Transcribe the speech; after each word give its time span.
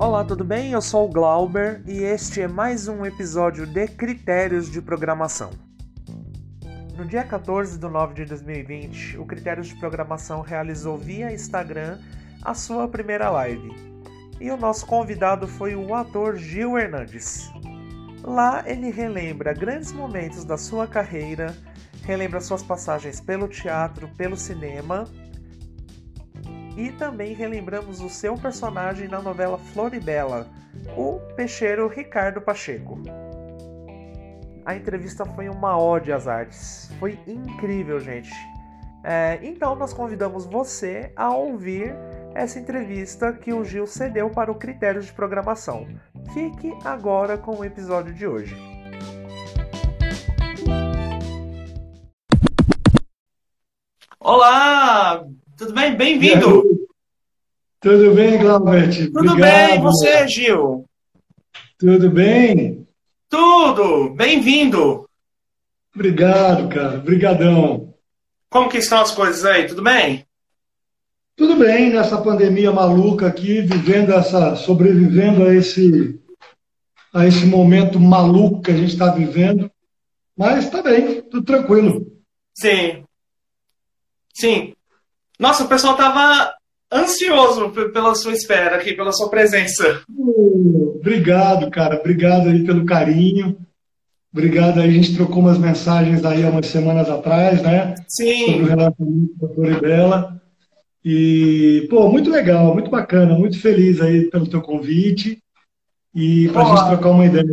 Olá, 0.00 0.24
tudo 0.24 0.42
bem? 0.42 0.72
Eu 0.72 0.80
sou 0.80 1.04
o 1.04 1.12
Glauber 1.12 1.82
e 1.86 1.98
este 1.98 2.40
é 2.40 2.48
mais 2.48 2.88
um 2.88 3.04
episódio 3.04 3.66
de 3.66 3.86
Critérios 3.86 4.70
de 4.70 4.80
Programação. 4.80 5.50
No 6.96 7.04
dia 7.04 7.22
14 7.22 7.78
de 7.78 7.86
9 7.86 8.14
de 8.14 8.24
2020, 8.24 9.18
o 9.18 9.26
Critérios 9.26 9.66
de 9.66 9.74
Programação 9.78 10.40
realizou 10.40 10.96
via 10.96 11.30
Instagram 11.30 11.98
a 12.40 12.54
sua 12.54 12.88
primeira 12.88 13.28
live. 13.28 13.70
E 14.40 14.50
o 14.50 14.56
nosso 14.56 14.86
convidado 14.86 15.46
foi 15.46 15.76
o 15.76 15.94
ator 15.94 16.34
Gil 16.38 16.78
Hernandes. 16.78 17.50
Lá 18.24 18.64
ele 18.66 18.90
relembra 18.90 19.52
grandes 19.52 19.92
momentos 19.92 20.46
da 20.46 20.56
sua 20.56 20.86
carreira, 20.86 21.54
relembra 22.04 22.40
suas 22.40 22.62
passagens 22.62 23.20
pelo 23.20 23.46
teatro, 23.46 24.08
pelo 24.16 24.34
cinema 24.34 25.04
e 26.76 26.90
também 26.92 27.34
relembramos 27.34 28.00
o 28.00 28.08
seu 28.08 28.34
personagem 28.36 29.08
na 29.08 29.20
novela 29.20 29.58
Floribela, 29.58 30.48
o 30.96 31.20
peixeiro 31.34 31.88
Ricardo 31.88 32.40
Pacheco. 32.40 32.98
A 34.64 34.74
entrevista 34.74 35.24
foi 35.24 35.48
uma 35.48 35.78
ode 35.78 36.12
às 36.12 36.28
artes, 36.28 36.90
foi 36.98 37.18
incrível, 37.26 37.98
gente. 37.98 38.30
É, 39.02 39.38
então 39.42 39.74
nós 39.74 39.92
convidamos 39.94 40.44
você 40.44 41.12
a 41.16 41.34
ouvir 41.34 41.94
essa 42.34 42.58
entrevista 42.58 43.32
que 43.32 43.52
o 43.52 43.64
Gil 43.64 43.86
cedeu 43.86 44.30
para 44.30 44.52
o 44.52 44.54
Critérios 44.54 45.06
de 45.06 45.12
Programação. 45.12 45.88
Fique 46.32 46.72
agora 46.84 47.36
com 47.38 47.56
o 47.56 47.64
episódio 47.64 48.14
de 48.14 48.26
hoje. 48.26 48.54
Olá, 54.20 55.24
tudo 55.60 55.74
bem? 55.74 55.94
Bem-vindo! 55.94 56.88
Tudo 57.80 58.14
bem, 58.14 58.38
Glaubert? 58.38 58.96
Tudo 59.12 59.32
Obrigado. 59.32 59.68
bem, 59.68 59.80
você, 59.82 60.26
Gil? 60.26 60.86
Tudo 61.78 62.08
bem? 62.08 62.88
Tudo! 63.28 64.08
Bem-vindo! 64.14 65.06
Obrigado, 65.94 66.66
cara. 66.70 66.96
Obrigadão. 66.96 67.92
Como 68.48 68.70
que 68.70 68.78
estão 68.78 69.02
as 69.02 69.10
coisas 69.10 69.44
aí? 69.44 69.66
Tudo 69.66 69.82
bem? 69.82 70.24
Tudo 71.36 71.56
bem 71.56 71.90
nessa 71.90 72.18
pandemia 72.22 72.72
maluca 72.72 73.26
aqui, 73.26 73.60
vivendo 73.60 74.14
essa, 74.14 74.56
sobrevivendo 74.56 75.44
a 75.44 75.54
esse, 75.54 76.18
a 77.12 77.26
esse 77.26 77.44
momento 77.44 78.00
maluco 78.00 78.62
que 78.62 78.70
a 78.70 78.76
gente 78.76 78.94
está 78.94 79.10
vivendo. 79.10 79.70
Mas 80.34 80.64
está 80.64 80.80
bem, 80.82 81.20
tudo 81.20 81.44
tranquilo. 81.44 82.10
Sim. 82.54 83.04
Sim. 84.32 84.74
Nossa, 85.40 85.64
o 85.64 85.68
pessoal 85.68 85.96
tava 85.96 86.52
ansioso 86.92 87.70
pela 87.70 88.14
sua 88.14 88.32
espera 88.32 88.76
aqui, 88.76 88.92
pela 88.92 89.10
sua 89.10 89.30
presença. 89.30 90.02
Obrigado, 90.96 91.70
cara. 91.70 91.98
Obrigado 91.98 92.50
aí 92.50 92.62
pelo 92.62 92.84
carinho. 92.84 93.56
Obrigado 94.30 94.78
aí. 94.78 94.90
A 94.90 94.92
gente 94.92 95.16
trocou 95.16 95.38
umas 95.38 95.56
mensagens 95.56 96.22
aí 96.26 96.44
há 96.44 96.50
umas 96.50 96.66
semanas 96.66 97.08
atrás, 97.08 97.62
né? 97.62 97.94
Sim. 98.06 98.52
Sobre 98.52 98.62
o 98.64 98.66
relacionamento 98.66 99.34
com 99.40 99.46
a 99.46 99.54
Floribela. 99.54 100.42
E, 101.02 101.86
pô, 101.88 102.10
muito 102.10 102.28
legal, 102.28 102.74
muito 102.74 102.90
bacana. 102.90 103.32
Muito 103.32 103.58
feliz 103.58 103.98
aí 104.02 104.28
pelo 104.28 104.46
teu 104.46 104.60
convite. 104.60 105.38
E 106.14 106.50
pra 106.50 106.64
Olá. 106.64 106.76
gente 106.76 106.88
trocar 106.88 107.08
uma 107.08 107.24
ideia. 107.24 107.46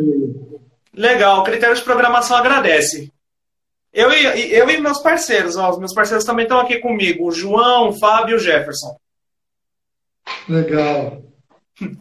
Legal. 0.93 1.39
O 1.39 1.43
critério 1.43 1.75
de 1.75 1.83
programação 1.83 2.35
agradece. 2.35 3.13
Eu 3.93 4.11
e, 4.11 4.53
eu 4.53 4.69
e 4.69 4.80
meus 4.80 4.99
parceiros, 4.99 5.55
ó, 5.55 5.69
os 5.69 5.80
meus 5.80 5.93
parceiros 5.93 6.25
também 6.25 6.43
estão 6.43 6.59
aqui 6.59 6.80
comigo, 6.80 7.27
o 7.27 7.31
João, 7.31 7.89
o 7.89 7.99
Fábio 7.99 8.33
e 8.33 8.35
o 8.35 8.39
Jefferson. 8.39 8.97
Legal. 10.47 11.23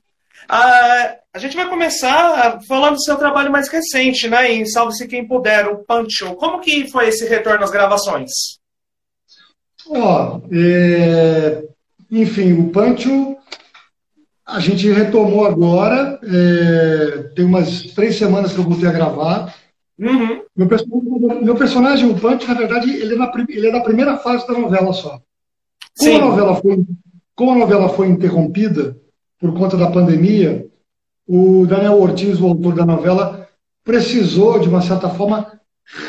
Ah, 0.48 1.16
a 1.34 1.38
gente 1.40 1.56
vai 1.56 1.68
começar 1.68 2.60
falando 2.68 2.94
do 2.94 3.02
seu 3.02 3.16
trabalho 3.16 3.50
mais 3.50 3.68
recente, 3.68 4.28
né? 4.28 4.52
Em 4.52 4.64
Salve-se 4.64 5.08
Quem 5.08 5.26
Puder, 5.26 5.66
o 5.66 5.84
Pancho. 5.84 6.36
Como 6.36 6.60
que 6.60 6.88
foi 6.88 7.08
esse 7.08 7.28
retorno 7.28 7.64
às 7.64 7.70
gravações? 7.72 8.30
Ó, 9.88 10.40
é... 10.52 11.64
enfim, 12.10 12.52
o 12.52 12.70
Pancho 12.70 13.36
a 14.46 14.60
gente 14.60 14.88
retomou 14.88 15.44
agora. 15.44 16.20
É... 16.22 17.24
Tem 17.34 17.44
umas 17.44 17.82
três 17.92 18.16
semanas 18.16 18.52
que 18.52 18.58
eu 18.58 18.64
voltei 18.64 18.88
a 18.88 18.92
gravar. 18.92 19.52
Uhum. 19.98 20.45
Meu, 20.56 20.66
personagem, 20.66 21.44
meu 21.44 21.54
personagem, 21.54 22.10
o 22.10 22.18
Pancho, 22.18 22.48
na 22.48 22.54
verdade, 22.54 22.90
ele 22.90 23.14
é, 23.14 23.16
na, 23.16 23.32
ele 23.48 23.66
é 23.68 23.72
da 23.72 23.80
primeira 23.80 24.16
fase 24.16 24.46
da 24.46 24.54
novela 24.54 24.92
só. 24.92 25.20
Como 25.98 26.10
Sim. 26.10 26.16
a 26.16 26.24
novela 26.24 26.54
foi 26.56 26.86
como 27.36 27.50
a 27.52 27.58
novela 27.58 27.90
foi 27.90 28.08
interrompida 28.08 28.96
por 29.38 29.52
conta 29.52 29.76
da 29.76 29.90
pandemia, 29.90 30.66
o 31.28 31.66
Daniel 31.66 32.00
Ortiz, 32.00 32.40
o 32.40 32.46
autor 32.46 32.74
da 32.74 32.86
novela, 32.86 33.46
precisou, 33.84 34.58
de 34.58 34.68
uma 34.68 34.80
certa 34.80 35.10
forma, 35.10 35.60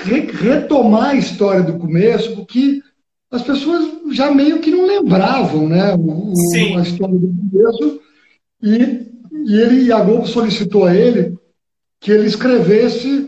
re 0.05 0.21
retomar 0.21 1.09
a 1.09 1.15
história 1.15 1.61
do 1.61 1.77
começo, 1.77 2.33
porque 2.33 2.81
as 3.29 3.41
pessoas 3.41 3.85
já 4.11 4.31
meio 4.31 4.59
que 4.61 4.71
não 4.71 4.87
lembravam 4.87 5.67
né, 5.67 5.93
o, 5.95 6.33
a 6.77 6.81
história 6.81 7.19
do 7.19 7.35
começo, 7.51 7.99
e, 8.63 9.07
e, 9.45 9.55
ele, 9.59 9.83
e 9.83 9.91
a 9.91 9.99
Globo 9.99 10.25
solicitou 10.25 10.85
a 10.85 10.95
ele 10.95 11.37
que 11.99 12.11
ele 12.11 12.25
escrevesse 12.25 13.26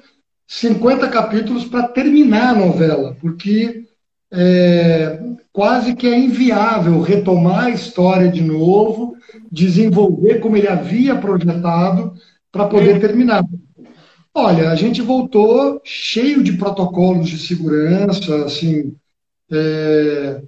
50 0.49 1.07
capítulos 1.09 1.65
para 1.65 1.87
terminar 1.87 2.55
a 2.55 2.57
novela, 2.57 3.15
porque 3.21 3.85
é, 4.33 5.21
quase 5.53 5.95
que 5.95 6.07
é 6.07 6.17
inviável 6.17 7.01
retomar 7.01 7.65
a 7.65 7.69
história 7.69 8.31
de 8.31 8.41
novo, 8.41 9.15
desenvolver 9.51 10.39
como 10.39 10.57
ele 10.57 10.67
havia 10.67 11.15
projetado 11.15 12.13
para 12.51 12.65
poder 12.65 12.99
terminar. 12.99 13.45
Olha, 14.33 14.71
a 14.71 14.75
gente 14.75 15.03
voltou 15.03 15.79
cheio 15.83 16.43
de 16.43 16.53
protocolos 16.53 17.29
de 17.29 17.37
segurança, 17.37 18.43
assim, 18.43 18.95
é, 19.51 20.41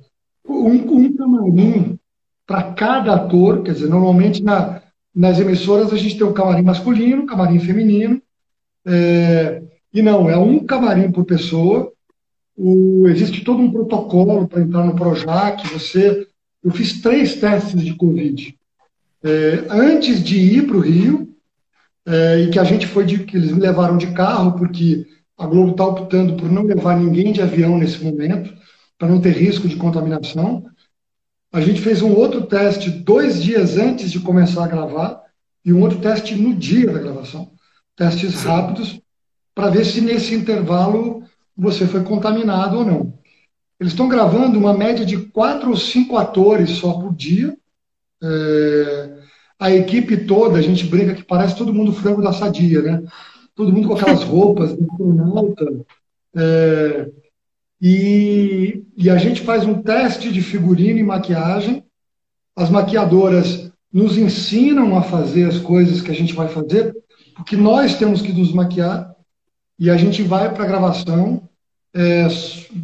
um, 0.50 0.78
um 0.78 1.16
camarim 1.16 2.00
para 2.48 2.74
cada 2.74 3.14
ator, 3.14 3.62
quer 3.62 3.74
dizer, 3.74 3.88
normalmente 3.88 4.42
na, 4.42 4.82
nas 5.14 5.40
emissoras 5.40 5.94
a 5.94 5.98
gente 5.98 6.18
tem 6.18 6.26
um 6.26 6.34
camarim 6.34 6.64
masculino, 6.64 7.28
camarim 7.28 7.60
feminino, 7.60 8.20
é, 8.84 9.62
e 9.94 10.02
não, 10.02 10.30
é 10.30 10.38
um 10.38 10.66
camarim 10.66 11.12
por 11.12 11.26
pessoa, 11.26 11.92
o, 12.56 13.08
existe 13.08 13.44
todo 13.44 13.62
um 13.62 13.72
protocolo 13.72 14.48
para 14.48 14.62
entrar 14.62 14.86
no 14.86 14.96
Projac. 14.96 15.68
Você, 15.70 16.28
eu 16.64 16.72
fiz 16.72 17.02
três 17.02 17.36
testes 17.36 17.84
de 17.84 17.96
Covid. 17.96 18.58
É, 19.24 19.66
antes 19.70 20.24
de 20.24 20.38
ir 20.38 20.68
para 20.68 20.78
o 20.78 20.82
Rio, 20.82 21.36
é, 22.06 22.42
e 22.42 22.50
que 22.50 22.60
a 22.60 22.64
gente 22.64 22.88
foi 22.88 23.06
de, 23.06 23.24
que 23.24 23.38
eles 23.38 23.52
me 23.52 23.60
levaram 23.60 23.98
de 23.98 24.08
carro, 24.14 24.54
porque 24.54 25.06
a 25.38 25.46
Globo 25.46 25.72
está 25.72 25.86
optando 25.86 26.36
por 26.36 26.52
não 26.52 26.64
levar 26.64 27.00
ninguém 27.00 27.32
de 27.32 27.42
avião 27.42 27.78
nesse 27.78 28.04
momento, 28.04 28.54
para 28.98 29.08
não 29.08 29.20
ter 29.20 29.32
risco 29.32 29.68
de 29.68 29.76
contaminação. 29.76 30.64
A 31.52 31.60
gente 31.60 31.82
fez 31.82 32.02
um 32.02 32.14
outro 32.14 32.46
teste 32.46 32.90
dois 32.90 33.42
dias 33.42 33.78
antes 33.78 34.12
de 34.12 34.20
começar 34.20 34.64
a 34.64 34.68
gravar 34.68 35.22
e 35.66 35.74
um 35.74 35.82
outro 35.82 36.00
teste 36.00 36.36
no 36.36 36.54
dia 36.56 36.92
da 36.92 37.00
gravação. 37.00 37.52
Testes 37.96 38.36
Sim. 38.36 38.48
rápidos, 38.48 39.01
para 39.62 39.70
ver 39.70 39.86
se 39.86 40.02
nesse 40.02 40.34
intervalo 40.34 41.22
você 41.56 41.86
foi 41.86 42.04
contaminado 42.04 42.80
ou 42.80 42.84
não. 42.84 43.14
Eles 43.80 43.94
estão 43.94 44.10
gravando 44.10 44.58
uma 44.58 44.74
média 44.74 45.06
de 45.06 45.18
quatro 45.18 45.70
ou 45.70 45.78
cinco 45.78 46.18
atores 46.18 46.72
só 46.72 46.94
por 46.94 47.14
dia. 47.14 47.56
É, 48.24 49.18
a 49.60 49.70
equipe 49.70 50.26
toda, 50.26 50.58
a 50.58 50.62
gente 50.64 50.88
brinca 50.88 51.14
que 51.14 51.24
parece 51.24 51.56
todo 51.56 51.76
mundo 51.76 51.94
frango 51.94 52.24
da 52.24 52.34
sadia, 52.34 52.82
né? 52.82 53.04
Todo 53.54 53.72
mundo 53.72 53.90
com 53.90 53.94
aquelas 53.94 54.24
roupas 54.26 54.76
de 54.76 54.84
astronauta. 54.84 55.86
É, 56.36 57.12
e, 57.80 58.84
e 58.98 59.12
a 59.12 59.18
gente 59.18 59.42
faz 59.42 59.64
um 59.64 59.80
teste 59.80 60.32
de 60.32 60.42
figurino 60.42 60.98
e 60.98 61.04
maquiagem. 61.04 61.86
As 62.56 62.72
maquiadoras 62.72 63.72
nos 63.94 64.18
ensinam 64.18 64.98
a 64.98 65.04
fazer 65.04 65.44
as 65.44 65.60
coisas 65.60 66.02
que 66.02 66.10
a 66.10 66.16
gente 66.16 66.34
vai 66.34 66.48
fazer, 66.48 66.96
porque 67.36 67.56
nós 67.56 67.94
temos 67.94 68.24
que 68.24 68.34
nos 68.34 68.52
maquiar 68.52 69.11
e 69.82 69.90
a 69.90 69.98
gente 69.98 70.22
vai 70.22 70.54
para 70.54 70.64
a 70.64 70.68
gravação 70.68 71.50
é, 71.92 72.30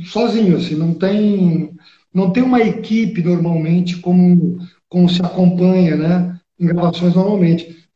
sozinho, 0.03 0.57
assim, 0.57 0.73
não 0.73 0.95
tem, 0.95 1.77
não 2.11 2.31
tem 2.31 2.41
uma 2.41 2.59
equipe 2.59 3.21
normalmente 3.21 3.97
como, 3.97 4.57
como 4.89 5.07
se 5.07 5.21
acompanha 5.21 5.95
né, 5.95 6.39
em 6.59 6.65
gravações 6.65 7.13
normalmente. 7.13 7.87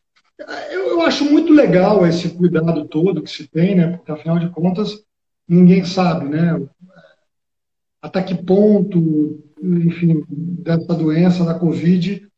Eu, 0.70 0.90
eu 0.90 1.02
acho 1.02 1.26
muito 1.26 1.52
legal 1.52 2.06
esse 2.06 2.30
cuidado 2.30 2.86
todo 2.86 3.24
que 3.24 3.32
se 3.32 3.48
tem, 3.48 3.74
né, 3.74 3.88
porque 3.88 4.12
afinal 4.12 4.38
de 4.38 4.50
contas 4.52 5.04
ninguém 5.48 5.84
sabe 5.84 6.30
né, 6.30 6.62
até 8.00 8.22
que 8.22 8.36
ponto, 8.36 9.44
enfim, 9.60 10.24
dessa 10.30 10.94
doença, 10.94 11.44
da 11.44 11.56
Covid, 11.56 12.30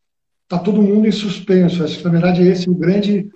está 0.44 0.60
todo 0.60 0.82
mundo 0.82 1.08
em 1.08 1.12
suspenso. 1.12 1.84
Acho 1.84 1.98
que, 1.98 2.06
na 2.06 2.12
verdade, 2.12 2.42
esse 2.42 2.70
é 2.70 2.72
o 2.72 2.76
grande, 2.76 3.30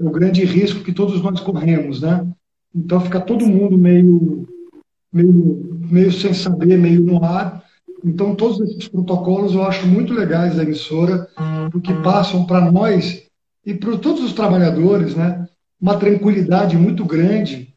o 0.00 0.10
grande 0.10 0.44
risco 0.44 0.82
que 0.82 0.92
todos 0.92 1.22
nós 1.22 1.38
corremos, 1.38 2.02
né? 2.02 2.26
Então 2.74 3.00
fica 3.00 3.20
todo 3.20 3.46
mundo 3.46 3.76
meio, 3.76 4.48
meio, 5.12 5.78
meio 5.90 6.12
sem 6.12 6.32
saber, 6.32 6.78
meio 6.78 7.00
no 7.00 7.24
ar. 7.24 7.62
Então 8.04 8.34
todos 8.34 8.60
esses 8.60 8.88
protocolos 8.88 9.54
eu 9.54 9.62
acho 9.64 9.86
muito 9.86 10.12
legais 10.12 10.56
da 10.56 10.62
emissora, 10.62 11.28
porque 11.70 11.92
passam 11.94 12.46
para 12.46 12.70
nós 12.70 13.22
e 13.64 13.74
para 13.74 13.96
todos 13.98 14.24
os 14.24 14.32
trabalhadores, 14.32 15.14
né, 15.14 15.46
uma 15.80 15.98
tranquilidade 15.98 16.76
muito 16.76 17.04
grande 17.04 17.72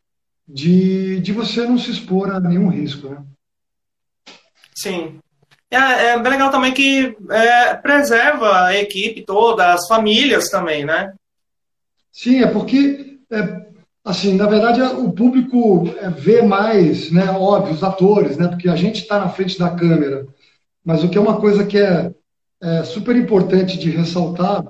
de, 0.47 1.19
de 1.19 1.31
você 1.31 1.65
não 1.65 1.77
se 1.77 1.91
expor 1.91 2.31
a 2.31 2.39
nenhum 2.39 2.69
risco. 2.69 3.09
Né? 3.09 3.23
Sim. 4.75 5.19
É, 5.71 6.07
é 6.09 6.19
bem 6.19 6.31
legal 6.31 6.51
também 6.51 6.73
que 6.73 7.17
é, 7.29 7.73
preserva 7.75 8.65
a 8.65 8.77
equipe 8.77 9.23
toda, 9.23 9.73
as 9.73 9.87
famílias 9.87 10.49
também, 10.49 10.85
né? 10.85 11.13
Sim, 12.11 12.41
é 12.43 12.47
porque, 12.47 13.19
é, 13.29 13.64
assim, 14.05 14.35
na 14.35 14.45
verdade, 14.45 14.79
o 14.81 15.11
público 15.11 15.89
é, 15.97 16.09
vê 16.11 16.43
mais, 16.43 17.11
né, 17.11 17.31
óbvio, 17.31 17.73
os 17.73 17.83
atores, 17.83 18.37
né, 18.37 18.47
porque 18.47 18.69
a 18.69 18.75
gente 18.75 19.01
está 19.01 19.19
na 19.19 19.29
frente 19.29 19.57
da 19.57 19.71
câmera. 19.71 20.27
Mas 20.83 21.03
o 21.03 21.09
que 21.09 21.17
é 21.17 21.21
uma 21.21 21.41
coisa 21.41 21.65
que 21.65 21.79
é, 21.79 22.13
é 22.61 22.83
super 22.83 23.15
importante 23.15 23.79
de 23.79 23.89
ressaltar, 23.89 24.63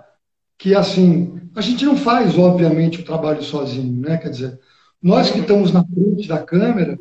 que, 0.57 0.73
assim, 0.73 1.41
a 1.53 1.59
gente 1.59 1.83
não 1.83 1.97
faz, 1.97 2.37
obviamente, 2.37 3.01
o 3.01 3.05
trabalho 3.05 3.43
sozinho, 3.43 4.01
né? 4.01 4.17
Quer 4.17 4.29
dizer, 4.29 4.59
nós 5.03 5.29
que 5.29 5.39
estamos 5.39 5.73
na 5.73 5.83
frente 5.83 6.29
da 6.29 6.37
câmera, 6.37 6.97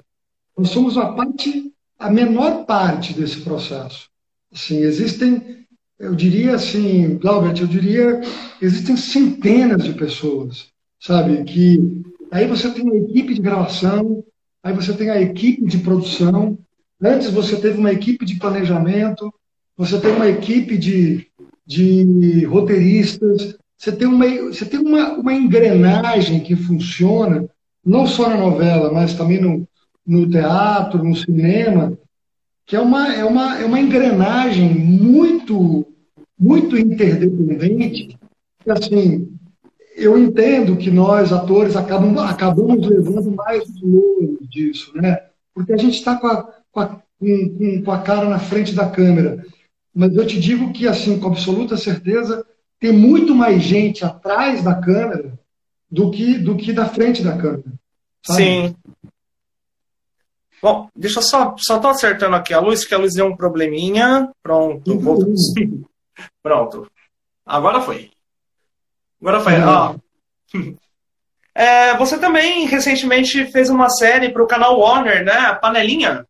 nós 0.58 0.70
somos 0.70 0.98
a 0.98 1.12
parte, 1.12 1.72
a 1.96 2.10
menor 2.10 2.64
parte 2.64 3.12
desse 3.12 3.40
processo. 3.42 4.08
Assim, 4.52 4.78
existem, 4.78 5.64
eu 6.00 6.16
diria 6.16 6.56
assim, 6.56 7.16
Glaubert, 7.16 7.60
eu 7.60 7.68
diria, 7.68 8.20
existem 8.60 8.96
centenas 8.96 9.84
de 9.84 9.92
pessoas, 9.92 10.66
sabe, 10.98 11.44
que 11.44 12.02
aí 12.30 12.46
você 12.46 12.70
tem 12.70 12.90
a 12.90 12.96
equipe 12.96 13.34
de 13.34 13.40
gravação, 13.40 14.24
aí 14.62 14.72
você 14.74 14.92
tem 14.92 15.10
a 15.10 15.20
equipe 15.20 15.64
de 15.66 15.78
produção, 15.78 16.58
antes 17.02 17.30
você 17.30 17.56
teve 17.56 17.78
uma 17.78 17.92
equipe 17.92 18.24
de 18.24 18.36
planejamento, 18.36 19.32
você 19.76 20.00
tem 20.00 20.12
uma 20.12 20.28
equipe 20.28 20.78
de, 20.78 21.26
de 21.66 22.44
roteiristas, 22.44 23.56
você 23.76 23.92
tem, 23.92 24.06
uma, 24.06 24.26
você 24.26 24.64
tem 24.64 24.80
uma, 24.80 25.14
uma 25.14 25.34
engrenagem 25.34 26.40
que 26.40 26.56
funciona, 26.56 27.48
não 27.84 28.06
só 28.06 28.28
na 28.28 28.36
novela, 28.36 28.92
mas 28.92 29.14
também 29.14 29.40
no, 29.40 29.68
no 30.06 30.28
teatro, 30.28 31.02
no 31.02 31.14
cinema, 31.14 31.98
que 32.66 32.76
é 32.76 32.80
uma, 32.80 33.12
é 33.12 33.24
uma, 33.24 33.58
é 33.58 33.64
uma 33.64 33.80
engrenagem 33.80 34.74
muito, 34.74 35.86
muito 36.38 36.78
interdependente. 36.78 38.16
Assim, 38.66 39.33
eu 39.96 40.18
entendo 40.18 40.76
que 40.76 40.90
nós, 40.90 41.32
atores, 41.32 41.76
acabamos, 41.76 42.22
acabamos 42.22 42.86
levando 42.86 43.30
mais 43.32 43.64
longe 43.80 44.38
disso, 44.48 44.92
né? 44.94 45.18
Porque 45.54 45.72
a 45.72 45.76
gente 45.76 45.98
está 45.98 46.16
com 46.16 46.26
a, 46.26 46.52
com, 46.72 46.80
a, 46.80 46.86
com, 47.18 47.82
com 47.84 47.92
a 47.92 48.00
cara 48.00 48.28
na 48.28 48.38
frente 48.38 48.74
da 48.74 48.88
câmera. 48.88 49.44
Mas 49.94 50.14
eu 50.16 50.26
te 50.26 50.40
digo 50.40 50.72
que, 50.72 50.88
assim, 50.88 51.18
com 51.20 51.28
absoluta 51.28 51.76
certeza, 51.76 52.44
tem 52.80 52.92
muito 52.92 53.34
mais 53.34 53.62
gente 53.62 54.04
atrás 54.04 54.62
da 54.62 54.74
câmera 54.74 55.38
do 55.90 56.10
que, 56.10 56.38
do 56.38 56.56
que 56.56 56.72
da 56.72 56.86
frente 56.86 57.22
da 57.22 57.36
câmera. 57.36 57.62
Sabe? 58.26 58.42
Sim. 58.42 58.76
Bom, 60.60 60.88
deixa 60.96 61.18
eu 61.18 61.22
só, 61.22 61.54
só 61.58 61.78
tô 61.78 61.88
acertando 61.88 62.34
aqui 62.34 62.52
a 62.52 62.58
luz, 62.58 62.84
que 62.84 62.94
a 62.94 62.98
luz 62.98 63.14
deu 63.14 63.26
um 63.26 63.36
probleminha. 63.36 64.30
Pronto. 64.42 64.98
Pronto. 66.42 66.90
Agora 67.46 67.80
foi. 67.80 68.10
Agora 69.24 69.40
foi. 69.40 69.54
Uhum. 69.54 70.76
É, 71.56 71.96
você 71.96 72.18
também 72.18 72.66
recentemente 72.66 73.44
fez 73.44 73.70
uma 73.70 73.88
série 73.88 74.28
para 74.30 74.42
o 74.42 74.46
canal 74.46 74.76
Warner, 74.76 75.24
né? 75.24 75.54
Panelinha. 75.62 76.26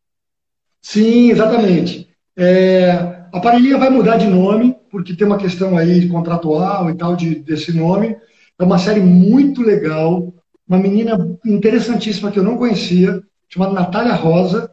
Sim, 0.82 1.30
exatamente. 1.30 2.06
É, 2.36 2.90
a 3.32 3.40
Panelinha 3.40 3.78
vai 3.78 3.88
mudar 3.88 4.18
de 4.18 4.26
nome, 4.26 4.76
porque 4.90 5.16
tem 5.16 5.26
uma 5.26 5.38
questão 5.38 5.78
aí 5.78 6.06
contratual 6.10 6.90
e 6.90 6.94
tal 6.94 7.16
de, 7.16 7.36
desse 7.36 7.74
nome. 7.74 8.14
É 8.58 8.64
uma 8.64 8.76
série 8.76 9.00
muito 9.00 9.62
legal, 9.62 10.30
uma 10.68 10.76
menina 10.76 11.16
interessantíssima 11.42 12.30
que 12.30 12.38
eu 12.38 12.44
não 12.44 12.58
conhecia, 12.58 13.22
chamada 13.48 13.72
Natália 13.72 14.12
Rosa. 14.12 14.70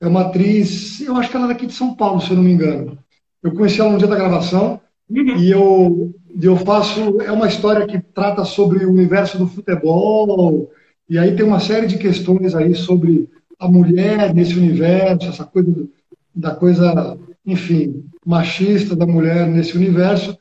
É 0.00 0.08
uma 0.08 0.22
atriz, 0.22 1.00
eu 1.00 1.16
acho 1.16 1.30
que 1.30 1.36
ela 1.36 1.46
é 1.46 1.50
daqui 1.50 1.66
de 1.66 1.74
São 1.74 1.94
Paulo, 1.94 2.20
se 2.20 2.30
eu 2.30 2.36
não 2.36 2.42
me 2.42 2.50
engano. 2.50 2.98
Eu 3.40 3.54
conheci 3.54 3.80
ela 3.80 3.92
no 3.92 3.98
dia 3.98 4.08
da 4.08 4.16
gravação 4.16 4.80
uhum. 5.08 5.36
e 5.36 5.48
eu, 5.48 6.12
eu 6.40 6.56
faço. 6.56 7.20
É 7.20 7.32
uma 7.32 7.48
história 7.48 7.86
que 7.86 8.00
trata 8.00 8.44
sobre 8.44 8.84
o 8.84 8.90
universo 8.90 9.38
do 9.38 9.46
futebol, 9.46 10.70
e 11.08 11.18
aí 11.18 11.34
tem 11.34 11.44
uma 11.44 11.60
série 11.60 11.86
de 11.86 11.98
questões 11.98 12.54
aí 12.54 12.74
sobre 12.74 13.28
a 13.58 13.68
mulher 13.68 14.34
nesse 14.34 14.58
universo, 14.58 15.28
essa 15.28 15.44
coisa 15.44 15.88
da 16.34 16.54
coisa, 16.54 17.18
enfim, 17.44 18.04
machista 18.24 18.96
da 18.96 19.06
mulher 19.06 19.46
nesse 19.46 19.76
universo. 19.76 20.36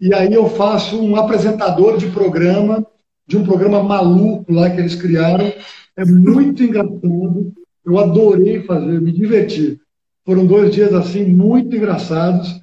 E 0.00 0.14
aí 0.14 0.32
eu 0.32 0.48
faço 0.48 1.00
um 1.00 1.16
apresentador 1.16 1.98
de 1.98 2.06
programa, 2.06 2.86
de 3.26 3.36
um 3.36 3.44
programa 3.44 3.82
maluco 3.82 4.52
lá 4.52 4.70
que 4.70 4.80
eles 4.80 4.94
criaram. 4.94 5.52
É 5.96 6.04
muito 6.04 6.62
engraçado. 6.62 7.52
Eu 7.84 7.98
adorei 7.98 8.62
fazer, 8.62 9.00
me 9.00 9.12
diverti. 9.12 9.80
Foram 10.24 10.46
dois 10.46 10.72
dias 10.74 10.92
assim 10.92 11.24
muito 11.24 11.74
engraçados. 11.74 12.60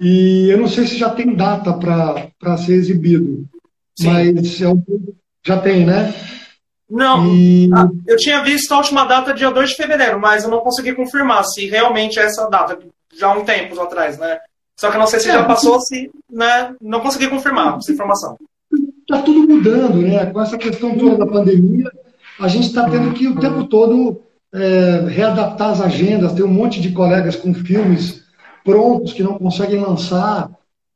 E 0.00 0.48
eu 0.50 0.58
não 0.58 0.68
sei 0.68 0.86
se 0.86 0.98
já 0.98 1.10
tem 1.10 1.34
data 1.34 1.72
para 1.72 2.56
ser 2.56 2.74
exibido, 2.74 3.46
Sim. 3.98 4.10
mas 4.10 4.60
é 4.60 4.68
um, 4.68 4.82
já 5.46 5.58
tem, 5.58 5.86
né? 5.86 6.12
Não, 6.90 7.26
e... 7.26 7.70
Eu 8.06 8.16
tinha 8.16 8.42
visto 8.42 8.72
a 8.72 8.78
última 8.78 9.04
data 9.04 9.32
dia 9.32 9.50
2 9.50 9.70
de 9.70 9.76
fevereiro, 9.76 10.20
mas 10.20 10.44
eu 10.44 10.50
não 10.50 10.60
consegui 10.60 10.92
confirmar 10.94 11.44
se 11.44 11.66
realmente 11.66 12.18
é 12.18 12.24
essa 12.24 12.48
data, 12.48 12.78
já 13.16 13.28
há 13.28 13.32
um 13.32 13.44
tempo 13.44 13.80
atrás, 13.80 14.18
né? 14.18 14.38
Só 14.76 14.90
que 14.90 14.96
eu 14.96 15.00
não 15.00 15.06
sei 15.06 15.20
se 15.20 15.30
é, 15.30 15.34
já 15.34 15.44
passou, 15.44 15.80
se 15.80 16.10
né, 16.30 16.74
não 16.80 17.00
consegui 17.00 17.28
confirmar 17.28 17.78
essa 17.78 17.92
informação. 17.92 18.36
Está 19.00 19.22
tudo 19.22 19.46
mudando, 19.48 19.98
né? 19.98 20.26
Com 20.26 20.40
essa 20.40 20.58
questão 20.58 20.98
toda 20.98 21.18
da 21.18 21.26
pandemia, 21.26 21.90
a 22.40 22.48
gente 22.48 22.66
está 22.66 22.88
tendo 22.90 23.12
que 23.12 23.28
o 23.28 23.38
tempo 23.38 23.64
todo 23.64 24.20
é, 24.52 25.04
readaptar 25.08 25.70
as 25.70 25.80
agendas. 25.80 26.32
Tem 26.32 26.44
um 26.44 26.48
monte 26.48 26.80
de 26.80 26.90
colegas 26.90 27.36
com 27.36 27.54
filmes 27.54 28.23
prontos 28.64 29.12
que 29.12 29.22
não 29.22 29.38
conseguem 29.38 29.78
lançar, 29.78 30.50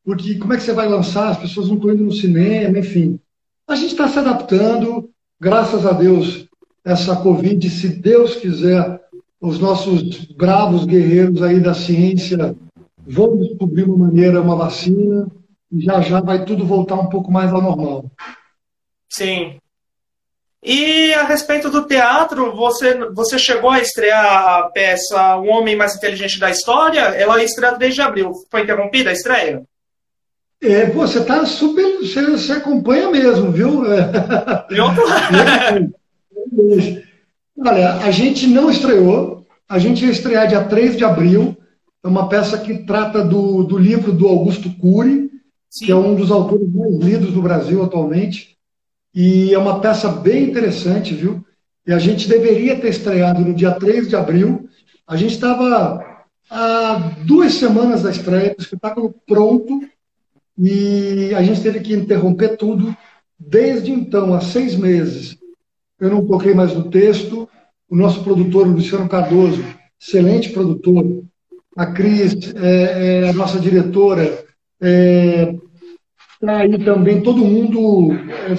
porque 0.05 0.37
como 0.37 0.55
é 0.55 0.56
que 0.56 0.62
você 0.62 0.73
vai 0.73 0.88
lançar? 0.88 1.29
As 1.29 1.37
pessoas 1.37 1.69
não 1.69 1.76
estão 1.76 1.93
indo 1.93 2.05
no 2.05 2.12
cinema, 2.12 2.79
enfim. 2.79 3.20
A 3.69 3.76
gente 3.76 3.93
está 3.93 4.09
se 4.09 4.19
adaptando, 4.19 5.11
graças 5.38 5.85
a 5.85 5.93
Deus, 5.93 6.49
essa 6.82 7.15
Covid, 7.17 7.69
se 7.69 7.88
Deus 7.88 8.37
quiser, 8.37 8.99
os 9.38 9.59
nossos 9.59 10.25
bravos 10.32 10.87
guerreiros 10.87 11.43
aí 11.43 11.61
da 11.61 11.75
ciência 11.75 12.56
vão 13.06 13.37
descobrir 13.37 13.85
uma 13.85 14.06
maneira, 14.06 14.40
uma 14.40 14.57
vacina, 14.57 15.28
e 15.71 15.81
já 15.81 16.00
já 16.00 16.21
vai 16.21 16.45
tudo 16.45 16.64
voltar 16.64 16.97
um 16.97 17.09
pouco 17.09 17.31
mais 17.31 17.52
ao 17.52 17.61
normal. 17.61 18.11
Sim. 19.09 19.59
E 20.62 21.15
a 21.15 21.25
respeito 21.25 21.71
do 21.71 21.87
teatro, 21.87 22.55
você, 22.57 22.95
você 23.12 23.38
chegou 23.38 23.71
a 23.71 23.81
estrear 23.81 24.25
a 24.25 24.62
peça 24.65 25.37
O 25.37 25.47
Homem 25.47 25.77
Mais 25.77 25.95
Inteligente 25.97 26.41
da 26.41 26.50
História? 26.50 27.00
Ela 27.00 27.43
estreou 27.43 27.79
desde 27.79 28.00
abril. 28.00 28.33
Foi 28.50 28.62
interrompida 28.62 29.11
a 29.11 29.12
estreia? 29.12 29.62
É, 30.61 30.87
você 30.87 31.25
tá 31.25 31.47
super. 31.47 31.99
Você, 31.99 32.23
você 32.27 32.53
acompanha 32.55 33.09
mesmo, 33.11 33.53
viu? 33.53 33.85
Eu 33.85 34.95
tô... 34.95 35.03
Olha, 37.65 37.95
a 37.95 38.11
gente 38.11 38.47
não 38.49 38.69
estreou. 38.69 39.47
A 39.69 39.79
gente 39.79 40.05
ia 40.05 40.11
estrear 40.11 40.49
dia 40.49 40.65
3 40.65 40.97
de 40.97 41.05
abril. 41.05 41.57
É 42.05 42.09
uma 42.09 42.29
peça 42.29 42.59
que 42.59 42.85
trata 42.85 43.25
do, 43.25 43.62
do 43.62 43.79
livro 43.79 44.12
do 44.12 44.27
Augusto 44.27 44.71
Cury, 44.77 45.31
Sim. 45.71 45.87
que 45.87 45.93
é 45.93 45.97
um 45.97 46.15
dos 46.15 46.31
autores 46.31 46.73
mais 46.73 46.97
lidos 46.97 47.33
do 47.33 47.43
Brasil 47.43 47.83
atualmente. 47.83 48.58
E 49.20 49.52
é 49.52 49.58
uma 49.58 49.80
peça 49.80 50.08
bem 50.08 50.44
interessante, 50.44 51.12
viu? 51.12 51.44
E 51.84 51.92
a 51.92 51.98
gente 51.98 52.28
deveria 52.28 52.78
ter 52.78 52.90
estreado 52.90 53.40
no 53.40 53.52
dia 53.52 53.72
3 53.72 54.08
de 54.08 54.14
abril. 54.14 54.68
A 55.04 55.16
gente 55.16 55.34
estava 55.34 56.00
há 56.48 56.94
duas 57.26 57.54
semanas 57.54 58.04
da 58.04 58.12
estreia, 58.12 58.54
o 58.56 58.62
espetáculo 58.62 59.12
pronto, 59.26 59.80
e 60.56 61.34
a 61.34 61.42
gente 61.42 61.60
teve 61.60 61.80
que 61.80 61.94
interromper 61.94 62.56
tudo. 62.56 62.96
Desde 63.37 63.90
então, 63.90 64.34
há 64.34 64.40
seis 64.40 64.76
meses, 64.76 65.37
eu 65.98 66.10
não 66.10 66.25
toquei 66.25 66.54
mais 66.54 66.72
no 66.72 66.88
texto. 66.88 67.48
O 67.90 67.96
nosso 67.96 68.22
produtor, 68.22 68.68
Luciano 68.68 69.08
Cardoso, 69.08 69.64
excelente 70.00 70.50
produtor, 70.50 71.25
a 71.76 71.87
Cris, 71.87 72.54
é, 72.54 73.22
é 73.25 73.28
a 73.30 73.32
nossa 73.32 73.58
diretora, 73.58 74.44
é, 74.80 75.56
tá 76.40 76.58
aí 76.58 76.78
também 76.84 77.20
todo 77.20 77.44
mundo 77.44 78.12
é, 78.48 78.54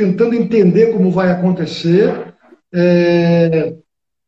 tentando 0.00 0.34
entender 0.34 0.92
como 0.92 1.10
vai 1.10 1.30
acontecer. 1.30 2.34
É, 2.72 3.74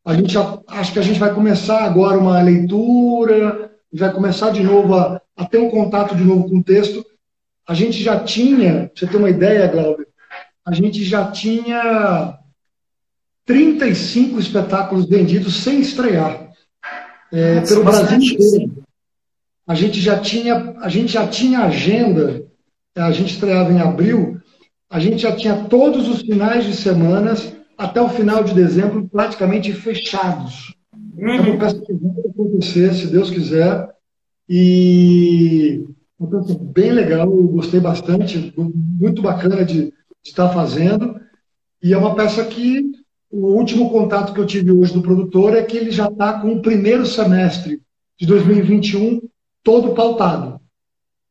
a 0.05 0.13
gente 0.13 0.37
acho 0.67 0.93
que 0.93 0.99
a 0.99 1.01
gente 1.01 1.19
vai 1.19 1.33
começar 1.33 1.83
agora 1.83 2.19
uma 2.19 2.39
leitura, 2.39 3.71
vai 3.91 4.13
começar 4.13 4.51
de 4.51 4.61
novo 4.61 4.93
a, 4.93 5.19
a 5.35 5.45
ter 5.45 5.57
um 5.57 5.71
contato 5.71 6.15
de 6.15 6.23
novo 6.23 6.47
com 6.47 6.59
o 6.59 6.63
texto. 6.63 7.03
A 7.67 7.73
gente 7.73 8.03
já 8.03 8.19
tinha, 8.19 8.87
pra 8.87 8.91
você 8.95 9.07
ter 9.07 9.17
uma 9.17 9.31
ideia, 9.31 9.67
Glauber, 9.67 10.07
a 10.63 10.73
gente 10.73 11.03
já 11.03 11.31
tinha 11.31 12.37
35 13.43 14.39
espetáculos 14.39 15.09
vendidos 15.09 15.63
sem 15.63 15.79
estrear 15.79 16.51
é, 17.31 17.61
pelo 17.61 17.83
Brasil 17.83 18.19
inteiro. 18.19 18.83
A 19.65 19.73
gente 19.73 19.99
já 19.99 20.19
tinha, 20.19 20.75
a 20.81 20.89
gente 20.89 21.11
já 21.11 21.25
tinha 21.25 21.61
agenda 21.61 22.45
a 22.95 23.11
gente 23.11 23.33
estreava 23.33 23.71
em 23.71 23.81
abril, 23.81 24.39
a 24.93 24.99
gente 24.99 25.23
já 25.23 25.35
tinha 25.35 25.55
todos 25.65 26.07
os 26.07 26.21
finais 26.21 26.65
de 26.65 26.75
semanas 26.75 27.51
até 27.75 27.99
o 27.99 28.09
final 28.09 28.43
de 28.43 28.53
dezembro 28.53 29.09
praticamente 29.09 29.73
fechados. 29.73 30.75
Uhum. 31.17 31.29
É 31.29 31.41
uma 31.41 31.57
peça 31.57 31.81
que 31.81 31.93
vai 31.93 32.11
acontecer, 32.29 32.93
se 32.93 33.07
Deus 33.07 33.31
quiser. 33.31 33.89
E 34.47 35.83
uma 36.19 36.29
peça 36.29 36.55
bem 36.61 36.91
legal, 36.91 37.25
eu 37.25 37.47
gostei 37.47 37.79
bastante, 37.79 38.53
muito 38.55 39.19
bacana 39.23 39.65
de, 39.65 39.85
de 39.85 39.93
estar 40.23 40.49
fazendo. 40.49 41.19
E 41.81 41.91
é 41.91 41.97
uma 41.97 42.13
peça 42.13 42.45
que 42.45 42.91
o 43.31 43.47
último 43.47 43.89
contato 43.89 44.31
que 44.31 44.39
eu 44.39 44.45
tive 44.45 44.71
hoje 44.71 44.93
do 44.93 45.01
produtor 45.01 45.55
é 45.57 45.63
que 45.63 45.75
ele 45.75 45.89
já 45.89 46.05
está 46.05 46.39
com 46.39 46.53
o 46.53 46.61
primeiro 46.61 47.03
semestre 47.03 47.81
de 48.15 48.27
2021 48.27 49.21
todo 49.63 49.95
pautado. 49.95 50.61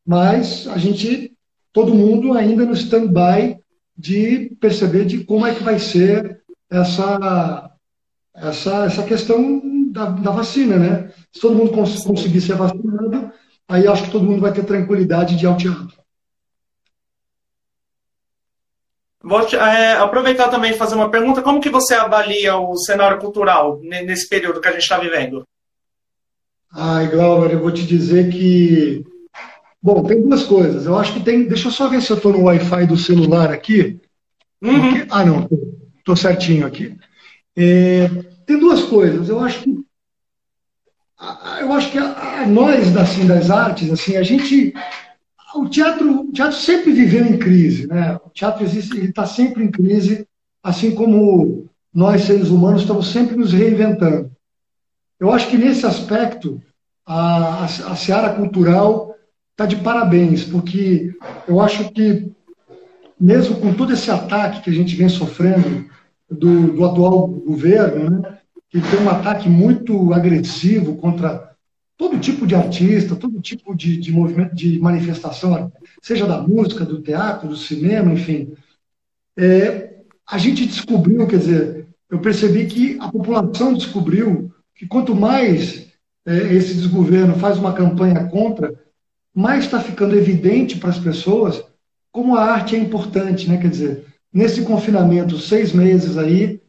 Mas 0.05 0.67
a 0.67 0.77
gente, 0.77 1.32
todo 1.73 1.93
mundo 1.93 2.37
ainda 2.37 2.65
no 2.65 2.73
stand-by 2.73 3.57
de 3.97 4.55
perceber 4.61 5.05
de 5.05 5.23
como 5.23 5.45
é 5.45 5.53
que 5.53 5.63
vai 5.63 5.79
ser 5.79 6.41
essa, 6.69 7.71
essa, 8.35 8.85
essa 8.85 9.03
questão 9.03 9.61
da, 9.91 10.05
da 10.05 10.31
vacina, 10.31 10.77
né? 10.77 11.11
Se 11.31 11.41
todo 11.41 11.55
mundo 11.55 11.71
cons 11.71 12.03
conseguir 12.03 12.41
ser 12.41 12.55
vacinado, 12.55 13.31
aí 13.67 13.87
acho 13.87 14.03
que 14.03 14.11
todo 14.11 14.25
mundo 14.25 14.41
vai 14.41 14.53
ter 14.53 14.63
tranquilidade 14.63 15.35
de 15.35 15.45
ir 15.45 15.47
ao 15.47 15.57
teatro. 15.57 16.03
Vou 19.21 19.39
é, 19.39 19.93
aproveitar 19.93 20.49
também 20.49 20.71
e 20.71 20.77
fazer 20.77 20.95
uma 20.95 21.09
pergunta. 21.09 21.41
Como 21.41 21.61
que 21.61 21.69
você 21.69 21.93
avalia 21.93 22.57
o 22.57 22.75
cenário 22.75 23.19
cultural 23.19 23.79
nesse 23.81 24.27
período 24.27 24.59
que 24.59 24.67
a 24.67 24.71
gente 24.71 24.81
está 24.81 24.97
vivendo? 24.97 25.47
Ai, 26.73 27.07
Glauber, 27.07 27.53
eu 27.53 27.59
vou 27.59 27.71
te 27.71 27.85
dizer 27.85 28.29
que... 28.29 29.05
Bom, 29.83 30.01
tem 30.03 30.21
duas 30.21 30.43
coisas. 30.43 30.85
Eu 30.85 30.97
acho 30.97 31.13
que 31.13 31.19
tem... 31.19 31.45
Deixa 31.45 31.67
eu 31.67 31.71
só 31.71 31.89
ver 31.89 32.01
se 32.01 32.09
eu 32.09 32.15
estou 32.15 32.31
no 32.31 32.43
Wi-Fi 32.43 32.87
do 32.87 32.95
celular 32.95 33.51
aqui. 33.51 33.99
Uhum. 34.61 34.79
Porque... 34.79 35.07
Ah, 35.11 35.25
não. 35.25 35.49
Estou 35.97 36.15
certinho 36.15 36.65
aqui. 36.65 36.97
É... 37.55 38.07
Tem 38.45 38.57
duas 38.57 38.83
coisas. 38.83 39.27
Eu 39.27 39.41
acho 39.41 39.61
que... 39.61 39.83
Eu 41.59 41.71
acho 41.73 41.91
que 41.91 41.97
a, 41.97 42.43
a 42.43 42.47
nós, 42.47 42.95
assim, 42.95 43.27
das 43.27 43.49
artes, 43.49 43.91
assim, 43.91 44.15
a 44.15 44.23
gente 44.23 44.73
o 45.55 45.69
teatro, 45.69 46.21
o 46.21 46.31
teatro 46.31 46.57
sempre 46.57 46.91
viveu 46.91 47.25
em 47.25 47.37
crise, 47.37 47.87
né? 47.87 48.19
O 48.25 48.29
teatro 48.29 48.63
existe, 48.63 48.97
ele 48.97 49.09
está 49.09 49.25
sempre 49.25 49.63
em 49.63 49.71
crise, 49.71 50.27
assim 50.63 50.95
como 50.95 51.69
nós 51.93 52.23
seres 52.23 52.49
humanos 52.49 52.81
estamos 52.81 53.11
sempre 53.11 53.35
nos 53.35 53.53
reinventando. 53.53 54.31
Eu 55.19 55.31
acho 55.31 55.47
que 55.49 55.57
nesse 55.57 55.85
aspecto 55.85 56.61
a, 57.05 57.63
a, 57.63 57.65
a 57.65 57.95
seara 57.95 58.33
cultural 58.33 59.12
está 59.53 59.65
de 59.65 59.77
parabéns, 59.77 60.43
porque 60.43 61.15
eu 61.47 61.61
acho 61.61 61.91
que 61.91 62.31
mesmo 63.19 63.55
com 63.57 63.73
todo 63.73 63.93
esse 63.93 64.11
ataque 64.11 64.61
que 64.61 64.69
a 64.69 64.73
gente 64.73 64.95
vem 64.95 65.07
sofrendo 65.07 65.87
do, 66.29 66.73
do 66.73 66.85
atual 66.85 67.27
governo, 67.27 68.09
né? 68.09 68.37
Que 68.69 68.81
tem 68.81 68.99
um 69.01 69.09
ataque 69.09 69.47
muito 69.47 70.11
agressivo 70.11 70.95
contra 70.95 71.55
todo 71.95 72.19
tipo 72.19 72.47
de 72.47 72.55
artista, 72.55 73.15
todo 73.15 73.39
tipo 73.39 73.75
de, 73.75 73.97
de 73.97 74.11
movimento, 74.11 74.55
de 74.55 74.79
manifestação, 74.79 75.71
seja 76.01 76.25
da 76.25 76.41
música, 76.41 76.83
do 76.83 77.01
teatro, 77.01 77.47
do 77.47 77.55
cinema, 77.55 78.11
enfim. 78.11 78.51
É, 79.37 79.93
a 80.27 80.37
gente 80.39 80.65
descobriu, 80.65 81.27
quer 81.27 81.37
dizer, 81.37 81.87
eu 82.09 82.19
percebi 82.19 82.65
que 82.65 82.97
a 82.99 83.11
população 83.11 83.73
descobriu 83.73 84.51
que 84.75 84.87
quanto 84.87 85.15
mais 85.15 85.87
é, 86.25 86.53
esse 86.53 86.73
desgoverno 86.73 87.35
faz 87.35 87.59
uma 87.59 87.73
campanha 87.73 88.25
contra, 88.25 88.73
mais 89.33 89.65
está 89.65 89.79
ficando 89.79 90.15
evidente 90.15 90.77
para 90.77 90.89
as 90.89 90.99
pessoas 90.99 91.63
como 92.11 92.35
a 92.35 92.43
arte 92.43 92.75
é 92.75 92.79
importante, 92.79 93.49
né? 93.49 93.57
Quer 93.57 93.69
dizer, 93.69 94.05
nesse 94.31 94.61
confinamento, 94.61 95.39
seis 95.39 95.73
meses 95.73 96.15
aí, 96.17 96.61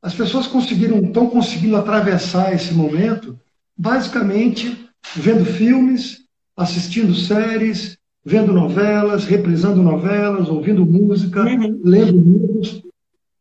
as 0.00 0.14
pessoas 0.14 0.46
conseguiram, 0.46 1.00
estão 1.00 1.28
conseguindo 1.28 1.76
atravessar 1.76 2.54
esse 2.54 2.72
momento 2.72 3.38
basicamente 3.76 4.88
vendo 5.14 5.44
filmes, 5.44 6.24
assistindo 6.56 7.14
séries, 7.14 7.98
vendo 8.24 8.52
novelas, 8.52 9.24
reprisando 9.24 9.82
novelas, 9.82 10.48
ouvindo 10.48 10.86
música, 10.86 11.42
uhum. 11.42 11.80
lendo 11.84 12.20
livros. 12.20 12.82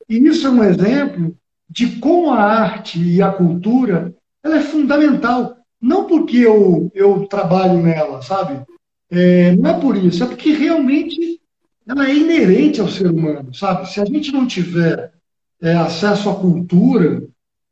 E 0.09 0.17
isso 0.17 0.47
é 0.47 0.49
um 0.49 0.63
exemplo 0.63 1.35
de 1.69 1.97
como 1.97 2.31
a 2.31 2.41
arte 2.41 2.99
e 2.99 3.21
a 3.21 3.31
cultura 3.31 4.13
ela 4.43 4.57
é 4.57 4.61
fundamental. 4.61 5.57
Não 5.85 6.07
porque 6.07 6.37
eu, 6.37 6.91
eu 6.95 7.27
trabalho 7.27 7.79
nela, 7.79 8.19
sabe? 8.19 8.59
É, 9.07 9.55
não 9.55 9.69
é 9.69 9.79
por 9.79 9.95
isso, 9.95 10.23
é 10.23 10.25
porque 10.25 10.51
realmente 10.51 11.39
ela 11.87 12.09
é 12.09 12.15
inerente 12.15 12.81
ao 12.81 12.87
ser 12.87 13.05
humano, 13.05 13.53
sabe? 13.53 13.87
Se 13.87 14.01
a 14.01 14.05
gente 14.05 14.31
não 14.31 14.47
tiver 14.47 15.13
é, 15.61 15.73
acesso 15.75 16.27
à 16.27 16.35
cultura, 16.35 17.27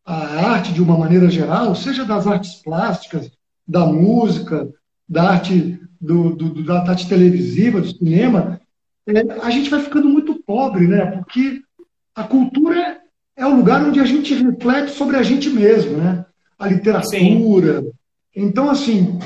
a 0.05 0.51
arte 0.51 0.72
de 0.72 0.79
uma 0.79 0.96
maneira 0.96 1.27
geral, 1.27 1.74
seja 1.74 2.05
das 2.05 2.27
artes 2.27 2.62
plásticas, 2.62 3.32
da 3.67 3.84
música, 3.88 4.70
da 5.10 5.32
arte, 5.32 5.79
do, 6.00 6.36
do, 6.36 6.63
da 6.63 6.88
arte 6.88 7.10
televisiva, 7.10 7.82
do 7.82 7.98
cinema, 7.98 8.62
é, 9.08 9.22
a 9.41 9.50
gente 9.50 9.72
vai 9.72 9.82
ficando 9.82 10.08
muito 10.08 10.36
pobre, 10.46 10.86
né? 10.86 11.17
Porque 11.17 11.63
a 12.13 12.24
cultura 12.24 13.01
é 13.36 13.43
o 13.43 13.55
lugar 13.55 13.84
onde 13.84 14.00
a 14.00 14.05
gente 14.05 14.36
reflete 14.36 14.91
sobre 14.91 15.17
a 15.17 15.24
gente 15.24 15.50
mesmo, 15.50 15.98
né? 15.98 16.24
A 16.60 16.67
literatura. 16.67 17.82
Sim. 17.82 17.92
Então, 18.36 18.70
assim, 18.70 19.20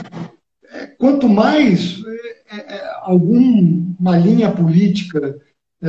é, 0.71 0.87
quanto 0.87 1.29
mais 1.29 2.01
é, 2.51 2.75
é, 2.75 2.91
alguma 3.01 4.17
linha 4.17 4.51
política, 4.51 5.39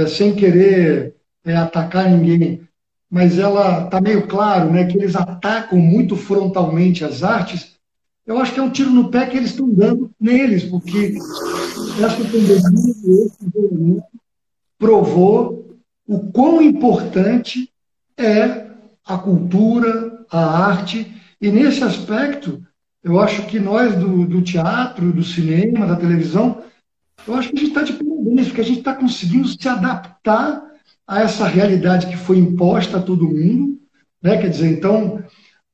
sem 0.07 0.35
querer 0.35 1.15
atacar 1.47 2.11
ninguém, 2.11 2.61
mas 3.11 3.39
ela 3.39 3.87
está 3.87 4.01
meio 4.01 4.27
claro 4.27 4.71
né, 4.71 4.85
que 4.85 4.99
eles 4.99 5.17
atacam 5.17 5.79
muito 5.79 6.15
frontalmente 6.15 7.05
as 7.05 7.23
artes, 7.23 7.79
eu 8.27 8.39
acho 8.39 8.53
que 8.53 8.61
é 8.61 8.63
um 8.63 8.71
tiro 8.71 8.91
no 8.91 9.11
pé 9.11 9.25
que 9.25 9.39
eles 9.39 9.51
estão 9.51 9.71
dando 9.71 10.11
neles, 10.21 10.65
porque 10.65 11.17
essa 12.05 12.17
pandemia, 12.17 13.25
esse 13.25 13.51
governo, 13.51 14.03
provou 14.79 15.79
o 16.07 16.31
quão 16.31 16.61
importante 16.61 17.73
é 18.19 18.67
a 19.07 19.17
cultura, 19.17 20.27
a 20.31 20.67
arte, 20.67 21.15
e 21.41 21.51
nesse 21.51 21.83
aspecto, 21.83 22.63
eu 23.09 23.19
acho 23.21 23.47
que 23.47 23.59
nós 23.59 23.97
do, 23.97 24.27
do 24.27 24.43
teatro, 24.43 25.13
do 25.13 25.25
cinema, 25.25 25.87
da 25.87 25.97
televisão, 25.97 26.63
eu 27.27 27.35
acho 27.35 27.49
que 27.49 27.57
a 27.57 27.59
gente 27.59 27.69
está 27.69 27.83
de 27.83 27.93
parabéns, 27.95 28.47
porque 28.49 28.61
a 28.61 28.65
gente 28.65 28.79
está 28.79 28.95
conseguindo 28.95 29.49
se 29.49 29.69
adaptar 29.69 30.63
a 31.07 31.23
essa 31.23 31.47
realidade 31.47 32.07
que 32.07 32.17
foi 32.17 32.37
imposta 32.37 32.99
a 32.99 33.03
todo 33.03 33.29
mundo, 33.29 33.79
né? 34.23 34.37
Quer 34.37 34.51
dizer, 34.51 34.69
então 34.69 35.23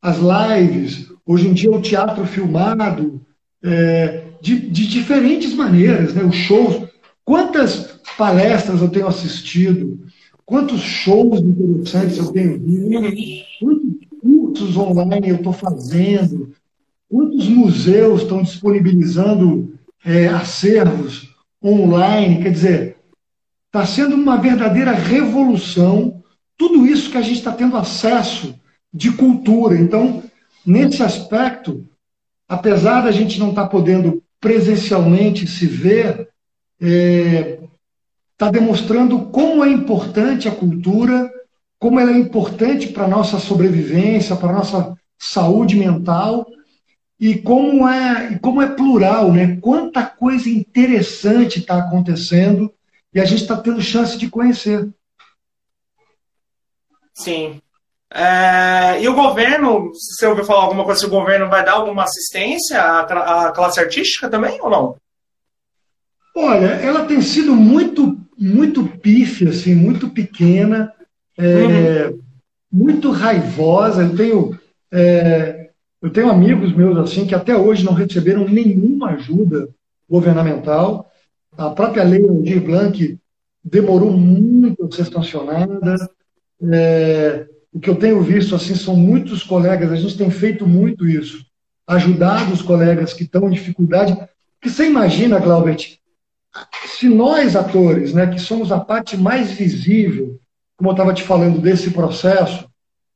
as 0.01 0.19
lives, 0.19 1.11
hoje 1.27 1.49
em 1.49 1.53
dia 1.53 1.73
o 1.73 1.83
teatro 1.83 2.25
filmado, 2.25 3.21
é, 3.63 4.27
de, 4.41 4.61
de, 4.71 4.87
diferentes 4.87 5.55
maneiras, 5.55 6.15
né? 6.15 6.23
Os 6.23 6.37
shows, 6.37 6.87
quantas 7.25 7.99
palestras 8.17 8.81
eu 8.81 8.89
tenho 8.89 9.09
assistido, 9.09 10.07
quantos 10.47 10.81
shows 10.81 11.41
interessantes 11.41 12.19
eu 12.19 12.31
tenho 12.31 12.61
visto, 12.61 13.45
quantos 13.61 14.09
cursos 14.21 14.77
online 14.77 15.31
eu 15.31 15.37
estou 15.37 15.53
fazendo, 15.53 16.53
quantos 17.15 17.47
museus 17.47 18.23
estão 18.23 18.43
disponibilizando 18.43 19.79
é, 20.05 20.27
acervos 20.27 21.33
online, 21.63 22.43
quer 22.43 22.51
dizer, 22.51 22.97
Está 23.75 23.85
sendo 23.85 24.15
uma 24.15 24.37
verdadeira 24.37 24.93
revolução 24.93 26.23
tudo 26.57 26.87
isso 26.87 27.11
que 27.11 27.19
a 27.19 27.23
gente 27.23 27.39
está 27.39 27.51
tendo 27.51 27.77
acesso 27.77 28.55
de 28.93 29.11
cultura. 29.11 29.77
Então, 29.77 30.23
nesse 30.65 31.03
aspecto, 31.03 31.85
apesar 32.49 33.01
da 33.01 33.11
gente 33.11 33.37
não 33.41 33.49
estar 33.49 33.65
tá 33.65 33.69
podendo 33.69 34.23
presencialmente 34.41 35.49
se 35.49 35.67
ver, 35.67 36.29
está 36.81 36.87
é, 36.89 37.59
tá 38.39 38.49
demonstrando 38.49 39.27
como 39.27 39.65
é 39.65 39.71
importante 39.73 40.47
a 40.47 40.55
cultura, 40.55 41.29
como 41.77 41.99
ela 41.99 42.13
é 42.13 42.17
importante 42.17 42.87
para 42.87 43.07
a 43.07 43.09
nossa 43.09 43.41
sobrevivência, 43.41 44.37
para 44.37 44.51
a 44.51 44.59
nossa 44.59 44.97
saúde 45.19 45.75
mental 45.75 46.47
e 47.25 47.39
como 47.39 47.89
é, 47.89 48.39
como 48.39 48.61
é 48.61 48.69
plural, 48.69 49.33
né? 49.33 49.57
Quanta 49.59 50.05
coisa 50.05 50.47
interessante 50.47 51.59
está 51.59 51.79
acontecendo 51.79 52.71
e 53.15 53.19
a 53.19 53.25
gente 53.25 53.41
está 53.41 53.57
tendo 53.57 53.81
chance 53.81 54.19
de 54.19 54.29
conhecer. 54.29 54.91
Sim. 57.15 57.63
É, 58.13 59.01
e 59.01 59.09
o 59.09 59.15
governo, 59.15 59.91
você 59.95 60.27
ouviu 60.27 60.45
falar 60.45 60.65
alguma 60.65 60.85
coisa 60.85 61.01
se 61.01 61.07
o 61.07 61.11
governo 61.11 61.49
vai 61.49 61.65
dar 61.65 61.73
alguma 61.73 62.05
assistência 62.05 62.79
à, 62.79 63.47
à 63.47 63.53
classe 63.53 63.81
artística 63.81 64.29
também 64.29 64.61
ou 64.61 64.69
não? 64.69 64.97
Olha, 66.37 66.67
ela 66.67 67.07
tem 67.07 67.23
sido 67.23 67.55
muito, 67.55 68.21
muito 68.39 68.85
pífia, 68.99 69.49
assim, 69.49 69.75
muito 69.75 70.11
pequena, 70.11 70.93
é, 71.39 72.07
uhum. 72.09 72.21
muito 72.71 73.11
raivosa. 73.11 74.03
Eu 74.03 74.15
tenho, 74.15 74.61
é, 74.93 75.54
eu 76.05 76.11
tenho 76.11 76.31
amigos 76.31 76.77
meus 76.77 76.99
assim 76.99 77.27
que 77.27 77.35
até 77.35 77.57
hoje 77.57 77.83
não 77.83 77.95
receberam 77.95 78.47
nenhuma 78.47 79.13
ajuda 79.13 79.71
governamental. 80.07 81.11
A 81.57 81.71
própria 81.71 82.05
lei 82.05 82.29
Aldir 82.29 82.63
Blanc 82.63 83.19
demorou 83.65 84.13
muito 84.13 84.85
a 84.85 84.95
ser 84.95 85.07
sancionada. 85.07 85.97
É, 86.71 87.47
o 87.73 87.81
que 87.81 87.89
eu 87.89 87.97
tenho 87.97 88.21
visto 88.21 88.55
assim 88.55 88.75
são 88.75 88.95
muitos 88.95 89.43
colegas, 89.43 89.91
a 89.91 89.97
gente 89.97 90.19
tem 90.19 90.31
feito 90.31 90.67
muito 90.67 91.09
isso, 91.09 91.43
ajudado 91.87 92.53
os 92.53 92.61
colegas 92.61 93.15
que 93.15 93.23
estão 93.23 93.49
em 93.49 93.53
dificuldade. 93.53 94.15
Porque 94.61 94.69
você 94.69 94.87
imagina, 94.87 95.41
Glaubert, 95.41 95.99
se 96.85 97.09
nós 97.09 97.57
atores, 97.57 98.13
né, 98.13 98.27
que 98.27 98.39
somos 98.39 98.71
a 98.71 98.79
parte 98.79 99.17
mais 99.17 99.53
visível, 99.53 100.39
como 100.77 100.91
eu 100.91 100.93
estava 100.93 101.15
te 101.15 101.23
falando 101.23 101.63
desse 101.63 101.93
processo, 101.93 102.69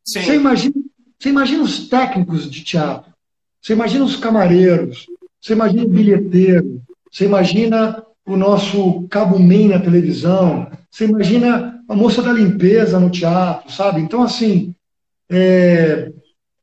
Sim. 0.02 0.22
você 0.22 0.36
imagina, 0.36 0.74
você 1.18 1.30
imagina 1.30 1.62
os 1.62 1.88
técnicos 1.88 2.50
de 2.50 2.62
teatro, 2.62 3.12
você 3.60 3.72
imagina 3.72 4.04
os 4.04 4.16
camareiros, 4.16 5.06
você 5.40 5.52
imagina 5.52 5.84
o 5.84 5.88
bilheteiro, 5.88 6.80
você 7.10 7.24
imagina 7.24 8.04
o 8.24 8.36
nosso 8.36 9.06
cabo 9.08 9.38
main 9.38 9.68
na 9.68 9.80
televisão, 9.80 10.70
você 10.90 11.06
imagina 11.06 11.82
a 11.88 11.94
moça 11.94 12.22
da 12.22 12.32
limpeza 12.32 13.00
no 13.00 13.10
teatro, 13.10 13.72
sabe? 13.72 14.00
Então, 14.00 14.22
assim, 14.22 14.74
é, 15.30 16.12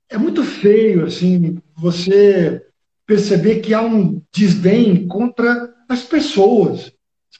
é 0.09 0.17
muito 0.17 0.43
feio, 0.43 1.05
assim, 1.05 1.57
você 1.75 2.61
perceber 3.05 3.59
que 3.59 3.73
há 3.73 3.81
um 3.81 4.21
desdém 4.33 5.07
contra 5.07 5.73
as 5.89 6.03
pessoas. 6.03 6.91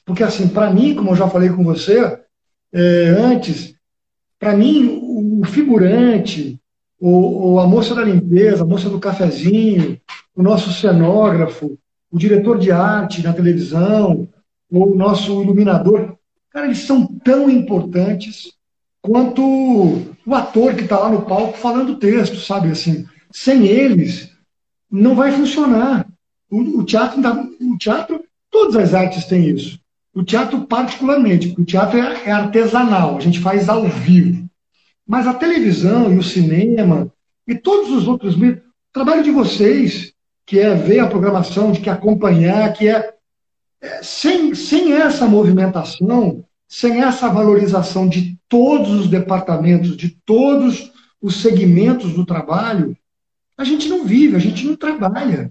Porque, 0.04 0.22
assim, 0.22 0.48
para 0.48 0.70
mim, 0.70 0.94
como 0.94 1.10
eu 1.10 1.16
já 1.16 1.28
falei 1.28 1.48
com 1.48 1.64
você 1.64 2.20
é, 2.72 3.08
antes, 3.18 3.74
para 4.38 4.56
mim, 4.56 5.00
o 5.40 5.44
figurante, 5.44 6.60
o, 7.00 7.58
a 7.58 7.66
moça 7.66 7.94
da 7.94 8.02
limpeza, 8.02 8.62
a 8.62 8.66
moça 8.66 8.88
do 8.88 8.98
cafezinho, 8.98 10.00
o 10.34 10.42
nosso 10.42 10.72
cenógrafo, 10.72 11.78
o 12.10 12.18
diretor 12.18 12.58
de 12.58 12.70
arte 12.70 13.22
na 13.22 13.32
televisão, 13.32 14.28
o 14.70 14.86
nosso 14.94 15.42
iluminador, 15.42 16.16
cara, 16.50 16.66
eles 16.66 16.78
são 16.80 17.06
tão 17.06 17.50
importantes 17.50 18.52
quanto 19.00 19.42
o 19.42 20.34
ator 20.34 20.74
que 20.74 20.82
está 20.82 20.98
lá 20.98 21.10
no 21.10 21.22
palco 21.22 21.56
falando 21.56 21.90
o 21.90 21.98
texto, 21.98 22.36
sabe? 22.36 22.70
Assim, 22.70 23.06
sem 23.30 23.66
eles, 23.66 24.32
não 24.90 25.14
vai 25.14 25.30
funcionar. 25.32 26.06
O, 26.50 26.80
o 26.80 26.84
teatro, 26.84 27.20
o 27.60 27.78
teatro, 27.78 28.24
todas 28.50 28.76
as 28.76 28.94
artes 28.94 29.24
têm 29.26 29.50
isso. 29.50 29.78
O 30.14 30.24
teatro, 30.24 30.62
particularmente, 30.66 31.48
porque 31.48 31.62
o 31.62 31.66
teatro 31.66 31.98
é, 31.98 32.22
é 32.24 32.32
artesanal, 32.32 33.16
a 33.16 33.20
gente 33.20 33.38
faz 33.38 33.68
ao 33.68 33.84
vivo. 33.84 34.45
Mas 35.06 35.26
a 35.26 35.34
televisão 35.34 36.12
e 36.12 36.18
o 36.18 36.22
cinema 36.22 37.12
e 37.46 37.54
todos 37.54 37.90
os 37.92 38.08
outros 38.08 38.36
meios, 38.36 38.58
o 38.58 38.62
trabalho 38.92 39.22
de 39.22 39.30
vocês, 39.30 40.12
que 40.44 40.58
é 40.58 40.74
ver 40.74 40.98
a 40.98 41.06
programação, 41.06 41.70
de 41.70 41.80
que 41.80 41.88
acompanhar, 41.88 42.72
que 42.72 42.88
é, 42.88 43.14
é 43.80 44.02
sem, 44.02 44.54
sem 44.54 44.92
essa 44.92 45.26
movimentação, 45.26 46.44
sem 46.68 47.02
essa 47.02 47.28
valorização 47.28 48.08
de 48.08 48.36
todos 48.48 48.90
os 48.90 49.08
departamentos, 49.08 49.96
de 49.96 50.10
todos 50.24 50.92
os 51.20 51.40
segmentos 51.40 52.12
do 52.14 52.26
trabalho, 52.26 52.96
a 53.56 53.64
gente 53.64 53.88
não 53.88 54.04
vive, 54.04 54.36
a 54.36 54.40
gente 54.40 54.66
não 54.66 54.76
trabalha. 54.76 55.50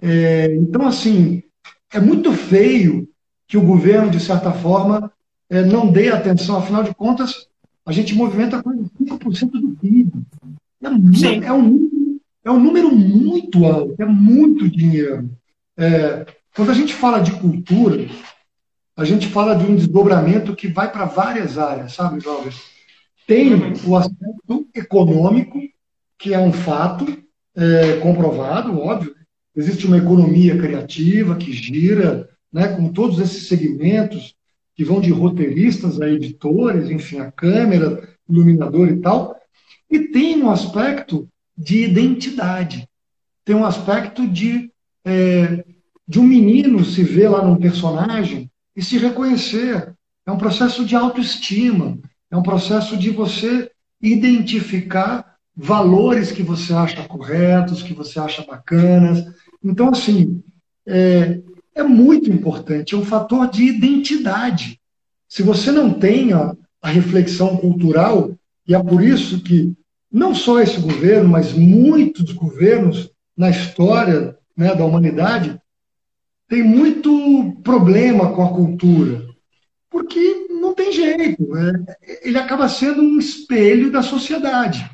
É, 0.00 0.54
então, 0.56 0.86
assim, 0.86 1.42
é 1.92 2.00
muito 2.00 2.32
feio 2.32 3.08
que 3.46 3.56
o 3.56 3.62
governo, 3.62 4.10
de 4.10 4.20
certa 4.20 4.52
forma, 4.52 5.12
é, 5.48 5.62
não 5.62 5.90
dê 5.90 6.08
atenção. 6.08 6.56
Afinal 6.56 6.82
de 6.82 6.94
contas, 6.94 7.48
a 7.84 7.92
gente 7.92 8.14
movimenta 8.14 8.62
quase 8.62 8.84
5% 9.00 9.50
do 9.50 9.76
PIB. 9.76 10.12
É, 10.82 11.46
é, 11.46 11.52
um, 11.52 12.18
é 12.44 12.50
um 12.50 12.60
número 12.60 12.94
muito 12.94 13.64
alto, 13.64 13.94
é 13.98 14.04
muito 14.04 14.68
dinheiro. 14.68 15.30
É, 15.76 16.26
quando 16.54 16.70
a 16.70 16.74
gente 16.74 16.94
fala 16.94 17.20
de 17.20 17.32
cultura, 17.32 18.08
a 18.96 19.04
gente 19.04 19.26
fala 19.28 19.54
de 19.54 19.64
um 19.64 19.74
desdobramento 19.74 20.54
que 20.54 20.68
vai 20.68 20.90
para 20.90 21.06
várias 21.06 21.58
áreas, 21.58 21.92
sabe, 21.94 22.20
Jovem? 22.20 22.52
Tem 23.26 23.52
o 23.86 23.96
aspecto 23.96 24.68
econômico, 24.74 25.58
que 26.18 26.34
é 26.34 26.38
um 26.38 26.52
fato 26.52 27.06
é, 27.56 27.96
comprovado, 27.98 28.78
óbvio. 28.78 29.14
Existe 29.54 29.86
uma 29.86 29.98
economia 29.98 30.56
criativa 30.56 31.36
que 31.36 31.52
gira, 31.52 32.28
né, 32.52 32.68
com 32.68 32.92
todos 32.92 33.18
esses 33.18 33.48
segmentos 33.48 34.34
que 34.74 34.84
vão 34.84 35.00
de 35.00 35.10
roteiristas 35.10 36.00
a 36.00 36.08
editores, 36.08 36.90
enfim, 36.90 37.18
a 37.18 37.30
câmera, 37.30 38.08
iluminador 38.28 38.88
e 38.88 39.00
tal. 39.00 39.36
E 39.90 40.00
tem 40.08 40.42
um 40.42 40.50
aspecto 40.50 41.28
de 41.56 41.84
identidade. 41.84 42.88
Tem 43.44 43.54
um 43.54 43.64
aspecto 43.64 44.26
de, 44.26 44.70
é, 45.04 45.64
de 46.08 46.18
um 46.18 46.24
menino 46.24 46.84
se 46.84 47.02
ver 47.02 47.28
lá 47.28 47.44
num 47.44 47.56
personagem 47.56 48.50
e 48.74 48.82
se 48.82 48.96
reconhecer. 48.98 49.94
É 50.26 50.32
um 50.32 50.38
processo 50.38 50.84
de 50.84 50.96
autoestima. 50.96 51.98
É 52.30 52.36
um 52.36 52.42
processo 52.42 52.96
de 52.96 53.10
você 53.10 53.70
identificar 54.00 55.36
valores 55.54 56.32
que 56.32 56.42
você 56.42 56.72
acha 56.72 57.06
corretos, 57.06 57.82
que 57.82 57.92
você 57.92 58.18
acha 58.18 58.44
bacanas. 58.44 59.22
Então, 59.62 59.90
assim, 59.90 60.42
é, 60.86 61.40
é 61.74 61.82
muito 61.82 62.30
importante, 62.30 62.94
é 62.94 62.98
um 62.98 63.04
fator 63.04 63.48
de 63.48 63.64
identidade. 63.64 64.78
Se 65.28 65.42
você 65.42 65.70
não 65.70 65.92
tem 65.92 66.32
a, 66.32 66.54
a 66.80 66.88
reflexão 66.88 67.56
cultural, 67.56 68.32
e 68.66 68.74
é 68.74 68.82
por 68.82 69.02
isso 69.02 69.42
que 69.42 69.72
não 70.10 70.34
só 70.34 70.60
esse 70.60 70.78
governo, 70.78 71.28
mas 71.28 71.52
muitos 71.52 72.32
governos 72.32 73.10
na 73.36 73.48
história 73.48 74.36
né, 74.56 74.74
da 74.74 74.84
humanidade 74.84 75.58
tem 76.48 76.62
muito 76.62 77.56
problema 77.64 78.34
com 78.34 78.44
a 78.44 78.52
cultura, 78.52 79.26
porque 79.88 80.46
não 80.50 80.74
tem 80.74 80.92
jeito. 80.92 81.48
Né? 81.48 81.84
Ele 82.22 82.36
acaba 82.36 82.68
sendo 82.68 83.00
um 83.00 83.18
espelho 83.18 83.90
da 83.90 84.02
sociedade. 84.02 84.88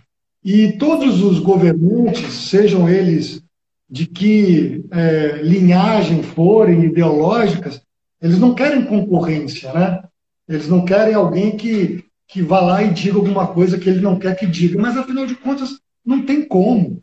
E 0.45 0.73
todos 0.79 1.21
os 1.21 1.41
governantes, 1.41 2.33
sejam 2.33 2.89
eles 2.89 3.43
de 3.89 4.07
que 4.07 4.85
é, 4.91 5.41
linhagem 5.43 6.23
forem 6.23 6.85
ideológicas, 6.85 7.81
eles 8.21 8.39
não 8.39 8.55
querem 8.55 8.85
concorrência, 8.85 9.73
né? 9.73 10.03
Eles 10.49 10.69
não 10.69 10.85
querem 10.85 11.15
alguém 11.15 11.57
que, 11.57 12.05
que 12.27 12.43
vá 12.43 12.61
lá 12.61 12.83
e 12.83 12.93
diga 12.93 13.17
alguma 13.17 13.47
coisa 13.47 13.79
que 13.79 13.89
ele 13.89 14.01
não 14.01 14.19
quer 14.19 14.35
que 14.37 14.47
diga. 14.47 14.81
Mas, 14.81 14.97
afinal 14.97 15.27
de 15.27 15.35
contas, 15.35 15.79
não 16.05 16.23
tem 16.23 16.47
como. 16.47 17.01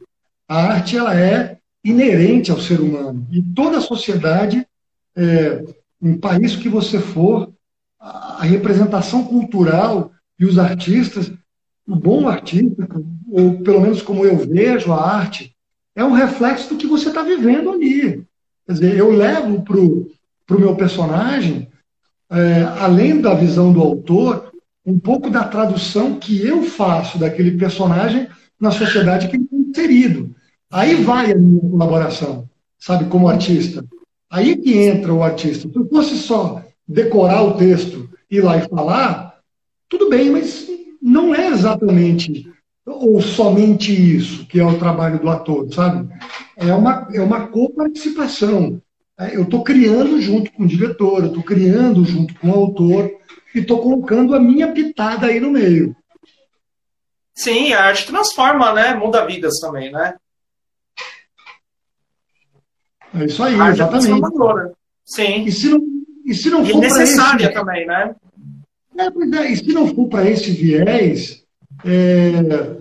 A 0.48 0.62
arte 0.62 0.98
ela 0.98 1.19
é 1.19 1.58
inerente 1.84 2.52
ao 2.52 2.60
ser 2.60 2.82
humano. 2.82 3.28
E 3.32 3.41
toda 3.41 3.78
a 3.78 3.82
sociedade, 3.82 4.65
é, 5.15 5.63
em 6.02 6.17
país 6.17 6.56
que 6.56 6.69
você 6.69 7.00
for, 7.00 7.52
a 8.00 8.43
representação 8.43 9.24
cultural 9.24 10.12
e 10.39 10.45
os 10.45 10.60
artistas 10.60 11.32
o 11.88 11.95
bom 11.95 12.28
artista, 12.28 12.88
ou 13.30 13.60
pelo 13.62 13.82
menos 13.82 14.02
como 14.02 14.26
eu 14.26 14.38
vejo 14.38 14.91
a 14.91 15.02
arte, 15.02 15.55
é 15.95 16.03
um 16.03 16.12
reflexo 16.12 16.69
do 16.69 16.77
que 16.77 16.88
você 16.88 17.10
está 17.10 17.23
vivendo 17.23 17.71
ali. 17.71 18.23
Quer 18.65 18.73
dizer, 18.73 18.97
eu 18.97 19.12
levo 19.12 19.62
para 19.63 19.77
o 20.55 20.60
meu 20.60 20.75
personagem, 20.75 21.69
é, 22.29 22.63
além 22.79 23.21
da 23.21 23.34
visão 23.34 23.71
do 23.71 23.81
autor, 23.81 24.51
um 24.86 24.99
pouco 24.99 25.29
da 25.29 25.43
tradução 25.43 26.19
que 26.19 26.45
eu 26.45 26.63
faço 26.63 27.17
daquele 27.17 27.51
personagem 27.58 28.27
na 28.60 28.71
sociedade 28.71 29.27
que 29.27 29.36
ele 29.36 29.43
está 29.43 29.55
inserido. 29.55 30.36
Aí 30.71 30.95
vai 30.95 31.31
a 31.31 31.36
minha 31.36 31.62
colaboração, 31.62 32.49
sabe, 32.77 33.05
como 33.05 33.29
artista. 33.29 33.86
Aí 34.29 34.58
que 34.58 34.77
entra 34.77 35.13
o 35.13 35.23
artista. 35.23 35.69
Se 35.69 35.75
eu 35.75 35.88
fosse 35.88 36.17
só 36.17 36.63
decorar 36.88 37.43
o 37.43 37.53
texto, 37.53 38.10
ir 38.29 38.41
lá 38.41 38.58
e 38.58 38.67
falar, 38.67 39.39
tudo 39.88 40.10
bem, 40.10 40.29
mas 40.29 40.67
não 41.01 41.34
é 41.34 41.47
exatamente 41.47 42.51
ou 42.86 43.19
somente 43.21 43.91
isso 43.91 44.45
que 44.45 44.60
é 44.60 44.65
o 44.65 44.78
trabalho 44.78 45.19
do 45.19 45.30
ator, 45.30 45.67
sabe? 45.74 46.08
É 46.56 46.74
uma, 46.74 47.08
é 47.12 47.21
uma 47.21 47.48
coparticipação. 47.48 48.82
É, 49.17 49.36
eu 49.36 49.43
estou 49.43 49.63
criando 49.63 50.21
junto 50.21 50.52
com 50.52 50.63
o 50.63 50.67
diretor, 50.67 51.24
eu 51.24 51.28
estou 51.28 51.43
criando 51.43 52.04
junto 52.04 52.36
com 52.36 52.50
o 52.50 52.54
autor 52.54 53.10
e 53.54 53.60
estou 53.60 53.82
colocando 53.82 54.36
a 54.36 54.39
minha 54.39 54.71
pitada 54.71 55.28
aí 55.28 55.39
no 55.39 55.52
meio. 55.52 55.95
Sim, 57.34 57.74
a 57.74 57.86
arte 57.86 58.06
transforma, 58.06 58.71
né? 58.74 58.93
Muda 58.93 59.26
vidas 59.26 59.60
também, 59.60 59.91
né? 59.91 60.15
É 63.13 63.26
isso 63.26 63.41
aí, 63.41 63.60
a 63.60 63.69
exatamente. 63.69 64.12
É 64.12 64.71
Sim. 65.06 65.45
E 65.45 65.52
se 65.52 65.69
não, 65.69 65.82
e 66.26 66.34
se 66.34 66.50
não 66.50 66.63
e 66.65 66.71
for 66.71 66.82
necessária 66.82 67.45
esse... 67.45 67.54
também, 67.54 67.86
né? 67.86 68.15
É, 68.98 69.38
é, 69.38 69.52
e 69.52 69.58
se 69.58 69.74
não 69.74 69.93
for 69.93 70.08
para 70.08 70.30
esse 70.30 70.52
viés, 70.52 71.44
é, 71.84 72.78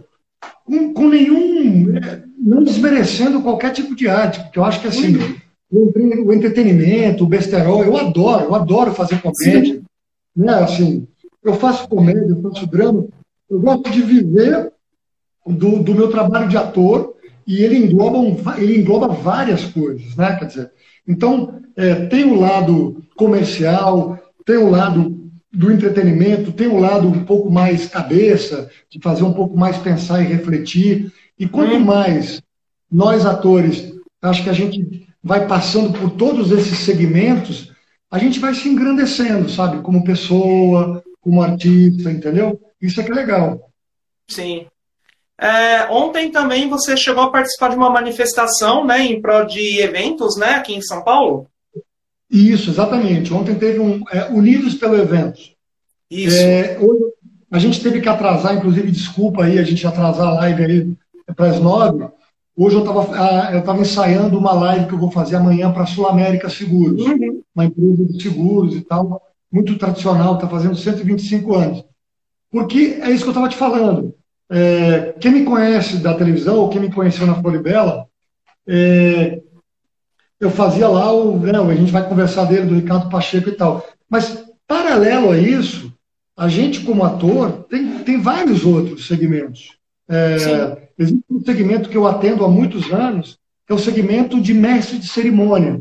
com, 0.65 0.93
com, 0.93 1.09
nenhum. 1.09 1.97
É, 1.97 2.23
não 2.39 2.63
desmerecendo 2.63 3.43
qualquer 3.43 3.73
tipo 3.73 3.95
de 3.95 4.09
arte, 4.09 4.41
porque 4.41 4.59
eu 4.59 4.65
acho 4.65 4.81
que 4.81 4.87
assim, 4.87 5.17
o, 5.71 6.27
o 6.27 6.33
entretenimento, 6.33 7.25
o 7.25 7.27
besterol, 7.27 7.83
eu 7.83 7.97
adoro, 7.97 8.45
eu 8.45 8.55
adoro 8.55 8.93
fazer 8.93 9.21
comédia. 9.21 9.81
Né? 10.37 10.53
Assim, 10.53 11.07
eu 11.43 11.55
faço 11.55 11.89
comédia, 11.89 12.29
eu 12.29 12.43
faço 12.43 12.67
drama, 12.67 13.07
eu 13.51 13.61
gosto 13.61 13.91
de 13.91 14.03
viver 14.03 14.73
do, 15.47 15.83
do 15.83 15.95
meu 15.95 16.09
trabalho 16.09 16.49
de 16.49 16.57
ator 16.57 17.15
e 17.47 17.63
ele 17.63 17.77
engloba, 17.77 18.19
um, 18.19 18.37
ele 18.57 18.81
engloba 18.81 19.09
várias 19.09 19.65
coisas, 19.65 20.17
né? 20.17 20.37
Quer 20.37 20.47
dizer, 20.47 20.71
então 21.07 21.61
é, 21.77 22.07
tem 22.07 22.25
o 22.25 22.41
lado 22.41 23.03
comercial, 23.17 24.19
tem 24.47 24.57
o 24.57 24.71
lado 24.71 25.14
do 25.55 25.73
entretenimento, 25.73 26.53
tem 26.53 26.67
o 26.67 26.79
lado 26.79 27.07
um 27.07 27.25
pouco 27.25 27.51
mais 27.51 27.87
cabeça, 27.87 28.69
de 28.91 29.01
fazer 29.01 29.23
um 29.23 29.33
pouco 29.33 29.57
mais 29.57 29.77
pensar 29.77 30.21
e 30.21 30.27
refletir. 30.27 31.13
E 31.39 31.47
quanto 31.47 31.77
hum. 31.77 31.85
mais 31.85 32.43
nós 32.91 33.25
atores, 33.25 33.93
acho 34.21 34.43
que 34.43 34.51
a 34.51 34.55
gente 34.55 35.07
vai 35.23 35.47
passando 35.47 35.99
por 35.99 36.11
todos 36.11 36.51
esses 36.51 36.79
segmentos, 36.81 37.73
a 38.11 38.19
gente 38.19 38.39
vai 38.39 38.55
se 38.55 38.69
engrandecendo, 38.69 39.49
sabe? 39.49 39.81
Como 39.81 40.05
pessoa, 40.05 41.03
como 41.21 41.43
artista, 41.43 42.11
entendeu? 42.11 42.61
Isso 42.81 43.01
é 43.01 43.05
que 43.05 43.11
é 43.11 43.15
legal. 43.15 43.71
Sim. 44.29 44.67
É, 45.39 45.87
ontem 45.91 46.31
também 46.31 46.69
você 46.69 46.97
chegou 46.97 47.25
a 47.25 47.31
participar 47.31 47.71
de 47.71 47.77
uma 47.77 47.91
manifestação, 47.91 48.85
né, 48.85 49.01
em 49.01 49.21
prol 49.21 49.45
de 49.47 49.81
eventos, 49.81 50.37
né, 50.37 50.51
aqui 50.51 50.75
em 50.75 50.83
São 50.83 51.03
Paulo? 51.03 51.49
Isso, 52.35 52.71
exatamente. 52.71 53.33
Ontem 53.33 53.55
teve 53.55 53.79
um 53.79 54.03
é, 54.11 54.29
Unidos 54.31 54.75
pelo 54.75 54.97
Evento. 54.97 55.41
Isso. 56.11 56.37
É, 56.37 56.77
hoje, 56.81 57.05
a 57.49 57.59
gente 57.61 57.81
teve 57.81 58.01
que 58.01 58.09
atrasar, 58.09 58.57
inclusive, 58.57 58.91
desculpa 58.91 59.45
aí, 59.45 59.57
a 59.57 59.63
gente 59.63 59.87
atrasar 59.87 60.27
a 60.27 60.35
live 60.35 60.65
aí 60.65 60.93
para 61.37 61.47
as 61.47 61.61
nove. 61.61 62.05
Hoje 62.57 62.75
eu 62.75 62.81
estava 62.81 63.53
eu 63.53 63.63
tava 63.63 63.81
ensaiando 63.81 64.37
uma 64.37 64.53
live 64.53 64.87
que 64.87 64.95
eu 64.95 64.99
vou 64.99 65.13
fazer 65.13 65.37
amanhã 65.37 65.73
para 65.73 65.85
a 65.85 65.87
Sul 65.87 66.09
América 66.09 66.49
Seguros, 66.49 67.05
uhum. 67.07 67.41
uma 67.55 67.65
empresa 67.65 68.05
de 68.05 68.23
seguros 68.23 68.75
e 68.75 68.81
tal, 68.81 69.23
muito 69.51 69.77
tradicional, 69.79 70.35
está 70.35 70.49
fazendo 70.49 70.77
125 70.77 71.55
anos. 71.55 71.85
Porque 72.51 72.99
é 73.01 73.11
isso 73.11 73.23
que 73.23 73.29
eu 73.29 73.33
estava 73.33 73.49
te 73.49 73.57
falando. 73.57 74.13
É, 74.51 75.15
quem 75.21 75.33
me 75.33 75.45
conhece 75.45 75.99
da 75.99 76.15
televisão, 76.15 76.57
ou 76.59 76.69
quem 76.69 76.81
me 76.81 76.93
conheceu 76.93 77.27
na 77.27 77.35
Floribela, 77.37 78.07
é, 78.67 79.41
eu 80.45 80.51
fazia 80.51 80.89
lá 80.89 81.13
o. 81.13 81.39
Né, 81.39 81.53
a 81.59 81.75
gente 81.75 81.93
vai 81.93 82.09
conversar 82.09 82.45
dele, 82.45 82.67
do 82.67 82.75
Ricardo 82.75 83.09
Pacheco 83.09 83.49
e 83.49 83.53
tal. 83.53 83.87
Mas, 84.09 84.45
paralelo 84.67 85.31
a 85.31 85.39
isso, 85.39 85.93
a 86.37 86.49
gente, 86.49 86.81
como 86.81 87.05
ator, 87.05 87.65
tem, 87.69 88.01
tem 88.01 88.21
vários 88.21 88.65
outros 88.65 89.07
segmentos. 89.07 89.77
É, 90.09 90.89
existe 90.99 91.25
um 91.31 91.41
segmento 91.41 91.89
que 91.89 91.97
eu 91.97 92.07
atendo 92.07 92.45
há 92.45 92.49
muitos 92.49 92.93
anos, 92.93 93.39
que 93.67 93.73
é 93.73 93.75
o 93.75 93.79
segmento 93.79 94.41
de 94.41 94.53
mestre 94.53 94.99
de 94.99 95.07
cerimônia. 95.07 95.81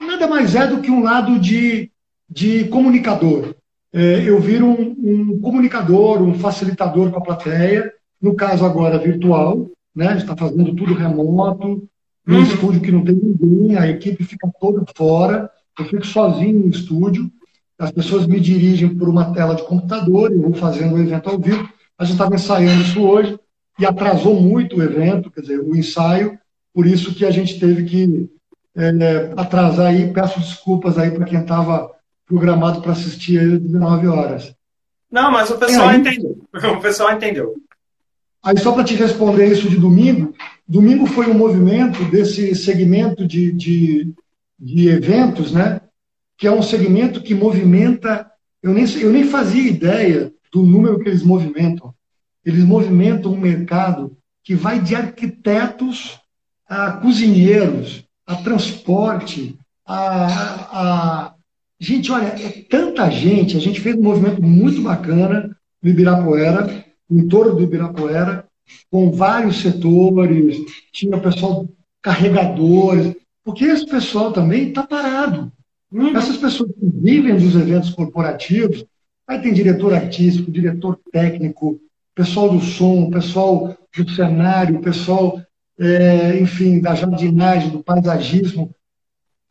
Nada 0.00 0.26
mais 0.26 0.54
é 0.54 0.66
do 0.66 0.80
que 0.80 0.90
um 0.90 1.02
lado 1.02 1.38
de, 1.38 1.90
de 2.28 2.64
comunicador. 2.64 3.54
É, 3.92 4.28
eu 4.28 4.38
viro 4.40 4.66
um, 4.66 4.94
um, 4.98 5.40
comunicador, 5.40 6.22
um 6.22 6.38
facilitador 6.38 7.10
com 7.10 7.18
a 7.18 7.22
plateia, 7.22 7.92
no 8.20 8.34
caso 8.34 8.64
agora 8.64 8.98
virtual, 8.98 9.68
né? 9.94 10.16
está 10.16 10.36
fazendo 10.36 10.74
tudo 10.74 10.94
remoto, 10.94 11.88
num 12.26 12.38
uhum. 12.38 12.42
estúdio 12.42 12.80
que 12.80 12.90
não 12.90 13.04
tem 13.04 13.14
ninguém, 13.14 13.76
a 13.76 13.88
equipe 13.88 14.24
fica 14.24 14.50
toda 14.60 14.84
fora, 14.96 15.50
eu 15.78 15.84
fico 15.84 16.06
sozinho 16.06 16.60
no 16.60 16.70
estúdio, 16.70 17.30
as 17.78 17.90
pessoas 17.90 18.26
me 18.26 18.40
dirigem 18.40 18.94
por 18.96 19.08
uma 19.08 19.32
tela 19.32 19.54
de 19.54 19.62
computador, 19.62 20.32
eu 20.32 20.40
vou 20.40 20.54
fazendo 20.54 20.94
o 20.94 20.98
evento 20.98 21.28
ao 21.28 21.38
vivo. 21.38 21.68
A 21.98 22.04
gente 22.04 22.14
estava 22.14 22.34
ensaiando 22.34 22.82
isso 22.82 23.02
hoje 23.02 23.38
e 23.78 23.84
atrasou 23.84 24.40
muito 24.40 24.76
o 24.76 24.82
evento, 24.82 25.30
quer 25.30 25.42
dizer, 25.42 25.60
o 25.60 25.76
ensaio, 25.76 26.38
por 26.72 26.86
isso 26.86 27.14
que 27.14 27.24
a 27.24 27.30
gente 27.30 27.60
teve 27.60 27.84
que 27.84 28.30
é, 28.74 29.32
atrasar 29.36 29.86
aí. 29.86 30.12
Peço 30.12 30.40
desculpas 30.40 30.98
aí 30.98 31.10
para 31.10 31.26
quem 31.26 31.40
estava 31.40 31.90
programado 32.26 32.80
para 32.80 32.92
assistir 32.92 33.38
às 33.38 33.60
19 33.60 34.08
horas. 34.08 34.54
Não, 35.10 35.30
mas 35.30 35.50
o 35.50 35.58
pessoal 35.58 35.88
aí, 35.88 35.98
entendeu. 35.98 36.36
O 36.76 36.80
pessoal 36.80 37.12
entendeu. 37.12 37.54
Aí, 38.42 38.58
só 38.58 38.72
para 38.72 38.84
te 38.84 38.94
responder 38.94 39.46
isso 39.46 39.68
de 39.68 39.76
domingo, 39.76 40.34
domingo 40.68 41.06
foi 41.06 41.28
um 41.28 41.34
movimento 41.34 42.04
desse 42.10 42.54
segmento 42.54 43.26
de, 43.26 43.52
de, 43.52 44.14
de 44.58 44.88
eventos, 44.88 45.52
né? 45.52 45.80
Que 46.36 46.46
é 46.46 46.50
um 46.50 46.62
segmento 46.62 47.22
que 47.22 47.34
movimenta. 47.34 48.30
Eu 48.62 48.72
nem, 48.72 48.84
eu 49.00 49.12
nem 49.12 49.24
fazia 49.24 49.70
ideia 49.70 50.32
do 50.52 50.62
número 50.62 50.98
que 50.98 51.08
eles 51.08 51.22
movimentam. 51.22 51.94
Eles 52.44 52.64
movimentam 52.64 53.32
um 53.32 53.40
mercado 53.40 54.16
que 54.42 54.54
vai 54.54 54.80
de 54.80 54.94
arquitetos 54.94 56.18
a 56.68 56.92
cozinheiros, 56.92 58.04
a 58.26 58.36
transporte, 58.36 59.58
a, 59.86 60.26
a... 60.72 61.34
Gente, 61.78 62.10
olha, 62.10 62.26
é 62.26 62.64
tanta 62.68 63.10
gente. 63.10 63.56
A 63.56 63.60
gente 63.60 63.80
fez 63.80 63.94
um 63.96 64.02
movimento 64.02 64.42
muito 64.42 64.82
bacana 64.82 65.56
no 65.82 65.90
Ibirapuera 65.90 66.84
em 67.10 67.28
torno 67.28 67.54
do 67.54 67.62
Ibirapuera, 67.62 68.46
com 68.90 69.10
vários 69.10 69.60
setores, 69.60 70.58
tinha 70.92 71.18
pessoal 71.18 71.68
carregadores, 72.02 73.14
porque 73.44 73.64
esse 73.64 73.86
pessoal 73.86 74.32
também 74.32 74.68
está 74.68 74.86
parado. 74.86 75.52
Uhum. 75.92 76.16
Essas 76.16 76.36
pessoas 76.36 76.70
que 76.70 76.86
vivem 76.86 77.36
dos 77.36 77.54
eventos 77.54 77.90
corporativos, 77.90 78.84
aí 79.26 79.40
tem 79.40 79.52
diretor 79.52 79.94
artístico, 79.94 80.50
diretor 80.50 80.98
técnico, 81.12 81.80
pessoal 82.14 82.50
do 82.50 82.60
som, 82.60 83.10
pessoal 83.10 83.76
do 83.96 84.10
cenário, 84.10 84.80
pessoal, 84.80 85.40
é, 85.78 86.38
enfim, 86.40 86.80
da 86.80 86.94
jardinagem, 86.94 87.70
do 87.70 87.82
paisagismo. 87.82 88.74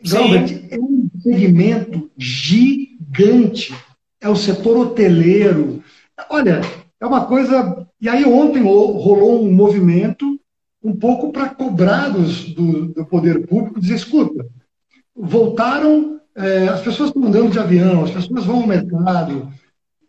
Galbert, 0.04 0.68
é 0.70 0.80
um 0.80 1.10
segmento 1.22 2.10
gigante. 2.18 3.74
É 4.20 4.30
o 4.30 4.36
setor 4.36 4.78
hoteleiro. 4.78 5.84
Olha, 6.30 6.62
é 7.00 7.06
uma 7.06 7.26
coisa. 7.26 7.85
E 8.06 8.08
aí 8.08 8.24
ontem 8.24 8.62
rolou 8.62 9.44
um 9.44 9.52
movimento 9.52 10.40
um 10.84 10.96
pouco 10.96 11.32
para 11.32 11.50
cobrar 11.50 12.10
dos, 12.10 12.54
do, 12.54 12.86
do, 12.90 13.04
poder 13.04 13.48
público, 13.48 13.80
dizer, 13.80 13.96
escuta, 13.96 14.46
voltaram, 15.16 16.22
é, 16.36 16.68
as 16.68 16.82
pessoas 16.82 17.10
estão 17.10 17.24
andando 17.24 17.50
de 17.50 17.58
avião, 17.58 18.04
as 18.04 18.12
pessoas 18.12 18.46
vão 18.46 18.62
ao 18.62 18.68
mercado, 18.68 19.52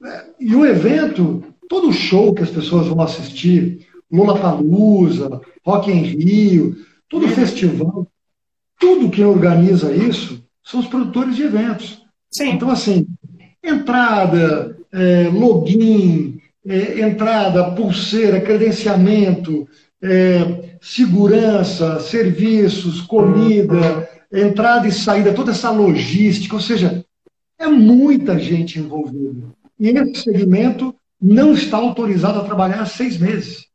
é, 0.05 0.25
e 0.39 0.55
o 0.55 0.67
evento, 0.67 1.43
todo 1.71 1.91
show 1.91 2.35
que 2.35 2.43
as 2.43 2.51
pessoas 2.51 2.87
vão 2.87 3.01
assistir, 3.01 3.87
Lula 4.13 4.39
Palusa, 4.39 5.41
Rock 5.65 5.91
em 5.91 6.03
Rio, 6.03 6.77
todo 7.09 7.27
festival, 7.29 8.07
tudo 8.79 9.09
que 9.09 9.25
organiza 9.25 9.91
isso 9.91 10.45
são 10.63 10.81
os 10.81 10.87
produtores 10.87 11.35
de 11.35 11.45
eventos. 11.45 12.03
Sim. 12.31 12.51
Então, 12.51 12.69
assim, 12.69 13.07
entrada, 13.65 14.77
é, 14.93 15.31
login, 15.31 16.36
é, 16.67 17.01
entrada, 17.01 17.71
pulseira, 17.71 18.41
credenciamento, 18.41 19.69
é, 20.03 20.77
segurança, 20.81 22.01
serviços, 22.01 23.01
comida, 23.01 24.09
entrada 24.33 24.87
e 24.87 24.93
saída, 24.93 25.33
toda 25.33 25.53
essa 25.53 25.71
logística, 25.71 26.55
ou 26.55 26.61
seja, 26.61 27.05
é 27.59 27.67
muita 27.67 28.39
gente 28.39 28.79
envolvida. 28.79 29.49
E 29.79 29.89
esse 29.89 30.23
segmento 30.23 30.95
não 31.21 31.53
está 31.53 31.77
autorizado 31.77 32.39
a 32.41 32.45
trabalhar 32.45 32.81
há 32.81 32.87
seis 32.87 33.19
meses. 33.19 33.67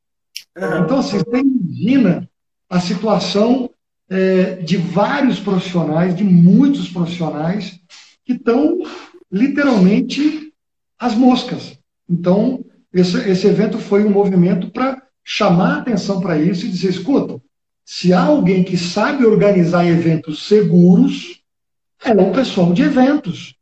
Então, 0.56 0.99
assim, 0.99 1.17
você 1.19 1.39
imagina 1.39 2.30
a 2.69 2.80
situação 2.80 3.69
é, 4.10 4.56
de 4.56 4.77
vários 4.77 5.39
profissionais, 5.39 6.15
de 6.15 6.23
muitos 6.23 6.89
profissionais, 6.89 7.80
que 8.25 8.34
estão 8.34 8.80
literalmente 9.32 10.54
às 10.99 11.15
moscas. 11.15 11.77
Então, 12.10 12.63
esse, 12.93 13.17
esse 13.30 13.47
evento 13.47 13.77
foi 13.77 14.04
um 14.04 14.10
movimento 14.10 14.69
para 14.69 15.01
chamar 15.23 15.80
atenção 15.80 16.19
para 16.19 16.38
isso 16.38 16.65
e 16.65 16.69
dizer: 16.69 16.89
escuta, 16.89 17.41
se 17.86 18.13
há 18.13 18.23
alguém 18.23 18.63
que 18.63 18.77
sabe 18.77 19.25
organizar 19.25 19.86
eventos 19.86 20.47
seguros, 20.47 21.41
é 22.04 22.12
o 22.13 22.32
pessoal 22.32 22.73
de 22.73 22.84
eventos. 22.84 23.56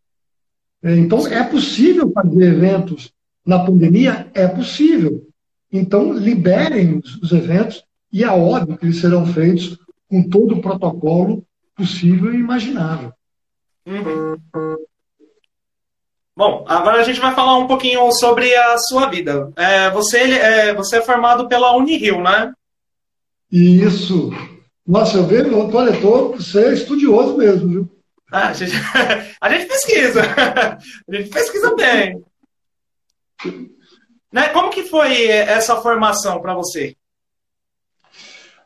É, 0.81 0.95
então, 0.95 1.27
é 1.27 1.43
possível 1.43 2.11
fazer 2.11 2.43
eventos 2.43 3.11
na 3.45 3.59
pandemia? 3.59 4.29
É 4.33 4.47
possível. 4.47 5.27
Então, 5.71 6.13
liberem 6.13 7.01
os 7.21 7.31
eventos 7.31 7.83
e 8.11 8.23
é 8.23 8.29
óbvio 8.29 8.77
que 8.77 8.85
eles 8.85 8.99
serão 8.99 9.25
feitos 9.25 9.77
com 10.07 10.23
todo 10.23 10.55
o 10.55 10.61
protocolo 10.61 11.45
possível 11.75 12.33
e 12.33 12.39
imaginável. 12.39 13.13
Uhum. 13.85 14.35
Bom, 16.39 16.63
agora 16.69 17.01
a 17.01 17.03
gente 17.03 17.19
vai 17.19 17.35
falar 17.35 17.57
um 17.57 17.67
pouquinho 17.67 18.09
sobre 18.13 18.55
a 18.55 18.77
sua 18.77 19.09
vida. 19.09 19.51
É, 19.57 19.89
você, 19.89 20.19
é, 20.19 20.73
você 20.73 20.99
é 20.99 21.01
formado 21.01 21.49
pela 21.49 21.75
Unirio, 21.75 22.21
né? 22.21 22.53
Isso. 23.51 24.31
Nossa, 24.87 25.17
eu 25.17 25.25
vejo, 25.25 25.53
olha, 25.53 25.99
tô, 25.99 26.31
você 26.31 26.67
é 26.67 26.73
estudioso 26.73 27.35
mesmo, 27.35 27.67
viu? 27.67 27.89
Ah, 28.31 28.47
a, 28.47 28.53
gente, 28.53 28.71
a 29.41 29.49
gente 29.49 29.65
pesquisa. 29.65 30.21
A 31.11 31.13
gente 31.13 31.29
pesquisa 31.29 31.75
bem. 31.75 32.23
Né? 34.31 34.47
Como 34.53 34.69
que 34.69 34.83
foi 34.83 35.27
essa 35.27 35.75
formação 35.81 36.41
para 36.41 36.53
você? 36.53 36.95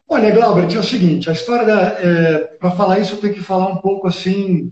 Olha, 0.07 0.29
Glauber, 0.29 0.71
é 0.71 0.77
o 0.77 0.83
seguinte, 0.83 1.27
a 1.27 1.33
história, 1.33 1.73
é, 1.73 2.37
para 2.59 2.69
falar 2.69 2.99
isso, 2.99 3.15
eu 3.15 3.19
tenho 3.19 3.33
que 3.33 3.41
falar 3.41 3.65
um 3.69 3.77
pouco 3.77 4.07
assim, 4.07 4.71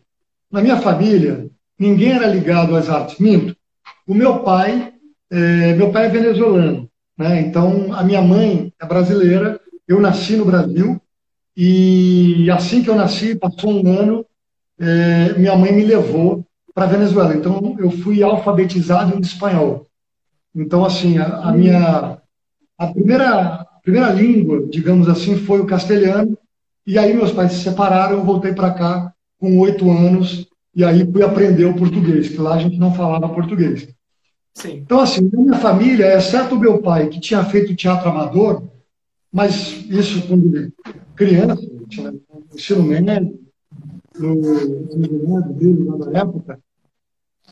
na 0.52 0.62
minha 0.62 0.80
família, 0.80 1.50
ninguém 1.82 2.12
era 2.12 2.28
ligado 2.28 2.76
às 2.76 2.88
artes. 2.88 3.18
Minto. 3.18 3.56
O 4.08 4.14
meu 4.14 4.40
pai, 4.44 4.94
é, 5.32 5.74
meu 5.74 5.92
pai 5.92 6.06
é 6.06 6.10
venezuelano, 6.10 6.88
né? 7.18 7.42
Então 7.42 7.92
a 7.94 8.04
minha 8.04 8.22
mãe 8.22 8.72
é 8.80 8.86
brasileira, 8.86 9.60
eu 9.88 10.00
nasci 10.00 10.36
no 10.36 10.46
Brasil 10.46 11.02
e 11.58 12.48
assim 12.52 12.84
que 12.84 12.90
eu 12.90 12.96
nasci, 12.96 13.34
passou 13.36 13.84
um 13.84 14.00
ano, 14.00 14.26
é, 14.80 15.34
minha 15.40 15.56
mãe 15.56 15.72
me 15.72 15.84
levou 15.84 16.46
para 16.74 16.86
Venezuela. 16.86 17.34
Então 17.36 17.76
eu 17.80 17.90
fui 17.90 18.22
alfabetizado 18.22 19.18
em 19.18 19.20
espanhol. 19.20 19.88
Então 20.56 20.86
assim 20.86 21.18
a, 21.18 21.50
a 21.50 21.52
minha 21.52 22.20
a 22.78 22.88
primeira 22.88 23.28
a 23.28 23.80
primeira 23.82 24.14
língua, 24.14 24.68
digamos 24.70 25.10
assim, 25.10 25.36
foi 25.36 25.60
o 25.60 25.66
castelhano. 25.66 26.38
E 26.86 27.00
aí 27.00 27.12
meus 27.16 27.32
pais 27.32 27.54
se 27.54 27.64
separaram, 27.64 28.18
eu 28.18 28.24
voltei 28.24 28.54
para 28.54 28.72
cá 28.72 29.12
com 29.40 29.58
oito 29.58 29.90
anos 29.90 30.51
e 30.74 30.84
aí 30.84 31.10
fui 31.12 31.24
aprender 31.24 31.66
o 31.66 31.76
português, 31.76 32.30
que 32.30 32.38
lá 32.38 32.56
a 32.56 32.60
gente 32.60 32.78
não 32.78 32.94
falava 32.94 33.30
português. 33.30 33.88
Sim. 34.54 34.78
Então, 34.78 35.00
assim, 35.00 35.30
na 35.32 35.42
minha 35.42 35.58
família, 35.58 36.16
exceto 36.16 36.56
o 36.56 36.60
meu 36.60 36.80
pai, 36.80 37.08
que 37.08 37.20
tinha 37.20 37.44
feito 37.44 37.76
teatro 37.76 38.10
amador, 38.10 38.64
mas 39.32 39.86
isso 39.90 40.28
quando 40.28 40.72
criança, 41.16 41.62
tinha 41.90 42.14
ensino 42.54 42.84
médio, 42.84 43.40
no 44.18 45.42
dele 45.54 45.86
na 45.86 46.20
época, 46.20 46.60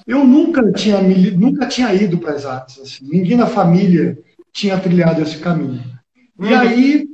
eu 0.05 0.25
nunca 0.25 0.71
tinha, 0.71 1.01
nunca 1.01 1.67
tinha 1.67 1.93
ido 1.93 2.17
para 2.17 2.33
as 2.33 2.45
artes. 2.45 2.79
Assim. 2.79 3.07
Ninguém 3.07 3.37
na 3.37 3.47
família 3.47 4.17
tinha 4.51 4.79
trilhado 4.79 5.21
esse 5.21 5.37
caminho. 5.37 5.83
E 6.39 6.45
uhum. 6.45 6.57
aí, 6.57 7.09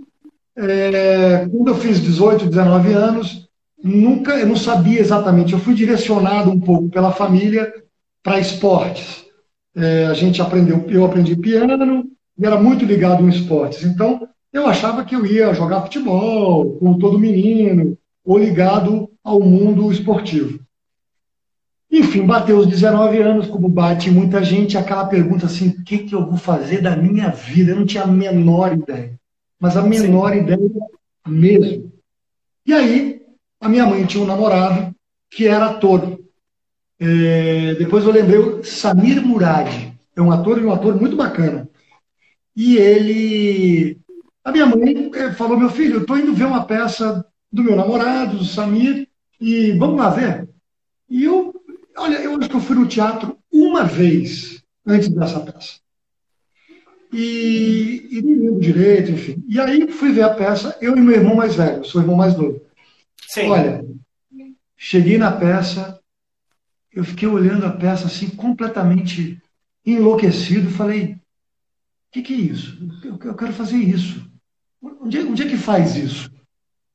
é, 0.55 1.47
quando 1.49 1.67
eu 1.69 1.75
fiz 1.75 1.99
18, 1.99 2.47
19 2.47 2.93
anos, 2.93 3.44
nunca, 3.85 4.33
eu 4.33 4.47
não 4.47 4.55
sabia 4.55 4.99
exatamente. 4.99 5.53
Eu 5.53 5.59
fui 5.59 5.75
direcionado 5.75 6.49
um 6.49 6.59
pouco 6.59 6.89
pela 6.89 7.11
família 7.11 7.71
para 8.23 8.39
esportes. 8.39 9.23
É, 9.75 10.07
a 10.07 10.13
gente 10.13 10.41
aprendeu, 10.41 10.83
eu 10.89 11.05
aprendi 11.05 11.35
piano 11.35 12.09
e 12.37 12.45
era 12.45 12.59
muito 12.59 12.83
ligado 12.83 13.23
em 13.23 13.29
esportes. 13.29 13.83
Então, 13.83 14.27
eu 14.51 14.65
achava 14.65 15.05
que 15.05 15.15
eu 15.15 15.25
ia 15.25 15.53
jogar 15.53 15.81
futebol, 15.81 16.77
como 16.77 16.97
todo 16.97 17.19
menino, 17.19 17.95
ou 18.23 18.39
ligado 18.39 19.11
ao 19.23 19.39
mundo 19.39 19.91
esportivo. 19.91 20.59
Enfim, 21.91 22.25
bateu 22.25 22.57
os 22.57 22.67
19 22.67 23.21
anos, 23.21 23.47
como 23.47 23.69
bate 23.69 24.09
muita 24.09 24.43
gente, 24.43 24.77
aquela 24.77 25.05
pergunta 25.05 25.45
assim: 25.45 25.69
o 25.69 25.83
que, 25.83 25.99
que 25.99 26.15
eu 26.15 26.25
vou 26.25 26.37
fazer 26.37 26.81
da 26.81 26.95
minha 26.95 27.29
vida? 27.29 27.71
Eu 27.71 27.77
não 27.77 27.85
tinha 27.85 28.03
a 28.03 28.07
menor 28.07 28.73
ideia, 28.73 29.13
mas 29.59 29.77
a 29.77 29.83
menor 29.83 30.33
Sim. 30.33 30.39
ideia 30.39 30.59
mesmo. 31.27 31.91
E 32.65 32.73
aí, 32.73 33.14
a 33.59 33.69
minha 33.69 33.85
mãe 33.85 34.05
tinha 34.05 34.23
um 34.23 34.27
namorado 34.27 34.95
que 35.29 35.47
era 35.47 35.67
ator. 35.67 36.19
É, 36.99 37.75
depois 37.75 38.05
eu 38.05 38.11
lembrei, 38.11 38.63
Samir 38.63 39.25
Murad, 39.25 39.93
é 40.15 40.21
um 40.21 40.31
ator 40.31 40.59
e 40.59 40.65
um 40.65 40.71
ator 40.71 40.99
muito 40.99 41.15
bacana. 41.15 41.69
E 42.55 42.77
ele 42.77 43.99
a 44.45 44.51
minha 44.51 44.67
mãe 44.67 45.11
eh, 45.15 45.31
falou: 45.31 45.57
meu 45.57 45.71
filho, 45.71 45.95
eu 45.95 46.01
estou 46.01 46.17
indo 46.17 46.35
ver 46.35 46.45
uma 46.45 46.65
peça 46.65 47.25
do 47.51 47.63
meu 47.63 47.75
namorado, 47.75 48.37
do 48.37 48.45
Samir, 48.45 49.07
e 49.41 49.71
vamos 49.71 49.97
lá 49.97 50.11
ver. 50.11 50.47
E 51.09 51.23
eu, 51.23 51.51
olha, 51.97 52.17
eu 52.17 52.37
acho 52.37 52.49
que 52.49 52.55
eu 52.55 52.61
fui 52.61 52.75
no 52.75 52.87
teatro 52.87 53.37
uma 53.51 53.83
vez 53.83 54.63
antes 54.85 55.09
dessa 55.09 55.39
peça. 55.39 55.79
E, 57.11 58.07
e 58.11 58.21
nem 58.21 58.35
lembro 58.35 58.59
direito, 58.59 59.11
enfim. 59.11 59.43
E 59.47 59.59
aí 59.59 59.89
fui 59.89 60.11
ver 60.11 60.23
a 60.23 60.33
peça, 60.33 60.77
eu 60.79 60.95
e 60.95 61.01
meu 61.01 61.15
irmão 61.15 61.35
mais 61.35 61.55
velho, 61.55 61.83
sou 61.83 61.99
o 61.99 62.03
irmão 62.03 62.15
mais 62.15 62.37
novo. 62.37 62.61
Sim. 63.35 63.49
Olha, 63.49 63.85
cheguei 64.77 65.17
na 65.17 65.29
peça, 65.29 65.99
eu 66.93 67.03
fiquei 67.03 67.27
olhando 67.27 67.65
a 67.65 67.71
peça 67.71 68.05
assim, 68.05 68.29
completamente 68.29 69.41
enlouquecido, 69.85 70.69
falei, 70.69 71.15
o 71.15 71.19
que, 72.13 72.21
que 72.21 72.33
é 72.33 72.37
isso? 72.37 72.79
Eu, 73.03 73.19
eu 73.21 73.35
quero 73.35 73.51
fazer 73.51 73.75
isso. 73.75 74.25
Onde, 74.81 75.19
onde 75.19 75.43
é 75.43 75.49
que 75.49 75.57
faz 75.57 75.97
isso? 75.97 76.31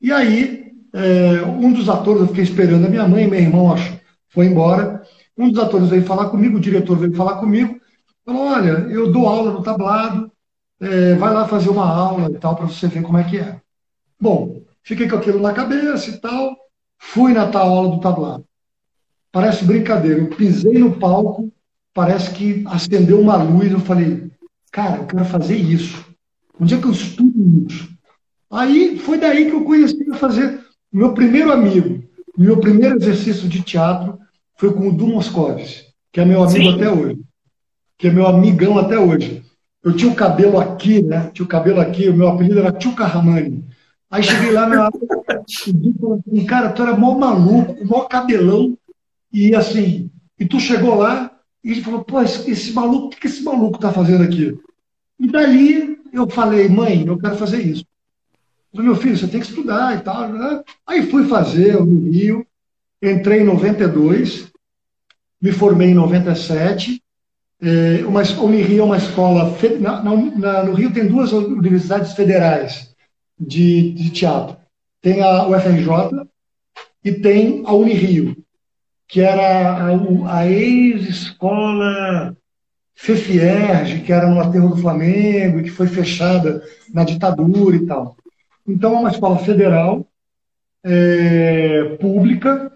E 0.01 0.11
aí, 0.11 0.73
é, 0.95 1.43
um 1.43 1.75
dos 1.75 1.91
atores, 1.91 2.23
eu 2.23 2.29
fiquei 2.29 2.45
esperando 2.45 2.87
a 2.87 2.89
minha 2.89 3.07
mãe, 3.07 3.29
meu 3.29 3.39
irmão 3.39 3.71
acho, 3.71 4.01
foi 4.31 4.47
embora. 4.47 5.03
Um 5.37 5.51
dos 5.51 5.63
atores 5.63 5.91
veio 5.91 6.07
falar 6.07 6.31
comigo, 6.31 6.57
o 6.57 6.61
diretor 6.61 6.97
veio 6.97 7.15
falar 7.15 7.37
comigo, 7.37 7.79
falou: 8.25 8.47
Olha, 8.47 8.71
eu 8.89 9.13
dou 9.13 9.29
aula 9.29 9.53
no 9.53 9.63
tablado, 9.63 10.33
é, 10.81 11.17
vai 11.17 11.35
lá 11.35 11.47
fazer 11.47 11.69
uma 11.69 11.87
aula 11.87 12.31
e 12.35 12.39
tal, 12.39 12.57
para 12.57 12.65
você 12.65 12.89
ver 12.89 13.03
como 13.03 13.19
é 13.19 13.25
que 13.25 13.37
é. 13.37 13.61
Bom, 14.19 14.63
fiquei 14.83 15.09
com 15.09 15.17
aquilo 15.17 15.41
na 15.41 15.53
cabeça 15.53 16.11
e 16.11 16.19
tal, 16.19 16.57
fui 16.99 17.33
na 17.33 17.49
tal 17.49 17.69
aula 17.69 17.97
do 17.97 18.01
tablado. 18.01 18.45
Parece 19.33 19.65
brincadeira, 19.65 20.21
eu 20.21 20.29
pisei 20.29 20.79
no 20.79 20.99
palco, 20.99 21.53
parece 21.95 22.33
que 22.33 22.65
acendeu 22.67 23.21
uma 23.21 23.37
luz, 23.37 23.71
eu 23.71 23.81
falei: 23.81 24.31
Cara, 24.73 24.99
eu 24.99 25.07
quero 25.07 25.25
fazer 25.25 25.57
isso. 25.57 26.05
Onde 26.61 26.75
é 26.75 26.79
que 26.79 26.87
eu 26.87 26.93
estudo 26.93 27.67
isso? 27.69 27.89
Aí 28.51 28.99
foi 28.99 29.19
daí 29.19 29.47
que 29.47 29.55
eu 29.55 29.65
conheci 29.65 30.11
a 30.11 30.17
fazer 30.17 30.61
o 30.93 30.97
meu 30.97 31.15
primeiro 31.15 31.53
amigo, 31.53 32.03
meu 32.37 32.59
primeiro 32.59 32.97
exercício 32.97 33.49
de 33.49 33.63
teatro 33.63 34.19
foi 34.57 34.73
com 34.75 34.89
o 34.89 34.93
Du 34.93 35.07
Moscovis, 35.07 35.87
que 36.13 36.21
é 36.21 36.25
meu 36.25 36.43
amigo 36.43 36.71
Sim. 36.71 36.75
até 36.75 36.91
hoje, 36.91 37.21
que 37.97 38.09
é 38.09 38.11
meu 38.11 38.27
amigão 38.27 38.77
até 38.77 38.99
hoje. 38.99 39.43
Eu 39.83 39.97
tinha 39.97 40.11
o 40.11 40.15
cabelo 40.15 40.59
aqui, 40.59 41.01
né? 41.01 41.31
Tinha 41.33 41.45
o 41.45 41.49
cabelo 41.49 41.81
aqui, 41.81 42.09
o 42.09 42.15
meu 42.15 42.29
apelido 42.29 42.59
era 42.59 42.73
Tio 42.73 42.95
Carramani. 42.95 43.65
Aí 44.11 44.25
cheguei 44.25 44.51
lá 44.51 44.67
na 44.67 44.91
e 44.91 45.93
falou 46.01 46.21
assim, 46.27 46.45
cara, 46.45 46.73
tu 46.73 46.83
era 46.83 46.97
mó 46.97 47.17
maluco, 47.17 47.87
mó 47.87 48.05
cabelão, 48.07 48.77
e 49.33 49.55
assim, 49.55 50.11
e 50.39 50.45
tu 50.45 50.59
chegou 50.59 50.97
lá 50.97 51.31
e 51.63 51.71
ele 51.71 51.83
falou, 51.83 52.03
pô, 52.03 52.21
esse, 52.21 52.51
esse 52.51 52.73
maluco, 52.73 53.07
o 53.07 53.11
que, 53.11 53.21
que 53.21 53.27
esse 53.29 53.45
maluco 53.45 53.79
tá 53.79 53.93
fazendo 53.93 54.25
aqui? 54.25 54.59
E 55.19 55.29
dali 55.29 55.97
eu 56.13 56.29
falei, 56.29 56.69
mãe, 56.69 57.07
eu 57.07 57.17
quero 57.19 57.37
fazer 57.37 57.61
isso. 57.63 57.85
falei, 58.73 58.89
meu 58.89 58.97
filho, 58.97 59.17
você 59.17 59.29
tem 59.29 59.39
que 59.39 59.47
estudar 59.47 59.97
e 59.97 60.01
tal. 60.01 60.29
Né? 60.29 60.63
Aí 60.85 61.09
fui 61.09 61.29
fazer 61.29 61.75
no 61.75 62.11
Rio, 62.11 62.45
entrei 63.01 63.43
em 63.43 63.45
92, 63.45 64.51
me 65.41 65.53
formei 65.53 65.91
em 65.91 65.95
97. 65.95 67.01
É, 67.63 68.05
uma, 68.07 68.23
Unirio 68.43 68.81
é 68.81 68.83
uma 68.83 68.97
escola. 68.97 69.57
Na, 69.79 70.03
na, 70.03 70.65
no 70.65 70.75
Rio 70.75 70.93
tem 70.93 71.07
duas 71.07 71.31
universidades 71.31 72.15
federais 72.15 72.90
de, 73.41 73.93
de 73.93 74.11
teatro. 74.11 74.57
Tem 75.01 75.23
a 75.23 75.47
UFRJ 75.47 76.27
e 77.03 77.13
tem 77.13 77.63
a 77.65 77.73
Unirio, 77.73 78.37
que 79.09 79.21
era 79.21 79.87
a, 79.87 80.39
a 80.39 80.47
ex-escola 80.47 82.37
FEFIERG, 82.95 84.03
que 84.03 84.13
era 84.13 84.29
no 84.29 84.41
aterro 84.41 84.69
do 84.69 84.77
Flamengo 84.77 85.63
que 85.63 85.71
foi 85.71 85.87
fechada 85.87 86.63
na 86.93 87.03
ditadura 87.03 87.77
e 87.77 87.87
tal. 87.87 88.15
Então, 88.69 88.95
é 88.95 88.99
uma 88.99 89.11
escola 89.11 89.39
federal, 89.39 90.07
é, 90.85 91.97
pública, 91.99 92.71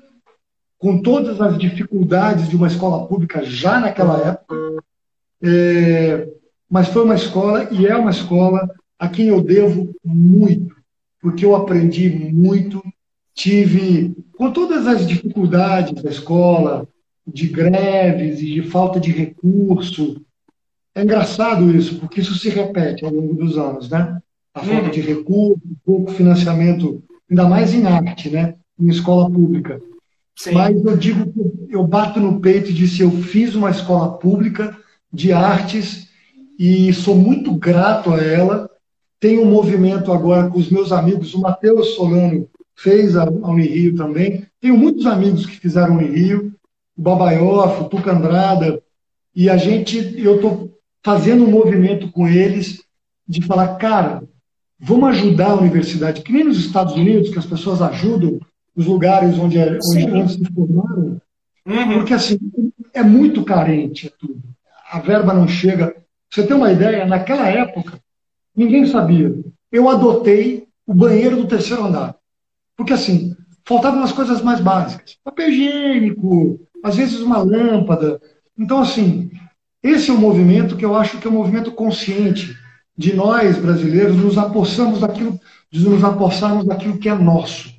com 0.79 1.01
todas 1.01 1.41
as 1.41 1.59
dificuldades 1.59 2.49
de 2.49 2.57
uma 2.57 2.67
escola 2.67 3.07
pública 3.07 3.45
já 3.45 3.79
naquela 3.79 4.29
época, 4.29 4.55
é, 5.43 6.29
mas 6.71 6.89
foi 6.89 7.05
uma 7.05 7.15
escola 7.15 7.69
e 7.71 7.87
é 7.87 7.95
uma 7.95 8.11
escola 8.11 8.69
a 8.99 9.09
quem 9.09 9.29
eu 9.29 9.43
devo 9.43 9.95
muito, 10.05 10.75
porque 11.21 11.45
eu 11.45 11.55
aprendi 11.57 12.09
muito, 12.11 12.83
tive, 13.35 14.15
com 14.37 14.51
todas 14.51 14.87
as 14.87 15.07
dificuldades 15.07 16.03
da 16.03 16.11
escola, 16.11 16.87
de 17.27 17.49
greves 17.49 18.41
e 18.41 18.47
de 18.47 18.63
falta 18.63 19.01
de 19.01 19.11
recurso. 19.11 20.21
É 20.95 21.03
engraçado 21.03 21.75
isso, 21.75 21.99
porque 21.99 22.21
isso 22.21 22.39
se 22.39 22.49
repete 22.49 23.05
ao 23.05 23.13
longo 23.13 23.35
dos 23.35 23.57
anos, 23.59 23.89
né? 23.89 24.19
A 24.55 24.63
falta 24.63 24.91
de 24.91 25.01
recurso, 25.01 25.61
pouco 25.85 26.13
financiamento, 26.13 27.03
ainda 27.29 27.49
mais 27.49 27.75
em 27.75 27.85
arte, 27.87 28.31
né? 28.31 28.55
Em 28.79 28.89
escola 28.89 29.29
pública. 29.31 29.81
Sim. 30.37 30.53
Mas 30.53 30.85
eu 30.85 30.97
digo, 30.97 31.33
eu 31.69 31.85
bato 31.87 32.21
no 32.21 32.41
peito 32.41 32.71
e 32.71 32.75
disse, 32.75 33.03
eu 33.03 33.11
fiz 33.11 33.55
uma 33.55 33.71
escola 33.71 34.19
pública 34.19 34.77
de 35.13 35.33
artes 35.33 36.09
e 36.59 36.93
sou 36.93 37.17
muito 37.17 37.55
grato 37.55 38.13
a 38.13 38.23
ela. 38.23 38.71
Tenho 39.25 39.41
um 39.41 39.51
movimento 39.51 40.13
agora 40.13 40.51
com 40.51 40.59
os 40.59 40.69
meus 40.69 40.93
amigos, 40.93 41.33
o 41.33 41.41
Matheus 41.41 41.95
Solano 41.95 42.47
fez 42.77 43.17
a 43.17 43.25
Unirio 43.25 43.97
também. 43.97 44.47
Tenho 44.61 44.77
muitos 44.77 45.07
amigos 45.07 45.47
que 45.47 45.57
fizeram 45.57 45.97
Unirio 45.97 46.53
o 46.95 47.01
Babaioff, 47.01 47.85
o 47.85 47.89
Tuca 47.89 48.13
Andrada, 48.13 48.83
e 49.35 49.49
a 49.49 49.57
gente, 49.57 50.15
eu 50.23 50.37
estou 50.37 50.79
fazendo 51.03 51.43
um 51.43 51.51
movimento 51.51 52.13
com 52.13 52.29
eles 52.29 52.83
de 53.27 53.41
falar, 53.47 53.77
cara, 53.77 54.23
vamos 54.79 55.09
ajudar 55.09 55.53
a 55.53 55.57
universidade, 55.59 56.21
que 56.21 56.31
nem 56.31 56.45
nos 56.45 56.59
Estados 56.59 56.93
Unidos, 56.93 57.31
que 57.31 57.39
as 57.39 57.47
pessoas 57.47 57.81
ajudam 57.81 58.39
os 58.77 58.85
lugares 58.85 59.39
onde, 59.39 59.57
é, 59.57 59.79
onde, 59.89 60.05
onde 60.05 60.33
se 60.35 60.53
formaram, 60.53 61.19
uhum. 61.67 61.95
porque 61.95 62.13
assim, 62.13 62.39
é 62.93 63.03
muito 63.03 63.43
carente 63.43 64.13
tudo. 64.19 64.43
A 64.93 64.99
verba 64.99 65.33
não 65.33 65.49
chega. 65.49 65.93
Pra 65.93 66.03
você 66.29 66.47
tem 66.47 66.55
uma 66.55 66.71
ideia, 66.71 67.07
naquela 67.07 67.49
época, 67.49 68.04
ninguém 68.57 68.87
sabia. 68.87 69.35
Eu 69.71 69.89
adotei 69.89 70.67
o 70.87 70.95
banheiro 70.95 71.37
do 71.37 71.47
terceiro 71.47 71.85
andar. 71.85 72.17
Porque 72.77 72.93
assim, 72.93 73.35
faltavam 73.65 74.03
as 74.03 74.13
coisas 74.13 74.43
mais 74.43 74.61
básicas. 74.61 75.17
Papel 75.25 75.51
higiênico, 75.51 76.61
às 76.83 76.97
vezes 76.97 77.21
uma 77.21 77.39
lâmpada. 77.39 78.21
Então, 78.59 78.81
assim, 78.81 79.31
esse 79.83 80.11
é 80.11 80.13
um 80.13 80.19
movimento 80.19 80.77
que 80.77 80.85
eu 80.85 80.95
acho 80.95 81.19
que 81.19 81.27
é 81.27 81.31
um 81.31 81.35
movimento 81.35 81.73
consciente, 81.73 82.57
de 82.97 83.13
nós, 83.13 83.59
brasileiros, 83.59 84.17
nos 84.17 84.39
apossamos 84.39 85.01
daquilo, 85.01 85.39
de 85.71 85.89
nos 85.89 86.05
apossarmos 86.05 86.65
daquilo 86.65 86.99
que 86.99 87.09
é 87.09 87.15
nosso. 87.15 87.75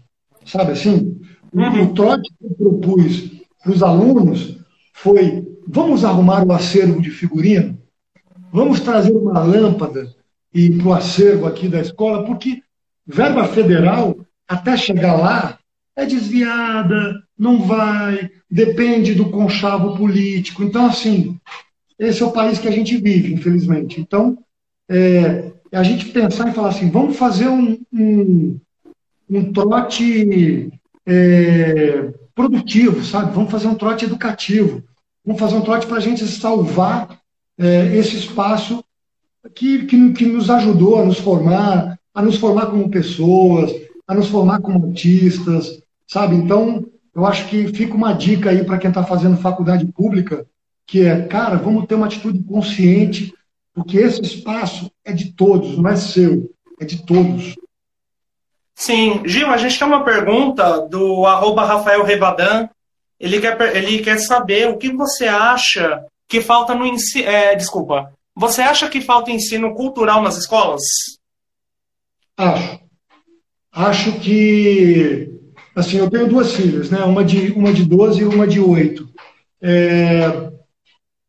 Sabe 0.46 0.74
assim? 0.74 1.20
Uhum. 1.54 1.84
O 1.84 1.94
trote 1.94 2.30
que 2.38 2.46
eu 2.46 2.52
propus 2.52 3.32
para 3.64 3.72
os 3.72 3.82
alunos 3.82 4.58
foi: 4.94 5.48
vamos 5.68 6.04
arrumar 6.04 6.46
o 6.46 6.52
acervo 6.52 7.02
de 7.02 7.10
figurino? 7.10 7.78
Vamos 8.52 8.82
trazer 8.82 9.14
uma 9.14 9.40
lâmpada 9.40 10.14
e 10.56 10.72
para 10.72 10.88
o 10.88 10.94
acervo 10.94 11.46
aqui 11.46 11.68
da 11.68 11.82
escola, 11.82 12.24
porque 12.24 12.64
verba 13.06 13.44
federal, 13.44 14.18
até 14.48 14.78
chegar 14.78 15.16
lá, 15.16 15.60
é 15.94 16.06
desviada, 16.06 17.22
não 17.38 17.62
vai, 17.62 18.32
depende 18.50 19.14
do 19.14 19.30
conchavo 19.30 19.98
político. 19.98 20.64
Então, 20.64 20.86
assim, 20.86 21.38
esse 22.00 22.24
é 22.24 22.26
o 22.26 22.32
país 22.32 22.58
que 22.58 22.70
a 22.70 22.72
gente 22.72 22.96
vive, 22.96 23.34
infelizmente. 23.34 24.00
Então, 24.00 24.38
é, 24.90 25.52
a 25.74 25.84
gente 25.84 26.06
pensar 26.06 26.50
e 26.50 26.54
falar 26.54 26.70
assim, 26.70 26.90
vamos 26.90 27.18
fazer 27.18 27.50
um, 27.50 27.78
um, 27.92 28.58
um 29.30 29.52
trote 29.52 30.72
é, 31.06 32.14
produtivo, 32.34 33.04
sabe? 33.04 33.34
Vamos 33.34 33.52
fazer 33.52 33.68
um 33.68 33.76
trote 33.76 34.06
educativo. 34.06 34.82
Vamos 35.26 35.42
fazer 35.42 35.56
um 35.56 35.62
trote 35.62 35.86
para 35.86 35.98
a 35.98 36.02
gente 36.02 36.26
salvar 36.26 37.20
é, 37.58 37.94
esse 37.98 38.16
espaço 38.16 38.82
que, 39.54 39.86
que, 39.86 40.14
que 40.14 40.26
nos 40.26 40.50
ajudou 40.50 41.00
a 41.00 41.06
nos 41.06 41.20
formar, 41.20 42.00
a 42.14 42.22
nos 42.22 42.38
formar 42.38 42.68
como 42.68 42.90
pessoas, 42.90 43.72
a 44.08 44.14
nos 44.14 44.28
formar 44.28 44.62
como 44.62 44.88
artistas, 44.88 45.82
sabe? 46.08 46.36
Então, 46.36 46.86
eu 47.14 47.26
acho 47.26 47.48
que 47.48 47.68
fica 47.68 47.94
uma 47.94 48.14
dica 48.14 48.50
aí 48.50 48.64
para 48.64 48.78
quem 48.78 48.90
está 48.90 49.04
fazendo 49.04 49.38
faculdade 49.38 49.86
pública, 49.86 50.46
que 50.88 51.06
é, 51.06 51.24
cara, 51.24 51.58
vamos 51.58 51.86
ter 51.86 51.96
uma 51.96 52.06
atitude 52.06 52.44
consciente, 52.44 53.34
porque 53.74 53.98
esse 53.98 54.22
espaço 54.22 54.92
é 55.04 55.12
de 55.12 55.34
todos, 55.34 55.78
não 55.78 55.90
é 55.90 55.96
seu, 55.96 56.52
é 56.80 56.86
de 56.86 57.06
todos. 57.06 57.56
Sim, 58.76 59.22
Gil, 59.26 59.50
a 59.50 59.58
gente 59.58 59.80
tem 59.80 59.88
uma 59.88 60.04
pergunta 60.04 60.82
do 60.82 61.26
arroba 61.26 61.66
Rafael 61.66 62.04
Rebadan. 62.04 62.70
Ele 63.18 63.40
quer, 63.40 63.76
ele 63.76 64.00
quer 64.00 64.20
saber 64.20 64.68
o 64.68 64.78
que 64.78 64.92
você 64.92 65.26
acha 65.26 66.04
que 66.28 66.42
falta 66.42 66.76
no 66.76 66.86
ensino. 66.86 67.28
É, 67.28 67.56
desculpa. 67.56 68.12
Você 68.36 68.62
acha 68.62 68.90
que 68.90 69.00
falta 69.00 69.32
ensino 69.32 69.74
cultural 69.74 70.22
nas 70.22 70.38
escolas? 70.38 70.82
Acho. 72.38 72.80
Acho 73.72 74.20
que. 74.20 75.30
Assim, 75.76 75.98
eu 75.98 76.10
tenho 76.10 76.28
duas 76.28 76.54
filhas, 76.54 76.90
né? 76.90 77.00
Uma 77.04 77.24
de, 77.24 77.52
uma 77.52 77.74
de 77.74 77.86
12 77.86 78.22
e 78.22 78.26
uma 78.26 78.46
de 78.46 78.60
8. 78.60 79.10
É, 79.62 80.52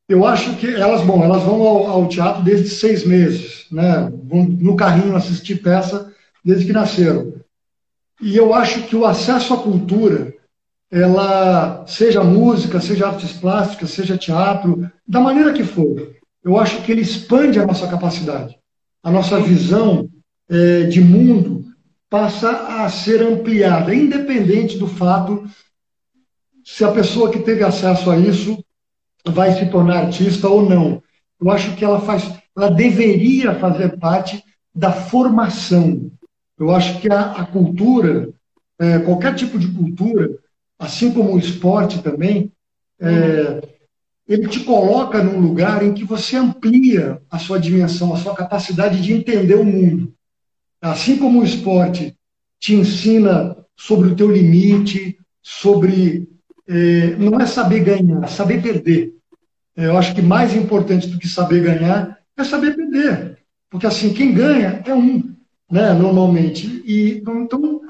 eu 0.08 0.24
acho 0.24 0.56
que 0.56 0.72
elas, 0.72 1.02
bom, 1.02 1.22
elas 1.24 1.42
vão 1.42 1.62
ao, 1.62 1.86
ao, 1.86 2.08
teatro 2.08 2.42
desde 2.42 2.68
seis 2.70 3.04
meses, 3.04 3.66
né? 3.70 4.12
Vão 4.24 4.44
no 4.44 4.76
carrinho 4.76 5.16
assistir 5.16 5.56
peça 5.56 6.12
desde 6.44 6.66
que 6.66 6.72
nasceram. 6.72 7.34
E 8.20 8.36
eu 8.36 8.54
acho 8.54 8.84
que 8.84 8.94
o 8.94 9.04
acesso 9.04 9.52
à 9.52 9.56
cultura, 9.58 10.32
ela, 10.90 11.84
seja 11.86 12.22
música, 12.22 12.80
seja 12.80 13.08
artes 13.08 13.32
plásticas, 13.32 13.90
seja 13.90 14.16
teatro, 14.16 14.90
da 15.06 15.20
maneira 15.20 15.52
que 15.52 15.64
for, 15.64 16.15
eu 16.46 16.56
acho 16.56 16.80
que 16.82 16.92
ele 16.92 17.00
expande 17.00 17.58
a 17.58 17.66
nossa 17.66 17.88
capacidade, 17.88 18.56
a 19.02 19.10
nossa 19.10 19.40
visão 19.40 20.08
é, 20.48 20.84
de 20.84 21.00
mundo 21.00 21.64
passa 22.08 22.84
a 22.84 22.88
ser 22.88 23.20
ampliada, 23.20 23.92
independente 23.92 24.78
do 24.78 24.86
fato 24.86 25.44
se 26.64 26.84
a 26.84 26.92
pessoa 26.92 27.32
que 27.32 27.40
teve 27.40 27.64
acesso 27.64 28.08
a 28.12 28.16
isso 28.16 28.64
vai 29.26 29.54
se 29.54 29.66
tornar 29.66 30.04
artista 30.04 30.48
ou 30.48 30.62
não. 30.68 31.02
Eu 31.40 31.50
acho 31.50 31.74
que 31.74 31.84
ela 31.84 32.00
faz, 32.00 32.32
ela 32.56 32.70
deveria 32.70 33.56
fazer 33.56 33.98
parte 33.98 34.40
da 34.72 34.92
formação. 34.92 36.12
Eu 36.56 36.72
acho 36.72 37.00
que 37.00 37.12
a, 37.12 37.32
a 37.32 37.44
cultura, 37.44 38.32
é, 38.78 39.00
qualquer 39.00 39.34
tipo 39.34 39.58
de 39.58 39.66
cultura, 39.66 40.30
assim 40.78 41.12
como 41.12 41.34
o 41.34 41.38
esporte 41.38 42.00
também, 42.04 42.52
é, 43.00 43.75
ele 44.28 44.48
te 44.48 44.60
coloca 44.60 45.22
num 45.22 45.38
lugar 45.38 45.82
em 45.82 45.94
que 45.94 46.04
você 46.04 46.36
amplia 46.36 47.20
a 47.30 47.38
sua 47.38 47.60
dimensão, 47.60 48.12
a 48.12 48.16
sua 48.16 48.34
capacidade 48.34 49.00
de 49.00 49.12
entender 49.12 49.54
o 49.54 49.64
mundo. 49.64 50.12
Assim 50.80 51.16
como 51.16 51.40
o 51.40 51.44
esporte 51.44 52.16
te 52.58 52.74
ensina 52.74 53.56
sobre 53.76 54.08
o 54.08 54.16
teu 54.16 54.30
limite, 54.30 55.18
sobre 55.42 56.28
é, 56.68 57.14
não 57.16 57.40
é 57.40 57.46
saber 57.46 57.80
ganhar, 57.80 58.24
é 58.24 58.26
saber 58.26 58.60
perder. 58.60 59.14
É, 59.76 59.86
eu 59.86 59.96
acho 59.96 60.14
que 60.14 60.22
mais 60.22 60.54
importante 60.56 61.06
do 61.06 61.18
que 61.18 61.28
saber 61.28 61.62
ganhar 61.62 62.18
é 62.36 62.44
saber 62.44 62.74
perder. 62.74 63.38
Porque 63.70 63.86
assim, 63.86 64.12
quem 64.12 64.32
ganha 64.32 64.82
é 64.84 64.92
um, 64.92 65.34
né, 65.70 65.92
normalmente. 65.92 66.82
E, 66.84 67.22
então, 67.26 67.82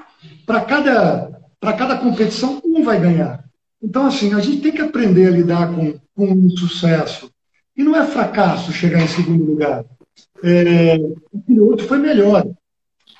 para 0.44 0.60
cada, 0.62 1.40
cada 1.60 1.96
competição, 1.96 2.60
um 2.64 2.82
vai 2.82 3.00
ganhar. 3.00 3.45
Então, 3.82 4.06
assim, 4.06 4.34
a 4.34 4.40
gente 4.40 4.62
tem 4.62 4.72
que 4.72 4.82
aprender 4.82 5.26
a 5.26 5.30
lidar 5.30 5.74
com, 5.74 5.94
com 6.14 6.32
o 6.32 6.50
sucesso. 6.58 7.30
E 7.76 7.82
não 7.82 7.94
é 7.94 8.06
fracasso 8.06 8.72
chegar 8.72 9.02
em 9.02 9.08
segundo 9.08 9.44
lugar. 9.44 9.84
É, 10.42 10.96
o 10.96 11.64
outro 11.64 11.86
foi 11.86 11.98
melhor. 11.98 12.46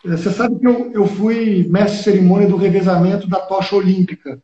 É, 0.04 0.08
você 0.08 0.30
sabe 0.30 0.58
que 0.58 0.66
eu, 0.66 0.92
eu 0.92 1.06
fui 1.06 1.66
mestre 1.68 2.02
cerimônia 2.02 2.48
do 2.48 2.56
revezamento 2.56 3.28
da 3.28 3.40
tocha 3.40 3.76
olímpica. 3.76 4.40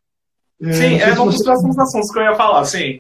É, 0.61 0.73
sim, 0.73 0.95
é 0.97 1.19
um 1.21 1.27
dos 1.27 1.43
próximos 1.43 1.79
assuntos 1.79 2.11
que 2.11 2.19
eu 2.19 2.25
ia 2.25 2.35
falar, 2.35 2.65
sim. 2.65 2.99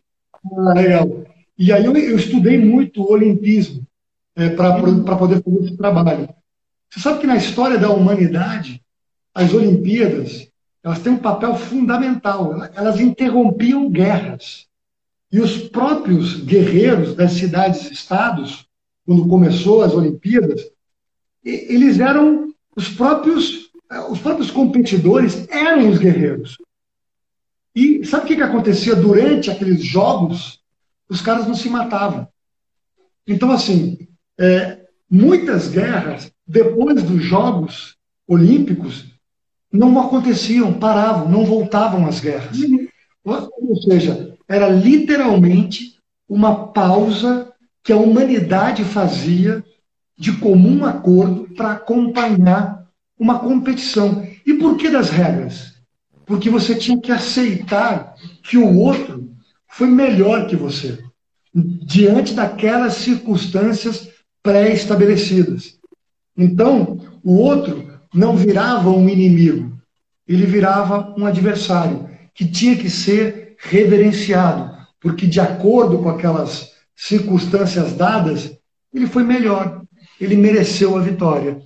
Ah, 0.56 0.72
legal. 0.74 1.24
E 1.58 1.72
aí 1.72 1.84
eu, 1.84 1.94
eu 1.94 2.16
estudei 2.16 2.58
muito 2.58 3.02
o 3.02 3.12
olimpismo 3.12 3.86
é, 4.34 4.48
para 4.48 5.16
poder 5.16 5.42
fazer 5.42 5.64
esse 5.64 5.76
trabalho. 5.76 6.28
Você 6.90 7.00
sabe 7.00 7.20
que 7.20 7.26
na 7.26 7.36
história 7.36 7.78
da 7.78 7.90
humanidade, 7.90 8.82
as 9.34 9.52
Olimpíadas 9.52 10.48
elas 10.82 10.98
têm 10.98 11.12
um 11.12 11.18
papel 11.18 11.54
fundamental. 11.54 12.64
Elas 12.74 13.00
interrompiam 13.00 13.88
guerras. 13.88 14.66
E 15.30 15.40
os 15.40 15.68
próprios 15.68 16.40
guerreiros 16.40 17.14
das 17.14 17.32
cidades-estados, 17.32 18.66
quando 19.06 19.28
começou 19.28 19.82
as 19.82 19.94
Olimpíadas, 19.94 20.70
eles 21.44 22.00
eram 22.00 22.52
os 22.76 22.88
próprios, 22.88 23.70
os 24.10 24.18
próprios 24.20 24.50
competidores 24.50 25.48
eram 25.48 25.88
os 25.88 25.98
guerreiros. 25.98 26.58
E 27.74 28.04
sabe 28.04 28.24
o 28.24 28.26
que, 28.26 28.36
que 28.36 28.42
acontecia 28.42 28.94
durante 28.94 29.50
aqueles 29.50 29.82
jogos? 29.82 30.60
Os 31.08 31.22
caras 31.22 31.46
não 31.46 31.54
se 31.54 31.68
matavam. 31.70 32.28
Então, 33.26 33.50
assim, 33.50 34.06
é, 34.38 34.86
muitas 35.08 35.68
guerras, 35.68 36.30
depois 36.46 37.02
dos 37.02 37.22
Jogos 37.22 37.96
Olímpicos, 38.26 39.11
não 39.72 39.98
aconteciam, 39.98 40.74
paravam, 40.74 41.28
não 41.28 41.44
voltavam 41.44 42.06
as 42.06 42.20
guerras. 42.20 42.58
Ou 43.24 43.76
seja, 43.82 44.36
era 44.46 44.68
literalmente 44.68 45.96
uma 46.28 46.68
pausa 46.68 47.52
que 47.82 47.92
a 47.92 47.96
humanidade 47.96 48.84
fazia 48.84 49.64
de 50.18 50.32
comum 50.38 50.84
acordo 50.84 51.48
para 51.56 51.72
acompanhar 51.72 52.86
uma 53.18 53.38
competição. 53.38 54.26
E 54.46 54.54
por 54.54 54.76
que 54.76 54.90
das 54.90 55.10
regras? 55.10 55.74
Porque 56.26 56.50
você 56.50 56.74
tinha 56.74 57.00
que 57.00 57.10
aceitar 57.10 58.14
que 58.42 58.56
o 58.56 58.78
outro 58.78 59.32
foi 59.68 59.88
melhor 59.88 60.46
que 60.46 60.54
você, 60.54 61.02
diante 61.54 62.34
daquelas 62.34 62.94
circunstâncias 62.94 64.08
pré-estabelecidas. 64.42 65.78
Então, 66.36 67.00
o 67.22 67.36
outro 67.36 67.91
não 68.12 68.36
virava 68.36 68.90
um 68.90 69.08
inimigo, 69.08 69.72
ele 70.26 70.46
virava 70.46 71.14
um 71.16 71.26
adversário 71.26 72.08
que 72.34 72.46
tinha 72.46 72.76
que 72.76 72.88
ser 72.88 73.56
reverenciado, 73.58 74.74
porque 75.00 75.26
de 75.26 75.40
acordo 75.40 75.98
com 75.98 76.08
aquelas 76.08 76.72
circunstâncias 76.96 77.94
dadas, 77.94 78.56
ele 78.92 79.06
foi 79.06 79.24
melhor, 79.24 79.82
ele 80.20 80.36
mereceu 80.36 80.96
a 80.96 81.00
vitória. 81.00 81.60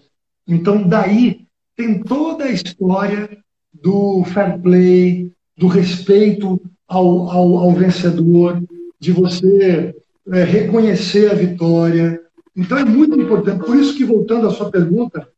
Então, 0.46 0.82
daí 0.82 1.46
tem 1.76 2.02
toda 2.02 2.44
a 2.44 2.50
história 2.50 3.28
do 3.72 4.24
fair 4.24 4.58
play, 4.60 5.30
do 5.56 5.66
respeito 5.66 6.60
ao, 6.88 7.28
ao, 7.28 7.58
ao 7.58 7.72
vencedor, 7.72 8.62
de 8.98 9.12
você 9.12 9.94
é, 10.32 10.44
reconhecer 10.44 11.30
a 11.30 11.34
vitória. 11.34 12.20
Então, 12.56 12.78
é 12.78 12.84
muito 12.84 13.20
importante. 13.20 13.64
Por 13.64 13.76
isso 13.76 13.96
que, 13.96 14.04
voltando 14.04 14.46
à 14.46 14.50
sua 14.50 14.70
pergunta, 14.70 15.28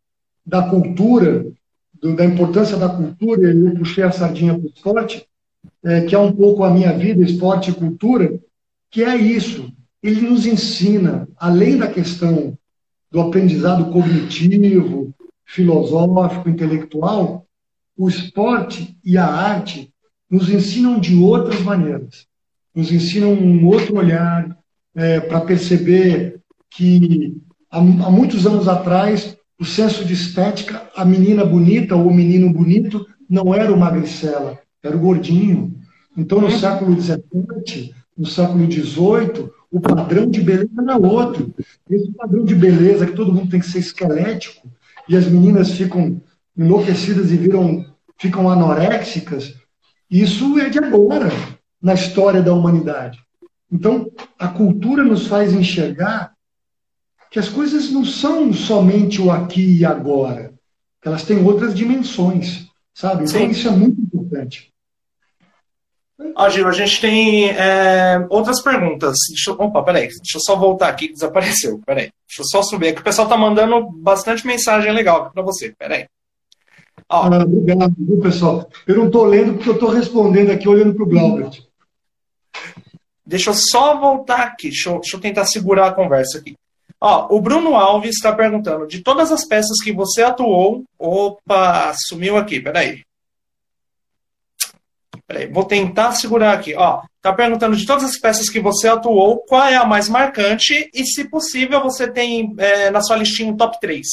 da 0.49 0.63
cultura, 0.63 1.47
do, 2.01 2.17
da 2.17 2.25
importância 2.25 2.77
da 2.79 2.89
cultura, 2.89 3.53
eu 3.53 3.75
puxei 3.75 4.03
a 4.03 4.11
sardinha 4.11 4.55
para 4.55 4.67
o 4.67 4.73
esporte, 4.75 5.27
é, 5.85 6.01
que 6.03 6.15
é 6.15 6.19
um 6.19 6.33
pouco 6.33 6.65
a 6.65 6.71
minha 6.71 6.93
vida, 6.97 7.23
esporte 7.23 7.71
e 7.71 7.75
cultura, 7.75 8.41
que 8.91 9.05
é 9.05 9.15
isso. 9.15 9.71
Ele 10.03 10.23
nos 10.23 10.47
ensina, 10.47 11.29
além 11.37 11.77
da 11.77 11.87
questão 11.87 12.57
do 13.11 13.21
aprendizado 13.21 13.93
cognitivo, 13.93 15.15
filosófico, 15.45 16.49
intelectual, 16.49 17.47
o 17.97 18.09
esporte 18.09 18.97
e 19.05 19.19
a 19.19 19.27
arte 19.27 19.93
nos 20.31 20.49
ensinam 20.49 20.99
de 20.99 21.15
outras 21.17 21.61
maneiras. 21.61 22.27
Nos 22.75 22.91
ensinam 22.91 23.33
um 23.33 23.67
outro 23.67 23.97
olhar 23.97 24.57
é, 24.95 25.21
para 25.21 25.41
perceber 25.43 26.41
que 26.71 27.37
há, 27.71 27.79
há 27.79 28.11
muitos 28.11 28.47
anos 28.47 28.69
atrás, 28.69 29.38
o 29.61 29.65
senso 29.65 30.05
de 30.05 30.15
estética, 30.15 30.89
a 30.95 31.05
menina 31.05 31.45
bonita 31.45 31.97
ou 31.97 32.07
o 32.07 32.15
menino 32.15 32.53
bonito 32.53 33.07
não 33.29 33.55
era 33.55 33.73
o 33.73 33.79
magricela, 33.79 34.59
era 34.83 34.97
o 34.97 35.01
gordinho. 35.01 35.75
Então, 36.17 36.41
no 36.41 36.51
século 36.51 36.99
XVII, 37.01 37.95
no 38.17 38.27
século 38.27 38.71
XVIII, 38.71 39.51
o 39.71 39.81
padrão 39.81 40.31
de 40.31 40.41
beleza 40.41 40.71
era 40.79 40.97
outro. 40.97 41.55
Esse 41.91 42.13
padrão 42.13 42.45
de 42.45 42.55
beleza 42.55 43.07
que 43.07 43.13
todo 43.13 43.33
mundo 43.33 43.51
tem 43.51 43.61
que 43.61 43.67
ser 43.67 43.81
esquelético 43.81 44.69
e 45.09 45.17
as 45.17 45.27
meninas 45.27 45.73
ficam 45.73 46.21
enlouquecidas 46.57 47.31
e 47.31 47.37
viram, 47.37 47.85
ficam 48.17 48.49
anoréxicas, 48.49 49.55
isso 50.11 50.59
é 50.59 50.69
de 50.69 50.79
agora 50.79 51.31
na 51.81 51.95
história 51.95 52.43
da 52.43 52.53
humanidade. 52.53 53.19
Então, 53.71 54.11
a 54.39 54.49
cultura 54.49 55.05
nos 55.05 55.27
faz 55.27 55.53
enxergar 55.53 56.33
que 57.31 57.39
as 57.39 57.49
coisas 57.49 57.91
não 57.91 58.05
são 58.05 58.53
somente 58.53 59.21
o 59.21 59.31
aqui 59.31 59.79
e 59.79 59.85
agora, 59.85 60.55
que 61.01 61.09
elas 61.09 61.25
têm 61.25 61.45
outras 61.45 61.75
dimensões, 61.75 62.67
sabe? 62.95 63.25
Então, 63.25 63.41
Sim. 63.41 63.49
isso 63.49 63.69
é 63.69 63.71
muito 63.71 64.01
importante. 64.01 64.73
Ó, 66.35 66.49
Gil, 66.51 66.67
a 66.67 66.73
gente 66.73 67.01
tem 67.01 67.51
é, 67.51 68.27
outras 68.29 68.61
perguntas. 68.61 69.17
Deixa, 69.29 69.53
opa, 69.53 69.83
peraí, 69.85 70.09
deixa 70.09 70.37
eu 70.37 70.41
só 70.41 70.57
voltar 70.57 70.89
aqui, 70.89 71.09
que 71.09 71.15
desapareceu. 71.15 71.81
Peraí, 71.87 72.11
deixa 72.27 72.43
eu 72.43 72.45
só 72.45 72.63
subir 72.63 72.89
aqui. 72.89 73.01
O 73.01 73.05
pessoal 73.05 73.29
tá 73.29 73.37
mandando 73.37 73.89
bastante 73.93 74.47
mensagem 74.47 74.93
legal 74.93 75.31
para 75.31 75.43
você. 75.43 75.73
Peraí. 75.79 76.07
Ó. 77.09 77.23
Ah, 77.23 77.45
obrigado, 77.45 77.95
viu, 77.97 78.21
pessoal? 78.21 78.69
Eu 78.87 78.97
não 78.97 79.07
estou 79.07 79.25
lendo 79.25 79.55
porque 79.55 79.69
eu 79.69 79.75
estou 79.75 79.91
respondendo 79.91 80.51
aqui 80.51 80.69
olhando 80.69 80.95
para 80.95 81.05
o 81.05 81.09
Glaubert. 81.09 81.63
Deixa 83.25 83.51
eu 83.51 83.55
só 83.55 83.99
voltar 84.01 84.41
aqui. 84.41 84.71
Deixa 84.71 84.91
eu, 84.91 85.01
deixa 85.01 85.17
eu 85.17 85.21
tentar 85.21 85.45
segurar 85.45 85.87
a 85.87 85.95
conversa 85.95 86.39
aqui. 86.39 86.57
Ó, 87.01 87.37
o 87.37 87.41
Bruno 87.41 87.75
Alves 87.75 88.17
está 88.17 88.33
perguntando: 88.33 88.87
de 88.87 89.03
todas 89.03 89.31
as 89.31 89.47
peças 89.47 89.79
que 89.83 89.93
você 89.93 90.23
atuou. 90.23 90.85
Opa, 90.99 91.93
sumiu 92.09 92.37
aqui, 92.37 92.61
peraí. 92.61 93.03
Peraí, 95.27 95.47
vou 95.47 95.65
tentar 95.65 96.13
segurar 96.13 96.53
aqui. 96.55 96.75
Ó, 96.75 97.03
tá 97.21 97.33
perguntando 97.33 97.77
de 97.77 97.87
todas 97.87 98.05
as 98.05 98.19
peças 98.19 98.49
que 98.49 98.59
você 98.59 98.89
atuou, 98.89 99.45
qual 99.47 99.67
é 99.67 99.77
a 99.77 99.85
mais 99.85 100.09
marcante 100.09 100.91
e, 100.93 101.05
se 101.05 101.29
possível, 101.29 101.83
você 101.83 102.11
tem 102.11 102.55
é, 102.59 102.91
na 102.91 103.03
sua 103.03 103.17
listinha 103.17 103.53
um 103.53 103.57
top 103.57 103.79
3. 103.79 104.07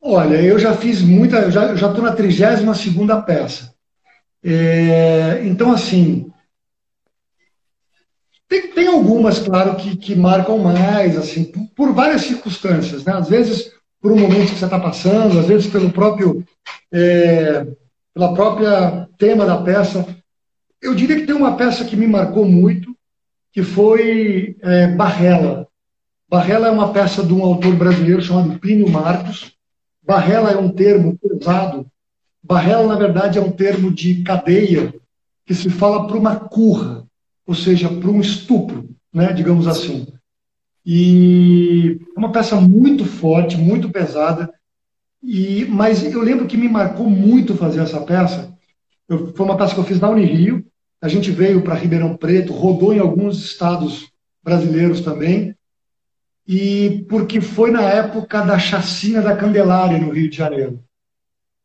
Olha, 0.00 0.36
eu 0.36 0.58
já 0.58 0.74
fiz 0.74 1.00
muita, 1.00 1.36
eu 1.38 1.50
já 1.50 1.74
estou 1.74 2.02
na 2.02 2.12
32 2.12 2.78
segunda 2.78 3.20
peça. 3.22 3.74
É, 4.42 5.40
então, 5.44 5.72
assim, 5.72 6.30
tem, 8.48 8.70
tem 8.72 8.86
algumas, 8.86 9.38
claro, 9.38 9.76
que, 9.76 9.96
que 9.96 10.14
marcam 10.14 10.58
mais, 10.58 11.16
assim, 11.16 11.44
por, 11.44 11.66
por 11.74 11.92
várias 11.92 12.22
circunstâncias, 12.22 13.04
né? 13.04 13.12
Às 13.12 13.28
vezes 13.28 13.72
por 14.00 14.12
um 14.12 14.18
momento 14.18 14.52
que 14.52 14.58
você 14.58 14.66
está 14.66 14.78
passando, 14.78 15.38
às 15.38 15.46
vezes 15.46 15.66
pelo 15.66 15.90
próprio 15.90 16.44
é, 16.92 17.66
pela 18.12 18.34
própria 18.34 19.08
tema 19.18 19.46
da 19.46 19.56
peça. 19.62 20.06
Eu 20.80 20.94
diria 20.94 21.16
que 21.16 21.26
tem 21.26 21.34
uma 21.34 21.56
peça 21.56 21.86
que 21.86 21.96
me 21.96 22.06
marcou 22.06 22.44
muito, 22.44 22.94
que 23.50 23.62
foi 23.62 24.56
é, 24.60 24.88
Barrela. 24.88 25.66
Barrela 26.28 26.68
é 26.68 26.70
uma 26.70 26.92
peça 26.92 27.24
de 27.24 27.32
um 27.32 27.42
autor 27.42 27.74
brasileiro 27.76 28.20
chamado 28.20 28.58
Plínio 28.58 28.90
Marcos. 28.90 29.52
Barrela 30.02 30.50
é 30.50 30.56
um 30.58 30.68
termo 30.68 31.18
pesado. 31.18 31.86
Barrela, 32.42 32.86
na 32.86 32.96
verdade, 32.96 33.38
é 33.38 33.40
um 33.40 33.50
termo 33.50 33.90
de 33.90 34.22
cadeia 34.22 34.94
que 35.46 35.54
se 35.54 35.70
fala 35.70 36.06
para 36.06 36.16
uma 36.18 36.36
curra, 36.36 37.03
ou 37.46 37.54
seja, 37.54 37.88
para 37.88 38.10
um 38.10 38.20
estupro, 38.20 38.88
né, 39.12 39.32
digamos 39.32 39.66
assim. 39.66 40.06
E 40.84 41.98
é 42.14 42.18
uma 42.18 42.32
peça 42.32 42.60
muito 42.60 43.04
forte, 43.04 43.56
muito 43.56 43.90
pesada, 43.90 44.52
e, 45.26 45.64
mas 45.64 46.04
eu 46.04 46.20
lembro 46.20 46.46
que 46.46 46.56
me 46.56 46.68
marcou 46.68 47.08
muito 47.08 47.56
fazer 47.56 47.80
essa 47.80 48.00
peça. 48.02 48.52
Eu, 49.08 49.34
foi 49.34 49.46
uma 49.46 49.56
peça 49.56 49.72
que 49.72 49.80
eu 49.80 49.84
fiz 49.84 49.98
na 49.98 50.10
Unirio. 50.10 50.64
A 51.00 51.08
gente 51.08 51.30
veio 51.30 51.62
para 51.62 51.74
Ribeirão 51.74 52.14
Preto, 52.14 52.52
rodou 52.52 52.92
em 52.92 52.98
alguns 52.98 53.42
estados 53.42 54.10
brasileiros 54.42 55.00
também. 55.00 55.56
E 56.46 57.06
porque 57.08 57.40
foi 57.40 57.70
na 57.70 57.82
época 57.82 58.42
da 58.42 58.58
chacina 58.58 59.22
da 59.22 59.34
Candelária 59.34 59.98
no 59.98 60.12
Rio 60.12 60.28
de 60.28 60.36
Janeiro. 60.36 60.84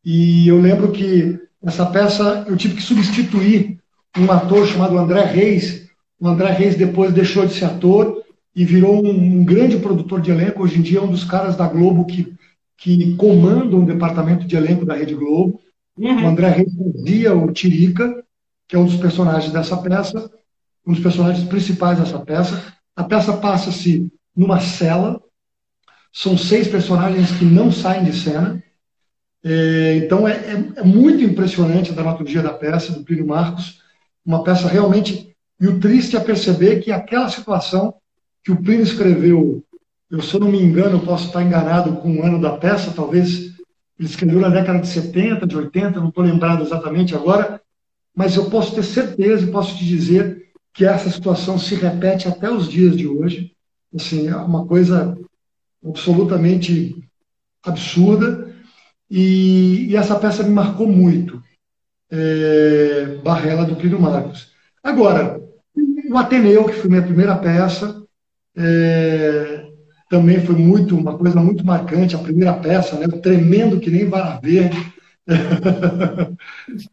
E 0.06 0.48
eu 0.48 0.60
lembro 0.60 0.94
que 0.94 1.38
essa 1.62 1.86
peça 1.86 2.46
eu 2.48 2.56
tive 2.56 2.76
que 2.76 2.82
substituir 2.82 3.79
um 4.18 4.32
ator 4.32 4.68
chamado 4.68 4.98
André 4.98 5.24
Reis. 5.24 5.90
O 6.20 6.28
André 6.28 6.52
Reis 6.52 6.76
depois 6.76 7.14
deixou 7.14 7.46
de 7.46 7.54
ser 7.54 7.66
ator 7.66 8.24
e 8.56 8.66
virou 8.66 9.04
um, 9.04 9.10
um 9.10 9.44
grande 9.44 9.78
produtor 9.78 10.22
de 10.22 10.32
elenco. 10.32 10.64
Hoje 10.64 10.80
em 10.80 10.82
dia 10.82 11.00
é 11.00 11.02
um 11.02 11.12
dos 11.12 11.24
caras 11.24 11.56
da 11.56 11.68
Globo 11.68 12.06
que 12.06 12.38
que 12.80 13.16
comandam 13.16 13.80
um 13.80 13.86
departamento 13.86 14.48
de 14.48 14.56
elenco 14.56 14.86
da 14.86 14.96
Rede 14.96 15.14
Globo. 15.14 15.60
Uhum. 15.98 16.24
O 16.24 16.28
André 16.28 16.50
Reis 16.50 16.74
fazia 16.74 17.36
o 17.36 17.52
Tirica, 17.52 18.24
que 18.68 18.76
é 18.76 18.80
um 18.80 18.86
dos 18.86 18.96
personagens 18.96 19.52
dessa 19.52 19.76
peça, 19.78 20.32
um 20.88 20.94
dos 20.94 21.02
personagens 21.02 21.46
principais 21.48 22.00
dessa 22.00 22.18
peça. 22.20 22.74
A 22.96 23.04
peça 23.04 23.34
passa-se 23.34 24.12
numa 24.36 24.62
cela. 24.62 25.22
São 26.12 26.38
seis 26.38 26.68
personagens 26.68 27.32
que 27.32 27.44
não 27.44 27.70
saem 27.70 28.06
de 28.06 28.14
cena. 28.14 28.64
É, 29.44 29.98
então 29.98 30.28
é, 30.28 30.34
é, 30.34 30.80
é, 30.80 30.84
muito 30.84 31.24
impressionante 31.24 31.92
a 31.92 31.94
dramaturgia 31.94 32.42
da 32.42 32.54
peça, 32.54 32.94
do 32.94 33.04
Plínio 33.04 33.28
Marcos. 33.28 33.82
Uma 34.26 34.44
peça 34.44 34.68
realmente. 34.68 35.36
E 35.60 35.68
o 35.68 35.80
triste 35.80 36.16
é 36.16 36.20
perceber 36.20 36.80
que 36.80 36.92
aquela 36.92 37.30
situação 37.30 37.96
que 38.44 38.52
o 38.52 38.62
Plínio 38.62 38.84
escreveu 38.84 39.64
eu, 40.10 40.22
se 40.24 40.34
eu 40.34 40.40
não 40.40 40.50
me 40.50 40.60
engano, 40.60 41.00
posso 41.00 41.28
estar 41.28 41.44
enganado 41.44 41.98
com 41.98 42.16
o 42.16 42.26
ano 42.26 42.42
da 42.42 42.58
peça, 42.58 42.92
talvez 42.92 43.54
ele 43.98 44.08
escreveu 44.08 44.40
na 44.40 44.50
década 44.50 44.80
de 44.80 44.88
70, 44.88 45.46
de 45.46 45.56
80, 45.56 46.00
não 46.00 46.10
estou 46.10 46.24
lembrado 46.24 46.64
exatamente 46.64 47.14
agora, 47.14 47.62
mas 48.16 48.36
eu 48.36 48.50
posso 48.50 48.74
ter 48.74 48.84
certeza 48.84 49.46
e 49.46 49.52
posso 49.52 49.78
te 49.78 49.86
dizer 49.86 50.50
que 50.74 50.84
essa 50.84 51.12
situação 51.12 51.60
se 51.60 51.76
repete 51.76 52.28
até 52.28 52.50
os 52.50 52.68
dias 52.68 52.98
de 52.98 53.08
hoje. 53.08 53.52
Assim, 53.94 54.28
é 54.28 54.36
uma 54.36 54.66
coisa 54.66 55.16
absolutamente 55.86 56.96
absurda 57.64 58.52
e, 59.10 59.90
e 59.90 59.96
essa 59.96 60.20
peça 60.20 60.42
me 60.42 60.50
marcou 60.50 60.88
muito. 60.88 61.42
É, 62.12 63.20
Barrela 63.24 63.66
do 63.66 63.76
Plínio 63.76 64.00
Marcos. 64.00 64.52
Agora, 64.84 65.40
o 66.10 66.18
Ateneu, 66.18 66.66
que 66.66 66.74
foi 66.74 66.90
minha 66.90 67.04
primeira 67.04 67.36
peça, 67.38 68.04
é, 68.58 69.66
também 70.10 70.44
foi 70.44 70.56
muito 70.56 70.98
uma 70.98 71.18
coisa 71.18 71.40
muito 71.40 71.66
marcante, 71.66 72.16
a 72.16 72.20
primeira 72.20 72.54
peça, 72.54 72.98
né? 72.98 73.08
tremendo 73.22 73.80
que 73.80 73.92
nem 73.92 74.10
vara 74.10 74.40
verde. 74.40 74.78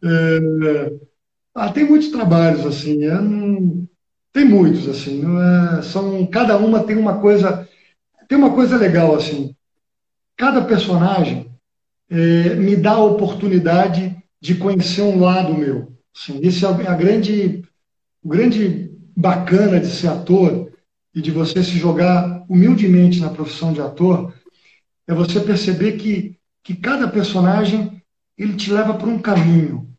é, 0.03 0.93
ah, 1.55 1.71
tem 1.71 1.85
muitos 1.85 2.09
trabalhos 2.09 2.63
assim, 2.65 3.03
é, 3.03 3.19
não, 3.19 3.87
tem 4.31 4.45
muitos 4.45 4.87
assim, 4.87 5.23
é, 5.25 5.81
são 5.81 6.25
cada 6.27 6.55
uma 6.57 6.83
tem 6.83 6.95
uma 6.95 7.19
coisa, 7.19 7.67
tem 8.27 8.37
uma 8.37 8.53
coisa 8.53 8.77
legal 8.77 9.15
assim. 9.15 9.55
Cada 10.37 10.61
personagem 10.61 11.51
é, 12.11 12.53
me 12.53 12.75
dá 12.75 12.91
a 12.91 13.03
oportunidade 13.03 14.15
de 14.41 14.55
conhecer 14.55 15.01
um 15.01 15.19
lado 15.19 15.53
meu. 15.53 15.93
Assim, 16.15 16.39
esse 16.41 16.65
é 16.65 16.67
a 16.67 16.95
grande, 16.95 17.63
o 18.23 18.29
grande 18.29 18.91
bacana 19.15 19.79
de 19.79 19.87
ser 19.87 20.07
ator 20.07 20.71
e 21.13 21.21
de 21.21 21.31
você 21.31 21.63
se 21.63 21.77
jogar 21.77 22.45
humildemente 22.47 23.19
na 23.19 23.29
profissão 23.29 23.73
de 23.73 23.81
ator, 23.81 24.33
é 25.07 25.13
você 25.13 25.39
perceber 25.39 25.93
que, 25.93 26.37
que 26.63 26.75
cada 26.75 27.07
personagem 27.07 28.01
ele 28.37 28.55
te 28.55 28.71
leva 28.71 28.93
para 28.93 29.07
um 29.07 29.19
caminho 29.19 29.89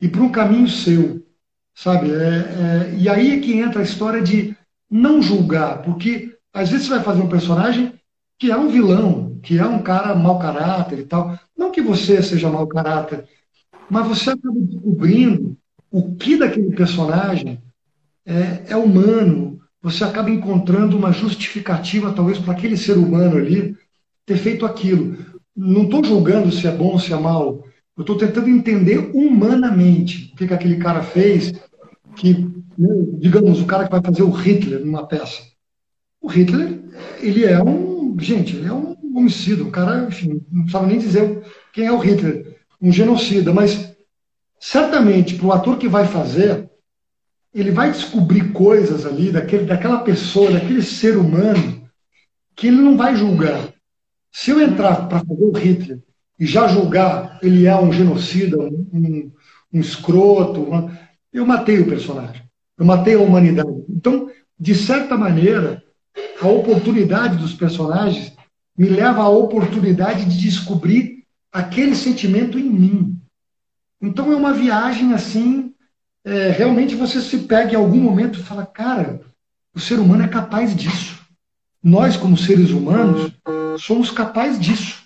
e 0.00 0.08
para 0.08 0.22
um 0.22 0.30
caminho 0.30 0.68
seu, 0.68 1.24
sabe? 1.74 2.10
É, 2.10 2.14
é, 2.14 2.94
e 2.98 3.08
aí 3.08 3.38
é 3.38 3.40
que 3.40 3.54
entra 3.54 3.80
a 3.80 3.84
história 3.84 4.20
de 4.20 4.54
não 4.90 5.22
julgar, 5.22 5.82
porque 5.82 6.36
às 6.52 6.70
vezes 6.70 6.86
você 6.86 6.94
vai 6.94 7.02
fazer 7.02 7.22
um 7.22 7.28
personagem 7.28 7.94
que 8.38 8.50
é 8.50 8.56
um 8.56 8.68
vilão, 8.68 9.38
que 9.42 9.58
é 9.58 9.64
um 9.64 9.82
cara 9.82 10.14
mau 10.14 10.38
caráter 10.38 10.98
e 10.98 11.04
tal. 11.04 11.38
Não 11.56 11.70
que 11.70 11.80
você 11.80 12.22
seja 12.22 12.50
mau 12.50 12.66
caráter, 12.66 13.26
mas 13.90 14.06
você 14.06 14.30
acaba 14.30 14.58
descobrindo 14.60 15.56
o 15.90 16.14
que 16.14 16.36
daquele 16.36 16.74
personagem 16.74 17.60
é, 18.24 18.64
é 18.72 18.76
humano, 18.76 19.60
você 19.80 20.02
acaba 20.02 20.30
encontrando 20.30 20.96
uma 20.96 21.12
justificativa, 21.12 22.12
talvez, 22.12 22.38
para 22.38 22.52
aquele 22.52 22.76
ser 22.76 22.98
humano 22.98 23.36
ali 23.36 23.76
ter 24.24 24.36
feito 24.36 24.66
aquilo. 24.66 25.16
Não 25.54 25.84
estou 25.84 26.04
julgando 26.04 26.50
se 26.50 26.66
é 26.66 26.72
bom 26.72 26.92
ou 26.92 26.98
se 26.98 27.12
é 27.12 27.16
mal. 27.16 27.64
Eu 27.96 28.00
estou 28.00 28.18
tentando 28.18 28.48
entender 28.48 29.10
humanamente 29.14 30.32
o 30.32 30.36
que, 30.36 30.48
que 30.48 30.54
aquele 30.54 30.76
cara 30.76 31.02
fez, 31.02 31.52
que, 32.16 32.34
né, 32.76 32.88
digamos, 33.18 33.60
o 33.60 33.66
cara 33.66 33.84
que 33.84 33.92
vai 33.92 34.02
fazer 34.02 34.22
o 34.22 34.30
Hitler 34.30 34.84
numa 34.84 35.06
peça. 35.06 35.42
O 36.20 36.26
Hitler, 36.26 36.82
ele 37.20 37.44
é 37.44 37.62
um, 37.62 38.16
gente, 38.18 38.56
ele 38.56 38.66
é 38.66 38.72
um 38.72 38.96
homicida, 39.14 39.62
um 39.62 39.70
cara, 39.70 40.08
enfim, 40.08 40.42
não 40.50 40.68
sabe 40.68 40.88
nem 40.88 40.98
dizer 40.98 41.42
quem 41.72 41.86
é 41.86 41.92
o 41.92 41.98
Hitler, 41.98 42.55
um 42.80 42.92
genocida, 42.92 43.52
mas 43.52 43.94
certamente 44.58 45.34
para 45.34 45.46
o 45.46 45.52
ator 45.52 45.78
que 45.78 45.88
vai 45.88 46.06
fazer, 46.06 46.68
ele 47.54 47.70
vai 47.70 47.90
descobrir 47.90 48.52
coisas 48.52 49.06
ali 49.06 49.30
daquele, 49.30 49.64
daquela 49.64 50.00
pessoa, 50.00 50.50
daquele 50.50 50.82
ser 50.82 51.16
humano, 51.16 51.88
que 52.54 52.66
ele 52.66 52.76
não 52.76 52.96
vai 52.96 53.16
julgar. 53.16 53.72
Se 54.30 54.50
eu 54.50 54.60
entrar 54.60 55.08
para 55.08 55.20
fazer 55.20 55.44
o 55.44 55.52
Hitler 55.52 56.02
e 56.38 56.44
já 56.44 56.68
julgar 56.68 57.38
ele 57.42 57.66
é 57.66 57.74
um 57.74 57.90
genocida, 57.90 58.58
um, 58.58 59.32
um, 59.72 59.80
escroto, 59.80 60.62
uma... 60.62 60.98
eu 61.32 61.46
matei 61.46 61.80
o 61.80 61.88
personagem. 61.88 62.42
Eu 62.76 62.84
matei 62.84 63.14
a 63.14 63.20
humanidade. 63.20 63.84
Então, 63.88 64.30
de 64.58 64.74
certa 64.74 65.16
maneira, 65.16 65.82
a 66.40 66.46
oportunidade 66.48 67.38
dos 67.38 67.54
personagens 67.54 68.34
me 68.76 68.88
leva 68.88 69.22
à 69.22 69.28
oportunidade 69.28 70.26
de 70.26 70.38
descobrir 70.38 71.15
aquele 71.52 71.94
sentimento 71.94 72.58
em 72.58 72.68
mim. 72.68 73.20
Então 74.00 74.32
é 74.32 74.36
uma 74.36 74.52
viagem 74.52 75.12
assim, 75.12 75.74
é, 76.24 76.50
realmente 76.50 76.94
você 76.94 77.20
se 77.20 77.38
pega 77.38 77.72
em 77.72 77.76
algum 77.76 78.00
momento 78.00 78.38
e 78.38 78.42
fala, 78.42 78.66
cara, 78.66 79.20
o 79.74 79.80
ser 79.80 79.98
humano 79.98 80.22
é 80.22 80.28
capaz 80.28 80.74
disso. 80.74 81.18
Nós, 81.82 82.16
como 82.16 82.36
seres 82.36 82.70
humanos, 82.70 83.32
somos 83.78 84.10
capazes 84.10 84.58
disso, 84.58 85.04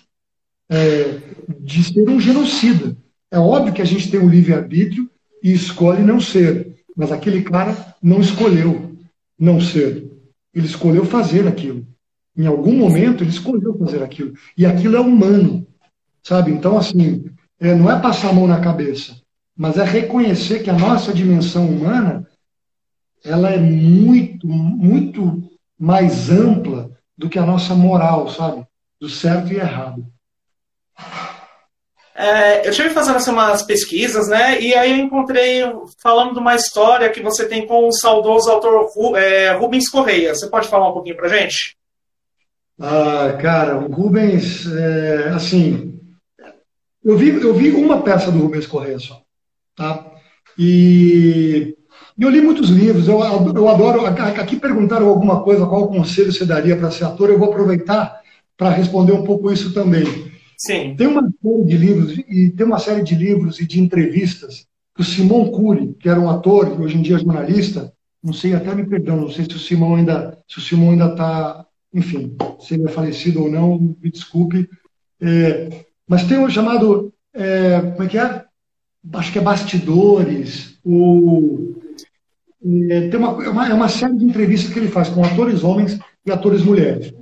é, 0.69 1.19
de 1.59 1.83
ser 1.83 2.09
um 2.09 2.19
genocida. 2.19 2.95
É 3.29 3.37
óbvio 3.37 3.73
que 3.73 3.81
a 3.81 3.85
gente 3.85 4.09
tem 4.09 4.19
um 4.19 4.29
livre-arbítrio 4.29 5.09
e 5.43 5.53
escolhe 5.53 6.01
não 6.01 6.19
ser, 6.19 6.83
mas 6.95 7.11
aquele 7.11 7.43
cara 7.43 7.95
não 8.01 8.19
escolheu 8.19 8.97
não 9.37 9.59
ser. 9.59 10.09
Ele 10.53 10.65
escolheu 10.65 11.05
fazer 11.05 11.47
aquilo. 11.47 11.85
Em 12.35 12.45
algum 12.45 12.73
momento, 12.73 13.23
ele 13.23 13.31
escolheu 13.31 13.77
fazer 13.77 14.03
aquilo. 14.03 14.33
E 14.57 14.65
aquilo 14.65 14.95
é 14.95 14.99
humano, 14.99 15.67
sabe? 16.23 16.51
Então, 16.51 16.77
assim, 16.77 17.25
é, 17.59 17.73
não 17.75 17.91
é 17.91 17.99
passar 17.99 18.29
a 18.29 18.33
mão 18.33 18.47
na 18.47 18.59
cabeça, 18.59 19.15
mas 19.55 19.77
é 19.77 19.83
reconhecer 19.83 20.63
que 20.63 20.69
a 20.69 20.77
nossa 20.77 21.13
dimensão 21.13 21.67
humana 21.67 22.27
ela 23.23 23.49
é 23.49 23.57
muito, 23.57 24.47
muito 24.47 25.43
mais 25.77 26.29
ampla 26.29 26.89
do 27.17 27.29
que 27.29 27.37
a 27.37 27.45
nossa 27.45 27.75
moral, 27.75 28.29
sabe? 28.29 28.65
Do 28.99 29.09
certo 29.09 29.53
e 29.53 29.57
errado. 29.57 30.05
É, 32.15 32.67
eu 32.67 32.71
tive 32.71 32.89
fazendo 32.89 33.15
assim, 33.15 33.31
umas 33.31 33.63
pesquisas, 33.63 34.27
né? 34.27 34.59
E 34.59 34.75
aí 34.75 34.91
eu 34.91 35.05
encontrei 35.05 35.63
falando 36.01 36.33
de 36.33 36.39
uma 36.39 36.55
história 36.55 37.09
que 37.09 37.21
você 37.21 37.47
tem 37.47 37.65
com 37.65 37.87
o 37.87 37.91
saudoso 37.91 38.49
autor 38.49 38.89
é, 39.17 39.53
Rubens 39.53 39.89
Correia. 39.89 40.35
Você 40.35 40.47
pode 40.47 40.67
falar 40.67 40.89
um 40.89 40.93
pouquinho 40.93 41.15
pra 41.15 41.29
gente? 41.29 41.75
Ah, 42.79 43.37
cara, 43.41 43.77
o 43.77 43.91
Rubens, 43.91 44.65
é, 44.67 45.29
assim, 45.29 45.90
eu 47.03 47.17
vi, 47.17 47.29
eu 47.29 47.53
vi 47.53 47.71
uma 47.71 48.01
peça 48.01 48.31
do 48.31 48.39
Rubens 48.39 48.67
Correia 48.67 48.99
só, 48.99 49.21
tá? 49.75 50.11
E 50.57 51.75
eu 52.19 52.29
li 52.29 52.41
muitos 52.41 52.69
livros, 52.69 53.07
eu, 53.07 53.19
eu 53.55 53.69
adoro. 53.69 54.05
Aqui 54.05 54.55
perguntaram 54.57 55.07
alguma 55.07 55.41
coisa, 55.41 55.65
qual 55.65 55.87
conselho 55.87 56.31
você 56.31 56.45
daria 56.45 56.77
para 56.77 56.91
ser 56.91 57.05
ator, 57.05 57.29
eu 57.29 57.39
vou 57.39 57.49
aproveitar 57.49 58.21
para 58.55 58.69
responder 58.69 59.13
um 59.13 59.23
pouco 59.23 59.51
isso 59.51 59.73
também. 59.73 60.05
Sim. 60.57 60.95
Tem 60.95 61.07
uma 61.07 61.21
série 61.23 61.65
de 61.65 61.77
livros, 61.77 62.17
e 62.29 62.49
tem 62.51 62.65
uma 62.65 62.79
série 62.79 63.01
de 63.01 63.15
livros 63.15 63.59
e 63.59 63.65
de 63.65 63.81
entrevistas 63.81 64.67
que 64.95 65.01
o 65.01 65.05
Simon 65.05 65.49
Cury, 65.49 65.95
que 65.99 66.07
era 66.07 66.19
um 66.19 66.29
ator 66.29 66.67
e 66.67 66.83
hoje 66.83 66.97
em 66.97 67.01
dia 67.01 67.15
é 67.15 67.19
jornalista, 67.19 67.91
não 68.23 68.33
sei, 68.33 68.53
até 68.53 68.75
me 68.75 68.85
perdão, 68.85 69.17
não 69.17 69.31
sei 69.31 69.45
se 69.45 69.55
o 69.55 69.59
Simão 69.59 69.95
ainda, 69.95 70.37
se 70.47 70.59
o 70.59 70.61
Simão 70.61 70.91
ainda 70.91 71.07
está, 71.07 71.65
enfim, 71.91 72.35
se 72.59 72.75
ele 72.75 72.83
é 72.83 72.89
falecido 72.89 73.41
ou 73.41 73.49
não, 73.49 73.95
me 73.99 74.11
desculpe. 74.11 74.69
É, 75.19 75.85
mas 76.11 76.25
tem 76.25 76.37
um 76.37 76.49
chamado, 76.49 77.13
é, 77.33 77.79
como 77.79 78.03
é 78.03 78.07
que 78.07 78.17
é? 78.17 78.43
Acho 79.13 79.31
que 79.31 79.39
é 79.39 79.41
Bastidores, 79.41 80.77
o, 80.83 81.73
é, 82.89 83.07
tem 83.07 83.17
uma, 83.17 83.41
é 83.41 83.47
uma, 83.47 83.69
é 83.69 83.73
uma 83.73 83.87
série 83.87 84.17
de 84.17 84.25
entrevistas 84.25 84.73
que 84.73 84.77
ele 84.77 84.89
faz 84.89 85.07
com 85.07 85.23
atores 85.23 85.63
homens 85.63 85.97
e 86.25 86.29
atores 86.29 86.63
mulheres. 86.63 87.13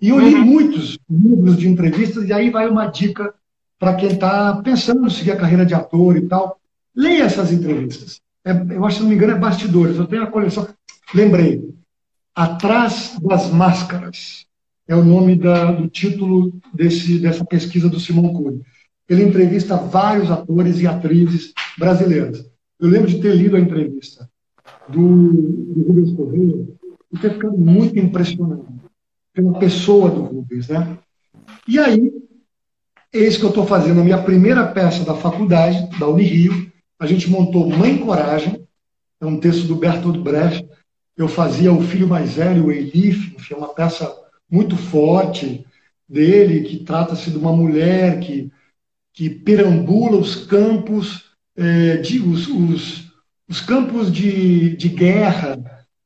E 0.00 0.08
eu 0.08 0.18
li 0.18 0.36
uhum. 0.36 0.46
muitos 0.46 0.98
livros 1.10 1.58
de 1.58 1.68
entrevistas, 1.68 2.26
e 2.26 2.32
aí 2.32 2.48
vai 2.48 2.66
uma 2.66 2.86
dica 2.86 3.34
para 3.78 3.92
quem 3.96 4.08
está 4.08 4.56
pensando 4.62 5.06
em 5.06 5.10
seguir 5.10 5.32
a 5.32 5.36
carreira 5.36 5.66
de 5.66 5.74
ator 5.74 6.16
e 6.16 6.22
tal. 6.22 6.58
Leia 6.96 7.24
essas 7.24 7.52
entrevistas. 7.52 8.22
É, 8.42 8.52
eu 8.52 8.86
acho, 8.86 8.96
se 8.96 9.02
não 9.02 9.10
me 9.10 9.16
engano, 9.16 9.34
é 9.34 9.38
Bastidores. 9.38 9.98
Eu 9.98 10.06
tenho 10.06 10.22
a 10.22 10.28
coleção. 10.28 10.66
Lembrei. 11.14 11.62
Atrás 12.34 13.18
das 13.20 13.50
Máscaras 13.50 14.46
é 14.90 14.96
o 14.96 15.04
nome 15.04 15.36
da, 15.36 15.70
do 15.70 15.86
título 15.86 16.52
desse, 16.74 17.20
dessa 17.20 17.44
pesquisa 17.44 17.88
do 17.88 18.00
Simão 18.00 18.34
Cury. 18.34 18.60
Ele 19.08 19.22
entrevista 19.22 19.76
vários 19.76 20.32
atores 20.32 20.80
e 20.80 20.86
atrizes 20.88 21.52
brasileiras. 21.78 22.44
Eu 22.78 22.88
lembro 22.88 23.08
de 23.08 23.20
ter 23.20 23.36
lido 23.36 23.54
a 23.54 23.60
entrevista 23.60 24.28
do, 24.88 25.32
do 25.32 25.82
Rubens 25.86 26.12
Correia 26.12 26.66
e 27.12 27.18
ter 27.18 27.34
ficado 27.34 27.56
muito 27.56 27.96
impressionado 28.00 28.66
pela 29.32 29.56
pessoa 29.60 30.10
do 30.10 30.22
Rubens, 30.22 30.66
né? 30.66 30.98
E 31.68 31.78
aí, 31.78 32.12
eis 33.12 33.36
que 33.36 33.44
eu 33.44 33.50
estou 33.50 33.64
fazendo 33.64 34.00
a 34.00 34.04
minha 34.04 34.20
primeira 34.20 34.66
peça 34.66 35.04
da 35.04 35.14
faculdade, 35.14 35.88
da 36.00 36.08
Unirio. 36.08 36.68
A 36.98 37.06
gente 37.06 37.30
montou 37.30 37.70
Mãe 37.70 37.96
Coragem, 37.96 38.66
é 39.20 39.26
um 39.26 39.38
texto 39.38 39.68
do 39.68 39.76
Bertolt 39.76 40.18
Brecht. 40.18 40.68
Eu 41.16 41.28
fazia 41.28 41.72
o 41.72 41.80
filho 41.80 42.08
mais 42.08 42.32
velho, 42.32 42.66
o 42.66 42.72
Elif, 42.72 43.36
enfim, 43.36 43.54
é 43.54 43.56
uma 43.56 43.72
peça 43.72 44.19
muito 44.50 44.76
forte 44.76 45.64
dele, 46.08 46.62
que 46.62 46.78
trata-se 46.78 47.30
de 47.30 47.38
uma 47.38 47.52
mulher 47.52 48.18
que, 48.20 48.50
que 49.14 49.30
perambula 49.30 50.16
os 50.16 50.34
campos, 50.46 51.30
é, 51.56 51.98
de, 51.98 52.18
os, 52.18 52.48
os, 52.48 53.12
os 53.48 53.60
campos 53.60 54.10
de, 54.10 54.76
de 54.76 54.88
guerra, 54.88 55.56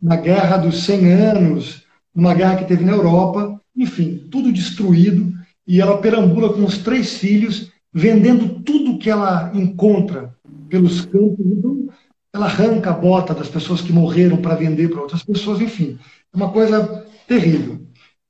na 0.01 0.17
guerra 0.17 0.59
dos 0.59 0.85
100 0.85 1.13
anos, 1.13 1.85
numa 2.15 2.35
guerra 2.35 2.57
que 2.57 2.67
teve 2.67 2.85
na 2.85 2.93
Europa, 2.93 3.61
enfim, 3.75 4.29
tudo 4.31 4.53
destruído, 4.53 5.33
e 5.67 5.81
ela 5.81 5.99
perambula 5.99 6.53
com 6.53 6.65
os 6.65 6.79
três 6.79 7.15
filhos, 7.15 7.73
vendendo 7.93 8.61
tudo 8.63 8.99
que 8.99 9.09
ela 9.09 9.51
encontra 9.55 10.35
pelos 10.69 11.01
campos. 11.07 11.47
Então, 11.47 11.89
ela 12.33 12.47
arranca 12.47 12.91
a 12.91 12.95
bota 12.95 13.33
das 13.33 13.49
pessoas 13.49 13.81
que 13.81 13.93
morreram 13.93 14.37
para 14.37 14.57
vender 14.57 14.91
para 14.91 15.01
outras 15.01 15.23
pessoas, 15.23 15.61
enfim, 15.61 15.99
é 16.33 16.37
uma 16.37 16.51
coisa 16.51 17.07
terrível. 17.27 17.84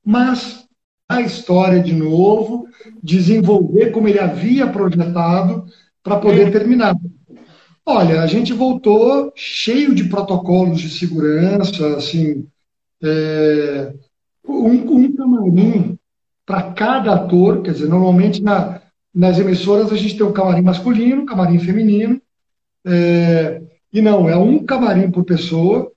Mas 0.05 0.65
a 1.09 1.21
história, 1.21 1.81
de 1.81 1.93
novo, 1.93 2.67
desenvolver 3.01 3.91
como 3.91 4.07
ele 4.07 4.19
havia 4.19 4.67
projetado 4.67 5.65
para 6.03 6.17
poder 6.17 6.51
terminar. 6.51 6.95
Olha, 7.85 8.21
a 8.21 8.27
gente 8.27 8.53
voltou 8.53 9.31
cheio 9.35 9.93
de 9.93 10.05
protocolos 10.05 10.81
de 10.81 10.89
segurança, 10.89 11.95
assim, 11.95 12.47
é, 13.03 13.93
um, 14.47 14.71
um 14.71 15.15
camarim 15.15 15.97
para 16.45 16.73
cada 16.73 17.13
ator, 17.13 17.61
quer 17.61 17.73
dizer, 17.73 17.87
normalmente 17.87 18.41
na, 18.41 18.81
nas 19.13 19.39
emissoras 19.39 19.91
a 19.91 19.95
gente 19.95 20.17
tem 20.17 20.25
um 20.25 20.33
camarim 20.33 20.61
masculino, 20.61 21.21
um 21.21 21.25
camarim 21.25 21.59
feminino, 21.59 22.21
é, 22.85 23.61
e 23.93 24.01
não, 24.01 24.29
é 24.29 24.35
um 24.35 24.63
camarim 24.63 25.09
por 25.09 25.23
pessoa. 25.23 25.91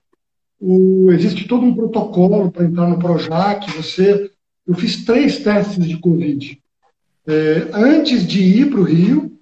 O, 0.59 1.11
existe 1.11 1.47
todo 1.47 1.65
um 1.65 1.73
protocolo 1.73 2.51
para 2.51 2.65
entrar 2.65 2.87
no 2.87 2.99
Projac. 2.99 3.71
Você, 3.71 4.29
eu 4.67 4.75
fiz 4.75 5.05
três 5.05 5.39
testes 5.39 5.85
de 5.85 5.97
Covid 5.97 6.59
é, 7.29 7.67
antes 7.73 8.25
de 8.25 8.41
ir 8.41 8.71
para 8.71 8.79
o 8.79 8.83
Rio, 8.83 9.39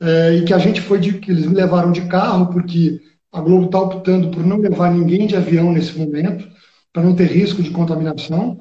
é, 0.00 0.36
e 0.36 0.44
que 0.44 0.54
a 0.54 0.58
gente 0.58 0.80
foi 0.80 0.98
de, 0.98 1.12
que 1.18 1.30
eles 1.30 1.44
me 1.44 1.54
levaram 1.54 1.92
de 1.92 2.06
carro, 2.06 2.46
porque 2.46 2.98
a 3.30 3.40
Globo 3.42 3.66
está 3.66 3.78
optando 3.78 4.30
por 4.30 4.44
não 4.44 4.56
levar 4.56 4.92
ninguém 4.92 5.26
de 5.26 5.36
avião 5.36 5.70
nesse 5.70 5.96
momento 5.98 6.48
para 6.92 7.02
não 7.02 7.14
ter 7.14 7.26
risco 7.26 7.62
de 7.62 7.70
contaminação. 7.70 8.58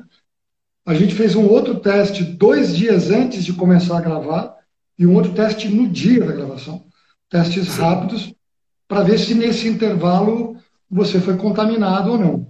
A 0.86 0.94
gente 0.94 1.16
fez 1.16 1.36
um 1.36 1.48
outro 1.48 1.80
teste 1.80 2.24
dois 2.24 2.76
dias 2.76 3.10
antes 3.10 3.46
de 3.46 3.54
começar 3.54 3.98
a 3.98 4.02
gravar 4.02 4.56
e 4.98 5.08
um 5.08 5.16
outro 5.16 5.32
teste 5.34 5.70
no 5.70 5.88
dia 5.88 6.26
da 6.26 6.34
gravação. 6.34 6.84
Testes 7.30 7.70
Sim. 7.70 7.82
rápidos 7.82 8.34
para 8.88 9.04
ver 9.04 9.18
se 9.18 9.34
nesse 9.34 9.68
intervalo 9.68 10.58
você 10.90 11.20
foi 11.20 11.38
contaminado 11.38 12.12
ou 12.12 12.18
não. 12.18 12.48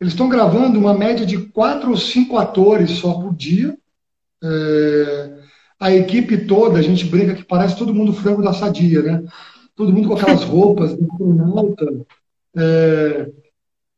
Eles 0.00 0.12
estão 0.12 0.28
gravando 0.28 0.78
uma 0.78 0.94
média 0.94 1.24
de 1.24 1.38
quatro 1.38 1.90
ou 1.90 1.96
cinco 1.96 2.36
atores 2.36 2.90
só 2.92 3.14
por 3.14 3.34
dia. 3.34 3.76
É, 4.42 5.38
a 5.80 5.92
equipe 5.92 6.38
toda, 6.46 6.78
a 6.78 6.82
gente 6.82 7.04
brinca 7.04 7.34
que 7.34 7.44
parece 7.44 7.76
todo 7.76 7.94
mundo 7.94 8.12
frango 8.12 8.42
da 8.42 8.52
sadia, 8.52 9.02
né? 9.02 9.22
Todo 9.74 9.92
mundo 9.92 10.08
com 10.08 10.14
aquelas 10.14 10.42
roupas 10.44 10.96
de 10.96 11.04
astronauta. 11.04 11.86
É, 12.56 13.30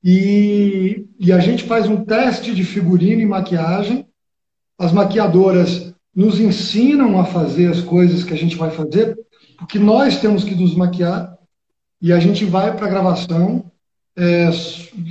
e, 0.03 1.07
e 1.19 1.33
a 1.33 1.39
gente 1.39 1.65
faz 1.65 1.89
um 1.89 2.05
teste 2.05 2.55
de 2.55 2.65
figurino 2.65 3.21
e 3.21 3.27
maquiagem. 3.27 4.07
As 4.79 4.93
maquiadoras 4.93 5.93
nos 6.15 6.41
ensinam 6.41 7.21
a 7.21 7.25
fazer 7.25 7.71
as 7.71 7.81
coisas 7.81 8.25
que 8.25 8.35
a 8.35 8.37
gente 8.37 8.57
vai 8.57 8.71
fazer, 8.71 9.17
porque 9.57 9.79
nós 9.79 10.21
temos 10.21 10.43
que 10.43 10.55
nos 10.55 10.75
maquiar 10.75 11.38
e 12.01 12.13
a 12.13 12.21
gente 12.21 12.45
vai 12.45 12.75
para 12.77 12.87
a 12.87 12.91
gravação 12.91 13.71
é, 14.17 14.51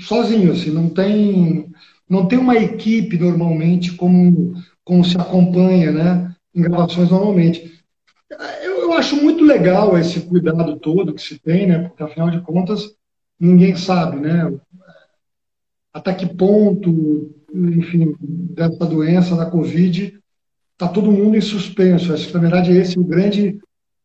sozinho, 0.02 0.52
assim, 0.52 0.72
não 0.72 0.90
tem 0.90 1.72
não 2.10 2.26
tem 2.26 2.40
uma 2.40 2.56
equipe 2.56 3.18
normalmente 3.18 3.94
como 3.94 4.54
como 4.84 5.04
se 5.04 5.18
acompanha, 5.18 5.92
né, 5.92 6.36
em 6.56 6.62
gravações 6.62 7.10
normalmente. 7.10 7.84
Eu, 8.64 8.82
eu 8.84 8.94
acho 8.94 9.16
muito 9.18 9.44
legal 9.44 9.98
esse 9.98 10.22
cuidado 10.22 10.80
todo 10.80 11.14
que 11.14 11.22
se 11.22 11.40
tem, 11.40 11.68
né, 11.68 11.80
porque 11.88 12.04
afinal 12.04 12.30
de 12.30 12.42
contas 12.42 12.96
ninguém 13.40 13.76
sabe, 13.76 14.20
né, 14.20 14.54
até 15.94 16.14
que 16.14 16.26
ponto 16.26 17.34
enfim, 17.54 18.16
dessa 18.22 18.86
doença, 18.86 19.36
da 19.36 19.46
Covid, 19.46 20.20
está 20.74 20.88
todo 20.88 21.12
mundo 21.12 21.36
em 21.36 21.42
suspenso. 21.42 22.12
Na 22.34 22.40
verdade, 22.40 22.72
esse 22.72 22.98
é 22.98 23.02
o 23.02 23.04
grande, 23.04 23.60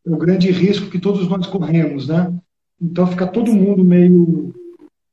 é 0.05 0.09
o 0.09 0.17
grande 0.17 0.51
risco 0.51 0.89
que 0.89 0.99
todos 0.99 1.27
nós 1.27 1.45
corremos, 1.47 2.07
né? 2.07 2.33
Então, 2.83 3.07
fica 3.07 3.25
todo 3.25 3.53
mundo 3.53 3.81
meio, 3.81 4.53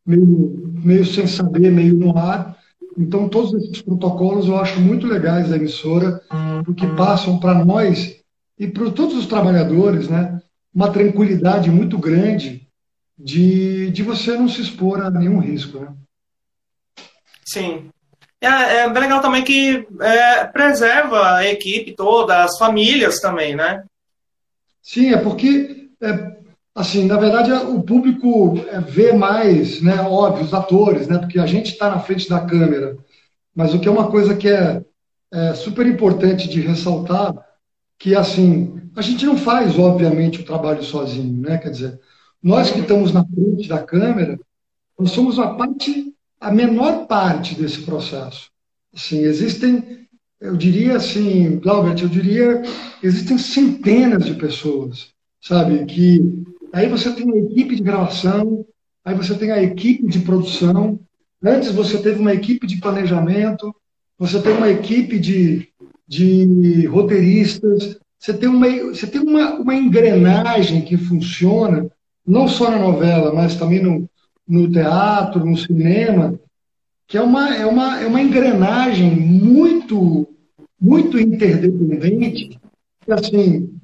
meio, 0.05 0.75
meio 0.83 1.05
sem 1.05 1.27
saber, 1.29 1.71
meio 1.71 1.95
no 1.95 2.19
ar. 2.19 2.59
Então, 2.99 3.29
todos 3.29 3.55
esses 3.55 3.81
protocolos 3.81 4.49
eu 4.49 4.57
acho 4.57 4.81
muito 4.81 5.07
legais 5.07 5.49
da 5.49 5.57
emissora, 5.57 6.21
porque 6.65 6.85
passam 6.89 7.39
para 7.39 7.65
nós 7.65 8.21
e 8.59 8.67
para 8.67 8.91
todos 8.91 9.17
os 9.17 9.27
trabalhadores, 9.27 10.09
né? 10.09 10.43
Uma 10.75 10.91
tranquilidade 10.91 11.71
muito 11.71 11.97
grande 11.97 12.67
de, 13.17 13.91
de 13.91 14.03
você 14.03 14.37
não 14.37 14.49
se 14.49 14.61
expor 14.61 15.01
a 15.01 15.11
nenhum 15.11 15.39
risco, 15.39 15.79
né? 15.79 15.95
Sim. 17.45 17.89
É, 18.41 18.79
é 18.79 18.91
bem 18.91 19.03
legal 19.03 19.21
também 19.21 19.45
que 19.45 19.87
é, 20.01 20.45
preserva 20.47 21.37
a 21.37 21.47
equipe 21.47 21.95
toda, 21.95 22.43
as 22.43 22.59
famílias 22.59 23.21
também, 23.21 23.55
né? 23.55 23.85
Sim, 24.83 25.13
é 25.13 25.19
porque, 25.19 25.91
é, 26.01 26.40
assim, 26.75 27.07
na 27.07 27.17
verdade, 27.17 27.53
o 27.53 27.83
público 27.83 28.59
é, 28.69 28.81
vê 28.81 29.13
mais, 29.13 29.81
né, 29.83 30.01
óbvio, 30.03 30.45
os 30.45 30.55
atores, 30.55 31.09
né, 31.09 31.19
porque 31.19 31.39
a 31.39 31.47
gente 31.47 31.73
está 31.73 31.91
na 31.91 32.01
frente 32.01 32.29
da 32.29 32.41
câmera. 32.41 32.97
Mas 33.55 33.75
o 33.75 33.81
que 33.81 33.89
é 33.89 33.91
uma 33.91 34.11
coisa 34.11 34.37
que 34.37 34.49
é, 34.49 34.85
é 35.33 35.55
super 35.55 35.87
importante 35.87 36.49
de 36.49 36.61
ressaltar, 36.61 37.35
que, 37.99 38.15
assim, 38.15 38.81
a 38.97 39.03
gente 39.03 39.27
não 39.27 39.37
faz, 39.37 39.79
obviamente, 39.79 40.41
o 40.41 40.45
trabalho 40.45 40.83
sozinho, 40.83 41.43
né? 41.43 41.59
Quer 41.59 41.71
dizer, 41.71 42.01
nós 42.43 42.71
que 42.71 42.81
estamos 42.81 43.13
na 43.13 43.25
frente 43.25 43.69
da 43.69 43.83
câmera, 43.83 44.39
nós 44.99 45.11
somos 45.11 45.37
uma 45.37 45.57
parte 45.57 46.15
a 46.41 46.51
menor 46.51 47.07
parte 47.07 47.55
desse 47.55 47.83
processo. 47.83 48.51
Assim, 48.95 49.19
existem, 49.21 50.09
eu 50.41 50.57
diria 50.57 50.97
assim, 50.97 51.59
Glaubert, 51.59 52.01
eu 52.03 52.09
diria, 52.09 52.63
existem 53.03 53.37
centenas 53.37 54.25
de 54.25 54.35
pessoas, 54.35 55.11
sabe, 55.41 55.85
que 55.85 56.45
aí 56.73 56.89
você 56.89 57.13
tem 57.13 57.31
a 57.31 57.37
equipe 57.37 57.77
de 57.77 57.83
gravação, 57.83 58.65
aí 59.05 59.15
você 59.15 59.35
tem 59.35 59.51
a 59.51 59.63
equipe 59.63 60.07
de 60.07 60.21
produção, 60.21 60.99
antes 61.43 61.73
você 61.73 61.99
teve 61.99 62.21
uma 62.21 62.35
equipe 62.35 62.67
de 62.67 62.81
planejamento, 62.81 63.75
você 64.19 64.41
tem 64.41 64.53
uma 64.53 64.69
equipe 64.69 65.19
de, 65.19 65.69
de 66.07 66.87
roteiristas, 66.87 67.99
você 68.19 68.35
tem, 68.35 68.49
uma, 68.49 68.69
você 68.69 69.07
tem 69.07 69.21
uma, 69.21 69.55
uma 69.55 69.75
engrenagem 69.75 70.83
que 70.83 70.97
funciona, 70.97 71.91
não 72.27 72.47
só 72.47 72.71
na 72.71 72.79
novela, 72.79 73.33
mas 73.33 73.57
também 73.57 73.83
no, 73.83 74.09
no 74.47 74.71
teatro, 74.71 75.45
no 75.45 75.57
cinema, 75.57 76.39
que 77.07 77.17
é 77.17 77.23
uma, 77.23 77.57
é 77.57 77.65
uma, 77.65 78.01
é 78.01 78.07
uma 78.07 78.21
engrenagem 78.21 79.11
muito, 79.11 80.29
muito 80.81 81.19
interdependente. 81.19 82.61
Assim, 83.09 83.80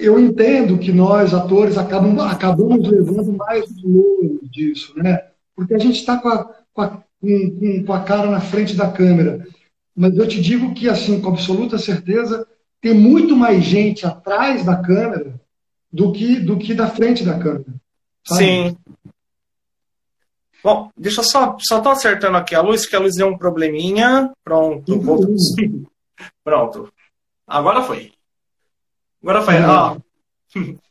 eu 0.00 0.18
entendo 0.18 0.78
que 0.78 0.92
nós, 0.92 1.32
atores, 1.34 1.76
acabamos, 1.78 2.24
acabamos 2.24 2.88
levando 2.88 3.32
mais 3.32 3.66
dinheiro 3.66 4.40
disso, 4.50 4.92
né? 4.96 5.26
Porque 5.54 5.74
a 5.74 5.78
gente 5.78 5.98
está 5.98 6.18
com 6.18 6.28
a, 6.28 6.50
com, 6.72 6.82
a, 6.82 6.88
com, 7.20 7.84
com 7.86 7.92
a 7.92 8.00
cara 8.02 8.30
na 8.30 8.40
frente 8.40 8.74
da 8.74 8.90
câmera. 8.90 9.46
Mas 9.94 10.16
eu 10.16 10.26
te 10.26 10.40
digo 10.40 10.74
que, 10.74 10.88
assim, 10.88 11.20
com 11.20 11.30
absoluta 11.30 11.78
certeza, 11.78 12.46
tem 12.80 12.94
muito 12.94 13.36
mais 13.36 13.62
gente 13.64 14.06
atrás 14.06 14.64
da 14.64 14.76
câmera 14.76 15.40
do 15.92 16.12
que, 16.12 16.40
do 16.40 16.56
que 16.56 16.74
da 16.74 16.88
frente 16.88 17.24
da 17.24 17.38
câmera. 17.38 17.74
Sabe? 18.24 18.44
Sim. 18.44 18.76
Bom, 20.62 20.90
deixa 20.96 21.20
eu 21.20 21.24
só, 21.24 21.56
só 21.58 21.80
tô 21.80 21.88
acertando 21.88 22.36
aqui 22.36 22.54
a 22.54 22.60
luz, 22.60 22.86
que 22.86 22.94
a 22.94 23.00
luz 23.00 23.14
deu 23.16 23.28
um 23.28 23.38
probleminha. 23.38 24.30
Pronto. 24.44 25.00
Pronto. 26.44 26.92
Agora 27.46 27.82
foi. 27.82 28.12
Agora 29.22 29.42
foi. 29.42 29.54
Uhum. 29.56 30.78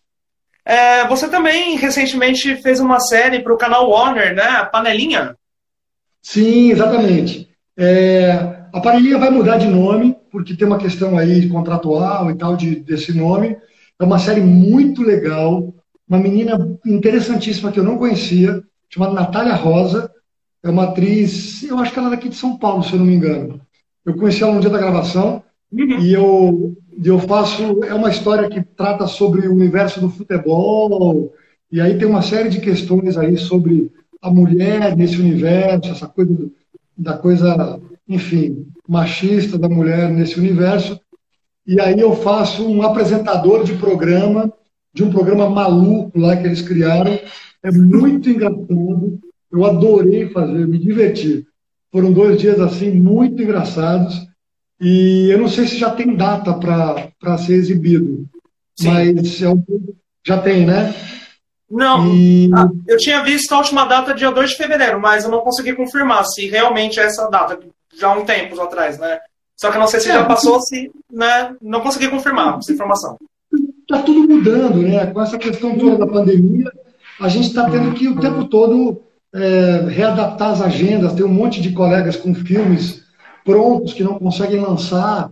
É, 0.65 1.07
você 1.07 1.27
também 1.27 1.77
recentemente 1.77 2.55
fez 2.57 2.79
uma 2.79 2.99
série 2.99 3.39
para 3.39 3.51
o 3.51 3.57
canal 3.57 3.89
Warner, 3.89 4.35
né? 4.35 4.63
Panelinha. 4.65 5.35
Sim, 6.21 6.69
exatamente. 6.69 7.49
É, 7.75 8.59
a 8.71 8.79
Panelinha 8.79 9.17
vai 9.17 9.31
mudar 9.31 9.57
de 9.57 9.65
nome, 9.65 10.15
porque 10.31 10.55
tem 10.55 10.67
uma 10.67 10.77
questão 10.77 11.17
aí 11.17 11.49
contratual 11.49 12.29
e 12.29 12.35
tal 12.35 12.55
de, 12.55 12.75
desse 12.75 13.17
nome. 13.17 13.57
É 13.99 14.03
uma 14.03 14.19
série 14.19 14.41
muito 14.41 15.01
legal, 15.01 15.73
uma 16.07 16.19
menina 16.19 16.77
interessantíssima 16.85 17.71
que 17.71 17.79
eu 17.79 17.83
não 17.83 17.97
conhecia 17.97 18.61
chamada 18.89 19.13
Natália 19.13 19.55
Rosa. 19.55 20.11
É 20.61 20.69
uma 20.69 20.83
atriz, 20.85 21.63
eu 21.63 21.79
acho 21.79 21.91
que 21.91 21.97
ela 21.97 22.09
é 22.09 22.11
daqui 22.11 22.29
de 22.29 22.35
São 22.35 22.57
Paulo, 22.57 22.83
se 22.83 22.93
eu 22.93 22.99
não 22.99 23.05
me 23.05 23.15
engano. 23.15 23.59
Eu 24.05 24.15
conheci 24.15 24.43
ela 24.43 24.53
no 24.53 24.61
dia 24.61 24.69
da 24.69 24.77
gravação 24.77 25.41
uhum. 25.71 25.99
e 25.99 26.13
eu, 26.13 26.77
eu 27.07 27.19
faço. 27.19 27.83
É 27.83 27.93
uma 27.93 28.09
história 28.09 28.49
que 28.49 28.61
trata 28.61 29.07
sobre 29.07 29.47
o 29.47 29.53
universo 29.53 30.01
do 30.01 30.09
futebol, 30.09 31.33
e 31.71 31.79
aí 31.79 31.97
tem 31.97 32.07
uma 32.07 32.21
série 32.21 32.49
de 32.49 32.59
questões 32.59 33.17
aí 33.17 33.37
sobre 33.37 33.91
a 34.21 34.29
mulher 34.29 34.97
nesse 34.97 35.19
universo, 35.19 35.91
essa 35.91 36.07
coisa 36.07 36.49
da 36.97 37.17
coisa, 37.17 37.79
enfim, 38.07 38.67
machista 38.87 39.57
da 39.57 39.69
mulher 39.69 40.09
nesse 40.09 40.37
universo. 40.37 40.99
E 41.65 41.79
aí 41.79 41.99
eu 41.99 42.15
faço 42.15 42.67
um 42.67 42.81
apresentador 42.81 43.63
de 43.63 43.75
programa, 43.75 44.51
de 44.93 45.03
um 45.03 45.11
programa 45.11 45.49
maluco 45.49 46.19
lá 46.19 46.35
que 46.35 46.47
eles 46.47 46.61
criaram, 46.61 47.17
é 47.63 47.71
muito 47.71 48.29
engraçado. 48.29 49.19
Eu 49.51 49.65
adorei 49.65 50.29
fazer, 50.29 50.67
me 50.67 50.77
diverti. 50.77 51.45
Foram 51.91 52.11
dois 52.11 52.39
dias 52.39 52.59
assim 52.59 52.91
muito 52.91 53.41
engraçados. 53.41 54.27
E 54.79 55.29
eu 55.29 55.37
não 55.37 55.47
sei 55.47 55.67
se 55.67 55.77
já 55.77 55.89
tem 55.89 56.15
data 56.15 56.53
para 56.53 57.37
ser 57.37 57.53
exibido, 57.55 58.25
Sim. 58.77 58.89
mas 58.89 59.41
é 59.41 59.49
um, 59.49 59.63
já 60.25 60.37
tem, 60.37 60.65
né? 60.65 60.93
Não, 61.69 62.15
e... 62.15 62.49
Ah, 62.53 62.67
eu 62.87 62.97
tinha 62.97 63.23
visto 63.23 63.51
a 63.53 63.57
última 63.57 63.85
data 63.85 64.13
dia 64.13 64.31
2 64.31 64.51
de 64.51 64.55
fevereiro, 64.55 64.99
mas 64.99 65.23
eu 65.23 65.31
não 65.31 65.41
consegui 65.41 65.73
confirmar 65.73 66.25
se 66.25 66.47
realmente 66.47 66.99
é 66.99 67.03
essa 67.03 67.29
data, 67.29 67.59
já 67.95 68.07
há 68.07 68.17
um 68.17 68.25
tempo 68.25 68.59
atrás, 68.59 68.97
né? 68.97 69.19
Só 69.59 69.69
que 69.69 69.75
eu 69.75 69.81
não 69.81 69.87
sei 69.87 69.99
se 69.99 70.09
é, 70.09 70.13
já 70.13 70.23
passou, 70.23 70.61
se 70.61 70.89
né, 71.11 71.53
não 71.61 71.81
consegui 71.81 72.07
confirmar 72.07 72.57
essa 72.57 72.71
informação. 72.71 73.17
Está 73.81 74.01
tudo 74.01 74.33
mudando, 74.33 74.81
né? 74.81 75.07
Com 75.07 75.21
essa 75.21 75.37
questão 75.37 75.77
toda 75.77 75.97
da 75.97 76.07
pandemia, 76.07 76.71
a 77.19 77.27
gente 77.27 77.47
está 77.47 77.69
tendo 77.69 77.93
que 77.93 78.07
o 78.07 78.19
tempo 78.19 78.45
todo 78.45 79.01
é, 79.33 79.85
readaptar 79.89 80.51
as 80.51 80.61
agendas. 80.61 81.13
Tem 81.13 81.25
um 81.25 81.33
monte 81.33 81.61
de 81.61 81.73
colegas 81.73 82.15
com 82.15 82.33
filmes 82.33 82.98
prontos 83.43 83.93
que 83.93 84.03
não 84.03 84.19
conseguem 84.19 84.59
lançar, 84.59 85.31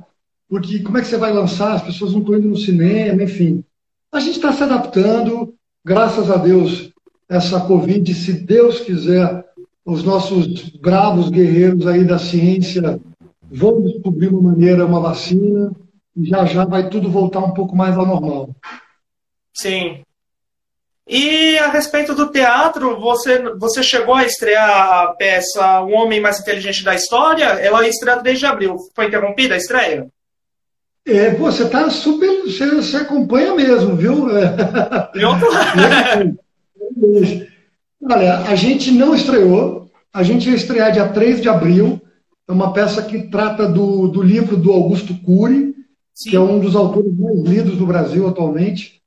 porque 0.50 0.80
como 0.80 0.98
é 0.98 1.02
que 1.02 1.08
você 1.08 1.18
vai 1.18 1.34
lançar? 1.34 1.74
As 1.74 1.82
pessoas 1.82 2.14
não 2.14 2.22
estão 2.22 2.36
indo 2.36 2.48
no 2.48 2.58
cinema, 2.58 3.24
enfim. 3.24 3.64
A 4.12 4.20
gente 4.20 4.38
está 4.38 4.54
se 4.54 4.64
adaptando, 4.64 5.54
graças 5.86 6.32
a 6.32 6.38
Deus, 6.38 6.92
essa 7.30 7.60
Covid, 7.62 8.14
se 8.14 8.34
Deus 8.34 8.80
quiser, 8.80 9.46
os 9.86 10.04
nossos 10.04 10.70
bravos 10.78 11.30
guerreiros 11.30 11.86
aí 11.86 12.06
da 12.06 12.18
ciência 12.18 13.00
vão 13.52 13.82
descobrir 13.82 14.28
uma 14.28 14.52
maneira, 14.52 14.86
uma 14.86 15.00
vacina, 15.00 15.72
e 16.16 16.26
já 16.26 16.46
já 16.46 16.66
vai 16.66 16.90
tudo 16.90 17.10
voltar 17.10 17.40
um 17.40 17.54
pouco 17.54 17.76
mais 17.76 17.98
ao 17.98 18.06
normal. 18.06 18.56
Sim, 19.54 20.02
e 21.08 21.58
a 21.58 21.70
respeito 21.70 22.14
do 22.14 22.30
teatro, 22.30 23.00
você, 23.00 23.42
você 23.58 23.82
chegou 23.82 24.14
a 24.14 24.26
estrear 24.26 24.70
a 24.70 25.08
peça 25.14 25.80
O 25.82 25.92
Homem 25.92 26.20
Mais 26.20 26.40
Inteligente 26.40 26.84
da 26.84 26.94
História? 26.94 27.46
Ela 27.46 27.86
é 27.86 27.90
estreada 27.90 28.22
desde 28.22 28.46
abril. 28.46 28.76
Foi 28.94 29.06
interrompida 29.06 29.56
a 29.56 29.58
estreia? 29.58 30.08
É, 31.06 31.32
pô, 31.32 31.46
você 31.46 31.70
tá 31.70 31.90
super. 31.90 32.42
Você, 32.42 32.70
você 32.70 32.98
acompanha 32.98 33.56
mesmo, 33.56 33.96
viu? 33.96 34.28
Eu 35.16 35.40
tô. 35.40 35.48
Olha, 38.12 38.40
a 38.40 38.56
gente 38.56 38.92
não 38.92 39.16
estreou. 39.16 39.90
A 40.14 40.24
gente 40.24 40.50
ia 40.50 40.56
estrear 40.56 40.92
dia 40.92 41.08
3 41.08 41.42
de 41.42 41.48
abril. 41.48 42.02
É 42.50 42.52
uma 42.52 42.74
peça 42.74 43.02
que 43.02 43.30
trata 43.30 43.66
do, 43.68 44.10
do 44.10 44.22
livro 44.22 44.58
do 44.58 44.74
Augusto 44.74 45.16
Cury, 45.22 45.74
Sim. 46.14 46.30
que 46.30 46.36
é 46.36 46.40
um 46.40 46.60
dos 46.60 46.76
autores 46.76 47.18
mais 47.18 47.40
lidos 47.44 47.78
do 47.78 47.86
Brasil 47.86 48.28
atualmente. 48.28 48.98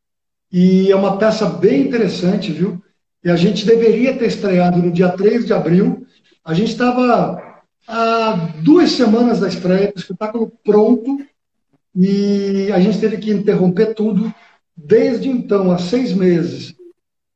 E 0.52 0.90
é 0.90 0.96
uma 0.96 1.16
peça 1.16 1.46
bem 1.46 1.82
interessante, 1.82 2.50
viu? 2.52 2.82
E 3.22 3.30
a 3.30 3.36
gente 3.36 3.66
deveria 3.66 4.16
ter 4.16 4.26
estreado 4.26 4.78
no 4.78 4.90
dia 4.90 5.10
3 5.10 5.46
de 5.46 5.52
abril. 5.52 6.06
A 6.44 6.54
gente 6.54 6.72
estava 6.72 7.60
há 7.86 8.32
duas 8.62 8.92
semanas 8.92 9.40
da 9.40 9.48
estreia, 9.48 9.92
o 9.94 9.98
espetáculo 9.98 10.52
pronto, 10.64 11.18
e 11.94 12.70
a 12.72 12.80
gente 12.80 12.98
teve 12.98 13.18
que 13.18 13.30
interromper 13.30 13.94
tudo. 13.94 14.32
Desde 14.76 15.28
então, 15.28 15.70
há 15.70 15.78
seis 15.78 16.12
meses, 16.12 16.74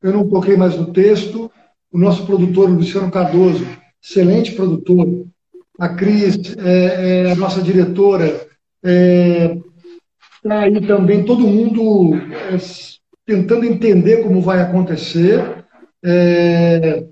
eu 0.01 0.11
não 0.11 0.27
toquei 0.27 0.57
mais 0.57 0.75
no 0.75 0.91
texto. 0.91 1.51
O 1.91 1.97
nosso 1.97 2.25
produtor, 2.25 2.69
Luciano 2.69 3.11
Cardoso, 3.11 3.65
excelente 4.03 4.51
produtor, 4.53 5.25
a 5.79 5.89
Cris, 5.89 6.55
é, 6.57 7.27
é, 7.27 7.31
a 7.31 7.35
nossa 7.35 7.61
diretora, 7.61 8.47
é, 8.83 9.57
tá 10.43 10.59
aí 10.61 10.85
também 10.85 11.23
todo 11.23 11.47
mundo 11.47 12.15
é, 12.51 12.57
tentando 13.25 13.65
entender 13.65 14.23
como 14.23 14.41
vai 14.41 14.61
acontecer. 14.61 15.65
É, 16.03 17.03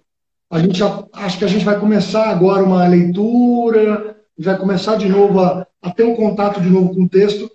A 0.49 0.59
gente 0.59 0.77
já, 0.77 1.03
acho 1.13 1.39
que 1.39 1.45
a 1.45 1.47
gente 1.47 1.65
vai 1.65 1.79
começar 1.79 2.29
agora 2.29 2.63
uma 2.63 2.87
leitura, 2.87 4.15
vai 4.37 4.57
começar 4.57 4.95
de 4.95 5.09
novo 5.09 5.39
a, 5.39 5.65
a 5.81 5.91
ter 5.91 6.03
um 6.03 6.15
contato 6.15 6.61
de 6.61 6.69
novo 6.69 6.93
com 6.93 7.03
o 7.03 7.09
texto. 7.09 7.49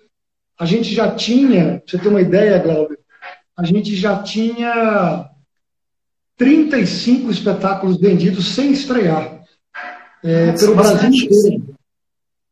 A 0.59 0.65
gente 0.65 0.93
já 0.93 1.15
tinha, 1.15 1.79
pra 1.79 1.83
você 1.87 1.97
ter 1.97 2.09
uma 2.09 2.21
ideia, 2.21 2.59
Glauber, 2.59 2.99
a 3.57 3.63
gente 3.63 3.95
já 3.95 4.21
tinha 4.21 5.29
35 6.37 7.31
espetáculos 7.31 7.97
vendidos 7.97 8.55
sem 8.55 8.71
estrear 8.71 9.43
é, 10.23 10.51
pelo 10.53 10.75
Brasil 10.75 11.09
inteiro. 11.09 11.75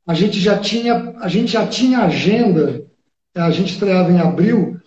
A 0.06 0.14
gente 0.14 0.40
já 0.40 0.58
tinha, 0.58 1.14
a 1.20 1.28
gente 1.28 1.52
já 1.52 1.68
tinha 1.68 2.00
agenda. 2.00 2.86
A 3.36 3.52
gente 3.52 3.74
estreava 3.74 4.12
em 4.12 4.20
abril. 4.20 4.80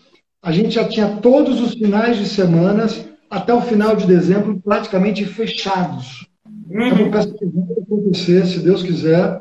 A 0.42 0.52
gente 0.52 0.70
já 0.70 0.88
tinha 0.88 1.16
todos 1.18 1.60
os 1.60 1.74
finais 1.74 2.16
de 2.16 2.26
semanas 2.26 3.06
até 3.28 3.52
o 3.52 3.60
final 3.60 3.94
de 3.94 4.06
dezembro 4.06 4.60
praticamente 4.60 5.24
fechados. 5.24 6.26
Uhum. 6.68 6.86
Então, 6.86 7.10
peço 7.10 7.34
que 7.34 7.46
vai 7.46 7.78
acontecer, 7.82 8.46
se 8.46 8.60
Deus 8.60 8.82
quiser. 8.82 9.40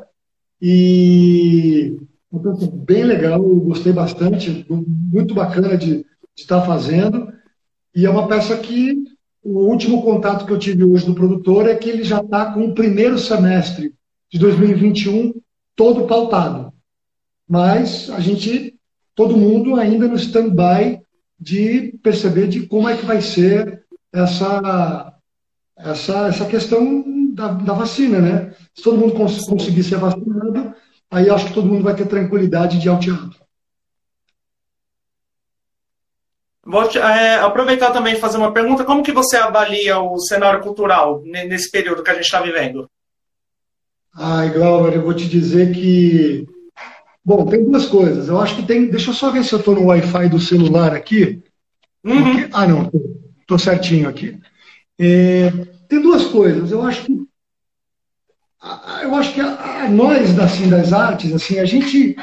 E 0.60 1.96
uma 2.30 2.42
peça 2.42 2.70
bem 2.72 3.04
legal, 3.04 3.42
eu 3.42 3.60
gostei 3.60 3.92
bastante, 3.92 4.64
muito 4.68 5.34
bacana 5.34 5.76
de, 5.76 5.96
de 5.96 6.06
estar 6.36 6.62
fazendo. 6.62 7.32
E 7.94 8.06
é 8.06 8.10
uma 8.10 8.28
peça 8.28 8.56
que 8.56 8.94
o 9.42 9.60
último 9.60 10.02
contato 10.02 10.44
que 10.44 10.52
eu 10.52 10.58
tive 10.58 10.84
hoje 10.84 11.06
do 11.06 11.14
produtor 11.14 11.68
é 11.68 11.74
que 11.74 11.88
ele 11.88 12.04
já 12.04 12.20
está 12.20 12.52
com 12.52 12.66
o 12.66 12.74
primeiro 12.74 13.18
semestre 13.18 13.94
de 14.30 14.38
2021 14.38 15.32
todo 15.74 16.06
pautado. 16.06 16.72
Mas 17.48 18.10
a 18.10 18.20
gente, 18.20 18.69
todo 19.20 19.36
mundo 19.36 19.76
ainda 19.76 20.08
no 20.08 20.14
stand-by 20.14 20.98
de 21.38 21.94
perceber 22.02 22.48
de 22.48 22.66
como 22.66 22.88
é 22.88 22.96
que 22.96 23.04
vai 23.04 23.20
ser 23.20 23.84
essa, 24.10 25.14
essa, 25.76 26.28
essa 26.28 26.46
questão 26.46 27.04
da, 27.34 27.48
da 27.48 27.74
vacina, 27.74 28.18
né? 28.18 28.54
Se 28.74 28.82
todo 28.82 28.96
mundo 28.96 29.12
cons 29.12 29.44
conseguir 29.44 29.82
ser 29.82 29.98
vacinado, 29.98 30.74
aí 31.10 31.28
acho 31.28 31.48
que 31.48 31.52
todo 31.52 31.66
mundo 31.66 31.84
vai 31.84 31.94
ter 31.94 32.06
tranquilidade 32.06 32.78
de 32.78 32.86
ir 32.86 32.88
ao 32.88 32.98
teatro. 32.98 33.38
Vou 36.64 36.84
é, 36.84 37.40
aproveitar 37.40 37.90
também 37.90 38.14
e 38.14 38.20
fazer 38.20 38.38
uma 38.38 38.54
pergunta. 38.54 38.86
Como 38.86 39.02
que 39.02 39.12
você 39.12 39.36
avalia 39.36 40.00
o 40.00 40.18
cenário 40.18 40.62
cultural 40.62 41.20
nesse 41.26 41.70
período 41.70 42.02
que 42.02 42.10
a 42.10 42.14
gente 42.14 42.24
está 42.24 42.40
vivendo? 42.40 42.88
Ai, 44.14 44.48
Glauber, 44.48 44.94
eu 44.94 45.02
vou 45.02 45.12
te 45.12 45.28
dizer 45.28 45.74
que. 45.74 46.48
Bom, 47.24 47.46
tem 47.46 47.64
duas 47.64 47.86
coisas. 47.86 48.28
Eu 48.28 48.40
acho 48.40 48.56
que 48.56 48.62
tem. 48.62 48.90
Deixa 48.90 49.10
eu 49.10 49.14
só 49.14 49.30
ver 49.30 49.44
se 49.44 49.52
eu 49.52 49.58
estou 49.58 49.74
no 49.74 49.86
Wi-Fi 49.86 50.28
do 50.28 50.40
celular 50.40 50.94
aqui. 50.94 51.42
Uhum. 52.04 52.22
Porque... 52.22 52.48
Ah, 52.52 52.66
não, 52.66 52.90
estou 53.40 53.58
certinho 53.58 54.08
aqui. 54.08 54.38
É... 54.98 55.50
Tem 55.88 56.00
duas 56.00 56.26
coisas. 56.26 56.70
Eu 56.70 56.82
acho 56.82 57.04
que. 57.04 57.20
Eu 59.02 59.14
acho 59.14 59.32
que 59.34 59.40
a, 59.40 59.84
a 59.84 59.88
nós, 59.88 60.38
assim, 60.38 60.68
das 60.68 60.92
artes, 60.92 61.32
assim, 61.32 61.58
a 61.58 61.64
gente 61.64 62.14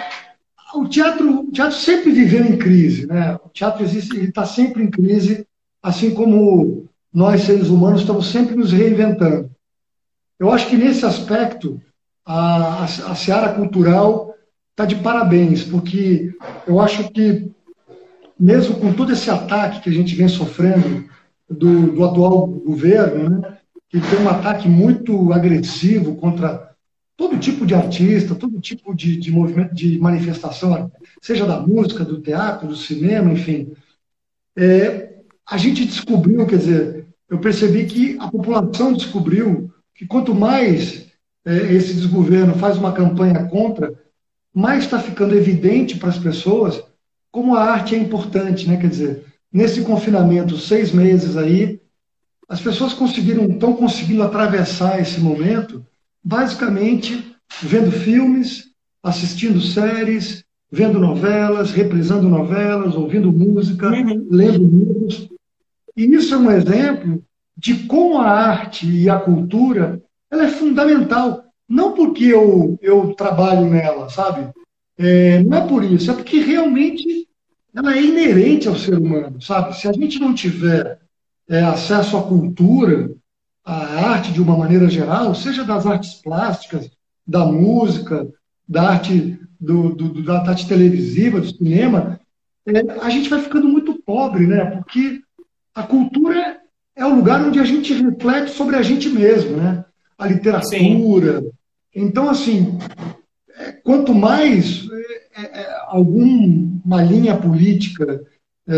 o 0.73 0.87
teatro, 0.87 1.41
o 1.41 1.51
teatro 1.51 1.77
sempre 1.77 2.11
viveu 2.11 2.45
em 2.45 2.57
crise, 2.57 3.07
né? 3.07 3.35
O 3.43 3.49
teatro 3.49 3.83
existe, 3.83 4.17
está 4.19 4.45
sempre 4.45 4.83
em 4.83 4.89
crise, 4.89 5.47
assim 5.81 6.13
como 6.13 6.89
nós 7.13 7.41
seres 7.41 7.69
humanos 7.69 8.01
estamos 8.01 8.27
sempre 8.27 8.55
nos 8.55 8.71
reinventando. 8.71 9.49
Eu 10.39 10.51
acho 10.51 10.67
que 10.67 10.77
nesse 10.77 11.05
aspecto 11.05 11.81
a, 12.25 12.81
a, 12.81 12.83
a 12.83 13.15
seara 13.15 13.53
cultural 13.53 14.35
está 14.77 14.85
de 14.85 14.95
parabéns, 14.97 15.63
porque 15.63 16.31
eu 16.67 16.79
acho 16.79 17.09
que 17.09 17.49
mesmo 18.39 18.75
com 18.75 18.93
todo 18.93 19.11
esse 19.11 19.27
ataque 19.27 19.81
que 19.81 19.89
a 19.89 19.93
gente 19.93 20.13
vem 20.13 20.27
sofrendo 20.27 21.09
do, 21.49 21.93
do 21.93 22.05
atual 22.05 22.45
governo, 22.45 23.27
né, 23.27 23.57
que 23.89 23.99
tem 23.99 24.19
um 24.19 24.29
ataque 24.29 24.69
muito 24.69 25.33
agressivo 25.33 26.15
contra 26.17 26.75
todo 27.15 27.39
tipo 27.39 27.65
de 27.65 27.73
artista, 27.73 28.35
todo 28.35 28.61
tipo 28.61 28.93
de, 28.93 29.17
de 29.17 29.31
movimento, 29.31 29.73
de 29.73 29.97
manifestação, 29.97 30.91
seja 31.23 31.47
da 31.47 31.59
música, 31.59 32.05
do 32.05 32.21
teatro, 32.21 32.67
do 32.67 32.75
cinema, 32.75 33.33
enfim. 33.33 33.73
É, 34.55 35.15
a 35.43 35.57
gente 35.57 35.85
descobriu, 35.85 36.45
quer 36.45 36.57
dizer, 36.59 37.07
eu 37.27 37.39
percebi 37.39 37.87
que 37.87 38.15
a 38.19 38.29
população 38.29 38.93
descobriu 38.93 39.71
que 39.95 40.05
quanto 40.05 40.35
mais 40.35 41.07
é, 41.43 41.73
esse 41.73 41.95
desgoverno 41.95 42.53
faz 42.53 42.77
uma 42.77 42.93
campanha 42.93 43.47
contra, 43.47 43.91
mais 44.57 44.85
está 44.85 44.97
ficando 44.97 45.35
evidente 45.35 45.97
para 45.97 46.09
as 46.09 46.17
pessoas 46.17 46.83
como 47.31 47.55
a 47.55 47.63
arte 47.63 47.93
é 47.93 47.99
importante, 47.99 48.67
né? 48.67 48.77
Quer 48.77 48.89
dizer, 48.89 49.25
nesse 49.53 49.81
confinamento, 49.81 50.57
seis 50.57 50.91
meses 50.91 51.37
aí, 51.37 51.79
as 52.49 52.59
pessoas 52.59 52.91
conseguiram, 52.91 53.45
estão 53.45 53.75
conseguindo 53.75 54.23
atravessar 54.23 54.99
esse 54.99 55.19
momento 55.19 55.85
basicamente 56.23 57.35
vendo 57.61 57.91
filmes, 57.91 58.71
assistindo 59.03 59.61
séries, 59.61 60.43
vendo 60.71 60.97
novelas, 60.99 61.69
reprisando 61.69 62.27
novelas, 62.27 62.95
ouvindo 62.95 63.31
música, 63.31 63.89
uhum. 63.89 64.27
lendo 64.31 64.65
livros. 64.65 65.29
E 65.95 66.05
isso 66.05 66.33
é 66.33 66.37
um 66.37 66.49
exemplo 66.49 67.23
de 67.55 67.85
como 67.85 68.17
a 68.17 68.27
arte 68.27 68.89
e 68.89 69.07
a 69.07 69.19
cultura 69.19 70.01
ela 70.31 70.45
é 70.45 70.47
fundamental. 70.47 71.43
Não 71.67 71.93
porque 71.93 72.25
eu, 72.25 72.77
eu 72.81 73.13
trabalho 73.13 73.65
nela, 73.69 74.09
sabe? 74.09 74.49
É, 74.97 75.43
não 75.43 75.57
é 75.57 75.67
por 75.67 75.83
isso, 75.83 76.09
é 76.09 76.13
porque 76.13 76.39
realmente 76.39 77.27
ela 77.75 77.95
é 77.95 78.01
inerente 78.01 78.67
ao 78.67 78.75
ser 78.75 78.97
humano, 78.97 79.41
sabe? 79.41 79.77
Se 79.77 79.87
a 79.87 79.93
gente 79.93 80.19
não 80.19 80.33
tiver 80.33 80.99
é, 81.47 81.61
acesso 81.61 82.17
à 82.17 82.23
cultura, 82.23 83.11
a 83.63 84.09
arte 84.09 84.31
de 84.31 84.41
uma 84.41 84.57
maneira 84.57 84.89
geral, 84.89 85.35
seja 85.35 85.63
das 85.63 85.85
artes 85.85 86.15
plásticas, 86.15 86.89
da 87.25 87.45
música, 87.45 88.27
da 88.67 88.89
arte, 88.89 89.39
do, 89.59 89.93
do, 89.93 90.23
da 90.23 90.41
arte 90.41 90.67
televisiva, 90.67 91.41
do 91.41 91.55
cinema, 91.55 92.19
é, 92.65 92.79
a 93.01 93.09
gente 93.09 93.29
vai 93.29 93.41
ficando 93.41 93.67
muito 93.67 94.01
pobre, 94.03 94.47
né? 94.47 94.65
Porque 94.65 95.21
a 95.75 95.83
cultura 95.83 96.59
é 96.95 97.05
o 97.05 97.15
lugar 97.15 97.41
onde 97.41 97.59
a 97.59 97.63
gente 97.63 97.93
reflete 97.93 98.51
sobre 98.51 98.75
a 98.75 98.81
gente 98.81 99.07
mesmo, 99.09 99.57
né? 99.57 99.85
A 100.17 100.27
literatura. 100.27 101.41
Sim. 101.41 101.51
Então, 101.99 102.29
assim, 102.29 102.77
é, 103.57 103.71
quanto 103.71 104.13
mais 104.13 104.87
é, 105.35 105.61
é, 105.61 105.77
alguma 105.87 107.01
linha 107.01 107.35
política, 107.35 108.23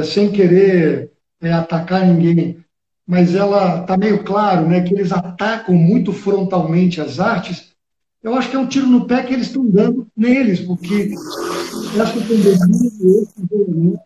sem 0.05 0.31
querer 0.31 1.11
atacar 1.41 2.05
ninguém, 2.05 2.63
mas 3.05 3.33
ela 3.33 3.81
está 3.81 3.97
meio 3.97 4.23
claro 4.23 4.67
né, 4.67 4.81
que 4.81 4.93
eles 4.93 5.11
atacam 5.11 5.73
muito 5.73 6.13
frontalmente 6.13 7.01
as 7.01 7.19
artes, 7.19 7.73
eu 8.21 8.35
acho 8.35 8.49
que 8.51 8.55
é 8.55 8.59
um 8.59 8.67
tiro 8.67 8.85
no 8.85 9.07
pé 9.07 9.23
que 9.23 9.33
eles 9.33 9.47
estão 9.47 9.65
dando 9.65 10.07
neles, 10.15 10.59
porque 10.59 11.11
essa 11.99 12.13
pandemia, 12.13 13.21
esse 13.21 13.99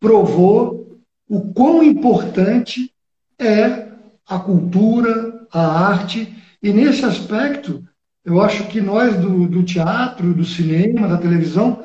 provou 0.00 0.98
o 1.28 1.52
quão 1.52 1.82
importante 1.82 2.92
é 3.38 3.88
a 4.26 4.38
cultura, 4.38 5.46
a 5.52 5.88
arte, 5.88 6.34
e 6.60 6.72
nesse 6.72 7.04
aspecto, 7.04 7.84
eu 8.24 8.40
acho 8.40 8.66
que 8.68 8.80
nós 8.80 9.16
do, 9.16 9.46
do 9.46 9.62
teatro, 9.62 10.32
do 10.32 10.44
cinema, 10.44 11.06
da 11.06 11.18
televisão, 11.18 11.84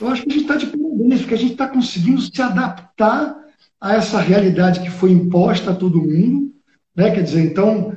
eu 0.00 0.08
acho 0.08 0.22
que 0.22 0.30
a 0.30 0.32
gente 0.32 0.42
está 0.42 0.56
de 0.56 0.66
parabéns, 0.66 1.20
porque 1.20 1.34
a 1.34 1.38
gente 1.38 1.52
está 1.52 1.68
conseguindo 1.68 2.20
se 2.20 2.42
adaptar 2.42 3.36
a 3.80 3.94
essa 3.94 4.20
realidade 4.20 4.80
que 4.80 4.90
foi 4.90 5.10
imposta 5.10 5.70
a 5.70 5.74
todo 5.74 6.02
mundo, 6.02 6.52
né? 6.94 7.10
Quer 7.10 7.22
dizer, 7.22 7.44
então 7.44 7.96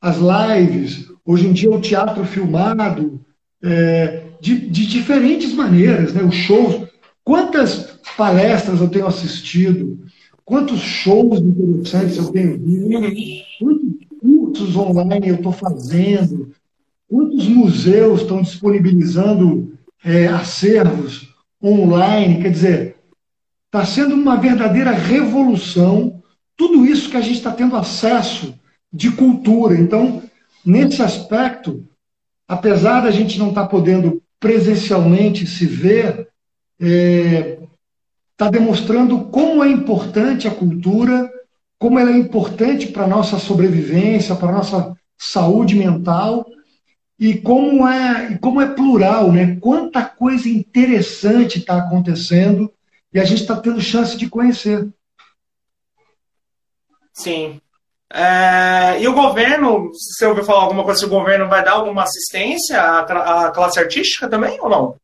as 0.00 0.16
lives, 0.16 1.06
hoje 1.24 1.46
em 1.46 1.52
dia 1.52 1.70
o 1.70 1.80
teatro 1.80 2.24
filmado, 2.24 3.20
é, 3.62 4.24
de, 4.40 4.68
de, 4.68 4.86
diferentes 4.86 5.52
maneiras, 5.52 6.14
né? 6.14 6.22
Os 6.22 6.34
shows, 6.34 6.88
quantas 7.22 7.98
palestras 8.16 8.80
eu 8.80 8.88
tenho 8.88 9.06
assistido, 9.06 10.00
quantos 10.44 10.80
shows 10.80 11.40
interessantes 11.40 12.16
eu 12.16 12.32
tenho 12.32 12.58
visto, 12.58 13.44
quantos 13.60 14.08
cursos 14.20 14.76
online 14.76 15.28
eu 15.28 15.34
estou 15.36 15.52
fazendo, 15.52 16.52
quantos 17.08 17.48
museus 17.48 18.20
estão 18.20 18.42
disponibilizando 18.42 19.76
é, 20.04 20.28
acervos 20.28 21.34
online, 21.62 22.42
quer 22.42 22.50
dizer, 22.50 22.98
Está 23.68 23.84
sendo 23.84 24.14
uma 24.14 24.36
verdadeira 24.36 24.92
revolução 24.92 26.22
tudo 26.56 26.86
isso 26.86 27.10
que 27.10 27.18
a 27.18 27.20
gente 27.20 27.36
está 27.36 27.52
tendo 27.52 27.76
acesso 27.76 28.58
de 28.90 29.10
cultura. 29.10 29.74
Então, 29.78 30.22
nesse 30.64 31.02
aspecto, 31.02 31.86
apesar 32.48 33.02
da 33.02 33.10
gente 33.10 33.38
não 33.38 33.50
estar 33.50 33.64
tá 33.64 33.68
podendo 33.68 34.22
presencialmente 34.40 35.46
se 35.46 35.66
ver, 35.66 36.28
está 36.80 36.86
é, 36.88 37.58
tá 38.38 38.50
demonstrando 38.50 39.26
como 39.26 39.62
é 39.62 39.68
importante 39.70 40.48
a 40.48 40.50
cultura, 40.50 41.30
como 41.78 41.98
ela 41.98 42.10
é 42.10 42.16
importante 42.16 42.86
para 42.86 43.04
a 43.04 43.08
nossa 43.08 43.38
sobrevivência, 43.38 44.34
para 44.34 44.48
a 44.48 44.52
nossa 44.52 44.96
saúde 45.18 45.74
mental 45.76 46.46
e 47.18 47.40
como 47.40 47.86
é, 47.86 48.38
como 48.40 48.60
é 48.60 48.66
plural, 48.66 49.32
né? 49.32 49.56
quanta 49.60 50.04
coisa 50.04 50.48
interessante 50.48 51.58
está 51.58 51.78
acontecendo 51.78 52.72
e 53.12 53.18
a 53.18 53.24
gente 53.24 53.42
está 53.42 53.56
tendo 53.56 53.80
chance 53.80 54.16
de 54.16 54.28
conhecer. 54.28 54.88
Sim. 57.12 57.60
É, 58.12 59.00
e 59.02 59.08
o 59.08 59.12
governo, 59.12 59.90
você 59.92 60.24
ouviu 60.24 60.44
falar 60.44 60.62
alguma 60.62 60.84
coisa 60.84 61.00
se 61.00 61.06
o 61.06 61.10
governo 61.10 61.48
vai 61.48 61.64
dar 61.64 61.72
alguma 61.72 62.04
assistência 62.04 62.80
à, 62.80 63.46
à 63.46 63.50
classe 63.50 63.78
artística 63.78 64.28
também 64.28 64.58
ou 64.60 64.70
não? 64.70 64.96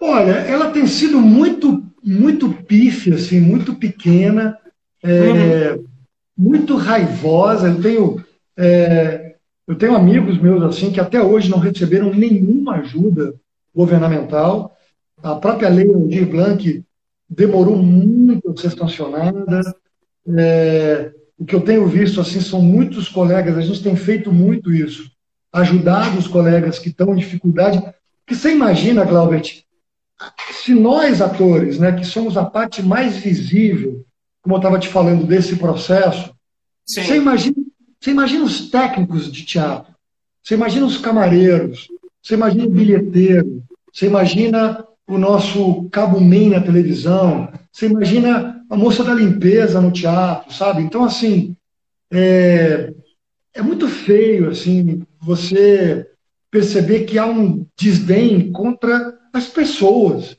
Olha, 0.00 0.32
ela 0.32 0.70
tem 0.70 0.86
sido 0.86 1.18
muito, 1.18 1.82
muito 2.02 2.52
pífia, 2.52 3.14
assim, 3.14 3.40
muito 3.40 3.74
pequena, 3.74 4.58
é, 5.02 5.72
uhum. 5.72 5.84
muito 6.36 6.76
raivosa. 6.76 7.68
Eu 7.68 7.80
tenho, 7.80 8.24
é, 8.56 9.23
eu 9.66 9.76
tenho 9.76 9.94
amigos 9.94 10.38
meus 10.38 10.62
assim 10.62 10.92
que 10.92 11.00
até 11.00 11.22
hoje 11.22 11.50
não 11.50 11.58
receberam 11.58 12.12
nenhuma 12.12 12.76
ajuda 12.76 13.34
governamental. 13.74 14.76
A 15.22 15.34
própria 15.36 15.68
lei 15.68 15.92
Aldir 15.92 16.26
Blanc 16.28 16.84
demorou 17.28 17.76
muito 17.76 18.50
a 18.50 18.56
ser 18.56 18.70
sancionada. 18.70 19.62
É, 20.36 21.12
o 21.38 21.44
que 21.44 21.54
eu 21.54 21.62
tenho 21.62 21.86
visto 21.86 22.20
assim 22.20 22.40
são 22.40 22.60
muitos 22.60 23.08
colegas, 23.08 23.56
a 23.56 23.60
gente 23.60 23.82
tem 23.82 23.96
feito 23.96 24.32
muito 24.32 24.72
isso, 24.72 25.10
ajudado 25.52 26.18
os 26.18 26.28
colegas 26.28 26.78
que 26.78 26.90
estão 26.90 27.12
em 27.12 27.18
dificuldade. 27.18 27.82
Porque 28.24 28.34
você 28.34 28.52
imagina, 28.52 29.04
Glaubert, 29.04 29.64
se 30.52 30.74
nós 30.74 31.20
atores, 31.20 31.78
né, 31.78 31.92
que 31.92 32.04
somos 32.04 32.36
a 32.36 32.44
parte 32.44 32.82
mais 32.82 33.16
visível, 33.16 34.04
como 34.42 34.54
eu 34.54 34.58
estava 34.58 34.78
te 34.78 34.88
falando 34.88 35.26
desse 35.26 35.56
processo, 35.56 36.34
você 36.86 37.16
imagina, 37.16 37.56
você 38.04 38.10
imagina 38.10 38.44
os 38.44 38.68
técnicos 38.68 39.32
de 39.32 39.46
teatro, 39.46 39.94
você 40.42 40.52
imagina 40.52 40.84
os 40.84 40.98
camareiros, 40.98 41.88
você 42.22 42.34
imagina 42.34 42.66
o 42.66 42.70
bilheteiro, 42.70 43.62
você 43.90 44.04
imagina 44.04 44.86
o 45.06 45.16
nosso 45.16 45.88
cabo 45.88 46.20
man 46.20 46.50
na 46.50 46.60
televisão, 46.60 47.50
você 47.72 47.86
imagina 47.86 48.62
a 48.68 48.76
moça 48.76 49.02
da 49.02 49.14
limpeza 49.14 49.80
no 49.80 49.90
teatro, 49.90 50.52
sabe? 50.52 50.82
Então, 50.82 51.02
assim, 51.02 51.56
é, 52.12 52.92
é 53.54 53.62
muito 53.62 53.88
feio, 53.88 54.50
assim, 54.50 55.02
você 55.18 56.06
perceber 56.50 57.04
que 57.04 57.18
há 57.18 57.24
um 57.24 57.66
desdém 57.74 58.52
contra 58.52 59.18
as 59.32 59.46
pessoas. 59.46 60.36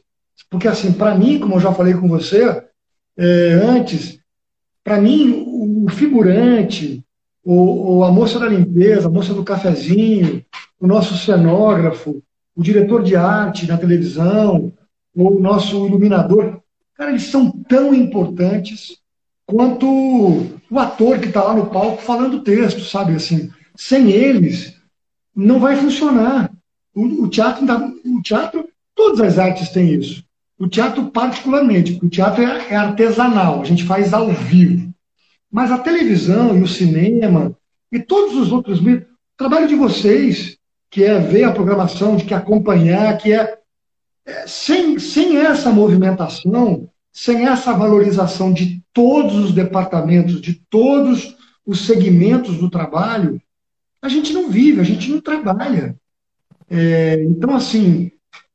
Porque, 0.52 0.68
assim, 0.68 0.94
para 0.94 1.16
mim, 1.16 1.40
como 1.40 1.56
eu 1.56 1.60
já 1.62 1.74
falei 1.74 1.96
com 1.96 2.08
você 2.08 2.64
é, 3.18 3.54
antes, 3.54 4.20
para 4.84 5.02
mim, 5.02 5.48
o 5.48 5.90
figurante, 5.90 7.04
ou, 7.46 8.04
a 8.04 8.12
moça 8.12 8.40
da 8.40 8.48
limpeza, 8.48 9.08
a 9.08 9.12
moça 9.12 9.34
do 9.34 9.44
cafezinho, 9.44 10.44
o 10.80 10.88
nosso 10.88 11.16
cenógrafo, 11.16 12.24
o 12.56 12.64
diretor 12.64 13.04
de 13.04 13.16
arte 13.16 13.68
na 13.68 13.78
televisão, 13.78 14.74
o 15.16 15.40
nosso 15.40 15.86
iluminador, 15.86 16.60
cara, 16.96 17.12
eles 17.12 17.24
são 17.24 17.52
tão 17.52 17.94
importantes 17.94 18.98
quanto 19.46 19.88
o 19.88 20.80
ator 20.80 21.20
que 21.20 21.28
está 21.28 21.44
lá 21.44 21.56
no 21.56 21.68
palco 21.68 22.02
falando 22.02 22.38
o 22.38 22.44
texto, 22.44 22.82
sabe? 22.82 23.14
Assim, 23.14 23.52
sem 23.76 24.10
eles, 24.10 24.76
não 25.36 25.60
vai 25.60 25.76
funcionar. 25.76 26.52
O, 26.96 27.26
o 27.26 27.30
teatro, 27.30 27.66
o 28.06 28.22
teatro, 28.22 28.68
todas 28.96 29.22
as 29.22 29.38
artes 29.38 29.70
têm 29.70 29.94
isso. 29.94 30.24
O 30.58 30.68
teatro, 30.68 31.12
particularmente, 31.12 31.92
porque 31.92 32.06
o 32.06 32.10
teatro 32.10 32.42
é, 32.42 32.70
é 32.70 32.76
artesanal, 32.76 33.62
a 33.62 33.66
gente 33.66 33.84
faz 33.84 34.14
ao 34.14 34.30
vivo. 34.30 34.95
Mas 35.56 35.72
a 35.72 35.78
televisão 35.78 36.58
e 36.58 36.62
o 36.62 36.68
cinema 36.68 37.58
e 37.90 37.98
todos 37.98 38.36
os 38.36 38.52
outros 38.52 38.82
meios, 38.82 39.04
o 39.04 39.38
trabalho 39.38 39.70
de 39.70 39.76
vocês, 39.76 40.58
que 40.92 41.02
é 41.02 41.18
ver 41.18 41.46
a 41.46 41.54
programação, 41.54 42.18
de 42.18 42.26
que 42.26 42.34
acompanhar, 42.34 43.18
que 43.18 43.32
é, 43.32 43.58
é 44.26 44.46
sem, 44.48 45.00
sem 45.00 45.38
essa 45.38 45.72
movimentação, 45.72 46.90
sem 47.10 47.48
essa 47.48 47.72
valorização 47.72 48.52
de 48.52 48.84
todos 48.92 49.38
os 49.38 49.54
departamentos, 49.54 50.42
de 50.42 50.56
todos 50.70 51.38
os 51.66 51.86
segmentos 51.86 52.58
do 52.58 52.70
trabalho, 52.70 53.42
a 54.02 54.10
gente 54.10 54.34
não 54.34 54.50
vive, 54.50 54.82
a 54.82 54.84
gente 54.84 55.10
não 55.10 55.22
trabalha. 55.22 55.96
É, 56.70 57.24
então, 57.24 57.56
assim, 57.56 58.12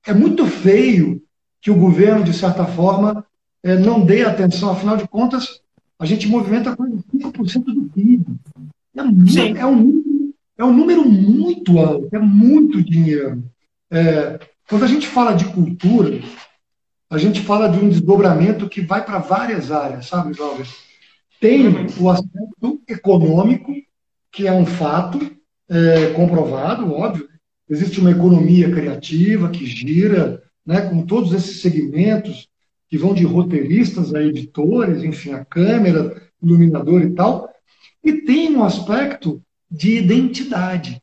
é 0.07 0.13
muito 0.13 0.45
feio 0.45 1.23
que 1.63 1.71
o 1.71 1.79
governo, 1.79 2.23
de 2.23 2.35
certa 2.35 2.67
forma, 2.67 3.25
é, 3.63 3.75
não 3.79 4.05
dê 4.05 4.23
atenção. 4.23 4.73
Afinal 4.73 4.99
de 4.99 5.09
contas, 5.09 5.63
a 6.01 6.07
gente 6.07 6.27
movimenta 6.27 6.75
quase 6.75 6.95
5% 7.15 7.65
do 7.65 7.83
PIB. 7.91 8.25
É, 8.97 9.61
é, 9.61 9.67
um, 9.67 10.33
é 10.57 10.65
um 10.65 10.73
número 10.73 11.07
muito 11.07 11.79
alto, 11.79 12.09
é 12.11 12.19
muito 12.19 12.83
dinheiro. 12.83 13.45
É, 13.91 14.41
quando 14.67 14.85
a 14.87 14.89
gente 14.89 15.07
fala 15.07 15.35
de 15.35 15.45
cultura, 15.45 16.23
a 17.11 17.19
gente 17.19 17.43
fala 17.43 17.69
de 17.69 17.79
um 17.79 17.91
desdobramento 17.91 18.67
que 18.67 18.81
vai 18.81 19.05
para 19.05 19.19
várias 19.19 19.71
áreas, 19.71 20.07
sabe, 20.07 20.33
Jovem? 20.33 20.65
Tem 21.39 21.67
o 22.01 22.09
aspecto 22.09 22.81
econômico, 22.89 23.71
que 24.33 24.47
é 24.47 24.53
um 24.53 24.65
fato 24.65 25.21
é, 25.69 26.13
comprovado, 26.15 26.91
óbvio. 26.95 27.29
Existe 27.69 28.01
uma 28.01 28.11
economia 28.11 28.71
criativa 28.71 29.51
que 29.51 29.67
gira, 29.67 30.43
né, 30.65 30.81
com 30.81 31.05
todos 31.05 31.35
esses 31.35 31.61
segmentos 31.61 32.49
que 32.91 32.99
vão 32.99 33.15
de 33.15 33.25
roteiristas 33.25 34.13
a 34.13 34.21
editores, 34.21 35.05
enfim, 35.05 35.31
a 35.31 35.45
câmera, 35.45 36.21
iluminador 36.43 37.03
e 37.03 37.11
tal. 37.11 37.49
E 38.03 38.13
tem 38.23 38.57
um 38.57 38.65
aspecto 38.65 39.41
de 39.71 39.97
identidade. 39.97 41.01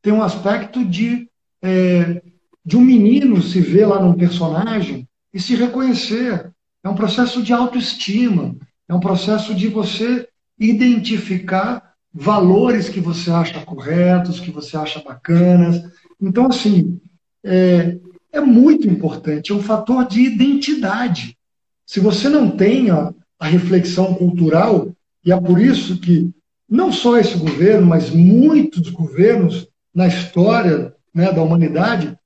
Tem 0.00 0.12
um 0.12 0.22
aspecto 0.22 0.84
de, 0.84 1.28
é, 1.60 2.22
de 2.64 2.76
um 2.76 2.80
menino 2.80 3.42
se 3.42 3.60
ver 3.60 3.86
lá 3.86 4.00
num 4.00 4.14
personagem 4.14 5.08
e 5.32 5.40
se 5.40 5.56
reconhecer. 5.56 6.52
É 6.84 6.88
um 6.88 6.94
processo 6.94 7.42
de 7.42 7.52
autoestima, 7.52 8.54
é 8.88 8.94
um 8.94 9.00
processo 9.00 9.54
de 9.54 9.66
você 9.66 10.28
identificar 10.56 11.94
valores 12.12 12.88
que 12.88 13.00
você 13.00 13.30
acha 13.30 13.64
corretos, 13.64 14.38
que 14.38 14.52
você 14.52 14.76
acha 14.76 15.02
bacanas. 15.02 15.82
Então, 16.20 16.46
assim, 16.46 17.00
é, 17.42 17.98
é 18.34 18.40
muito 18.40 18.88
importante, 18.88 19.52
é 19.52 19.54
um 19.54 19.62
fator 19.62 20.06
de 20.06 20.20
identidade. 20.20 21.38
Se 21.86 22.00
você 22.00 22.28
não 22.28 22.50
tem 22.50 22.90
a, 22.90 23.12
a 23.38 23.46
reflexão 23.46 24.14
cultural, 24.14 24.92
e 25.24 25.32
é 25.32 25.40
por 25.40 25.60
isso 25.60 26.00
que 26.00 26.30
não 26.68 26.92
só 26.92 27.16
esse 27.16 27.36
governo, 27.38 27.86
mas 27.86 28.10
muitos 28.10 28.90
governos 28.90 29.68
na 29.94 30.08
história 30.08 30.94
né, 31.14 31.32
da 31.32 31.42
humanidade 31.42 32.18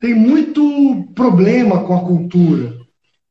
tem 0.00 0.14
muito 0.14 1.08
problema 1.14 1.84
com 1.84 1.94
a 1.94 2.04
cultura, 2.04 2.74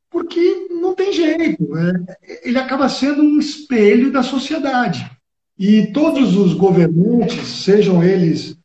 porque 0.10 0.68
não 0.70 0.94
tem 0.94 1.12
jeito. 1.12 1.68
Né? 1.68 2.06
Ele 2.44 2.60
acaba 2.60 2.88
sendo 2.90 3.24
um 3.24 3.40
espelho 3.40 4.12
da 4.12 4.22
sociedade. 4.22 5.10
E 5.58 5.88
todos 5.88 6.36
os 6.36 6.54
governantes, 6.54 7.48
sejam 7.48 8.04
eles 8.04 8.56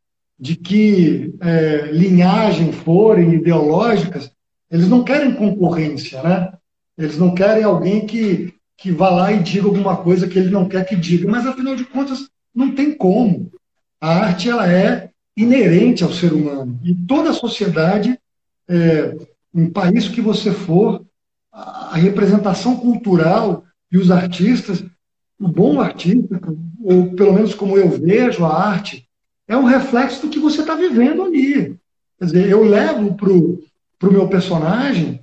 de 0.42 0.56
que 0.56 1.32
é, 1.40 1.92
linhagem 1.92 2.72
forem 2.72 3.34
ideológicas, 3.34 4.32
eles 4.68 4.88
não 4.88 5.04
querem 5.04 5.36
concorrência, 5.36 6.20
né? 6.20 6.52
Eles 6.98 7.16
não 7.16 7.32
querem 7.32 7.62
alguém 7.62 8.04
que, 8.04 8.52
que 8.76 8.90
vá 8.90 9.08
lá 9.08 9.32
e 9.32 9.40
diga 9.40 9.68
alguma 9.68 9.98
coisa 9.98 10.26
que 10.26 10.36
ele 10.36 10.50
não 10.50 10.68
quer 10.68 10.84
que 10.84 10.96
diga. 10.96 11.30
Mas, 11.30 11.46
afinal 11.46 11.76
de 11.76 11.84
contas, 11.84 12.28
não 12.52 12.74
tem 12.74 12.92
como. 12.92 13.52
A 14.00 14.16
arte 14.16 14.50
ela 14.50 14.68
é 14.68 15.10
inerente 15.36 16.02
ao 16.02 16.12
ser 16.12 16.32
humano. 16.32 16.76
E 16.82 16.92
toda 16.92 17.30
a 17.30 17.34
sociedade, 17.34 18.18
é, 18.68 19.16
em 19.54 19.70
país 19.70 20.08
que 20.08 20.20
você 20.20 20.50
for, 20.50 21.06
a 21.52 21.96
representação 21.96 22.76
cultural 22.78 23.62
e 23.92 23.96
os 23.96 24.10
artistas, 24.10 24.84
o 25.38 25.46
bom 25.46 25.80
artista, 25.80 26.40
ou 26.82 27.14
pelo 27.14 27.32
menos 27.32 27.54
como 27.54 27.78
eu 27.78 27.88
vejo 27.90 28.44
a 28.44 28.52
arte, 28.52 29.06
é 29.52 29.56
um 29.56 29.64
reflexo 29.64 30.22
do 30.22 30.30
que 30.30 30.38
você 30.38 30.62
está 30.62 30.74
vivendo 30.74 31.22
ali. 31.22 31.76
Quer 32.18 32.24
dizer, 32.24 32.48
eu 32.48 32.64
levo 32.64 33.14
para 33.14 33.28
o 33.30 34.12
meu 34.12 34.26
personagem, 34.26 35.20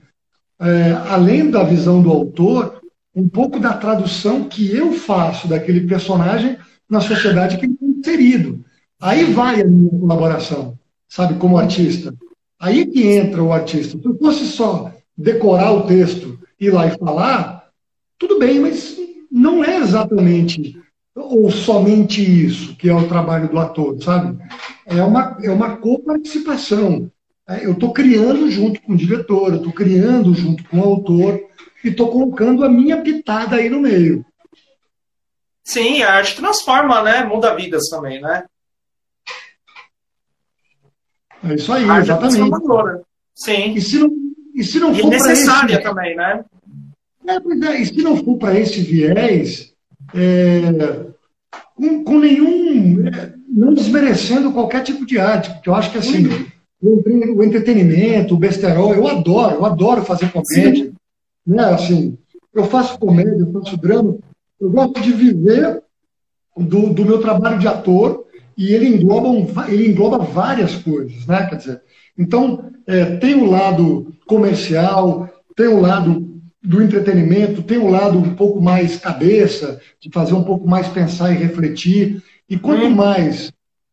é, 0.60 0.92
além 1.10 1.50
da 1.50 1.64
visão 1.64 2.00
do 2.00 2.12
autor, 2.12 2.80
um 3.16 3.28
pouco 3.28 3.60
da 3.60 3.74
tradução 3.74 4.44
que 4.44 4.72
eu 4.76 4.94
faço 4.94 5.48
daquele 5.48 5.88
personagem 5.88 6.58
na 6.88 7.02
sociedade 7.02 7.58
que 7.58 7.66
ele 7.66 7.74
está 7.74 7.86
inserido. 7.86 8.64
Aí 9.02 9.24
vai 9.34 9.62
a 9.62 9.66
minha 9.66 9.90
colaboração, 9.90 10.78
sabe, 11.08 11.34
como 11.40 11.58
artista. 11.58 12.14
Aí 12.60 12.86
que 12.86 13.08
entra 13.08 13.42
o 13.42 13.52
artista. 13.52 13.98
Se 13.98 14.06
eu 14.06 14.16
fosse 14.16 14.46
só 14.46 14.94
decorar 15.18 15.72
o 15.72 15.88
texto, 15.88 16.40
ir 16.60 16.72
lá 16.72 16.86
e 16.86 16.98
falar, 17.00 17.68
tudo 18.20 18.38
bem, 18.38 18.60
mas 18.60 18.96
não 19.32 19.64
é 19.64 19.78
exatamente 19.78 20.80
ou 21.20 21.52
somente 21.52 22.22
isso 22.22 22.76
que 22.76 22.90
é 22.90 22.94
o 22.94 23.08
trabalho 23.08 23.50
do 23.50 23.60
ator, 23.60 24.02
sabe? 24.02 24.38
É 24.86 25.02
uma, 25.04 25.38
é 25.42 25.50
uma 25.50 25.78
coparticipação. 25.78 27.12
É, 27.48 27.66
eu 27.66 27.74
estou 27.74 27.92
criando 27.92 28.50
junto 28.50 28.82
com 28.82 28.94
o 28.94 28.98
diretor, 28.98 29.50
eu 29.50 29.58
estou 29.58 29.74
criando 29.74 30.34
junto 30.34 30.64
com 30.66 30.80
o 30.80 30.84
autor 30.84 31.40
e 31.84 31.90
estou 31.90 32.12
colocando 32.12 32.64
a 32.64 32.70
minha 32.70 33.02
pitada 33.02 33.56
aí 33.56 33.70
no 33.70 33.82
meio. 33.82 34.26
Sim, 35.64 36.02
a 36.02 36.14
arte 36.14 36.36
transforma, 36.36 37.02
né? 37.02 37.24
Muda 37.24 37.56
vidas 37.56 37.90
também, 37.90 38.22
né? 38.22 38.44
É 41.44 41.56
isso 41.56 41.72
aí, 41.72 41.90
a 41.90 42.00
exatamente. 42.00 43.04
Sim. 43.34 43.74
E 43.74 43.82
se 43.82 43.98
não, 44.00 44.10
e 44.54 44.64
se 44.64 44.80
não 44.80 44.92
e 44.94 45.02
for 45.02 45.10
necessária 45.10 45.74
esse... 45.76 45.84
também, 45.84 46.16
né? 46.16 46.44
É, 47.26 47.68
é, 47.68 47.82
e 47.82 47.86
se 47.86 48.02
não 48.02 48.18
for 48.18 48.38
para 48.38 48.60
esse 48.60 48.82
viés, 48.82 49.74
é, 50.14 51.06
com, 51.76 52.04
com, 52.04 52.20
nenhum. 52.20 53.08
É, 53.08 53.34
não 53.48 53.74
desmerecendo 53.74 54.52
qualquer 54.52 54.84
tipo 54.84 55.06
de 55.06 55.20
arte, 55.20 55.52
porque 55.52 55.70
eu 55.70 55.76
acho 55.76 55.92
que 55.92 55.98
assim, 55.98 56.28
o, 56.82 57.02
o 57.38 57.44
entretenimento, 57.44 58.36
o 58.36 58.38
besterol, 58.38 58.94
eu 58.94 59.08
adoro, 59.08 59.56
eu 59.56 59.66
adoro 59.66 60.04
fazer 60.04 60.32
comédia. 60.32 60.92
Né? 61.46 61.64
Assim, 61.64 62.18
eu 62.54 62.66
faço 62.66 62.98
comédia, 63.00 63.40
eu 63.40 63.52
faço 63.52 63.78
drama, 63.78 64.18
eu 64.60 64.70
gosto 64.70 65.02
de 65.02 65.12
viver 65.12 65.82
do, 66.56 66.94
do 66.94 67.06
meu 67.06 67.20
trabalho 67.20 67.60
de 67.60 67.68
ator 67.68 68.26
e 68.58 68.74
ele 68.74 68.88
engloba, 68.88 69.30
um, 69.30 69.48
ele 69.68 69.88
engloba 69.88 70.18
várias 70.20 70.76
coisas, 70.76 71.26
né? 71.26 71.46
Quer 71.48 71.56
dizer, 71.56 71.82
então 72.18 72.72
é, 72.86 73.18
tem 73.18 73.36
o 73.36 73.50
lado 73.50 74.14
comercial, 74.28 75.30
tem 75.56 75.68
o 75.68 75.80
lado 75.80 76.29
do 76.62 76.82
entretenimento, 76.82 77.64
tem 77.64 77.78
o 77.78 77.90
lado 77.90 78.18
um 78.18 78.36
pouco 78.36 78.62
mais 78.62 78.98
cabeça, 78.98 79.80
de 80.00 80.10
fazer 80.12 80.34
um 80.34 80.44
pouco 80.44 80.68
mais 80.68 80.88
pensar 80.88 81.32
e 81.32 81.38
refletir. 81.38 82.22
E 82.50 82.58
quanto 82.58 82.86
hum. 82.86 82.96
mais 82.96 83.52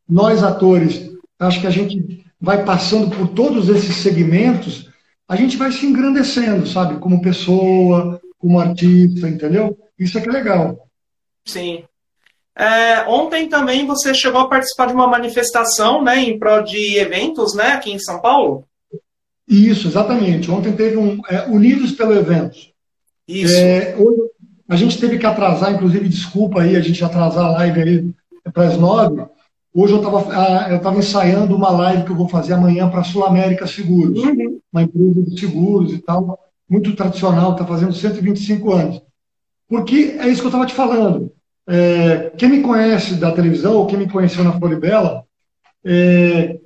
nós 0.08 0.42
atores, 0.42 1.10
acho 1.38 1.60
que 1.60 1.66
a 1.66 1.70
gente 1.70 2.24
vai 2.40 2.64
passando 2.64 3.14
por 3.14 3.28
todos 3.28 3.68
esses 3.68 3.96
segmentos, 3.96 4.90
a 5.28 5.36
gente 5.36 5.56
vai 5.56 5.72
se 5.72 5.86
engrandecendo, 5.86 6.66
sabe? 6.66 6.98
Como 6.98 7.22
pessoa, 7.22 8.20
como 8.38 8.60
artista, 8.60 9.28
entendeu? 9.28 9.76
Isso 9.98 10.18
é 10.18 10.20
que 10.20 10.28
é 10.28 10.32
legal. 10.32 10.88
Sim. 11.44 11.84
É, 12.56 13.02
ontem 13.06 13.48
também 13.48 13.86
você 13.86 14.14
chegou 14.14 14.40
a 14.40 14.48
participar 14.48 14.86
de 14.86 14.94
uma 14.94 15.06
manifestação, 15.06 16.02
né, 16.02 16.18
em 16.18 16.38
prol 16.38 16.62
de 16.62 16.96
eventos, 16.96 17.54
né, 17.54 17.72
aqui 17.72 17.92
em 17.92 17.98
São 17.98 18.20
Paulo? 18.20 18.64
Isso, 19.48 19.86
exatamente. 19.88 20.50
Ontem 20.50 20.72
teve 20.72 20.96
um 20.96 21.20
é, 21.28 21.46
Unidos 21.48 21.92
pelo 21.92 22.14
Evento. 22.14 22.56
Isso. 23.28 23.54
É, 23.54 23.94
hoje, 23.96 24.20
a 24.68 24.76
gente 24.76 24.98
teve 24.98 25.18
que 25.18 25.26
atrasar, 25.26 25.72
inclusive, 25.72 26.08
desculpa 26.08 26.62
aí, 26.62 26.76
a 26.76 26.80
gente 26.80 27.04
atrasar 27.04 27.44
a 27.44 27.50
live 27.52 27.82
aí 27.82 28.14
para 28.52 28.66
as 28.66 28.76
nove. 28.76 29.24
Hoje 29.72 29.92
eu 29.92 29.98
estava 29.98 30.70
eu 30.70 30.80
tava 30.80 30.98
ensaiando 30.98 31.54
uma 31.54 31.70
live 31.70 32.04
que 32.04 32.10
eu 32.10 32.16
vou 32.16 32.28
fazer 32.28 32.54
amanhã 32.54 32.88
para 32.88 33.00
a 33.00 33.04
Sul 33.04 33.24
América 33.24 33.66
Seguros, 33.66 34.18
uhum. 34.18 34.58
uma 34.72 34.82
empresa 34.82 35.22
de 35.22 35.38
seguros 35.38 35.92
e 35.92 35.98
tal, 35.98 36.38
muito 36.68 36.96
tradicional, 36.96 37.52
está 37.52 37.64
fazendo 37.64 37.92
125 37.92 38.72
anos. 38.72 39.02
Porque 39.68 40.16
é 40.18 40.28
isso 40.28 40.40
que 40.40 40.46
eu 40.46 40.50
estava 40.50 40.66
te 40.66 40.74
falando. 40.74 41.30
É, 41.68 42.32
quem 42.38 42.48
me 42.48 42.62
conhece 42.62 43.14
da 43.16 43.32
televisão, 43.32 43.76
ou 43.76 43.86
quem 43.86 43.98
me 43.98 44.08
conheceu 44.08 44.42
na 44.42 44.52
Floribela, 44.52 45.24
é, 45.84 46.58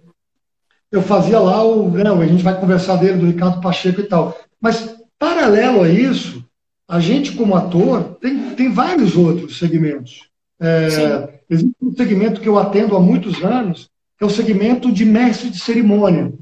eu 0.91 1.03
fazia 1.03 1.39
lá 1.39 1.63
o. 1.65 1.91
Né, 1.91 2.03
a 2.09 2.27
gente 2.27 2.43
vai 2.43 2.59
conversar 2.59 2.97
dele, 2.97 3.19
do 3.19 3.27
Ricardo 3.27 3.61
Pacheco 3.61 4.01
e 4.01 4.05
tal. 4.05 4.39
Mas, 4.61 4.97
paralelo 5.19 5.83
a 5.83 5.89
isso, 5.89 6.45
a 6.89 6.99
gente, 6.99 7.33
como 7.33 7.55
ator, 7.55 8.17
tem, 8.21 8.55
tem 8.55 8.73
vários 8.73 9.17
outros 9.17 9.59
segmentos. 9.59 10.29
É, 10.61 11.41
existe 11.49 11.75
um 11.81 11.95
segmento 11.95 12.41
que 12.41 12.49
eu 12.49 12.59
atendo 12.59 12.97
há 12.97 13.01
muitos 13.01 13.43
anos, 13.43 13.89
que 14.19 14.25
é 14.25 14.27
o 14.27 14.31
segmento 14.31 14.93
de 14.93 15.05
mestre 15.05 15.49
de 15.49 15.59
cerimônia. 15.59 16.33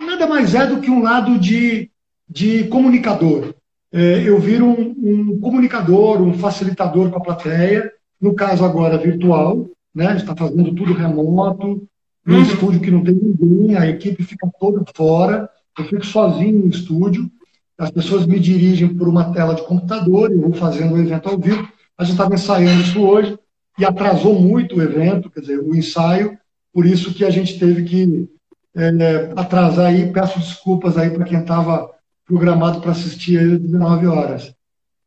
Nada 0.00 0.26
mais 0.26 0.54
é 0.54 0.66
do 0.66 0.80
que 0.80 0.90
um 0.90 1.02
lado 1.02 1.38
de, 1.38 1.90
de 2.28 2.64
comunicador. 2.64 3.54
É, 3.92 4.22
eu 4.24 4.38
viro 4.40 4.66
um, 4.66 4.94
um 4.98 5.40
comunicador, 5.40 6.20
um 6.22 6.34
facilitador 6.34 7.10
com 7.10 7.18
a 7.18 7.22
plateia, 7.22 7.92
no 8.20 8.34
caso 8.34 8.64
agora 8.64 8.98
virtual, 8.98 9.68
né? 9.94 10.16
Está 10.16 10.34
fazendo 10.34 10.74
tudo 10.74 10.92
remoto, 10.92 11.86
num 12.24 12.36
uhum. 12.36 12.42
estúdio 12.42 12.80
que 12.80 12.90
não 12.90 13.02
tem 13.02 13.14
ninguém, 13.14 13.76
a 13.76 13.88
equipe 13.88 14.22
fica 14.22 14.48
toda 14.58 14.84
fora, 14.94 15.48
eu 15.78 15.84
fico 15.84 16.04
sozinho 16.04 16.58
no 16.58 16.68
estúdio, 16.68 17.30
as 17.78 17.90
pessoas 17.90 18.26
me 18.26 18.38
dirigem 18.38 18.94
por 18.94 19.08
uma 19.08 19.32
tela 19.32 19.54
de 19.54 19.62
computador, 19.62 20.30
eu 20.30 20.40
vou 20.40 20.52
fazendo 20.52 20.94
o 20.94 20.98
evento 20.98 21.28
ao 21.30 21.38
vivo. 21.38 21.66
A 21.96 22.04
gente 22.04 22.12
estava 22.12 22.34
ensaiando 22.34 22.82
isso 22.82 23.00
hoje 23.00 23.38
e 23.78 23.84
atrasou 23.84 24.38
muito 24.38 24.76
o 24.76 24.82
evento, 24.82 25.30
quer 25.30 25.40
dizer, 25.40 25.58
o 25.58 25.74
ensaio, 25.74 26.38
por 26.72 26.84
isso 26.84 27.14
que 27.14 27.24
a 27.24 27.30
gente 27.30 27.58
teve 27.58 27.84
que 27.84 28.28
é, 28.76 29.32
atrasar 29.34 29.86
aí. 29.86 30.12
Peço 30.12 30.38
desculpas 30.38 30.98
aí 30.98 31.10
para 31.10 31.24
quem 31.24 31.40
estava 31.40 31.90
programado 32.26 32.80
para 32.80 32.92
assistir 32.92 33.38
às 33.38 33.58
19 33.58 34.06
horas. 34.06 34.54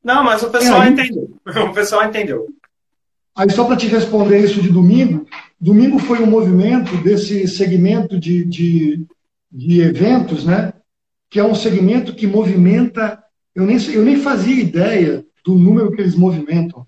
Não, 0.04 0.24
mas 0.24 0.44
o 0.44 0.50
pessoal 0.50 0.82
é, 0.82 0.86
aí, 0.86 0.92
entendeu. 0.92 1.30
O 1.70 1.74
pessoal 1.74 2.04
entendeu. 2.04 2.48
Aí, 3.36 3.50
só 3.50 3.66
para 3.66 3.76
te 3.76 3.88
responder 3.88 4.44
isso 4.44 4.62
de 4.62 4.70
domingo, 4.70 5.26
domingo 5.60 5.98
foi 5.98 6.22
um 6.22 6.30
movimento 6.30 6.96
desse 6.98 7.48
segmento 7.48 8.20
de, 8.20 8.46
de, 8.46 9.08
de 9.52 9.82
eventos, 9.82 10.46
né? 10.46 10.74
Que 11.30 11.40
é 11.40 11.44
um 11.44 11.56
segmento 11.56 12.14
que 12.14 12.28
movimenta. 12.28 13.22
Eu 13.56 13.66
nem, 13.66 13.78
eu 13.92 14.06
nem 14.06 14.18
fazia 14.18 14.62
ideia 14.62 15.26
do 15.44 15.56
número 15.56 15.92
que 15.92 16.02
eles 16.02 16.16
movimentam. 16.16 16.86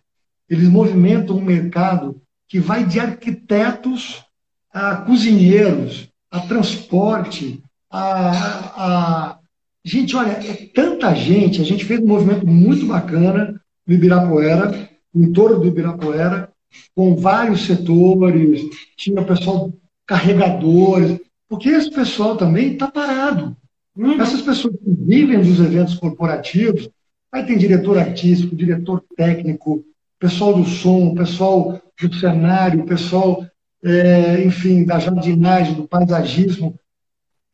Eles 0.47 0.69
movimentam 0.69 1.37
um 1.37 1.43
mercado 1.43 2.21
que 2.47 2.59
vai 2.59 2.85
de 2.85 2.99
arquitetos 2.99 4.23
a 4.71 4.97
cozinheiros, 4.97 6.09
a 6.29 6.41
transporte, 6.41 7.63
a, 7.89 8.29
a... 8.77 9.39
Gente, 9.83 10.15
olha, 10.15 10.31
é 10.31 10.69
tanta 10.73 11.15
gente. 11.15 11.59
A 11.59 11.65
gente 11.65 11.85
fez 11.85 11.99
um 11.99 12.07
movimento 12.07 12.45
muito 12.45 12.85
bacana 12.85 13.59
no 13.87 13.93
Ibirapuera 13.93 14.94
em 15.15 15.31
torno 15.31 15.59
do 15.59 15.67
Ibirapuera, 15.67 16.49
com 16.93 17.15
vários 17.15 17.65
setores, 17.65 18.61
tinha 18.97 19.23
pessoal 19.23 19.73
carregadores, 20.05 21.19
porque 21.47 21.69
esse 21.69 21.89
pessoal 21.89 22.35
também 22.35 22.73
está 22.73 22.87
parado. 22.87 23.55
Uhum. 23.95 24.21
Essas 24.21 24.41
pessoas 24.41 24.75
que 24.75 24.91
vivem 25.05 25.39
dos 25.39 25.59
eventos 25.59 25.95
corporativos, 25.95 26.89
aí 27.31 27.45
tem 27.45 27.57
diretor 27.57 27.97
artístico, 27.97 28.55
diretor 28.55 29.03
técnico, 29.15 29.83
pessoal 30.19 30.53
do 30.53 30.65
som, 30.65 31.13
pessoal 31.13 31.81
do 32.01 32.15
cenário, 32.15 32.85
pessoal, 32.85 33.45
é, 33.83 34.43
enfim, 34.43 34.83
da 34.83 34.99
jardinagem, 34.99 35.75
do 35.75 35.87
paisagismo. 35.87 36.77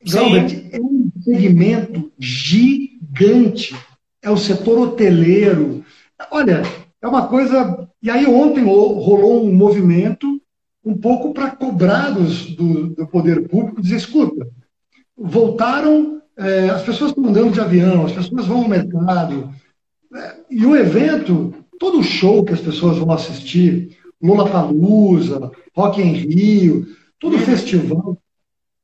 Realmente 0.04 0.68
é 0.72 0.82
um 0.82 1.12
segmento 1.24 2.12
gigante. 2.18 3.76
É 4.22 4.30
o 4.30 4.38
setor 4.38 4.80
hoteleiro. 4.80 5.84
Olha, 6.32 6.64
é 7.02 7.08
uma 7.08 7.28
coisa. 7.28 7.88
E 8.02 8.10
aí 8.10 8.26
ontem 8.26 8.64
rolou 8.64 9.46
um 9.46 9.54
movimento 9.54 10.42
um 10.84 10.98
pouco 10.98 11.34
para 11.34 11.52
cobrar 11.52 12.10
dos, 12.10 12.56
do, 12.56 12.88
do, 12.88 13.08
poder 13.08 13.48
público, 13.48 13.82
dizer, 13.82 13.98
escuta, 13.98 14.48
voltaram, 15.16 16.22
é, 16.36 16.70
as 16.70 16.82
pessoas 16.82 17.12
estão 17.12 17.26
andando 17.26 17.52
de 17.52 17.62
avião, 17.62 18.06
as 18.06 18.14
pessoas 18.14 18.48
vão 18.48 18.64
ao 18.64 18.68
mercado, 18.68 19.54
é, 20.16 20.36
e 20.50 20.66
o 20.66 20.76
evento, 20.76 21.54
todo 21.80 22.00
o 22.00 22.04
show 22.04 22.44
que 22.44 22.54
as 22.54 22.62
pessoas 22.62 22.98
vão 22.98 23.12
assistir, 23.12 23.96
Lula 24.22 24.50
Palusa, 24.50 25.52
Rock 25.76 26.02
em 26.02 26.14
Rio, 26.14 26.88
todo 27.20 27.36
o 27.36 27.40
festival, 27.40 28.18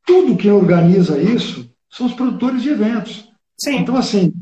tudo 0.05 0.37
que 0.37 0.49
organiza 0.49 1.19
isso 1.19 1.69
são 1.89 2.05
os 2.07 2.13
produtores 2.13 2.61
de 2.61 2.69
eventos. 2.69 3.29
Sim. 3.57 3.77
Então, 3.77 3.95
assim, 3.95 4.33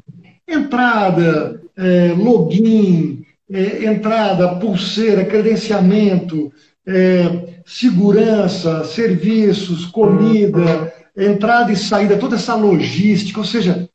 entrada, 0.47 1.61
é, 1.75 2.13
login, 2.13 3.24
é, 3.49 3.85
entrada, 3.85 4.55
pulseira, 4.55 5.25
credenciamento, 5.25 6.51
é, 6.85 7.61
segurança, 7.65 8.83
serviços, 8.85 9.85
comida, 9.85 10.93
entrada 11.17 11.71
e 11.71 11.75
saída, 11.75 12.17
toda 12.17 12.35
essa 12.35 12.55
logística, 12.55 13.39
ou 13.39 13.45
seja, 13.45 13.89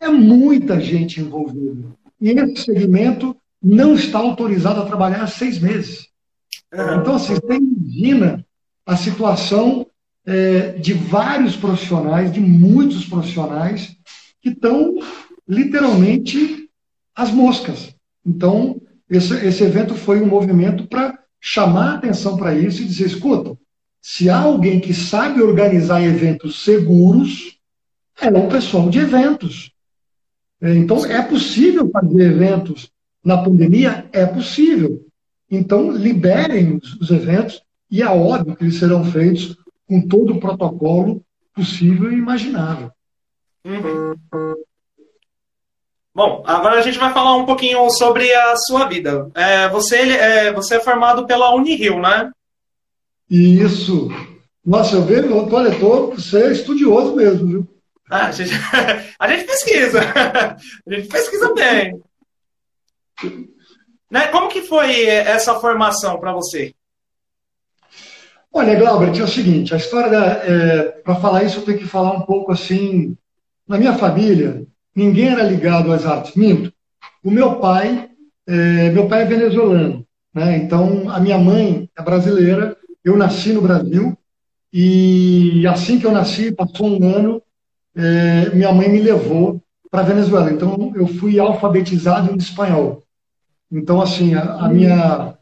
é 0.00 0.08
muita 0.08 0.80
gente 0.80 1.20
envolvida. 1.20 1.88
E 2.20 2.30
esse 2.30 2.64
segmento 2.64 3.36
não 3.62 3.94
está 3.94 4.18
autorizado 4.18 4.80
a 4.80 4.86
trabalhar 4.86 5.22
há 5.22 5.26
seis 5.26 5.58
meses. 5.58 6.08
Então, 6.72 7.14
assim, 7.14 7.34
você 7.34 7.54
imagina 7.54 8.44
a 8.86 8.96
situação 8.96 9.86
é, 10.26 10.70
de 10.72 10.92
vários 10.94 11.54
profissionais, 11.54 12.32
de 12.32 12.40
muitos 12.40 13.04
profissionais, 13.04 13.96
que 14.40 14.48
estão 14.48 14.94
literalmente 15.48 16.68
às 17.14 17.30
moscas. 17.30 17.94
Então, 18.24 18.80
esse, 19.16 19.34
esse 19.46 19.62
evento 19.62 19.94
foi 19.94 20.20
um 20.20 20.26
movimento 20.26 20.86
para 20.86 21.18
chamar 21.40 21.96
atenção 21.96 22.36
para 22.36 22.54
isso 22.54 22.82
e 22.82 22.86
dizer: 22.86 23.06
escuta, 23.06 23.56
se 24.00 24.30
há 24.30 24.40
alguém 24.40 24.80
que 24.80 24.94
sabe 24.94 25.42
organizar 25.42 26.02
eventos 26.02 26.64
seguros, 26.64 27.58
é 28.20 28.28
o 28.28 28.48
pessoal 28.48 28.88
de 28.88 28.98
eventos. 28.98 29.72
É, 30.60 30.74
então, 30.74 31.04
é 31.04 31.20
possível 31.22 31.90
fazer 31.90 32.22
eventos 32.22 32.90
na 33.24 33.42
pandemia? 33.42 34.08
É 34.12 34.24
possível. 34.24 35.04
Então, 35.50 35.90
liberem 35.90 36.76
os, 36.76 36.94
os 36.94 37.10
eventos 37.10 37.62
e 37.90 38.00
é 38.00 38.08
óbvio 38.08 38.56
que 38.56 38.64
eles 38.64 38.78
serão 38.78 39.04
feitos 39.04 39.56
com 39.86 40.00
todo 40.08 40.32
o 40.32 40.40
protocolo 40.40 41.22
possível 41.54 42.10
e 42.10 42.16
imaginável. 42.16 42.90
Uhum. 43.64 44.14
Bom, 46.14 46.42
agora 46.46 46.78
a 46.78 46.82
gente 46.82 46.98
vai 46.98 47.12
falar 47.12 47.36
um 47.36 47.46
pouquinho 47.46 47.88
sobre 47.90 48.32
a 48.34 48.54
sua 48.56 48.86
vida. 48.86 49.30
É, 49.34 49.68
você, 49.68 49.96
é, 49.96 50.52
você 50.52 50.76
é 50.76 50.80
formado 50.80 51.26
pela 51.26 51.54
Unirio, 51.54 51.98
né? 52.00 52.30
Isso. 53.30 54.10
Nossa, 54.64 54.96
eu 54.96 55.02
vejo, 55.02 55.34
olha, 55.34 55.78
tô, 55.78 56.08
você 56.08 56.44
é 56.44 56.52
estudioso 56.52 57.16
mesmo, 57.16 57.46
viu? 57.46 57.68
Ah, 58.10 58.26
a, 58.26 58.30
gente, 58.30 58.52
a 59.18 59.28
gente 59.28 59.44
pesquisa. 59.44 60.00
A 60.86 60.94
gente 60.94 61.08
pesquisa 61.08 61.54
bem. 61.54 62.02
Né? 64.10 64.26
Como 64.26 64.48
que 64.48 64.60
foi 64.60 65.06
essa 65.06 65.58
formação 65.58 66.20
para 66.20 66.32
você? 66.32 66.74
Olha, 68.52 68.78
Glauber, 68.78 69.18
é 69.18 69.22
o 69.22 69.26
seguinte, 69.26 69.72
a 69.72 69.78
história, 69.78 70.18
é, 70.18 70.82
para 71.02 71.14
falar 71.14 71.42
isso 71.42 71.60
eu 71.60 71.64
tenho 71.64 71.78
que 71.78 71.86
falar 71.86 72.12
um 72.12 72.20
pouco 72.20 72.52
assim, 72.52 73.16
na 73.66 73.78
minha 73.78 73.94
família, 73.94 74.66
ninguém 74.94 75.28
era 75.28 75.42
ligado 75.42 75.92
às 75.92 76.04
artes, 76.04 76.34
minto. 76.34 76.72
O 77.24 77.30
meu 77.30 77.56
pai, 77.56 78.10
é, 78.46 78.90
meu 78.90 79.08
pai 79.08 79.22
é 79.22 79.26
venezuelano, 79.26 80.06
né? 80.34 80.56
então 80.56 81.08
a 81.10 81.20
minha 81.20 81.38
mãe 81.38 81.88
é 81.96 82.02
brasileira, 82.02 82.76
eu 83.04 83.16
nasci 83.16 83.52
no 83.52 83.62
Brasil, 83.62 84.16
e 84.72 85.66
assim 85.66 85.98
que 85.98 86.06
eu 86.06 86.12
nasci, 86.12 86.52
passou 86.52 86.88
um 86.88 87.14
ano, 87.14 87.42
é, 87.94 88.50
minha 88.54 88.72
mãe 88.72 88.88
me 88.88 89.00
levou 89.00 89.62
para 89.90 90.02
Venezuela, 90.02 90.50
então 90.50 90.92
eu 90.94 91.06
fui 91.06 91.38
alfabetizado 91.38 92.32
em 92.32 92.36
espanhol. 92.36 93.02
Então, 93.70 94.00
assim, 94.00 94.34
a, 94.34 94.42
a 94.54 94.68
minha 94.68 95.36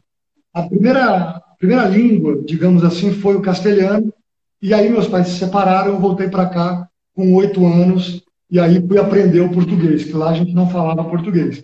a 0.53 0.63
primeira 0.63 1.41
primeira 1.61 1.85
língua, 1.85 2.41
digamos 2.43 2.83
assim, 2.83 3.13
foi 3.13 3.35
o 3.35 3.41
castelhano. 3.41 4.11
E 4.59 4.73
aí 4.73 4.89
meus 4.89 5.07
pais 5.07 5.27
se 5.27 5.37
separaram, 5.37 5.93
eu 5.93 5.99
voltei 5.99 6.27
para 6.27 6.47
cá 6.47 6.89
com 7.13 7.33
oito 7.35 7.65
anos 7.65 8.23
e 8.51 8.59
aí 8.59 8.85
fui 8.85 8.97
aprender 8.97 9.39
o 9.39 9.49
português, 9.49 10.03
que 10.03 10.11
lá 10.11 10.31
a 10.31 10.33
gente 10.33 10.53
não 10.53 10.69
falava 10.69 11.05
português. 11.05 11.63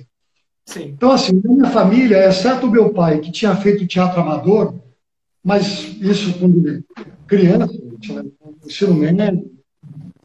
Sim. 0.66 0.94
Então, 0.96 1.12
assim, 1.12 1.42
na 1.44 1.52
minha 1.52 1.70
família, 1.70 2.28
exceto 2.28 2.66
o 2.66 2.72
meu 2.72 2.94
pai, 2.94 3.20
que 3.20 3.32
tinha 3.32 3.56
feito 3.58 3.86
teatro 3.86 4.22
amador, 4.22 4.74
mas 5.44 5.98
isso 6.02 6.40
quando 6.40 6.84
criança, 7.28 7.74
tinha 8.00 8.26
ensino 8.66 8.94
médio, 8.94 9.52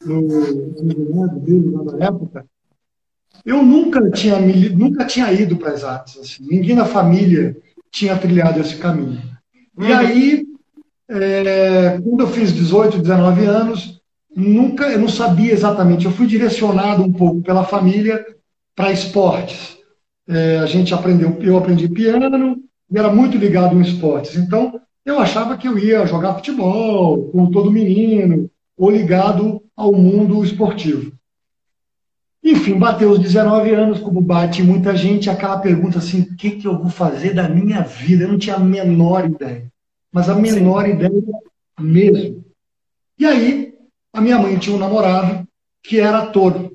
no 0.04 0.22
ensino 1.40 1.84
na 1.84 2.06
época, 2.06 2.46
eu 3.44 3.62
nunca 3.62 4.08
tinha, 4.10 4.38
nunca 4.38 5.04
tinha 5.04 5.32
ido 5.32 5.56
para 5.56 5.72
as 5.72 5.82
artes. 5.82 6.18
Assim. 6.18 6.46
Ninguém 6.48 6.76
na 6.76 6.84
família 6.84 7.56
tinha 7.90 8.16
trilhado 8.16 8.60
esse 8.60 8.76
caminho. 8.76 9.20
E 9.78 9.84
uhum. 9.84 9.96
aí, 9.96 10.46
é, 11.08 12.00
quando 12.00 12.20
eu 12.20 12.28
fiz 12.28 12.52
18, 12.52 12.98
19 12.98 13.44
anos, 13.46 14.01
nunca, 14.34 14.88
eu 14.88 14.98
não 14.98 15.08
sabia 15.08 15.52
exatamente. 15.52 16.04
Eu 16.04 16.12
fui 16.12 16.26
direcionado 16.26 17.02
um 17.02 17.12
pouco 17.12 17.42
pela 17.42 17.64
família 17.64 18.24
para 18.74 18.92
esportes. 18.92 19.78
É, 20.28 20.58
a 20.58 20.66
gente 20.66 20.94
aprendeu, 20.94 21.36
eu 21.40 21.56
aprendi 21.56 21.88
piano 21.88 22.56
e 22.90 22.98
era 22.98 23.12
muito 23.12 23.36
ligado 23.36 23.76
em 23.76 23.82
esportes. 23.82 24.36
Então, 24.36 24.80
eu 25.04 25.18
achava 25.18 25.56
que 25.56 25.66
eu 25.66 25.78
ia 25.78 26.06
jogar 26.06 26.34
futebol, 26.34 27.30
como 27.30 27.50
todo 27.50 27.70
menino, 27.70 28.48
ou 28.76 28.90
ligado 28.90 29.62
ao 29.76 29.92
mundo 29.92 30.44
esportivo. 30.44 31.12
Enfim, 32.44 32.76
bateu 32.76 33.10
os 33.10 33.20
19 33.20 33.70
anos, 33.70 34.00
como 34.00 34.20
bate 34.20 34.62
muita 34.62 34.96
gente, 34.96 35.30
aquela 35.30 35.58
pergunta 35.58 35.98
assim: 35.98 36.22
o 36.22 36.36
que, 36.36 36.52
que 36.52 36.66
eu 36.66 36.76
vou 36.76 36.90
fazer 36.90 37.34
da 37.34 37.48
minha 37.48 37.82
vida? 37.82 38.24
Eu 38.24 38.28
não 38.28 38.38
tinha 38.38 38.56
a 38.56 38.60
menor 38.60 39.26
ideia, 39.26 39.70
mas 40.10 40.28
a 40.28 40.34
menor 40.34 40.84
Sim. 40.84 40.90
ideia 40.90 41.22
mesmo. 41.78 42.44
E 43.18 43.26
aí, 43.26 43.71
a 44.12 44.20
minha 44.20 44.38
mãe 44.38 44.58
tinha 44.58 44.76
um 44.76 44.78
namorado 44.78 45.46
que 45.82 45.98
era 45.98 46.18
ator. 46.18 46.72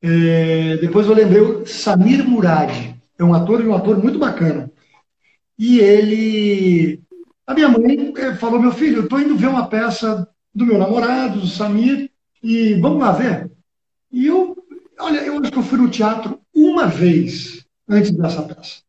É, 0.00 0.76
depois 0.78 1.06
eu 1.06 1.14
lembrei, 1.14 1.66
Samir 1.66 2.28
Murad, 2.28 2.70
é 3.18 3.24
um 3.24 3.34
ator 3.34 3.60
e 3.60 3.66
um 3.66 3.74
ator 3.74 4.02
muito 4.02 4.18
bacana. 4.18 4.70
E 5.58 5.78
ele. 5.78 7.00
A 7.46 7.54
minha 7.54 7.68
mãe 7.68 8.12
é, 8.16 8.34
falou: 8.34 8.60
meu 8.60 8.72
filho, 8.72 8.98
eu 8.98 9.04
estou 9.04 9.20
indo 9.20 9.36
ver 9.36 9.48
uma 9.48 9.66
peça 9.66 10.28
do 10.54 10.66
meu 10.66 10.78
namorado, 10.78 11.40
do 11.40 11.46
Samir, 11.46 12.10
e 12.42 12.74
vamos 12.74 13.00
lá 13.00 13.12
ver. 13.12 13.50
E 14.10 14.26
eu 14.26 14.56
Olha, 15.02 15.18
eu 15.20 15.38
acho 15.38 15.50
que 15.50 15.58
eu 15.58 15.62
fui 15.62 15.78
no 15.78 15.90
teatro 15.90 16.38
uma 16.54 16.86
vez 16.86 17.66
antes 17.88 18.12
dessa 18.12 18.42
peça. 18.42 18.82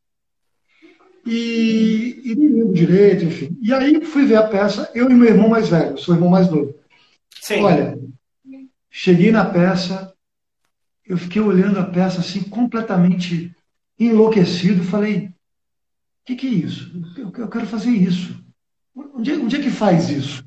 E, 1.25 2.21
e 2.23 2.35
nem 2.35 2.49
lembro 2.49 2.73
direito, 2.73 3.25
enfim. 3.25 3.57
E 3.61 3.73
aí 3.73 4.03
fui 4.05 4.25
ver 4.25 4.35
a 4.35 4.47
peça, 4.47 4.91
eu 4.93 5.09
e 5.09 5.13
meu 5.13 5.27
irmão 5.27 5.49
mais 5.49 5.69
velho, 5.69 5.97
sou 5.97 6.13
irmão 6.13 6.29
mais 6.29 6.49
novo. 6.51 6.75
Sim. 7.43 7.61
Olha, 7.61 7.99
cheguei 8.89 9.29
na 9.29 9.43
peça, 9.43 10.13
eu 11.05 11.17
fiquei 11.17 11.41
olhando 11.41 11.77
a 11.77 11.83
peça 11.83 12.21
assim, 12.21 12.41
completamente 12.41 13.53
enlouquecido, 13.99 14.81
falei, 14.81 15.25
o 15.25 15.31
que, 16.25 16.37
que 16.37 16.47
é 16.47 16.51
isso? 16.51 16.89
Eu, 17.17 17.49
quero 17.49 17.67
fazer 17.67 17.89
isso. 17.89 18.41
Onde, 18.95 19.33
é, 19.33 19.35
onde 19.35 19.57
é 19.57 19.61
que 19.61 19.69
faz 19.69 20.09
isso? 20.09 20.41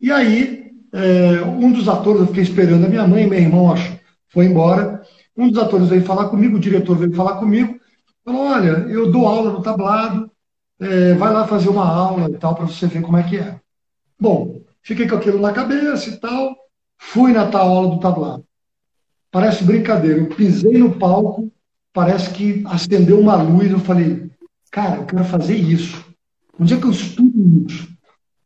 E 0.00 0.10
aí, 0.10 0.72
é, 0.92 1.40
um 1.42 1.70
dos 1.70 1.88
atores, 1.88 2.22
eu 2.22 2.26
fiquei 2.26 2.42
esperando 2.42 2.84
a 2.84 2.88
minha 2.88 3.06
mãe, 3.06 3.28
meu 3.28 3.38
irmão 3.38 3.72
acho, 3.72 3.96
foi 4.26 4.46
embora. 4.46 5.02
Um 5.36 5.48
dos 5.48 5.62
atores 5.62 5.88
veio 5.88 6.02
falar 6.02 6.30
comigo, 6.30 6.56
o 6.56 6.60
diretor 6.60 6.98
veio 6.98 7.14
falar 7.14 7.38
comigo, 7.38 7.78
falou: 8.24 8.48
Olha, 8.48 8.70
eu 8.88 9.08
dou 9.08 9.28
aula 9.28 9.52
no 9.52 9.62
tablado, 9.62 10.28
é, 10.80 11.14
vai 11.14 11.32
lá 11.32 11.46
fazer 11.46 11.68
uma 11.68 11.86
aula 11.86 12.28
e 12.28 12.36
tal, 12.38 12.56
para 12.56 12.66
você 12.66 12.88
ver 12.88 13.02
como 13.02 13.16
é 13.16 13.22
que 13.22 13.36
é. 13.36 13.60
Bom, 14.18 14.63
fiquei 14.84 15.08
com 15.08 15.16
aquilo 15.16 15.40
na 15.40 15.52
cabeça 15.52 16.10
e 16.10 16.16
tal, 16.18 16.54
fui 16.98 17.32
na 17.32 17.48
tal 17.48 17.68
aula 17.68 17.94
do 17.96 18.00
tablado. 18.00 18.44
Parece 19.32 19.64
brincadeira, 19.64 20.20
eu 20.20 20.28
pisei 20.28 20.78
no 20.78 20.96
palco, 20.96 21.50
parece 21.92 22.30
que 22.30 22.62
acendeu 22.66 23.18
uma 23.18 23.34
luz, 23.34 23.72
eu 23.72 23.80
falei: 23.80 24.30
Cara, 24.70 24.98
eu 24.98 25.06
quero 25.06 25.24
fazer 25.24 25.56
isso. 25.56 26.04
Onde 26.60 26.74
é 26.74 26.76
que 26.76 26.84
eu 26.84 26.90
estudo 26.90 27.66
isso? 27.66 27.88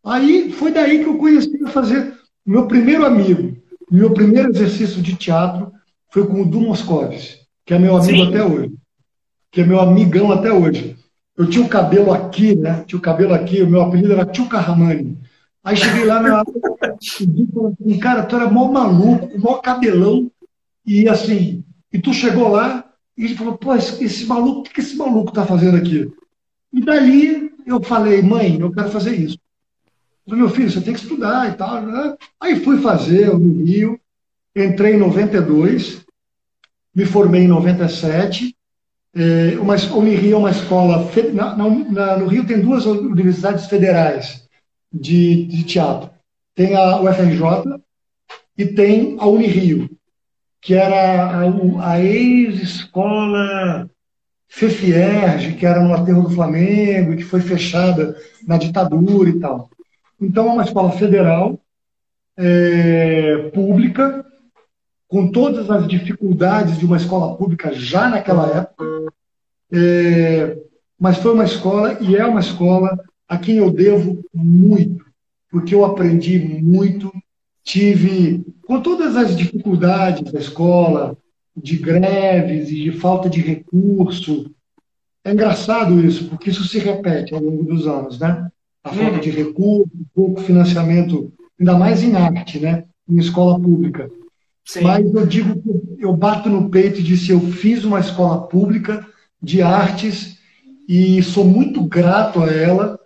Aí 0.02 0.50
foi 0.52 0.72
daí 0.72 1.00
que 1.00 1.10
eu 1.10 1.18
conheci 1.18 1.62
a 1.62 1.68
fazer 1.68 2.14
meu 2.46 2.66
primeiro 2.66 3.04
amigo, 3.04 3.58
meu 3.90 4.14
primeiro 4.14 4.48
exercício 4.48 5.02
de 5.02 5.14
teatro 5.14 5.70
foi 6.10 6.26
com 6.26 6.40
o 6.40 6.46
Du 6.46 6.60
Moscovis, 6.60 7.40
que 7.66 7.74
é 7.74 7.78
meu 7.78 7.94
amigo 7.96 8.24
Sim. 8.24 8.28
até 8.28 8.42
hoje. 8.42 8.72
Que 9.50 9.60
é 9.60 9.66
meu 9.66 9.80
amigão 9.80 10.32
até 10.32 10.50
hoje. 10.50 10.96
Eu 11.36 11.48
tinha 11.48 11.64
o 11.64 11.68
cabelo 11.68 12.12
aqui, 12.12 12.54
né? 12.54 12.84
Tinha 12.86 12.98
o 12.98 13.02
cabelo 13.02 13.34
aqui, 13.34 13.62
o 13.62 13.68
meu 13.68 13.82
apelido 13.82 14.12
era 14.12 14.24
Tio 14.24 14.48
Carramani. 14.48 15.18
Aí 15.68 15.76
cheguei 15.76 16.06
lá, 16.06 16.22
meu 16.22 16.34
assim, 16.34 17.98
cara, 17.98 18.22
tu 18.22 18.36
era 18.36 18.48
mó 18.48 18.72
maluco, 18.72 19.38
mó 19.38 19.58
cabelão, 19.58 20.30
e 20.86 21.06
assim, 21.06 21.62
e 21.92 21.98
tu 21.98 22.14
chegou 22.14 22.48
lá 22.48 22.90
e 23.14 23.26
ele 23.26 23.34
falou, 23.34 23.58
pô, 23.58 23.74
esse, 23.74 24.02
esse 24.02 24.24
maluco, 24.24 24.60
o 24.60 24.62
que, 24.62 24.72
que 24.72 24.80
esse 24.80 24.96
maluco 24.96 25.30
tá 25.30 25.44
fazendo 25.44 25.76
aqui? 25.76 26.10
E 26.72 26.80
dali 26.80 27.52
eu 27.66 27.82
falei, 27.82 28.22
mãe, 28.22 28.58
eu 28.58 28.72
quero 28.72 28.90
fazer 28.90 29.14
isso. 29.14 29.38
Falei, 30.24 30.40
meu 30.40 30.48
filho, 30.48 30.70
você 30.70 30.80
tem 30.80 30.94
que 30.94 31.00
estudar 31.00 31.50
e 31.50 31.52
tal. 31.52 31.82
Né? 31.82 32.16
Aí 32.40 32.64
fui 32.64 32.80
fazer 32.80 33.26
no 33.28 33.62
Rio, 33.62 34.00
entrei 34.56 34.94
em 34.94 34.98
92, 34.98 36.02
me 36.94 37.04
formei 37.04 37.42
em 37.42 37.48
97. 37.48 38.56
É, 39.14 39.58
uma, 39.58 39.74
Unirio 39.94 40.32
é 40.32 40.38
uma 40.38 40.50
escola. 40.50 41.06
Na, 41.34 41.54
na, 41.54 42.16
no 42.16 42.26
Rio 42.26 42.46
tem 42.46 42.58
duas 42.58 42.86
universidades 42.86 43.66
federais 43.66 44.47
de, 44.92 45.44
de 45.44 45.64
teatro. 45.64 46.10
Tem 46.54 46.74
a 46.74 47.00
UFRJ 47.00 47.80
e 48.56 48.66
tem 48.66 49.16
a 49.20 49.26
Unirio, 49.26 49.88
que 50.60 50.74
era 50.74 51.26
a, 51.26 51.92
a 51.92 52.00
ex-escola 52.00 53.88
FEFIERG, 54.48 55.54
que 55.54 55.66
era 55.66 55.80
no 55.80 55.94
aterro 55.94 56.22
do 56.22 56.30
Flamengo, 56.30 57.16
que 57.16 57.22
foi 57.22 57.40
fechada 57.40 58.16
na 58.46 58.56
ditadura 58.56 59.28
e 59.28 59.38
tal. 59.38 59.70
Então, 60.20 60.48
é 60.48 60.52
uma 60.52 60.64
escola 60.64 60.90
federal, 60.92 61.60
é, 62.36 63.50
pública, 63.54 64.24
com 65.06 65.30
todas 65.30 65.70
as 65.70 65.86
dificuldades 65.86 66.78
de 66.78 66.84
uma 66.84 66.96
escola 66.96 67.36
pública 67.36 67.72
já 67.72 68.08
naquela 68.08 68.48
época, 68.56 68.84
é, 69.72 70.58
mas 70.98 71.18
foi 71.18 71.32
uma 71.32 71.44
escola 71.44 71.98
e 72.00 72.16
é 72.16 72.24
uma 72.24 72.40
escola 72.40 72.98
a 73.28 73.36
quem 73.36 73.56
eu 73.56 73.70
devo 73.70 74.24
muito, 74.34 75.04
porque 75.50 75.74
eu 75.74 75.84
aprendi 75.84 76.38
muito, 76.38 77.12
tive, 77.62 78.44
com 78.66 78.80
todas 78.80 79.16
as 79.16 79.36
dificuldades 79.36 80.32
da 80.32 80.38
escola, 80.38 81.16
de 81.54 81.76
greves 81.76 82.70
e 82.70 82.84
de 82.84 82.92
falta 82.92 83.28
de 83.28 83.40
recurso. 83.40 84.50
É 85.24 85.32
engraçado 85.32 86.00
isso, 86.04 86.28
porque 86.28 86.50
isso 86.50 86.64
se 86.64 86.78
repete 86.78 87.34
ao 87.34 87.40
longo 87.40 87.64
dos 87.64 87.86
anos, 87.86 88.18
né? 88.18 88.48
A 88.82 88.90
falta 88.90 89.18
de 89.18 89.30
recurso, 89.30 89.90
pouco 90.14 90.40
financiamento, 90.40 91.32
ainda 91.58 91.76
mais 91.76 92.02
em 92.02 92.14
arte, 92.14 92.58
né? 92.58 92.84
Em 93.08 93.18
escola 93.18 93.60
pública. 93.60 94.10
Sim. 94.64 94.82
Mas 94.82 95.14
eu 95.14 95.26
digo 95.26 95.60
que 95.60 96.04
eu 96.04 96.14
bato 96.14 96.48
no 96.48 96.70
peito 96.70 97.00
e 97.00 97.02
disse: 97.02 97.30
eu 97.30 97.40
fiz 97.40 97.84
uma 97.84 98.00
escola 98.00 98.46
pública 98.46 99.06
de 99.42 99.62
artes 99.62 100.38
e 100.88 101.22
sou 101.22 101.44
muito 101.44 101.82
grato 101.82 102.42
a 102.42 102.50
ela. 102.50 102.97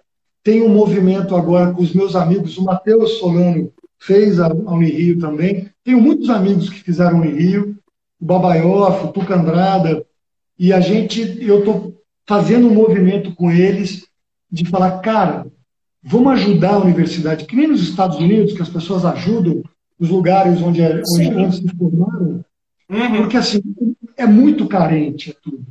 Tenho 0.43 0.66
um 0.66 0.74
movimento 0.74 1.36
agora 1.36 1.73
com 1.73 1.82
os 1.82 1.94
meus 1.94 2.16
amigos, 2.16 2.59
o 2.59 2.64
Matheus 2.64 3.19
Solano 3.19 3.73
fez 3.98 4.40
a, 4.40 4.48
Unirio 4.48 5.19
também. 5.19 5.70
Tenho 5.85 6.01
muitos 6.01 6.28
amigos 6.28 6.69
que 6.69 6.81
fizeram 6.81 7.19
a 7.19 7.20
Unirio, 7.20 7.77
o 8.20 8.24
Babaioff, 8.24 9.06
o 9.06 9.12
Tuca 9.12 9.36
Andrada, 9.36 10.05
e 10.59 10.73
a 10.73 10.81
gente, 10.81 11.39
eu 11.40 11.60
estou 11.60 11.94
fazendo 12.27 12.69
um 12.69 12.74
movimento 12.74 13.35
com 13.35 13.51
eles 13.51 14.06
de 14.51 14.69
falar, 14.69 14.98
cara, 15.01 15.47
vamos 16.02 16.32
ajudar 16.32 16.74
a 16.74 16.78
universidade, 16.78 17.44
que 17.47 17.56
nem 17.56 17.69
nos 17.69 17.82
Estados 17.82 18.19
Unidos, 18.19 18.52
que 18.52 18.62
as 18.62 18.69
pessoas 18.69 19.05
ajudam 19.05 19.62
os 19.98 20.09
lugares 20.09 20.60
onde, 20.60 20.82
é, 20.82 21.01
onde 21.16 21.56
se 21.56 21.77
formaram, 21.77 22.44
uhum. 22.90 23.16
porque 23.16 23.36
assim, 23.36 23.62
é 24.16 24.27
muito 24.27 24.66
carente 24.66 25.36
tudo. 25.43 25.64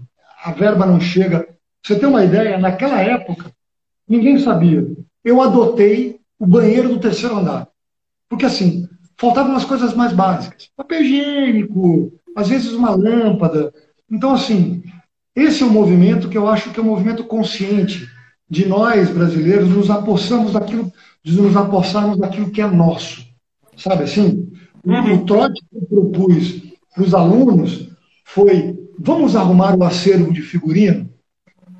A 0.43 0.52
verba 0.52 0.85
não 0.85 0.99
chega. 0.99 1.48
Você 1.84 1.99
tem 1.99 2.07
uma 2.07 2.23
ideia? 2.23 2.57
Naquela 2.57 3.02
época, 3.02 3.52
ninguém 4.11 4.38
sabia. 4.38 4.85
Eu 5.23 5.41
adotei 5.41 6.19
o 6.38 6.45
banheiro 6.45 6.89
do 6.89 6.99
terceiro 6.99 7.38
andar. 7.38 7.67
Porque 8.27 8.45
assim, 8.45 8.88
faltavam 9.17 9.55
as 9.55 9.63
coisas 9.63 9.93
mais 9.93 10.11
básicas. 10.11 10.69
Papel 10.75 11.01
higiênico, 11.01 12.11
às 12.35 12.49
vezes 12.49 12.73
uma 12.73 12.91
lâmpada. 12.91 13.73
Então, 14.09 14.33
assim, 14.33 14.83
esse 15.35 15.63
é 15.63 15.65
um 15.65 15.69
movimento 15.69 16.27
que 16.27 16.38
eu 16.38 16.47
acho 16.47 16.71
que 16.71 16.79
é 16.79 16.83
um 16.83 16.88
movimento 16.88 17.23
consciente 17.23 18.07
de 18.49 18.67
nós, 18.67 19.09
brasileiros, 19.09 19.69
nos 19.69 19.89
apossamos 19.89 20.51
daquilo, 20.51 20.91
nos 21.25 21.55
apossarmos 21.55 22.17
daquilo 22.17 22.51
que 22.51 22.61
é 22.61 22.67
nosso. 22.67 23.25
Sabe 23.77 24.03
assim? 24.03 24.51
Uhum. 24.83 25.15
O 25.15 25.25
trote 25.25 25.61
que 25.69 25.77
eu 25.77 25.85
propus 25.85 26.61
para 26.93 27.03
os 27.03 27.13
alunos 27.13 27.88
foi: 28.25 28.77
vamos 28.99 29.38
arrumar 29.38 29.77
o 29.77 29.83
acervo 29.83 30.33
de 30.33 30.41
figurino? 30.41 31.09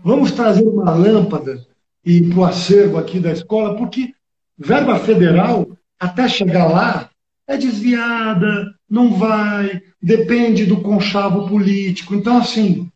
Vamos 0.04 0.32
trazer 0.32 0.64
uma 0.64 0.96
lâmpada 0.96 1.66
e 2.04 2.22
para 2.30 2.40
o 2.40 2.46
acervo 2.46 2.98
aqui 2.98 3.20
da 3.20 3.32
escola, 3.32 3.76
porque 3.76 4.14
verba 4.58 5.00
federal, 5.00 5.68
até 6.00 6.28
chegar 6.28 6.66
lá, 6.66 7.10
é 7.48 7.58
desviada, 7.58 8.74
não 8.90 9.14
vai, 9.14 9.82
depende 10.02 10.66
do 10.66 10.82
conchavo 10.82 11.48
político. 11.48 12.16
Então, 12.16 12.38
assim, 12.38 12.90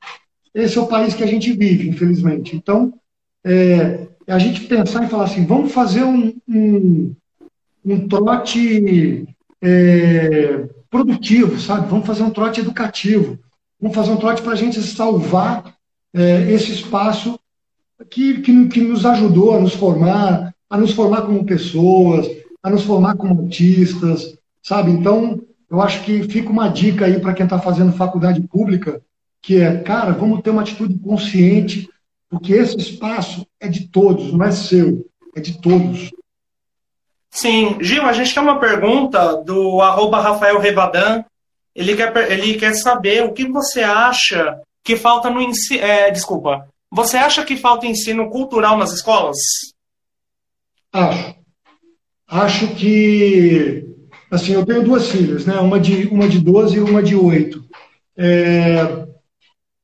esse 0.53 0.77
é 0.77 0.82
o 0.82 0.88
país 0.88 1.14
que 1.14 1.23
a 1.23 1.27
gente 1.27 1.52
vive, 1.52 1.90
infelizmente. 1.90 2.56
Então, 2.56 2.94
é, 3.44 4.07
a 4.27 4.40
gente 4.40 4.61
pensar 4.61 5.03
e 5.03 5.10
falar 5.10 5.26
assim, 5.26 5.45
vamos 5.45 5.72
fazer 5.72 6.03
um, 6.03 6.34
um, 6.48 7.15
um 7.84 8.07
trote 8.07 9.27
é, 9.61 10.65
produtivo, 10.90 11.60
sabe? 11.60 11.90
Vamos 11.90 12.07
fazer 12.07 12.23
um 12.23 12.30
trote 12.30 12.61
educativo. 12.61 13.38
Vamos 13.80 13.95
fazer 13.95 14.11
um 14.11 14.18
trote 14.18 14.41
para 14.41 14.53
a 14.53 14.56
gente 14.56 14.82
salvar 14.82 15.76
é, 16.14 16.52
esse 16.52 16.72
espaço 16.72 17.38
que, 18.10 18.42
que, 18.42 18.68
que 18.68 18.82
nos 18.82 19.06
ajudou 19.06 19.56
a 19.56 19.60
nos 19.60 19.74
formar, 19.74 20.54
a 20.70 20.78
nos 20.78 20.94
formar 20.94 21.22
como 21.22 21.46
pessoas, 21.46 22.28
a 22.62 22.70
nos 22.70 22.84
formar 22.84 23.16
como 23.16 23.44
artistas, 23.44 24.38
sabe? 24.62 24.92
Então, 24.92 25.40
eu 25.70 25.82
acho 25.82 26.04
que 26.04 26.24
fica 26.24 26.50
uma 26.50 26.68
dica 26.68 27.06
aí 27.06 27.20
para 27.20 27.34
quem 27.34 27.46
está 27.46 27.60
fazendo 27.60 27.94
faculdade 27.94 28.42
pública, 28.42 29.02
que 29.42 29.62
é, 29.62 29.78
cara, 29.78 30.12
vamos 30.12 30.42
ter 30.42 30.50
uma 30.50 30.62
atitude 30.62 30.98
consciente, 31.00 31.88
porque 32.30 32.54
esse 32.54 32.78
espaço 32.78 33.46
é 33.60 33.68
de 33.68 33.88
todos, 33.88 34.34
não 34.34 34.44
é 34.44 34.52
seu, 34.52 35.06
é 35.36 35.40
de 35.40 35.62
todos. 35.62 36.12
Sim, 37.30 37.78
Gil, 37.82 38.04
a 38.04 38.14
gente 38.14 38.34
tem 38.34 38.42
uma 38.42 38.60
pergunta 38.60 39.36
do 39.44 39.82
arroba 39.82 40.22
Rafael 40.22 40.58
Revadan. 40.58 41.24
Ele 41.76 41.96
quer, 41.96 42.32
ele 42.32 42.54
quer 42.56 42.74
saber 42.74 43.24
o 43.24 43.34
que 43.34 43.46
você 43.46 43.84
acha 43.84 44.62
que 44.82 44.96
falta 44.96 45.30
no 45.30 45.42
ensino. 45.42 45.84
É, 45.84 46.10
desculpa. 46.12 46.66
Você 46.96 47.18
acha 47.18 47.44
que 47.44 47.58
falta 47.58 47.86
ensino 47.86 48.30
cultural 48.30 48.78
nas 48.78 48.94
escolas? 48.94 49.36
Acho. 50.94 51.36
Acho 52.26 52.68
que. 52.74 53.86
Assim, 54.32 54.54
eu 54.54 54.66
tenho 54.66 54.82
duas 54.82 55.10
filhas, 55.10 55.46
né? 55.46 55.56
Uma 55.60 55.78
de, 55.78 56.08
uma 56.08 56.26
de 56.26 56.40
12 56.40 56.78
e 56.78 56.80
uma 56.80 57.04
de 57.04 57.14
8. 57.14 57.62
É, 58.18 59.08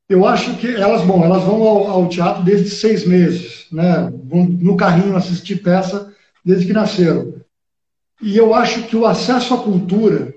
eu 0.08 0.26
acho 0.26 0.56
que 0.56 0.74
elas, 0.74 1.02
bom, 1.02 1.22
elas 1.26 1.44
vão 1.44 1.62
ao, 1.62 1.88
ao, 1.88 2.08
teatro 2.08 2.44
desde 2.44 2.70
seis 2.70 3.06
meses, 3.06 3.68
né? 3.74 4.10
Vão 4.24 4.46
no 4.46 4.78
carrinho 4.78 5.18
assistir 5.18 5.58
peça 5.58 6.14
desde 6.46 6.66
que 6.66 6.74
nasceram. 6.74 7.34
E 8.22 8.38
eu 8.38 8.54
acho 8.54 8.84
que 8.84 8.96
o 8.96 9.06
acesso 9.06 9.54
à 9.54 9.58
cultura, 9.58 10.34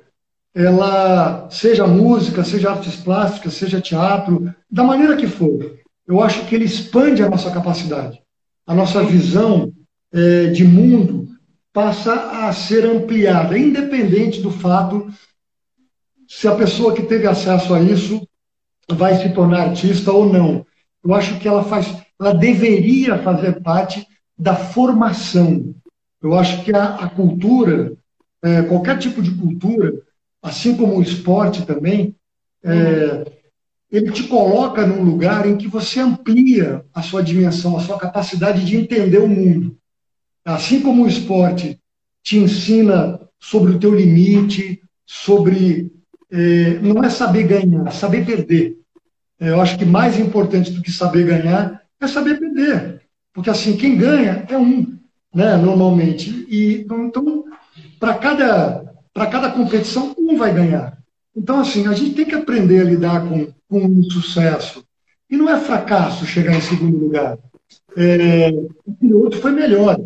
ela 0.53 1.49
seja 1.51 1.87
música, 1.87 2.43
seja 2.43 2.73
artes 2.73 2.97
plásticas, 2.97 3.55
seja 3.55 3.81
teatro, 3.81 4.53
da 4.69 4.83
maneira 4.83 5.17
que 5.17 5.29
for, 5.29 5.84
eu 6.07 6.21
acho 6.21 6.47
que 6.47 6.55
ele 6.55 6.65
expande 6.65 7.23
a 7.23 7.29
nossa 7.29 7.51
capacidade, 7.51 8.21
a 8.67 8.75
nossa 8.75 9.03
visão 9.03 9.73
é, 10.13 10.47
de 10.47 10.65
mundo 10.65 11.29
passa 11.73 12.47
a 12.47 12.53
ser 12.53 12.85
ampliada, 12.85 13.59
independente 13.59 14.41
do 14.41 14.51
fato 14.51 15.09
se 16.29 16.47
a 16.47 16.55
pessoa 16.55 16.95
que 16.95 17.03
teve 17.03 17.27
acesso 17.27 17.75
a 17.75 17.81
isso 17.81 18.27
vai 18.89 19.17
se 19.17 19.31
tornar 19.31 19.69
artista 19.69 20.13
ou 20.13 20.33
não. 20.33 20.65
Eu 21.03 21.13
acho 21.15 21.39
que 21.39 21.49
ela 21.49 21.65
faz, 21.65 21.95
ela 22.19 22.33
deveria 22.33 23.19
fazer 23.19 23.61
parte 23.63 24.07
da 24.39 24.55
formação. 24.55 25.75
Eu 26.23 26.35
acho 26.35 26.65
que 26.65 26.75
a, 26.75 26.95
a 26.95 27.11
cultura, 27.11 27.93
é, 28.43 28.63
qualquer 28.63 28.99
tipo 28.99 29.21
de 29.21 29.33
cultura, 29.33 29.93
assim 30.43 30.77
como 30.77 30.97
o 30.97 31.03
esporte 31.03 31.67
também, 31.67 32.15
é, 32.63 33.25
ele 33.95 34.11
te 34.11 34.25
coloca 34.25 34.85
num 34.85 35.05
lugar 35.05 35.47
em 35.47 35.57
que 35.57 35.69
você 35.69 36.01
amplia 36.01 36.85
a 36.93 37.01
sua 37.01 37.23
dimensão, 37.23 37.77
a 37.77 37.81
sua 37.81 37.97
capacidade 37.97 38.65
de 38.65 38.77
entender 38.77 39.19
o 39.19 39.29
mundo. 39.29 39.77
Assim 40.45 40.81
como 40.81 41.05
o 41.05 41.09
esporte 41.09 41.79
te 42.21 42.39
ensina 42.39 43.21
sobre 43.39 43.71
o 43.71 43.79
teu 43.79 43.95
limite, 43.95 44.83
sobre 45.07 45.93
é, 46.29 46.81
não 46.81 47.05
é 47.05 47.09
saber 47.09 47.45
ganhar, 47.45 47.87
é 47.87 47.91
saber 47.93 48.27
perder. 48.27 48.77
É, 49.39 49.51
eu 49.51 49.61
acho 49.61 49.79
que 49.79 49.85
mais 49.85 50.19
importante 50.19 50.73
do 50.73 50.83
que 50.83 50.91
saber 50.91 51.25
ganhar 51.25 51.81
é 52.01 52.09
saber 52.09 52.41
perder, 52.41 53.01
porque 53.33 53.49
assim 53.49 53.77
quem 53.77 53.97
ganha 53.97 54.45
é 54.49 54.59
um, 54.59 54.99
né, 55.33 55.57
normalmente. 55.57 56.31
E 56.49 56.85
então 56.89 57.45
para 58.01 58.15
cada 58.15 58.93
para 59.13 59.29
cada 59.29 59.51
competição 59.53 60.13
um 60.19 60.37
vai 60.37 60.53
ganhar. 60.53 60.99
Então 61.37 61.61
assim 61.61 61.87
a 61.87 61.93
gente 61.93 62.15
tem 62.15 62.25
que 62.25 62.35
aprender 62.35 62.81
a 62.81 62.85
lidar 62.85 63.29
com 63.29 63.53
com 63.69 63.87
o 63.87 64.11
sucesso. 64.11 64.85
E 65.29 65.37
não 65.37 65.49
é 65.49 65.59
fracasso 65.59 66.27
chegar 66.27 66.55
em 66.55 66.61
segundo 66.61 66.97
lugar. 66.97 67.39
É, 67.97 68.51
o 68.87 68.95
piloto 68.95 69.39
foi 69.39 69.51
melhor. 69.51 69.99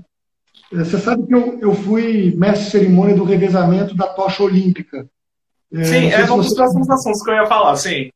É, 0.72 0.76
você 0.76 0.98
sabe 0.98 1.26
que 1.26 1.34
eu, 1.34 1.58
eu 1.60 1.74
fui 1.74 2.34
mestre 2.36 2.64
de 2.64 2.70
cerimônia 2.70 3.14
do 3.14 3.24
revezamento 3.24 3.94
da 3.94 4.06
tocha 4.06 4.42
olímpica. 4.42 5.06
É, 5.72 5.84
sim, 5.84 6.10
é 6.10 6.30
um 6.32 6.38
dos 6.38 6.54
próximos 6.54 6.88
assuntos 6.88 7.22
que 7.22 7.30
eu 7.30 7.34
ia 7.34 7.46
falar, 7.46 7.76
sim. 7.76 8.10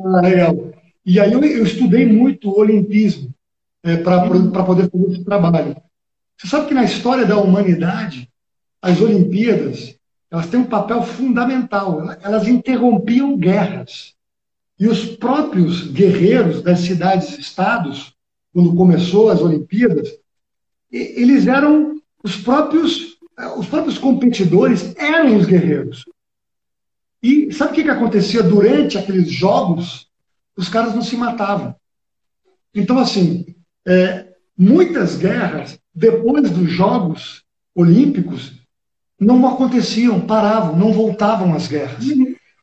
Ah, 0.00 0.20
legal. 0.22 0.72
E 1.04 1.20
aí 1.20 1.32
eu, 1.32 1.44
eu 1.44 1.64
estudei 1.64 2.06
muito 2.06 2.48
o 2.48 2.58
olimpismo 2.58 3.30
é, 3.82 3.96
para 3.98 4.64
poder 4.64 4.90
fazer 4.90 5.12
esse 5.12 5.24
trabalho. 5.24 5.76
Você 6.38 6.48
sabe 6.48 6.68
que 6.68 6.74
na 6.74 6.84
história 6.84 7.26
da 7.26 7.38
humanidade, 7.38 8.28
as 8.80 9.00
Olimpíadas 9.00 9.96
elas 10.34 10.48
têm 10.48 10.58
um 10.58 10.64
papel 10.64 11.00
fundamental. 11.04 12.10
Elas 12.20 12.48
interrompiam 12.48 13.36
guerras. 13.36 14.14
E 14.76 14.88
os 14.88 15.06
próprios 15.06 15.86
guerreiros 15.86 16.60
das 16.60 16.80
cidades-estados, 16.80 18.16
quando 18.52 18.74
começou 18.74 19.30
as 19.30 19.40
Olimpíadas, 19.40 20.08
eles 20.90 21.46
eram 21.46 22.02
os 22.20 22.36
próprios, 22.36 23.16
os 23.56 23.66
próprios 23.68 23.96
competidores 23.96 24.92
eram 24.96 25.36
os 25.36 25.46
guerreiros. 25.46 26.04
E 27.22 27.52
sabe 27.52 27.70
o 27.70 27.74
que, 27.76 27.84
que 27.84 27.90
acontecia 27.90 28.42
durante 28.42 28.98
aqueles 28.98 29.30
jogos? 29.30 30.08
Os 30.56 30.68
caras 30.68 30.96
não 30.96 31.02
se 31.02 31.16
matavam. 31.16 31.76
Então, 32.74 32.98
assim, 32.98 33.54
é, 33.86 34.34
muitas 34.58 35.16
guerras, 35.16 35.78
depois 35.94 36.50
dos 36.50 36.68
Jogos 36.68 37.44
Olímpicos, 37.72 38.63
não 39.18 39.46
aconteciam, 39.46 40.20
paravam, 40.20 40.76
não 40.76 40.92
voltavam 40.92 41.54
as 41.54 41.66
guerras. 41.66 42.04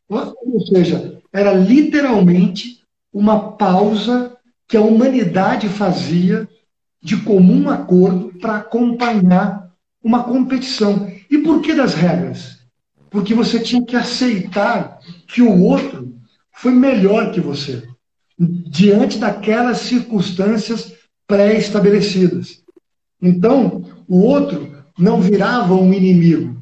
Ou 0.10 0.66
seja, 0.68 1.22
era 1.32 1.54
literalmente 1.54 2.82
uma 3.14 3.54
pausa 3.54 4.38
que 4.68 4.78
a 4.78 4.82
humanidade 4.82 5.68
fazia 5.70 6.48
de 7.02 7.18
comum 7.18 7.70
acordo 7.70 8.34
para 8.40 8.58
acompanhar 8.58 9.72
uma 10.04 10.24
competição. 10.24 11.12
E 11.30 11.38
por 11.40 11.62
que 11.62 11.74
das 11.74 11.94
regras? 11.94 12.60
Porque 13.10 13.34
você 13.34 13.60
tinha 13.60 13.84
que 13.86 13.96
aceitar 13.96 15.00
que 15.28 15.42
o 15.42 15.62
outro 15.62 16.16
foi 16.54 16.72
melhor 16.72 17.32
que 17.32 17.42
você, 17.42 17.84
diante 18.38 19.18
daquelas 19.18 19.80
circunstâncias 19.80 20.94
pré-estabelecidas. 21.28 22.62
Então, 23.22 23.84
o 24.08 24.22
outro 24.22 24.81
não 25.02 25.20
virava 25.20 25.74
um 25.74 25.92
inimigo, 25.92 26.62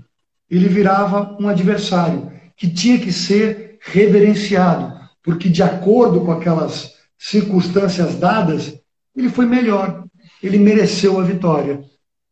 ele 0.49 0.69
virava 0.69 1.35
um 1.39 1.49
adversário 1.49 2.31
que 2.55 2.69
tinha 2.69 2.97
que 2.97 3.11
ser 3.11 3.77
reverenciado, 3.81 4.97
porque 5.21 5.49
de 5.49 5.61
acordo 5.61 6.21
com 6.21 6.31
aquelas 6.31 6.93
circunstâncias 7.17 8.15
dadas, 8.15 8.79
ele 9.15 9.27
foi 9.27 9.45
melhor, 9.45 10.05
ele 10.41 10.57
mereceu 10.57 11.19
a 11.19 11.23
vitória. 11.23 11.83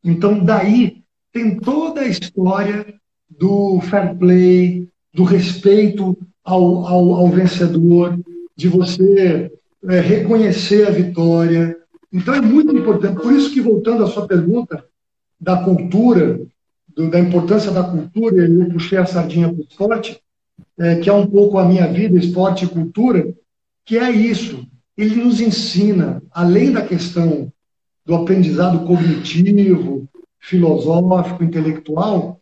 Então, 0.02 0.40
daí 0.40 1.04
tem 1.34 1.60
toda 1.60 2.02
a 2.02 2.08
história 2.08 2.86
do 3.30 3.82
fair 3.82 4.16
play, 4.16 4.88
do 5.14 5.26
respeito 5.26 6.18
ao, 6.42 6.88
ao, 6.88 7.14
ao 7.16 7.28
vencedor, 7.28 8.18
de 8.56 8.70
você 8.70 9.52
é, 9.90 10.00
reconhecer 10.00 10.88
a 10.88 10.92
vitória. 10.92 11.76
Então, 12.14 12.34
é 12.34 12.40
muito 12.40 12.76
importante. 12.76 13.22
Por 13.22 13.34
isso 13.34 13.52
que, 13.52 13.60
voltando 13.60 14.06
à 14.06 14.08
sua 14.08 14.26
pergunta 14.26 14.87
da 15.40 15.58
cultura, 15.64 16.40
do, 16.96 17.10
da 17.10 17.20
importância 17.20 17.72
da 17.72 17.84
cultura, 17.84 18.48
eu 18.48 18.70
puxei 18.70 18.98
a 18.98 19.06
sardinha 19.06 19.50
para 19.50 19.58
o 19.58 19.62
esporte, 19.62 20.22
é, 20.80 20.96
que 20.96 21.10
é 21.10 21.14
um 21.14 21.28
pouco 21.28 21.58
a 21.58 21.66
minha 21.66 21.88
vida, 21.88 22.18
esporte 22.18 22.66
e 22.66 22.70
cultura, 22.70 23.34
que 23.86 23.98
é 23.98 24.12
isso. 24.12 24.66
ele 24.98 25.16
nos 25.16 25.40
ensina, 25.40 26.24
além 26.32 26.72
da 26.72 26.82
questão 26.82 27.52
do 28.06 28.16
aprendizado 28.16 28.86
cognitivo, 28.86 30.08
filosófico, 30.40 31.44
intelectual, 31.44 32.42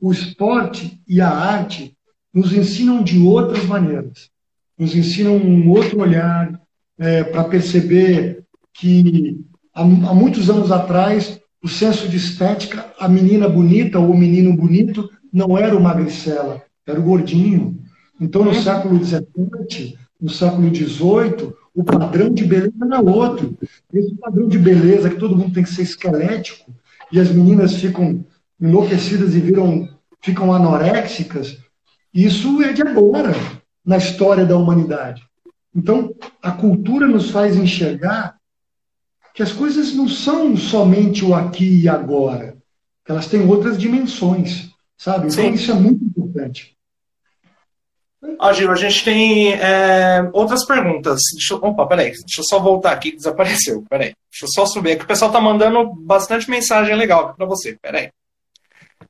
o 0.00 0.12
esporte 0.12 1.00
e 1.08 1.20
a 1.20 1.28
arte 1.28 1.96
nos 2.32 2.52
ensinam 2.52 3.02
de 3.02 3.18
outras 3.18 3.64
maneiras. 3.64 4.30
Nos 4.78 4.94
ensinam 4.94 5.36
um 5.36 5.70
outro 5.70 6.00
olhar 6.00 6.60
é, 6.98 7.24
para 7.24 7.44
perceber 7.44 8.44
que 8.74 9.40
há, 9.74 9.80
há 9.82 10.14
muitos 10.14 10.50
anos 10.50 10.70
atrás 10.70 11.40
o 11.66 11.68
senso 11.68 12.08
de 12.08 12.16
estética, 12.16 12.94
a 12.96 13.08
menina 13.08 13.48
bonita 13.48 13.98
ou 13.98 14.12
o 14.12 14.16
menino 14.16 14.56
bonito 14.56 15.10
não 15.32 15.58
era 15.58 15.76
o 15.76 15.82
magricela, 15.82 16.62
era 16.86 17.00
o 17.00 17.02
gordinho. 17.02 17.76
Então, 18.20 18.44
no 18.44 18.52
uhum. 18.52 18.62
século 18.62 19.04
XVII, 19.04 19.98
no 20.20 20.30
século 20.30 20.72
XVIII, 20.72 21.52
o 21.74 21.82
padrão 21.82 22.32
de 22.32 22.44
beleza 22.44 22.72
era 22.80 23.00
outro. 23.00 23.58
Esse 23.92 24.14
padrão 24.14 24.46
de 24.46 24.60
beleza 24.60 25.10
que 25.10 25.16
todo 25.16 25.36
mundo 25.36 25.52
tem 25.52 25.64
que 25.64 25.74
ser 25.74 25.82
esquelético 25.82 26.72
e 27.10 27.18
as 27.18 27.32
meninas 27.32 27.74
ficam 27.74 28.24
enlouquecidas 28.60 29.34
e 29.34 29.40
viram, 29.40 29.88
ficam 30.22 30.54
anoréxicas, 30.54 31.58
isso 32.14 32.62
é 32.62 32.72
de 32.72 32.82
agora 32.82 33.34
na 33.84 33.96
história 33.96 34.46
da 34.46 34.56
humanidade. 34.56 35.20
Então, 35.74 36.14
a 36.40 36.52
cultura 36.52 37.08
nos 37.08 37.28
faz 37.30 37.56
enxergar 37.56 38.35
que 39.36 39.42
as 39.42 39.52
coisas 39.52 39.92
não 39.92 40.08
são 40.08 40.56
somente 40.56 41.22
o 41.22 41.34
aqui 41.34 41.82
e 41.82 41.86
agora, 41.86 42.56
elas 43.06 43.26
têm 43.26 43.46
outras 43.46 43.76
dimensões, 43.76 44.70
sabe? 44.96 45.28
Então, 45.28 45.44
Sim. 45.44 45.52
isso 45.52 45.70
é 45.70 45.74
muito 45.74 46.02
importante. 46.02 46.74
Ó, 48.40 48.52
Gil, 48.54 48.72
a 48.72 48.76
gente 48.76 49.04
tem 49.04 49.52
é, 49.52 50.26
outras 50.32 50.64
perguntas. 50.64 51.20
Deixa 51.34 51.52
eu, 51.52 51.58
opa, 51.58 51.86
peraí, 51.86 52.12
deixa 52.12 52.40
eu 52.40 52.44
só 52.44 52.58
voltar 52.58 52.92
aqui 52.92 53.14
desapareceu. 53.14 53.84
Peraí, 53.90 54.14
deixa 54.32 54.46
eu 54.46 54.48
só 54.48 54.64
subir 54.64 54.92
aqui. 54.92 55.04
O 55.04 55.06
pessoal 55.06 55.30
tá 55.30 55.38
mandando 55.38 55.94
bastante 55.94 56.48
mensagem 56.50 56.96
legal 56.96 57.26
aqui 57.26 57.36
para 57.36 57.46
você. 57.46 57.76
Peraí. 57.80 58.08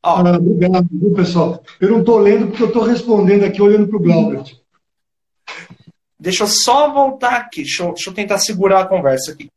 Ó. 0.03 0.27
Ah, 0.27 0.37
obrigado, 0.37 0.89
viu, 0.91 1.15
pessoal? 1.15 1.63
Eu 1.81 1.91
não 1.91 2.01
estou 2.01 2.19
lendo 2.19 2.49
porque 2.49 2.65
eu 2.65 2.69
estou 2.69 2.83
respondendo 2.83 3.45
aqui 3.45 3.63
olhando 3.63 3.87
para 3.87 3.97
o 3.97 4.01
Glaubert. 4.01 4.57
Deixa 6.19 6.43
eu 6.43 6.49
só 6.49 6.93
voltar 6.93 7.37
aqui. 7.37 7.63
Deixa 7.63 7.85
eu, 7.85 7.93
deixa 7.93 8.11
eu 8.11 8.15
tentar 8.15 8.39
segurar 8.39 8.81
a 8.81 8.87
conversa 8.87 9.31
aqui. 9.31 9.49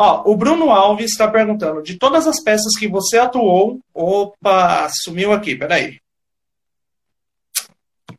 Ó, 0.00 0.30
o 0.30 0.36
Bruno 0.36 0.70
Alves 0.70 1.10
está 1.10 1.26
perguntando: 1.26 1.82
de 1.82 1.98
todas 1.98 2.28
as 2.28 2.40
peças 2.40 2.78
que 2.78 2.86
você 2.86 3.18
atuou. 3.18 3.80
Opa, 3.92 4.88
sumiu 5.02 5.32
aqui, 5.32 5.56
peraí. 5.56 5.98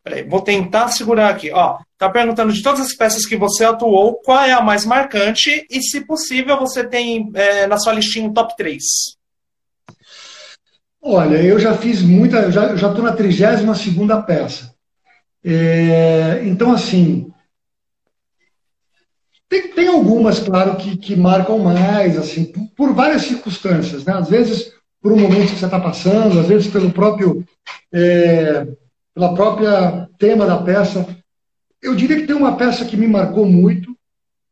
Peraí, 0.03 0.27
vou 0.27 0.41
tentar 0.41 0.89
segurar 0.89 1.30
aqui. 1.30 1.51
Ó, 1.53 1.77
tá 1.97 2.10
perguntando 2.10 2.51
de 2.51 2.61
todas 2.61 2.81
as 2.81 2.93
peças 2.93 3.26
que 3.26 3.38
você 3.38 3.64
atuou, 3.64 4.15
qual 4.15 4.43
é 4.43 4.51
a 4.51 4.61
mais 4.61 4.85
marcante 4.85 5.65
e, 5.69 5.81
se 5.81 6.01
possível, 6.06 6.60
você 6.60 6.84
tem 6.84 7.31
é, 7.34 7.65
na 7.65 7.77
sua 7.77 7.93
listinha 7.93 8.27
um 8.27 8.34
top 8.34 8.57
3. 8.57 8.84
Olha, 11.01 11.38
eu 11.38 11.57
já 11.60 11.77
fiz 11.77 12.01
muita, 12.01 12.39
eu 12.39 12.51
já 12.51 12.73
estou 12.73 13.01
na 13.01 13.14
32 13.14 13.77
segunda 13.77 14.22
peça. 14.22 14.73
É, 15.41 16.41
então, 16.43 16.73
assim, 16.73 17.31
tem, 19.49 19.73
tem 19.73 19.88
algumas, 19.88 20.39
claro, 20.39 20.76
que, 20.76 20.95
que 20.95 21.15
marcam 21.15 21.57
mais, 21.59 22.17
assim, 22.17 22.45
por, 22.45 22.67
por 22.76 22.93
várias 22.93 23.23
circunstâncias, 23.23 24.05
né? 24.05 24.13
Às 24.13 24.30
vezes 24.30 24.71
por 25.01 25.11
um 25.11 25.19
momento 25.19 25.51
que 25.51 25.57
você 25.59 25.65
está 25.65 25.80
passando, 25.80 26.39
às 26.39 26.47
vezes 26.47 26.67
pelo 26.67 26.91
próprio 26.91 27.45
é, 27.91 28.67
pela 29.13 29.34
própria 29.34 30.09
tema 30.17 30.45
da 30.45 30.61
peça. 30.61 31.05
Eu 31.81 31.95
diria 31.95 32.17
que 32.17 32.27
tem 32.27 32.35
uma 32.35 32.55
peça 32.55 32.85
que 32.85 32.97
me 32.97 33.07
marcou 33.07 33.45
muito, 33.45 33.95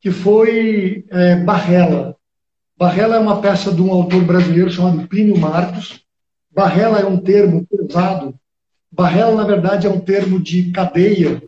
que 0.01 0.11
foi 0.11 1.05
é, 1.09 1.35
Barrela. 1.37 2.15
Barrela 2.77 3.15
é 3.15 3.19
uma 3.19 3.41
peça 3.41 3.71
de 3.71 3.81
um 3.81 3.91
autor 3.91 4.23
brasileiro 4.23 4.69
chamado 4.69 5.07
Plínio 5.07 5.37
Marcos. 5.37 6.01
Barrela 6.51 6.99
é 6.99 7.05
um 7.05 7.17
termo 7.17 7.65
pesado. 7.65 8.35
Barrela, 8.91 9.35
na 9.35 9.43
verdade, 9.43 9.87
é 9.87 9.89
um 9.89 9.99
termo 9.99 10.39
de 10.39 10.71
cadeia 10.71 11.41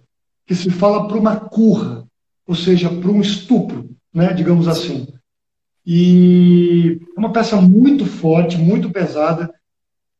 que 0.45 0.55
se 0.55 0.69
fala 0.69 1.07
para 1.07 1.17
uma 1.17 1.35
curra, 1.35 2.05
ou 2.49 2.55
seja, 2.55 2.89
para 2.89 3.11
um 3.11 3.21
estupro, 3.21 3.95
né, 4.11 4.33
digamos 4.33 4.67
assim. 4.67 5.07
E 5.85 6.99
é 7.15 7.19
uma 7.19 7.31
peça 7.31 7.61
muito 7.61 8.07
forte, 8.07 8.57
muito 8.57 8.89
pesada, 8.89 9.53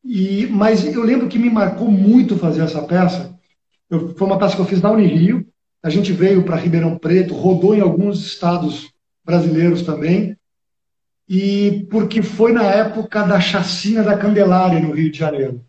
e, 0.04 0.46
mas 0.46 0.84
eu 0.86 1.02
lembro 1.02 1.26
que 1.28 1.40
me 1.40 1.50
marcou 1.50 1.90
muito 1.90 2.36
fazer 2.36 2.62
essa 2.62 2.82
peça. 2.82 3.36
Eu, 3.90 4.14
foi 4.14 4.28
uma 4.28 4.38
peça 4.38 4.54
que 4.54 4.62
eu 4.62 4.66
fiz 4.66 4.80
na 4.80 4.92
Unirio. 4.92 5.44
A 5.82 5.90
gente 5.90 6.12
veio 6.12 6.44
para 6.44 6.54
Ribeirão 6.54 6.96
Preto, 6.96 7.34
rodou 7.34 7.74
em 7.74 7.80
alguns 7.80 8.24
estados 8.24 8.88
brasileiros 9.24 9.82
também. 9.82 10.36
E 11.28 11.84
porque 11.90 12.22
foi 12.22 12.52
na 12.52 12.62
época 12.62 13.24
da 13.24 13.40
chacina 13.40 14.04
da 14.04 14.16
Candelária 14.16 14.78
no 14.78 14.92
Rio 14.92 15.10
de 15.10 15.18
Janeiro. 15.18 15.64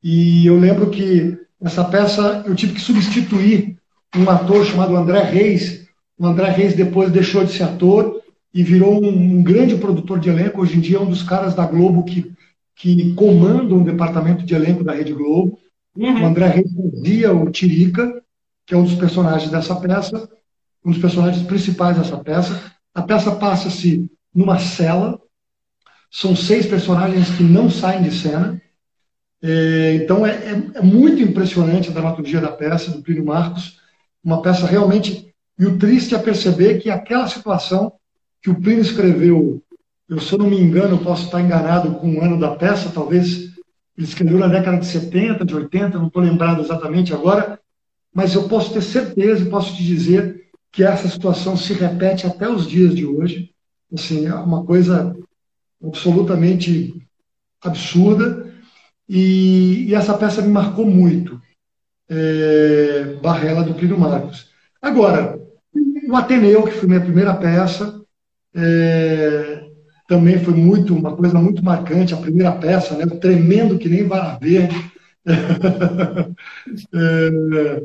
E 0.00 0.46
eu 0.46 0.56
lembro 0.60 0.90
que 0.90 1.36
essa 1.60 1.84
peça 1.84 2.44
eu 2.46 2.54
tive 2.54 2.72
que 2.72 2.80
substituir 2.80 3.81
um 4.16 4.28
ator 4.28 4.64
chamado 4.64 4.96
André 4.96 5.22
Reis. 5.22 5.86
O 6.18 6.26
André 6.26 6.50
Reis 6.50 6.74
depois 6.74 7.10
deixou 7.10 7.44
de 7.44 7.52
ser 7.52 7.64
ator 7.64 8.20
e 8.52 8.62
virou 8.62 9.02
um, 9.02 9.08
um 9.08 9.42
grande 9.42 9.76
produtor 9.76 10.18
de 10.18 10.28
elenco. 10.28 10.60
Hoje 10.60 10.76
em 10.76 10.80
dia 10.80 10.98
é 10.98 11.00
um 11.00 11.08
dos 11.08 11.22
caras 11.22 11.54
da 11.54 11.66
Globo 11.66 12.04
que 12.04 12.32
que 12.74 13.14
comandam 13.14 13.80
o 13.80 13.84
departamento 13.84 14.44
de 14.44 14.54
elenco 14.54 14.82
da 14.82 14.92
Rede 14.92 15.12
Globo. 15.12 15.58
Uhum. 15.96 16.22
O 16.22 16.26
André 16.26 16.46
Reis 16.48 16.70
fazia 16.72 17.32
o 17.32 17.50
Tirica, 17.50 18.22
que 18.66 18.74
é 18.74 18.76
um 18.76 18.84
dos 18.84 18.94
personagens 18.94 19.50
dessa 19.50 19.76
peça, 19.76 20.28
um 20.84 20.90
dos 20.90 21.00
personagens 21.00 21.46
principais 21.46 21.96
dessa 21.96 22.16
peça. 22.16 22.72
A 22.94 23.02
peça 23.02 23.30
passa-se 23.32 24.10
numa 24.34 24.58
cela, 24.58 25.20
são 26.10 26.34
seis 26.34 26.66
personagens 26.66 27.30
que 27.36 27.42
não 27.42 27.70
saem 27.70 28.02
de 28.02 28.10
cena. 28.10 28.60
É, 29.42 29.94
então 29.94 30.26
é, 30.26 30.32
é, 30.32 30.62
é, 30.74 30.82
muito 30.82 31.22
impressionante 31.22 31.88
a 31.88 31.92
dramaturgia 31.92 32.40
da 32.40 32.50
peça, 32.50 32.90
do 32.90 33.02
Plínio 33.02 33.24
Marcos. 33.24 33.80
Uma 34.24 34.42
peça 34.42 34.66
realmente. 34.66 35.32
E 35.58 35.66
o 35.66 35.78
triste 35.78 36.14
é 36.14 36.18
perceber 36.18 36.78
que 36.80 36.90
aquela 36.90 37.28
situação 37.28 37.92
que 38.40 38.50
o 38.50 38.60
Plínio 38.60 38.82
escreveu 38.82 39.62
eu, 40.12 40.20
se 40.20 40.30
eu 40.30 40.38
não 40.38 40.50
me 40.50 40.60
engano, 40.60 40.98
posso 40.98 41.24
estar 41.24 41.40
enganado 41.40 41.94
com 41.94 42.14
o 42.14 42.22
ano 42.22 42.38
da 42.38 42.54
peça, 42.54 42.90
talvez 42.92 43.50
ele 43.96 44.06
escreveu 44.06 44.38
na 44.38 44.46
década 44.46 44.76
de 44.76 44.84
70, 44.84 45.42
de 45.42 45.54
80, 45.54 45.98
não 45.98 46.08
estou 46.08 46.22
lembrado 46.22 46.60
exatamente 46.60 47.14
agora, 47.14 47.58
mas 48.12 48.34
eu 48.34 48.46
posso 48.46 48.74
ter 48.74 48.82
certeza 48.82 49.42
e 49.42 49.48
posso 49.48 49.74
te 49.74 49.82
dizer 49.82 50.50
que 50.70 50.84
essa 50.84 51.08
situação 51.08 51.56
se 51.56 51.72
repete 51.72 52.26
até 52.26 52.46
os 52.46 52.66
dias 52.66 52.94
de 52.94 53.06
hoje. 53.06 53.52
Assim, 53.90 54.26
é 54.26 54.34
uma 54.34 54.64
coisa 54.64 55.16
absolutamente 55.82 56.94
absurda. 57.62 58.52
E, 59.08 59.86
e 59.88 59.94
essa 59.94 60.12
peça 60.12 60.42
me 60.42 60.48
marcou 60.48 60.84
muito. 60.84 61.40
É, 62.14 63.16
Barrela 63.22 63.62
do 63.62 63.72
Plínio 63.72 63.98
Marcos. 63.98 64.50
Agora, 64.82 65.40
o 66.06 66.14
Ateneu, 66.14 66.64
que 66.64 66.72
foi 66.72 66.86
minha 66.86 67.00
primeira 67.00 67.32
peça, 67.34 68.02
é, 68.54 69.64
também 70.06 70.38
foi 70.38 70.52
muito 70.52 70.94
uma 70.94 71.16
coisa 71.16 71.38
muito 71.38 71.64
marcante, 71.64 72.12
a 72.12 72.18
primeira 72.18 72.52
peça, 72.52 72.94
né? 72.96 73.06
tremendo 73.18 73.78
que 73.78 73.88
nem 73.88 74.06
vara 74.06 74.38
verde. 74.38 74.76
é, 76.94 77.82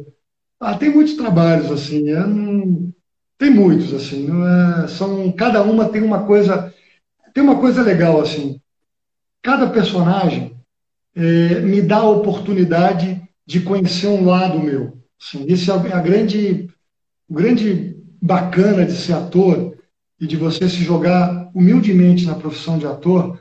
ah, 0.59 0.75
tem 0.75 0.89
muitos 0.89 1.13
trabalhos 1.13 1.71
assim, 1.71 2.09
é, 2.09 2.19
não, 2.19 2.91
tem 3.37 3.49
muitos 3.51 3.93
assim, 3.93 4.27
é, 4.83 4.87
são 4.87 5.31
cada 5.31 5.61
uma 5.61 5.87
tem 5.87 6.01
uma 6.01 6.25
coisa 6.25 6.73
tem 7.33 7.43
uma 7.43 7.59
coisa 7.59 7.81
legal 7.81 8.19
assim. 8.19 8.59
Cada 9.43 9.69
personagem 9.69 10.57
é, 11.15 11.61
me 11.61 11.81
dá 11.81 11.97
a 11.97 12.09
oportunidade 12.09 13.21
de 13.47 13.61
conhecer 13.61 14.07
um 14.07 14.25
lado 14.25 14.59
meu. 14.59 15.01
Assim, 15.19 15.45
esse 15.47 15.71
é 15.71 15.73
a 15.73 16.01
grande, 16.01 16.69
grande 17.29 17.97
bacana 18.21 18.85
de 18.85 18.91
ser 18.91 19.13
ator 19.13 19.77
e 20.19 20.27
de 20.27 20.35
você 20.35 20.67
se 20.67 20.83
jogar 20.83 21.49
humildemente 21.55 22.25
na 22.25 22.35
profissão 22.35 22.77
de 22.77 22.85
ator, 22.85 23.39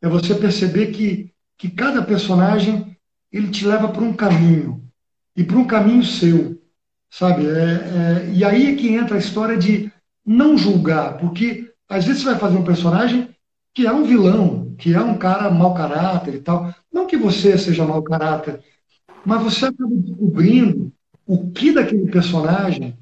é 0.00 0.08
você 0.08 0.34
perceber 0.34 0.86
que, 0.86 1.30
que 1.58 1.68
cada 1.68 2.02
personagem 2.02 2.96
ele 3.30 3.50
te 3.50 3.66
leva 3.66 3.88
para 3.88 4.02
um 4.02 4.12
caminho 4.12 4.82
e 5.36 5.44
para 5.44 5.58
um 5.58 5.66
caminho 5.66 6.02
seu, 6.02 6.60
sabe? 7.10 7.46
É, 7.46 7.50
é, 7.50 8.30
e 8.32 8.44
aí 8.44 8.72
é 8.72 8.76
que 8.76 8.88
entra 8.88 9.16
a 9.16 9.20
história 9.20 9.56
de 9.56 9.92
não 10.24 10.56
julgar, 10.56 11.18
porque 11.18 11.70
às 11.88 12.04
vezes 12.04 12.22
você 12.22 12.30
vai 12.30 12.38
fazer 12.38 12.56
um 12.56 12.64
personagem 12.64 13.28
que 13.74 13.86
é 13.86 13.92
um 13.92 14.04
vilão, 14.04 14.74
que 14.78 14.94
é 14.94 15.00
um 15.00 15.18
cara 15.18 15.50
mau 15.50 15.74
caráter 15.74 16.34
e 16.34 16.40
tal. 16.40 16.74
Não 16.90 17.06
que 17.06 17.16
você 17.16 17.58
seja 17.58 17.84
mau 17.84 18.02
caráter, 18.02 18.60
mas 19.26 19.42
você 19.42 19.66
acaba 19.66 19.94
descobrindo 19.96 20.92
o 21.26 21.50
que 21.50 21.72
daquele 21.72 22.08
personagem 22.10 22.96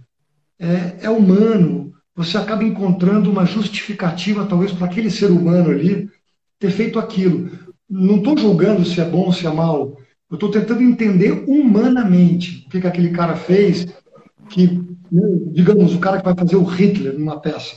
é, 0.58 1.04
é 1.04 1.10
humano, 1.10 1.92
você 2.16 2.38
acaba 2.38 2.64
encontrando 2.64 3.30
uma 3.30 3.44
justificativa, 3.44 4.46
talvez, 4.46 4.72
para 4.72 4.86
aquele 4.86 5.10
ser 5.10 5.30
humano 5.30 5.70
ali 5.70 6.08
ter 6.58 6.70
feito 6.70 6.98
aquilo. 6.98 7.50
Não 7.88 8.16
estou 8.16 8.38
julgando 8.38 8.84
se 8.84 9.00
é 9.00 9.04
bom 9.04 9.26
ou 9.26 9.32
se 9.32 9.46
é 9.46 9.52
mal. 9.52 9.98
Eu 10.30 10.36
estou 10.36 10.50
tentando 10.50 10.82
entender 10.82 11.44
humanamente 11.46 12.64
o 12.66 12.70
que, 12.70 12.80
que 12.80 12.86
aquele 12.86 13.10
cara 13.10 13.36
fez 13.36 13.86
que, 14.48 14.68
né, 15.12 15.22
digamos, 15.52 15.94
o 15.94 16.00
cara 16.00 16.18
que 16.18 16.24
vai 16.24 16.34
fazer 16.34 16.56
o 16.56 16.64
Hitler 16.64 17.18
numa 17.18 17.38
peça. 17.38 17.76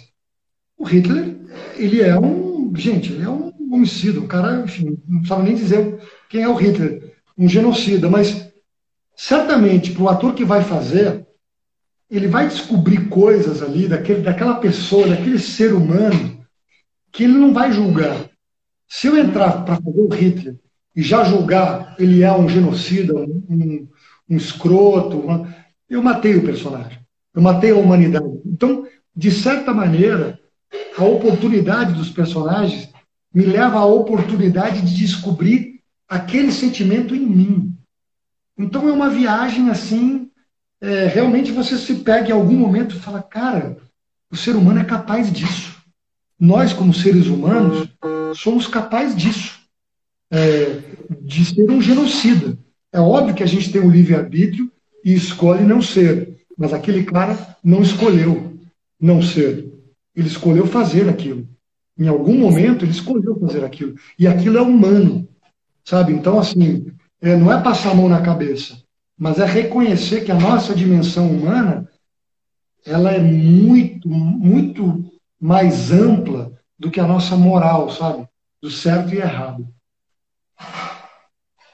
O 0.77 0.85
Hitler, 0.85 1.35
ele 1.75 2.01
é 2.01 2.17
um, 2.17 2.73
gente, 2.75 3.11
ele 3.11 3.23
é 3.23 3.29
um 3.29 3.51
homicida, 3.71 4.21
um 4.21 4.27
cara, 4.27 4.61
enfim, 4.63 4.97
não 5.05 5.25
sabe 5.25 5.43
nem 5.43 5.55
dizer 5.55 5.99
quem 6.29 6.43
é 6.43 6.47
o 6.47 6.55
Hitler, 6.55 7.06
um 7.37 7.47
genocida, 7.47 8.09
mas 8.09 8.49
certamente 9.15 9.91
para 9.91 10.03
o 10.03 10.09
ator 10.09 10.33
que 10.33 10.43
vai 10.43 10.63
fazer, 10.63 11.25
ele 12.09 12.27
vai 12.27 12.47
descobrir 12.47 13.09
coisas 13.09 13.61
ali 13.61 13.87
daquele, 13.87 14.21
daquela 14.21 14.55
pessoa, 14.55 15.07
daquele 15.07 15.39
ser 15.39 15.73
humano, 15.73 16.45
que 17.11 17.23
ele 17.23 17.33
não 17.33 17.53
vai 17.53 17.71
julgar. 17.71 18.29
Se 18.87 19.07
eu 19.07 19.17
entrar 19.17 19.65
para 19.65 19.75
fazer 19.75 19.99
o 19.99 20.07
Hitler 20.07 20.55
e 20.95 21.01
já 21.01 21.23
julgar 21.23 21.95
ele 21.99 22.23
é 22.23 22.31
um 22.31 22.47
genocida, 22.47 23.13
um, 23.13 23.87
um, 24.29 24.37
escroto, 24.37 25.19
uma, 25.19 25.53
eu 25.89 26.01
matei 26.01 26.35
o 26.35 26.43
personagem, 26.43 26.99
eu 27.33 27.41
matei 27.41 27.71
a 27.71 27.75
humanidade. 27.75 28.39
Então, 28.45 28.87
de 29.15 29.31
certa 29.31 29.73
maneira, 29.73 30.39
a 30.97 31.03
oportunidade 31.03 31.93
dos 31.93 32.09
personagens 32.09 32.89
me 33.33 33.43
leva 33.45 33.79
à 33.79 33.85
oportunidade 33.85 34.81
de 34.81 34.95
descobrir 34.95 35.76
aquele 36.07 36.51
sentimento 36.51 37.15
em 37.15 37.25
mim. 37.25 37.77
Então 38.57 38.87
é 38.87 38.91
uma 38.91 39.09
viagem 39.09 39.69
assim, 39.69 40.29
é, 40.81 41.07
realmente 41.07 41.51
você 41.51 41.77
se 41.77 41.95
pega 41.95 42.29
em 42.29 42.33
algum 42.33 42.55
momento 42.55 42.95
e 42.95 42.99
fala, 42.99 43.21
cara, 43.21 43.77
o 44.31 44.35
ser 44.35 44.55
humano 44.55 44.79
é 44.79 44.83
capaz 44.83 45.31
disso. 45.31 45.75
Nós, 46.39 46.73
como 46.73 46.93
seres 46.93 47.27
humanos, 47.27 47.89
somos 48.35 48.67
capazes 48.67 49.15
disso, 49.15 49.59
é, 50.31 50.81
de 51.21 51.45
ser 51.45 51.69
um 51.69 51.81
genocida. 51.81 52.57
É 52.91 52.99
óbvio 52.99 53.35
que 53.35 53.43
a 53.43 53.47
gente 53.47 53.71
tem 53.71 53.81
o 53.81 53.89
livre-arbítrio 53.89 54.71
e 55.03 55.13
escolhe 55.13 55.63
não 55.63 55.81
ser, 55.81 56.37
mas 56.57 56.73
aquele 56.73 57.03
cara 57.03 57.57
não 57.63 57.81
escolheu 57.81 58.57
não 58.99 59.21
ser. 59.21 59.71
Ele 60.15 60.27
escolheu 60.27 60.65
fazer 60.65 61.07
aquilo. 61.09 61.47
Em 61.97 62.07
algum 62.07 62.37
momento 62.37 62.85
ele 62.85 62.91
escolheu 62.91 63.39
fazer 63.39 63.63
aquilo. 63.63 63.95
E 64.17 64.27
aquilo 64.27 64.57
é 64.57 64.61
humano, 64.61 65.27
sabe? 65.87 66.11
Então, 66.11 66.37
assim, 66.37 66.91
é, 67.21 67.33
não 67.37 67.51
é 67.51 67.63
passar 67.63 67.91
a 67.91 67.95
mão 67.95 68.09
na 68.09 68.21
cabeça, 68.21 68.77
mas 69.17 69.39
é 69.39 69.45
reconhecer 69.45 70.25
que 70.25 70.31
a 70.31 70.35
nossa 70.35 70.75
dimensão 70.75 71.31
humana 71.31 71.89
ela 72.85 73.11
é 73.11 73.19
muito, 73.19 74.07
muito 74.09 75.09
mais 75.39 75.91
ampla 75.91 76.51
do 76.77 76.91
que 76.91 76.99
a 76.99 77.07
nossa 77.07 77.37
moral, 77.37 77.89
sabe? 77.89 78.27
Do 78.61 78.69
certo 78.69 79.13
e 79.13 79.17
errado. 79.17 79.65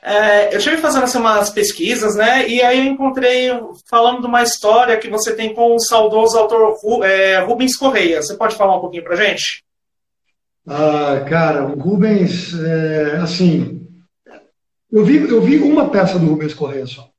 É, 0.01 0.53
eu 0.53 0.57
estive 0.59 0.77
fazendo 0.77 1.05
assim, 1.05 1.17
umas 1.17 1.49
pesquisas, 1.49 2.15
né? 2.15 2.47
E 2.47 2.61
aí 2.61 2.85
eu 2.85 2.93
encontrei 2.93 3.49
falando 3.89 4.21
de 4.21 4.27
uma 4.27 4.43
história 4.43 4.97
que 4.97 5.09
você 5.09 5.35
tem 5.35 5.55
com 5.55 5.75
o 5.75 5.79
saudoso 5.79 6.37
autor 6.37 6.77
é, 7.03 7.39
Rubens 7.39 7.75
Correia. 7.75 8.21
Você 8.21 8.37
pode 8.37 8.55
falar 8.55 8.77
um 8.77 8.81
pouquinho 8.81 9.03
pra 9.03 9.15
gente? 9.15 9.63
Ah, 10.67 11.25
cara, 11.27 11.65
o 11.65 11.79
Rubens, 11.79 12.53
é, 12.53 13.17
assim, 13.17 13.82
eu 14.93 15.03
vi, 15.03 15.17
eu 15.17 15.41
vi 15.41 15.57
uma 15.57 15.89
peça 15.89 16.19
do 16.19 16.27
Rubens 16.27 16.53
Correia 16.53 16.85
só, 16.85 17.09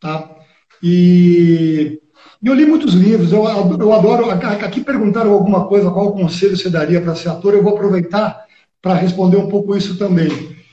tá? 0.00 0.36
E 0.82 2.00
eu 2.42 2.54
li 2.54 2.66
muitos 2.66 2.92
livros, 2.94 3.32
eu, 3.32 3.44
eu 3.44 3.92
adoro. 3.92 4.30
Aqui 4.30 4.82
perguntaram 4.82 5.32
alguma 5.32 5.66
coisa, 5.66 5.90
qual 5.90 6.12
conselho 6.12 6.56
você 6.56 6.68
daria 6.68 7.00
para 7.00 7.14
ser 7.14 7.28
ator, 7.28 7.54
eu 7.54 7.62
vou 7.62 7.74
aproveitar 7.74 8.44
para 8.82 8.94
responder 8.94 9.36
um 9.36 9.48
pouco 9.48 9.76
isso 9.76 9.96
também. 9.96 10.28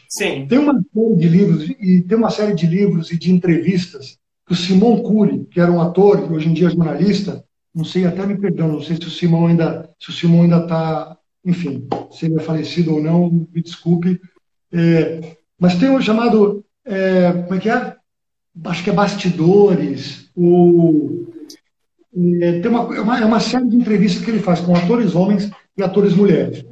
Sim. 0.10 0.48
Tem 0.48 0.58
uma 0.58 0.74
série 0.74 1.16
de 1.16 1.30
livros, 1.30 1.70
e 1.70 2.02
tem 2.02 2.18
uma 2.18 2.30
série 2.30 2.56
de 2.56 2.66
livros 2.66 3.12
e 3.12 3.18
de 3.18 3.32
entrevistas 3.32 4.18
que 4.48 4.54
o 4.54 4.56
Simon 4.56 5.04
Cury, 5.04 5.46
que 5.52 5.60
era 5.60 5.72
um 5.72 5.82
ator 5.82 6.20
e 6.20 6.34
hoje 6.34 6.50
em 6.50 6.54
dia 6.54 6.68
é 6.68 6.72
jornalista, 6.72 7.44
não 7.76 7.84
sei, 7.84 8.06
até 8.06 8.26
me 8.26 8.38
perdão, 8.38 8.70
não 8.70 8.82
sei 8.82 8.96
se 8.96 9.04
o 9.04 9.12
Simon 9.12 9.48
ainda, 9.48 9.90
se 10.00 10.10
o 10.10 10.14
Simon 10.14 10.44
ainda 10.44 10.64
está 10.64 11.18
enfim, 11.48 11.88
se 12.12 12.26
ele 12.26 12.36
é 12.36 12.40
falecido 12.40 12.96
ou 12.96 13.02
não, 13.02 13.30
me 13.30 13.62
desculpe. 13.62 14.20
É, 14.72 15.37
mas 15.60 15.76
tem 15.76 15.90
um 15.90 16.02
chamado, 16.02 16.64
é, 16.86 17.32
como 17.32 17.56
é 17.56 17.60
que 17.60 17.70
é? 17.70 17.96
Acho 18.66 18.84
que 18.84 18.90
é 18.90 18.94
Bastidores, 18.94 20.30
o, 20.36 21.28
é, 22.42 22.60
tem 22.60 22.72
uma, 22.72 22.96
é 22.96 23.02
uma, 23.02 23.20
é 23.20 23.26
uma, 23.26 23.40
série 23.40 23.68
de 23.68 23.76
entrevistas 23.76 24.24
que 24.24 24.32
ele 24.32 24.40
faz 24.40 24.60
com 24.60 24.76
atores 24.76 25.16
homens 25.16 25.50
e 25.78 25.84
atores 25.84 26.16
mulheres. 26.16 26.66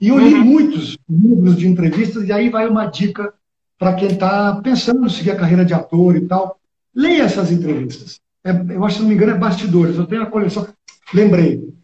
E 0.00 0.08
eu 0.08 0.18
li 0.18 0.34
uhum. 0.34 0.44
muitos 0.44 0.96
livros 1.08 1.56
de 1.56 1.66
entrevistas, 1.66 2.24
e 2.24 2.32
aí 2.32 2.50
vai 2.50 2.68
uma 2.68 2.86
dica 2.86 3.32
para 3.78 3.94
quem 3.94 4.08
está 4.08 4.60
pensando 4.62 5.06
em 5.06 5.08
seguir 5.08 5.32
a 5.32 5.36
carreira 5.36 5.64
de 5.64 5.74
ator 5.74 6.16
e 6.16 6.22
tal. 6.22 6.58
Leia 6.94 7.22
essas 7.22 7.50
entrevistas. 7.50 8.20
É, 8.44 8.50
eu 8.50 8.84
acho, 8.84 8.96
se 8.96 9.02
não 9.02 9.08
me 9.08 9.14
engano, 9.14 9.32
é 9.32 9.38
Bastidores. 9.38 9.96
Eu 9.96 10.06
tenho 10.06 10.22
a 10.22 10.26
coleção. 10.26 10.66
Lembrei, 11.12 11.74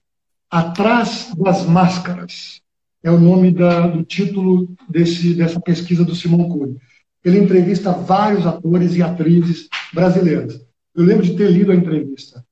Atrás 0.51 1.33
das 1.39 1.65
Máscaras 1.65 2.60
é 3.03 3.11
o 3.11 3.19
nome 3.19 3.51
da, 3.51 3.87
do 3.87 4.05
título 4.05 4.69
desse, 4.89 5.35
dessa 5.35 5.61
pesquisa 5.61 6.05
do 6.05 6.15
Simão 6.15 6.49
Cury. 6.49 6.77
Ele 7.25 7.39
entrevista 7.39 7.93
vários 7.93 8.47
atores 8.47 8.95
e 8.95 9.03
atrizes 9.03 9.69
brasileiras. 9.93 10.61
Eu 10.95 11.05
lembro 11.05 11.25
de 11.25 11.37
ter 11.37 11.51
lido 11.51 11.73
a 11.73 11.77
entrevista 11.77 12.45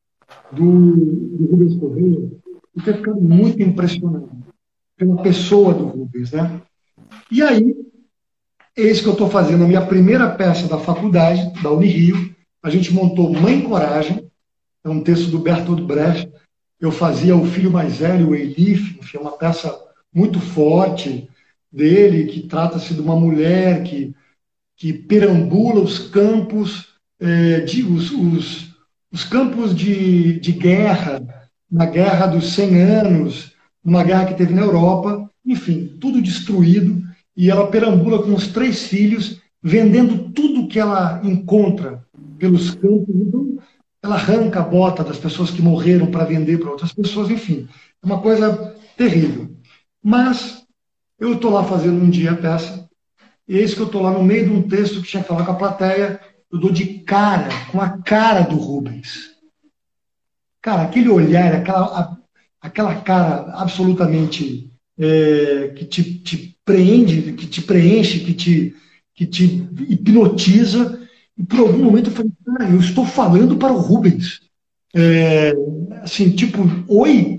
do, 0.53 0.93
do 0.93 1.47
Rubens 1.51 1.77
Correia 1.77 2.31
e 2.77 2.81
ter 2.81 2.97
ficado 2.97 3.21
muito 3.21 3.63
impressionado 3.63 4.31
pela 4.97 5.23
pessoa 5.23 5.75
do 5.75 5.87
Rubens. 5.87 6.33
Né? 6.33 6.61
E 7.31 7.43
aí, 7.43 7.75
eis 8.77 9.01
que 9.01 9.07
eu 9.07 9.13
estou 9.13 9.31
fazendo 9.31 9.65
a 9.65 9.69
minha 9.69 9.85
primeira 9.85 10.31
peça 10.31 10.67
da 10.67 10.79
faculdade, 10.79 11.63
da 11.63 11.71
Unirio. 11.71 12.35
A 12.63 12.71
gente 12.71 12.93
montou 12.93 13.33
Mãe 13.33 13.63
Coragem, 13.63 14.29
é 14.85 14.89
um 14.89 15.03
texto 15.03 15.31
do 15.31 15.39
Bertolt 15.39 15.81
Brecht, 15.83 16.31
eu 16.81 16.93
fazia 16.93 17.37
o 17.37 17.45
filho 17.45 17.71
mais 17.71 17.97
velho, 17.97 18.31
o 18.31 18.35
Elif, 18.35 18.99
enfim, 18.99 19.19
uma 19.19 19.33
peça 19.33 19.88
muito 20.15 20.41
forte 20.41 21.29
dele, 21.71 22.27
que 22.27 22.43
trata-se 22.43 22.95
de 22.95 23.01
uma 23.01 23.17
mulher 23.17 23.83
que, 23.85 24.15
que 24.77 24.93
perambula 24.93 25.81
os 25.81 25.99
campos, 25.99 26.95
é, 27.21 27.61
de, 27.61 27.83
os, 27.83 28.11
os, 28.11 28.75
os, 29.13 29.25
campos 29.25 29.75
de, 29.75 30.41
de 30.41 30.53
guerra, 30.53 31.23
na 31.71 31.87
guerra 31.87 32.27
dos 32.27 32.53
100 32.53 32.83
anos, 32.83 33.53
numa 33.85 34.03
guerra 34.03 34.27
que 34.27 34.35
teve 34.35 34.55
na 34.55 34.63
Europa, 34.63 35.31
enfim, 35.45 35.97
tudo 36.01 36.23
destruído, 36.23 37.03
e 37.37 37.51
ela 37.51 37.69
perambula 37.69 38.23
com 38.23 38.35
os 38.35 38.49
três 38.49 38.85
filhos, 38.85 39.41
vendendo 39.63 40.31
tudo 40.31 40.69
que 40.69 40.79
ela 40.79 41.21
encontra 41.23 42.05
pelos 42.39 42.71
campos. 42.71 43.15
Então, 43.15 43.59
ela 44.03 44.15
arranca 44.15 44.61
a 44.61 44.65
bota 44.65 45.05
das 45.05 45.19
pessoas 45.19 45.51
que 45.51 45.61
morreram 45.61 46.07
para 46.07 46.25
vender 46.25 46.59
para 46.59 46.71
outras 46.71 46.93
pessoas, 46.93 47.31
enfim, 47.31 47.69
é 48.03 48.07
uma 48.07 48.21
coisa 48.21 48.75
terrível. 48.97 49.51
Mas 50.03 50.65
eu 51.19 51.35
estou 51.35 51.51
lá 51.51 51.65
fazendo 51.65 52.03
um 52.03 52.11
dia 52.11 52.33
a 52.33 52.37
peça, 52.37 52.89
e 53.47 53.57
eis 53.57 53.75
que 53.75 53.81
eu 53.81 53.87
estou 53.87 54.03
lá 54.03 54.13
no 54.13 54.23
meio 54.23 54.45
de 54.45 54.53
um 54.53 54.69
texto 54.69 55.01
que 55.01 55.09
tinha 55.09 55.23
que 55.23 55.29
falar 55.29 55.45
com 55.45 55.53
a 55.53 55.57
plateia, 55.57 56.21
eu 56.51 56.59
dou 56.59 56.71
de 56.71 57.01
cara 57.01 57.49
com 57.71 57.81
a 57.81 57.99
cara 58.03 58.43
do 58.43 58.57
Rubens. 58.57 59.31
Cara, 60.61 60.83
aquele 60.83 61.09
olhar, 61.09 61.55
aquela, 61.55 62.19
aquela 62.61 62.95
cara 62.97 63.53
absolutamente 63.55 64.71
é, 64.99 65.73
que 65.77 65.85
te, 65.85 66.03
te 66.19 66.59
prende, 66.65 67.33
que 67.33 67.47
te 67.47 67.63
preenche, 67.63 68.21
que 68.21 68.35
te, 68.35 68.77
que 69.15 69.27
te 69.27 69.45
hipnotiza, 69.89 71.01
e 71.37 71.45
por 71.45 71.61
algum 71.61 71.85
momento 71.85 72.11
eu 72.11 72.15
falei, 72.15 72.33
cara, 72.45 72.71
eu 72.71 72.81
estou 72.81 73.07
falando 73.07 73.57
para 73.57 73.73
o 73.73 73.79
Rubens. 73.79 74.41
É, 74.95 75.53
assim, 76.03 76.31
tipo, 76.31 76.61
oi. 76.89 77.37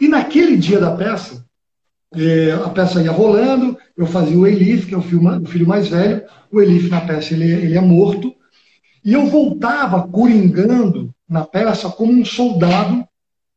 E 0.00 0.06
naquele 0.06 0.56
dia 0.56 0.78
da 0.78 0.94
peça, 0.94 1.47
é, 2.14 2.52
a 2.52 2.70
peça 2.70 3.02
ia 3.02 3.12
rolando, 3.12 3.76
eu 3.96 4.06
fazia 4.06 4.38
o 4.38 4.46
Elif, 4.46 4.86
que 4.86 4.94
é 4.94 4.98
o 4.98 5.02
filho, 5.02 5.66
mais 5.66 5.88
velho, 5.88 6.22
o 6.50 6.60
Elif 6.60 6.88
na 6.88 7.00
peça 7.00 7.34
ele, 7.34 7.50
ele 7.50 7.76
é 7.76 7.80
morto, 7.80 8.34
e 9.04 9.12
eu 9.12 9.26
voltava 9.26 10.06
coringando 10.08 11.10
na 11.28 11.44
peça 11.44 11.88
como 11.90 12.12
um 12.12 12.24
soldado 12.24 13.06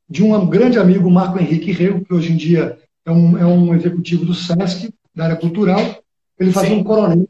de 0.09 0.23
um 0.23 0.45
grande 0.45 0.77
amigo, 0.77 1.09
Marco 1.09 1.39
Henrique 1.39 1.71
Rego, 1.71 2.03
que 2.03 2.13
hoje 2.13 2.33
em 2.33 2.35
dia 2.35 2.77
é 3.05 3.11
um, 3.11 3.37
é 3.37 3.45
um 3.45 3.73
executivo 3.73 4.25
do 4.25 4.33
SESC, 4.33 4.93
da 5.15 5.25
área 5.25 5.35
cultural. 5.37 5.79
Ele 6.39 6.51
fazia 6.51 6.71
Sim. 6.71 6.81
um 6.81 6.83
coronel 6.83 7.25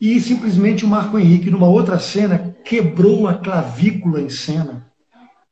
e. 0.00 0.16
E 0.16 0.20
simplesmente 0.20 0.84
o 0.84 0.88
Marco 0.88 1.18
Henrique, 1.18 1.50
numa 1.50 1.68
outra 1.68 1.98
cena, 1.98 2.54
quebrou 2.64 3.26
a 3.26 3.34
clavícula 3.34 4.20
em 4.20 4.28
cena 4.28 4.86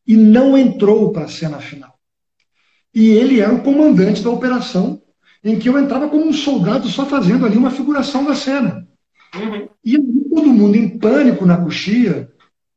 e 0.06 0.16
não 0.16 0.56
entrou 0.56 1.12
para 1.12 1.24
a 1.24 1.28
cena 1.28 1.58
final. 1.58 1.93
E 2.94 3.08
ele 3.08 3.40
era 3.40 3.52
o 3.52 3.62
comandante 3.62 4.22
da 4.22 4.30
operação, 4.30 5.00
em 5.42 5.58
que 5.58 5.68
eu 5.68 5.78
entrava 5.78 6.08
como 6.08 6.26
um 6.26 6.32
soldado 6.32 6.88
só 6.88 7.04
fazendo 7.04 7.44
ali 7.44 7.56
uma 7.56 7.70
figuração 7.70 8.24
da 8.24 8.34
cena. 8.34 8.86
Uhum. 9.34 9.68
E 9.84 9.98
todo 9.98 10.52
mundo 10.52 10.76
em 10.76 10.88
pânico 10.88 11.44
na 11.44 11.56
coxia. 11.56 12.28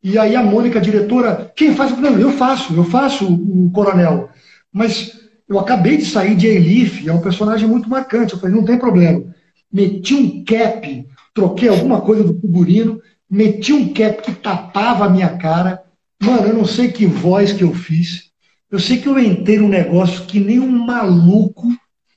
E 0.03 0.18
aí 0.18 0.35
a 0.35 0.44
Mônica, 0.44 0.80
a 0.80 0.81
diretora, 0.81 1.52
quem 1.56 1.76
faz 1.76 1.91
o 1.91 1.98
Não, 1.98 2.18
eu 2.19 2.31
faço, 2.31 2.73
eu 2.73 2.84
faço 2.84 3.26
o 3.26 3.69
coronel. 3.72 4.30
Mas 4.72 5.19
eu 5.48 5.60
acabei 5.60 5.98
de 5.98 6.06
sair 6.06 6.35
de 6.35 6.48
Elif, 6.48 7.07
é 7.07 7.14
um 7.14 7.22
personagem 7.22 7.68
muito 7.68 7.89
marcante. 7.89 8.34
Eu 8.34 8.39
falei, 8.39 8.56
não 8.56 8.65
tem 8.65 8.77
problema. 8.77 9.23
Meti 9.72 10.14
um 10.14 10.44
cap 10.44 11.07
troquei 11.34 11.69
alguma 11.69 12.02
coisa 12.02 12.23
do 12.23 12.39
figurino, 12.39 12.99
meti 13.30 13.72
um 13.72 13.94
cap 13.94 14.23
que 14.23 14.31
tapava 14.34 15.06
a 15.06 15.10
minha 15.10 15.38
cara 15.38 15.84
Mano, 16.22 16.48
eu 16.48 16.53
não 16.53 16.65
sei 16.65 16.91
que 16.91 17.06
voz 17.06 17.53
que 17.53 17.64
eu 17.64 17.73
fiz. 17.73 18.26
Eu 18.69 18.80
sei 18.80 18.99
que 18.99 19.07
eu 19.07 19.18
entrei 19.18 19.60
num 19.60 19.69
negócio 19.69 20.26
que 20.26 20.39
nem 20.39 20.60
um 20.60 20.85
maluco 20.85 21.68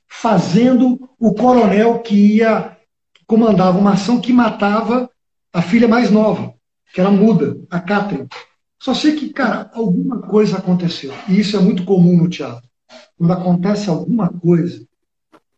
fazendo 0.07 1.09
o 1.17 1.33
coronel 1.33 1.99
que 1.99 2.37
ia 2.37 2.77
comandava 3.25 3.79
uma 3.79 3.93
ação 3.93 4.19
que 4.19 4.33
matava 4.33 5.09
a 5.53 5.61
filha 5.61 5.87
mais 5.87 6.11
nova, 6.11 6.53
que 6.93 6.99
era 6.99 7.09
muda, 7.09 7.57
a 7.69 7.79
Catherine. 7.79 8.27
Só 8.77 8.93
sei 8.93 9.15
que, 9.15 9.29
cara, 9.29 9.71
alguma 9.73 10.19
coisa 10.19 10.57
aconteceu. 10.57 11.13
E 11.29 11.39
isso 11.39 11.55
é 11.55 11.59
muito 11.61 11.85
comum 11.85 12.17
no 12.17 12.27
teatro. 12.27 12.67
Quando 13.17 13.31
acontece 13.31 13.89
alguma 13.89 14.27
coisa, 14.27 14.85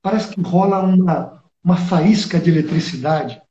parece 0.04 0.36
que 0.36 0.42
rola 0.42 0.84
uma, 0.84 1.42
uma 1.64 1.78
faísca 1.78 2.40
de 2.40 2.52
eletricidade. 2.52 3.42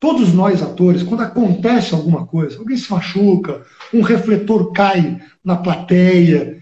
Todos 0.00 0.32
nós, 0.32 0.60
atores, 0.60 1.04
quando 1.04 1.20
acontece 1.20 1.94
alguma 1.94 2.26
coisa, 2.26 2.58
alguém 2.58 2.76
se 2.76 2.90
machuca, 2.90 3.64
um 3.94 4.00
refletor 4.00 4.72
cai 4.72 5.20
na 5.44 5.56
plateia. 5.56 6.57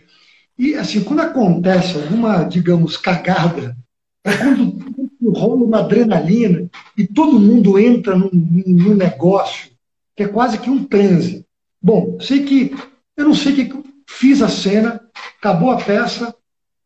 E, 0.58 0.74
assim, 0.74 1.04
quando 1.04 1.20
acontece 1.20 1.96
alguma, 1.96 2.44
digamos, 2.44 2.96
cagada, 2.96 3.76
é 4.24 4.36
quando 4.36 5.38
rola 5.38 5.64
uma 5.64 5.80
adrenalina 5.80 6.68
e 6.96 7.06
todo 7.06 7.38
mundo 7.38 7.78
entra 7.78 8.16
num, 8.16 8.30
num 8.32 8.94
negócio 8.94 9.70
que 10.16 10.22
é 10.22 10.28
quase 10.28 10.58
que 10.58 10.70
um 10.70 10.84
transe. 10.84 11.44
Bom, 11.80 12.18
sei 12.20 12.44
que 12.44 12.74
eu 13.16 13.24
não 13.26 13.34
sei 13.34 13.54
que 13.54 13.82
fiz 14.08 14.40
a 14.40 14.48
cena, 14.48 15.00
acabou 15.38 15.70
a 15.70 15.76
peça, 15.76 16.34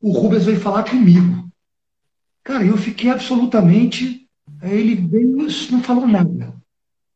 o 0.01 0.10
Rubens 0.10 0.44
veio 0.44 0.60
falar 0.60 0.84
comigo. 0.84 1.48
Cara, 2.42 2.64
eu 2.64 2.76
fiquei 2.76 3.10
absolutamente. 3.10 4.26
Ele 4.62 4.94
veio, 4.97 5.47
não 5.70 5.82
falou 5.82 6.06
nada. 6.06 6.55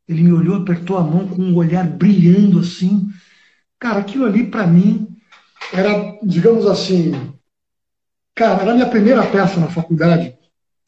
Ele 0.07 0.23
me 0.23 0.31
olhou, 0.31 0.57
apertou 0.57 0.97
a 0.97 1.03
mão 1.03 1.27
com 1.27 1.41
um 1.41 1.55
olhar 1.55 1.85
brilhando 1.85 2.59
assim. 2.59 3.07
Cara, 3.79 3.99
aquilo 3.99 4.25
ali 4.25 4.47
para 4.47 4.65
mim 4.65 5.14
era, 5.73 6.17
digamos 6.23 6.65
assim, 6.65 7.11
cara, 8.33 8.61
era 8.61 8.71
a 8.71 8.75
minha 8.75 8.89
primeira 8.89 9.25
peça 9.25 9.59
na 9.59 9.67
faculdade 9.67 10.35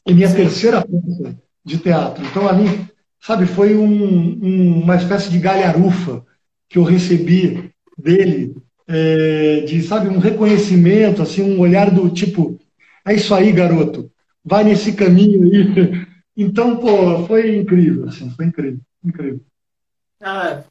e 0.06 0.14
minha 0.14 0.28
Sim. 0.28 0.38
terceira 0.38 0.82
peça 0.82 1.38
de 1.64 1.78
teatro. 1.78 2.24
Então 2.26 2.48
ali, 2.48 2.88
sabe, 3.20 3.45
foi 3.45 3.76
um, 3.76 3.86
um, 3.86 4.82
uma 4.82 4.95
espécie 4.95 5.30
de 5.30 5.40
galharufa 5.40 6.26
que 6.70 6.78
eu 6.78 6.84
recebi 6.84 7.72
dele, 7.98 8.56
é, 8.88 9.62
de, 9.62 9.82
sabe, 9.82 10.08
um 10.08 10.20
reconhecimento, 10.20 11.22
assim, 11.22 11.41
um 11.41 11.60
olhar 11.60 11.90
do 11.91 12.10
tipo, 12.10 12.60
é 13.06 13.14
isso 13.14 13.34
aí, 13.34 13.52
garoto, 13.52 14.12
vai 14.44 14.64
nesse 14.64 14.94
caminho 14.94 15.44
aí. 15.44 16.08
Então, 16.40 16.78
pô, 16.78 17.26
foi 17.26 17.58
incrível, 17.58 18.08
assim, 18.08 18.30
foi 18.30 18.45
incrível, 18.45 18.80
incrível. 19.04 19.41
Ah, 20.22 20.64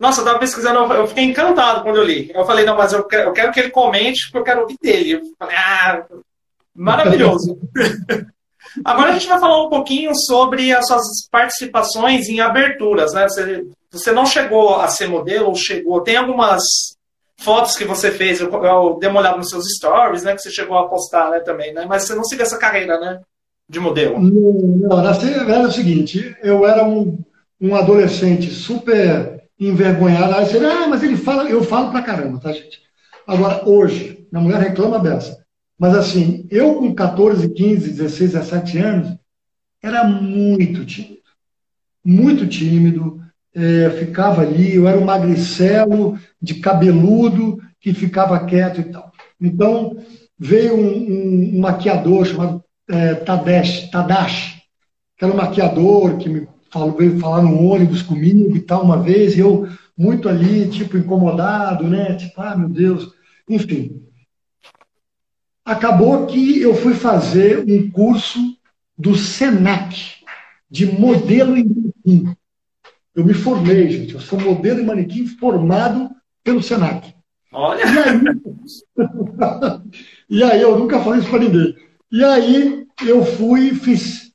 nossa, 0.00 0.22
eu 0.22 0.24
tava 0.24 0.38
pesquisando, 0.38 0.94
eu 0.94 1.06
fiquei 1.06 1.24
encantado 1.24 1.82
quando 1.82 1.96
eu 1.96 2.04
li. 2.04 2.32
Eu 2.34 2.46
falei, 2.46 2.64
não, 2.64 2.74
mas 2.74 2.94
eu 2.94 3.04
quero, 3.04 3.28
eu 3.28 3.32
quero 3.34 3.52
que 3.52 3.60
ele 3.60 3.70
comente, 3.70 4.22
porque 4.24 4.38
eu 4.38 4.44
quero 4.44 4.60
ouvir 4.62 4.78
dele. 4.82 5.12
Eu 5.12 5.20
falei, 5.38 5.56
ah, 5.56 6.06
maravilhoso. 6.74 7.58
Agora 8.82 9.10
a 9.10 9.12
gente 9.12 9.28
vai 9.28 9.38
falar 9.38 9.62
um 9.62 9.68
pouquinho 9.68 10.12
sobre 10.14 10.72
as 10.72 10.86
suas 10.86 11.02
participações 11.30 12.30
em 12.30 12.40
aberturas, 12.40 13.12
né? 13.12 13.28
Você, 13.28 13.66
você 13.90 14.10
não 14.10 14.24
chegou 14.24 14.76
a 14.76 14.88
ser 14.88 15.06
modelo, 15.06 15.48
ou 15.48 15.54
chegou. 15.54 16.00
Tem 16.00 16.16
algumas 16.16 16.62
fotos 17.36 17.76
que 17.76 17.84
você 17.84 18.10
fez, 18.10 18.40
eu, 18.40 18.50
eu 18.50 18.96
dei 18.98 19.10
uma 19.10 19.20
olhada 19.20 19.36
nos 19.36 19.50
seus 19.50 19.66
stories, 19.76 20.22
né? 20.22 20.34
Que 20.34 20.40
você 20.40 20.50
chegou 20.50 20.78
a 20.78 20.88
postar 20.88 21.30
né, 21.30 21.40
também, 21.40 21.74
né? 21.74 21.84
Mas 21.86 22.04
você 22.04 22.14
não 22.14 22.24
seguiu 22.24 22.46
essa 22.46 22.56
carreira, 22.56 22.98
né? 22.98 23.20
De 23.68 23.78
modelo. 23.78 24.18
Não, 24.18 25.02
na 25.02 25.12
verdade 25.12 25.66
o 25.66 25.72
seguinte, 25.72 26.34
eu 26.42 26.66
era 26.66 26.84
um, 26.84 27.18
um 27.60 27.76
adolescente 27.76 28.50
super 28.50 29.39
envergonhado. 29.60 30.34
Aí 30.34 30.46
você, 30.46 30.58
ah, 30.58 30.88
mas 30.88 31.02
ele 31.02 31.16
fala, 31.16 31.48
eu 31.48 31.62
falo 31.62 31.90
pra 31.90 32.02
caramba, 32.02 32.40
tá, 32.40 32.50
gente? 32.50 32.80
Agora, 33.26 33.68
hoje, 33.68 34.26
a 34.32 34.40
mulher 34.40 34.60
reclama 34.60 34.98
dessa. 34.98 35.44
Mas 35.78 35.94
assim, 35.94 36.46
eu 36.50 36.76
com 36.76 36.94
14, 36.94 37.48
15, 37.50 37.90
16, 37.92 38.32
17 38.32 38.78
anos, 38.78 39.18
era 39.82 40.04
muito 40.04 40.84
tímido. 40.84 41.20
Muito 42.04 42.46
tímido. 42.46 43.20
É, 43.54 43.90
ficava 43.98 44.42
ali, 44.42 44.76
eu 44.76 44.86
era 44.86 44.98
um 44.98 45.04
magricelo 45.04 46.18
de 46.40 46.54
cabeludo 46.54 47.60
que 47.80 47.92
ficava 47.92 48.44
quieto 48.46 48.80
e 48.80 48.84
tal. 48.84 49.12
Então, 49.40 49.96
veio 50.38 50.74
um, 50.74 51.56
um, 51.56 51.60
maquiador 51.60 52.24
chamado 52.24 52.64
é, 52.88 53.14
Tadashi, 53.14 53.90
Tadashi, 53.90 54.62
que 55.16 55.24
era 55.24 55.32
um 55.32 55.36
maquiador 55.36 56.16
que 56.18 56.28
me 56.28 56.46
falou, 56.70 56.96
veio 56.96 57.18
falar 57.18 57.42
no 57.42 57.62
ônibus 57.62 58.02
comigo 58.02 58.56
e 58.56 58.60
tal 58.60 58.82
uma 58.84 59.02
vez, 59.02 59.36
e 59.36 59.40
eu 59.40 59.68
muito 59.96 60.28
ali, 60.28 60.68
tipo, 60.68 60.96
incomodado, 60.96 61.88
né? 61.88 62.14
Tipo, 62.14 62.40
ah, 62.40 62.56
meu 62.56 62.68
Deus. 62.68 63.12
Enfim, 63.48 64.00
Acabou 65.70 66.26
que 66.26 66.60
eu 66.60 66.74
fui 66.74 66.94
fazer 66.94 67.58
um 67.60 67.88
curso 67.90 68.40
do 68.98 69.14
SENAC, 69.14 70.16
de 70.68 70.84
modelo 70.84 71.56
em 71.56 71.64
manequim. 71.64 72.36
Eu 73.14 73.24
me 73.24 73.34
formei, 73.34 73.88
gente. 73.88 74.14
Eu 74.14 74.20
sou 74.20 74.40
modelo 74.40 74.80
em 74.80 74.84
manequim 74.84 75.26
formado 75.26 76.10
pelo 76.42 76.60
SENAC. 76.60 77.14
Olha! 77.52 77.84
E 77.84 77.98
aí, 77.98 78.20
e 80.28 80.42
aí 80.42 80.60
eu 80.60 80.76
nunca 80.76 80.98
falei 81.00 81.20
isso 81.20 81.30
para 81.30 81.38
ninguém. 81.38 81.76
E 82.10 82.24
aí 82.24 82.86
eu 83.06 83.24
fui 83.24 83.68
e 83.68 83.74
fiz 83.74 84.29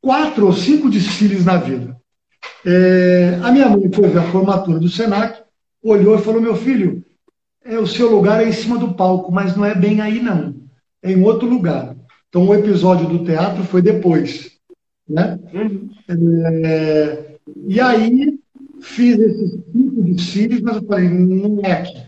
quatro 0.00 0.46
ou 0.46 0.52
cinco 0.52 0.88
desfiles 0.90 1.44
na 1.44 1.56
vida. 1.56 1.96
É, 2.64 3.38
a 3.42 3.50
minha 3.50 3.68
mãe 3.68 3.90
foi 3.92 4.08
ver 4.08 4.18
a 4.18 4.30
formatura 4.30 4.78
do 4.78 4.88
SENAC, 4.88 5.42
olhou 5.82 6.16
e 6.16 6.22
falou: 6.22 6.40
Meu 6.40 6.56
filho, 6.56 7.04
é, 7.64 7.78
o 7.78 7.86
seu 7.86 8.10
lugar 8.10 8.42
é 8.42 8.48
em 8.48 8.52
cima 8.52 8.78
do 8.78 8.94
palco, 8.94 9.32
mas 9.32 9.56
não 9.56 9.64
é 9.64 9.74
bem 9.74 10.00
aí 10.00 10.20
não 10.20 10.68
em 11.02 11.22
outro 11.22 11.48
lugar. 11.48 11.96
Então, 12.28 12.46
o 12.46 12.54
episódio 12.54 13.08
do 13.08 13.24
teatro 13.24 13.64
foi 13.64 13.80
depois. 13.80 14.58
Né? 15.08 15.38
É, 16.64 17.36
e 17.66 17.80
aí, 17.80 18.38
fiz 18.80 19.18
esses 19.18 19.58
cinco 19.72 20.02
desfiles, 20.02 20.60
mas 20.60 20.76
eu 20.76 20.82
falei, 20.82 21.08
não 21.08 21.60
é 21.62 21.72
aqui. 21.72 22.02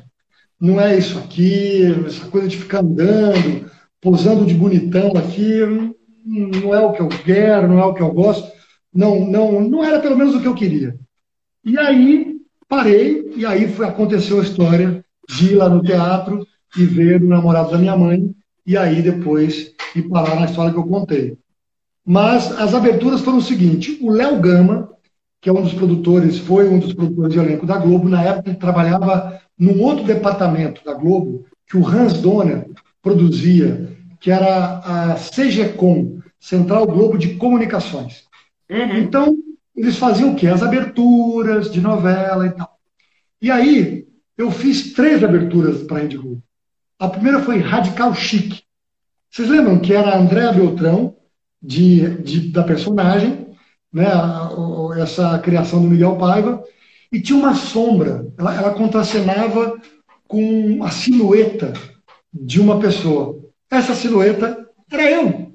Não 0.61 0.79
é 0.79 0.99
isso 0.99 1.19
aqui, 1.19 1.85
essa 2.07 2.27
coisa 2.27 2.49
de 2.49 2.59
ficar 2.59 2.81
andando, 2.81 3.71
posando 3.99 4.45
de 4.45 4.53
bonitão 4.53 5.13
aqui, 5.17 5.95
não 6.25 6.75
é 6.75 6.81
o 6.81 6.93
que 6.93 7.01
eu 7.01 7.09
quero, 7.09 7.69
não 7.69 7.79
é 7.79 7.85
o 7.85 7.95
que 7.95 8.03
eu 8.03 8.13
gosto. 8.13 8.51
Não, 8.93 9.25
não, 9.25 9.61
não 9.61 9.85
era 9.85 10.01
pelo 10.01 10.17
menos 10.17 10.35
o 10.35 10.41
que 10.41 10.47
eu 10.47 10.55
queria. 10.55 10.99
E 11.65 11.79
aí, 11.79 12.37
parei, 12.69 13.33
e 13.37 13.47
aí 13.47 13.69
foi, 13.69 13.87
aconteceu 13.87 14.41
a 14.41 14.43
história 14.43 15.05
de 15.29 15.53
ir 15.53 15.57
lá 15.57 15.69
no 15.69 15.83
teatro 15.83 16.47
e 16.77 16.85
ver 16.85 17.23
o 17.23 17.29
namorado 17.29 17.71
da 17.71 17.79
minha 17.79 17.97
mãe, 17.97 18.35
e 18.67 18.77
aí 18.77 19.03
depois 19.03 19.73
ir 19.95 20.03
parar 20.09 20.37
na 20.37 20.47
história 20.47 20.73
que 20.73 20.79
eu 20.79 20.85
contei. 20.85 21.37
Mas 22.05 22.51
as 22.59 22.75
aberturas 22.75 23.21
foram 23.21 23.39
o 23.39 23.43
seguinte: 23.43 23.99
o 24.01 24.11
Léo 24.11 24.41
Gama, 24.41 24.91
que 25.41 25.49
é 25.49 25.53
um 25.53 25.63
dos 25.63 25.75
produtores, 25.75 26.39
foi 26.39 26.69
um 26.69 26.79
dos 26.79 26.93
produtores 26.93 27.33
de 27.33 27.39
elenco 27.39 27.67
da 27.67 27.79
Globo, 27.79 28.09
na 28.09 28.23
época 28.23 28.51
ele 28.51 28.59
trabalhava 28.59 29.41
num 29.59 29.81
outro 29.83 30.05
departamento 30.05 30.85
da 30.85 30.95
Globo, 30.95 31.45
que 31.67 31.77
o 31.77 31.87
Hans 31.87 32.15
Donner 32.15 32.69
produzia, 33.03 33.97
que 34.21 34.31
era 34.31 34.79
a 34.79 35.15
CGCOM, 35.15 36.21
Central 36.39 36.87
Globo 36.87 37.19
de 37.19 37.35
Comunicações. 37.35 38.25
Uhum. 38.71 38.99
Então, 38.99 39.37
eles 39.75 39.97
faziam 39.97 40.33
o 40.33 40.37
quê? 40.37 40.47
As 40.47 40.63
aberturas 40.63 41.71
de 41.73 41.81
novela 41.81 42.47
e 42.47 42.51
tal. 42.51 42.79
E 43.41 43.51
aí, 43.51 44.07
eu 44.37 44.51
fiz 44.51 44.93
três 44.93 45.25
aberturas 45.25 45.83
para 45.83 45.99
a 45.99 46.01
Rede 46.01 46.19
Globo. 46.19 46.43
A 46.99 47.09
primeira 47.09 47.41
foi 47.43 47.59
Radical 47.59 48.15
Chic. 48.15 48.61
Vocês 49.31 49.49
lembram 49.49 49.79
que 49.79 49.95
era 49.95 50.11
a 50.11 50.19
Andréa 50.19 50.53
Beltrão, 50.53 51.17
de, 51.63 52.17
de, 52.23 52.51
da 52.51 52.63
personagem, 52.63 53.47
né, 53.93 54.07
essa 54.99 55.39
criação 55.39 55.83
do 55.83 55.89
Miguel 55.89 56.17
Paiva, 56.17 56.63
e 57.13 57.21
tinha 57.21 57.39
uma 57.39 57.55
sombra. 57.55 58.27
Ela, 58.39 58.55
ela 58.55 58.75
contracenava 58.75 59.81
com 60.27 60.83
a 60.83 60.91
silhueta 60.91 61.73
de 62.33 62.61
uma 62.61 62.79
pessoa. 62.79 63.40
Essa 63.71 63.95
silhueta 63.95 64.67
era 64.91 65.11
eu. 65.11 65.53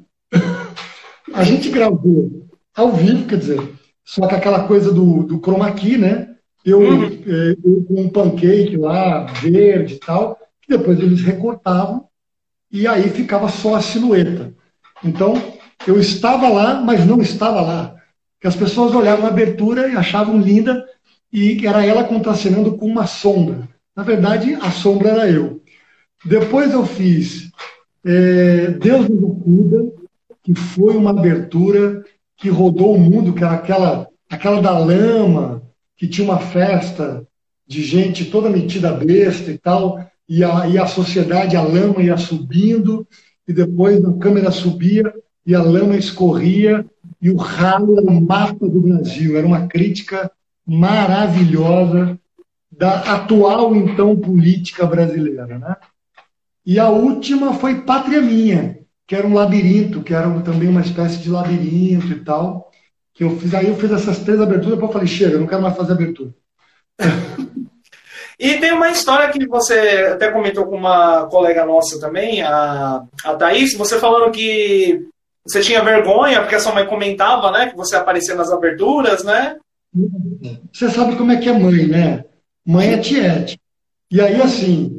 a 1.34 1.44
gente 1.44 1.70
gravou 1.70 2.48
ao 2.74 2.92
vivo, 2.92 3.26
quer 3.26 3.38
dizer, 3.38 3.74
só 4.04 4.28
que 4.28 4.36
aquela 4.36 4.68
coisa 4.68 4.92
do, 4.92 5.24
do 5.24 5.40
chroma 5.40 5.72
key, 5.74 5.98
né? 5.98 6.36
Eu, 6.64 6.80
uhum. 6.80 7.24
eu 7.26 7.84
com 7.86 8.02
um 8.02 8.10
pancake 8.10 8.78
lá, 8.78 9.26
verde 9.26 9.96
e 9.96 10.00
tal, 10.00 10.40
que 10.62 10.70
depois 10.70 11.00
eles 11.00 11.22
recortavam 11.22 12.08
e 12.72 12.88
aí 12.88 13.10
ficava 13.10 13.50
só 13.50 13.76
a 13.76 13.82
silhueta. 13.82 14.54
Então, 15.04 15.36
eu 15.86 16.00
estava 16.00 16.50
lá, 16.50 16.82
mas 16.82 17.06
não 17.06 17.22
estava 17.22 17.62
lá. 17.62 17.96
Que 18.40 18.48
as 18.48 18.56
pessoas 18.56 18.96
olhavam 18.96 19.26
a 19.26 19.30
abertura 19.30 19.88
e 19.88 19.96
achavam 19.96 20.40
linda 20.40 20.84
e 21.32 21.66
era 21.68 21.86
ela 21.86 22.04
contracenando 22.04 22.78
com 22.78 22.86
uma 22.86 23.06
sombra. 23.06 23.68
Na 23.96 24.04
verdade, 24.04 24.56
a 24.56 24.72
sombra 24.72 25.10
era 25.10 25.30
eu. 25.30 25.62
Depois 26.24 26.74
eu 26.74 26.86
fiz 26.86 27.52
é, 28.06 28.68
Deus 28.72 29.10
nos 29.10 29.44
cuida, 29.44 29.92
que 30.44 30.54
foi 30.54 30.96
uma 30.96 31.10
abertura 31.10 32.04
que 32.38 32.50
rodou 32.50 32.96
o 32.96 33.00
mundo, 33.00 33.34
que 33.34 33.44
era 33.44 33.54
aquela, 33.54 34.08
aquela 34.30 34.62
da 34.62 34.78
lama, 34.78 35.64
que 35.98 36.08
tinha 36.08 36.30
uma 36.30 36.40
festa 36.40 37.26
de 37.68 37.84
gente 37.84 38.26
toda 38.26 38.50
metida 38.50 38.92
besta 38.92 39.52
e 39.52 39.58
tal, 39.58 40.06
e 40.30 40.44
a, 40.44 40.68
e 40.68 40.78
a 40.78 40.86
sociedade, 40.86 41.56
a 41.56 41.62
lama 41.62 42.02
ia 42.02 42.18
subindo, 42.18 43.08
e 43.48 43.54
depois 43.54 44.04
a 44.06 44.14
câmera 44.14 44.52
subia 44.52 45.12
e 45.46 45.54
a 45.54 45.62
lama 45.62 45.96
escorria, 45.96 46.86
e 47.22 47.30
o 47.30 47.38
ralo 47.38 47.98
era 48.00 48.08
o 48.08 48.22
mapa 48.22 48.68
do 48.68 48.82
Brasil. 48.82 49.38
Era 49.38 49.46
uma 49.46 49.68
crítica 49.68 50.32
maravilhosa 50.66 52.20
da 52.72 53.16
atual, 53.16 53.76
então, 53.76 54.16
política 54.16 54.86
brasileira. 54.86 55.60
Né? 55.60 55.76
E 56.66 56.80
a 56.80 56.90
última 56.90 57.54
foi 57.54 57.82
Pátria 57.82 58.22
Minha, 58.22 58.80
que 59.06 59.16
era 59.16 59.28
um 59.28 59.34
labirinto, 59.34 60.02
que 60.02 60.14
era 60.14 60.28
também 60.42 60.68
uma 60.68 60.82
espécie 60.82 61.18
de 61.18 61.30
labirinto 61.30 62.08
e 62.08 62.24
tal. 62.24 62.72
Que 63.14 63.24
eu 63.24 63.38
fiz, 63.38 63.54
aí 63.54 63.68
eu 63.68 63.76
fiz 63.76 63.92
essas 63.92 64.20
três 64.20 64.42
aberturas, 64.42 64.72
depois 64.72 64.90
eu 64.90 64.94
falei, 64.94 65.08
chega, 65.08 65.34
eu 65.34 65.40
não 65.40 65.48
quero 65.48 65.62
mais 65.62 65.76
fazer 65.76 65.94
abertura. 65.94 66.34
E 68.38 68.58
tem 68.58 68.74
uma 68.74 68.92
história 68.92 69.30
que 69.30 69.48
você 69.48 70.10
até 70.14 70.30
comentou 70.30 70.66
com 70.66 70.76
uma 70.76 71.26
colega 71.28 71.66
nossa 71.66 72.00
também, 72.02 72.42
a, 72.42 73.02
a 73.24 73.36
Thaís, 73.36 73.74
você 73.78 73.98
falando 73.98 74.30
que 74.30 75.08
você 75.46 75.62
tinha 75.62 75.82
vergonha 75.82 76.42
porque 76.42 76.56
a 76.56 76.60
sua 76.60 76.74
mãe 76.74 76.86
comentava, 76.86 77.50
né, 77.52 77.70
que 77.70 77.78
você 77.78 77.96
aparecia 77.96 78.36
nas 78.36 78.52
aberturas, 78.52 79.24
né? 79.24 79.56
Você 80.74 80.90
sabe 80.90 81.16
como 81.16 81.32
é 81.32 81.38
que 81.38 81.48
é 81.48 81.54
mãe, 81.54 81.88
né? 81.88 82.26
Mãe 82.66 82.94
é 82.94 82.98
tiete. 82.98 83.58
E 84.12 84.20
aí, 84.20 84.42
assim, 84.42 84.95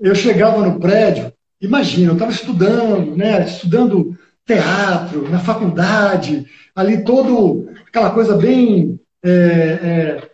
eu 0.00 0.14
chegava 0.14 0.64
no 0.66 0.78
prédio, 0.78 1.32
imagina, 1.60 2.10
eu 2.10 2.14
estava 2.14 2.30
estudando, 2.30 3.16
né? 3.16 3.44
Estudando 3.44 4.16
teatro, 4.46 5.28
na 5.28 5.38
faculdade, 5.38 6.46
ali 6.74 7.04
todo 7.04 7.68
aquela 7.86 8.10
coisa 8.10 8.36
bem 8.36 8.98
é, 9.22 9.30
é, 9.30 10.30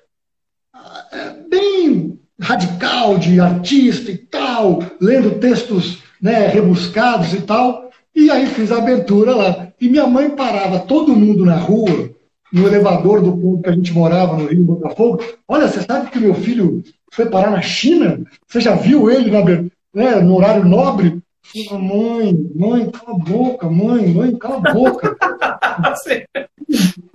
é, 1.12 1.30
bem 1.48 2.18
radical 2.40 3.18
de 3.18 3.40
artista 3.40 4.10
e 4.10 4.18
tal, 4.18 4.82
lendo 5.00 5.38
textos 5.38 6.02
né, 6.20 6.46
rebuscados 6.46 7.32
e 7.32 7.40
tal. 7.40 7.90
E 8.14 8.30
aí 8.30 8.46
fiz 8.46 8.70
a 8.70 8.78
abertura 8.78 9.34
lá. 9.34 9.68
E 9.80 9.88
minha 9.88 10.06
mãe 10.06 10.30
parava 10.30 10.78
todo 10.80 11.16
mundo 11.16 11.44
na 11.44 11.56
rua, 11.56 12.10
no 12.52 12.66
elevador 12.66 13.20
do 13.20 13.36
ponto 13.36 13.62
que 13.62 13.70
a 13.70 13.72
gente 13.72 13.92
morava 13.92 14.36
no 14.36 14.46
Rio 14.46 14.64
Botafogo. 14.64 15.24
Olha, 15.48 15.66
você 15.66 15.82
sabe 15.82 16.10
que 16.10 16.20
meu 16.20 16.34
filho 16.34 16.82
foi 17.14 17.26
parar 17.26 17.50
na 17.50 17.62
China? 17.62 18.20
Você 18.46 18.60
já 18.60 18.74
viu 18.74 19.10
ele 19.10 19.30
na, 19.30 19.44
né, 19.44 20.20
no 20.20 20.36
horário 20.36 20.64
nobre? 20.64 21.22
Mãe, 21.70 22.34
mãe, 22.54 22.90
cala 22.90 23.16
a 23.16 23.18
boca, 23.18 23.70
mãe, 23.70 24.08
mãe, 24.08 24.36
cala 24.36 24.56
a 24.56 24.72
boca. 24.72 25.16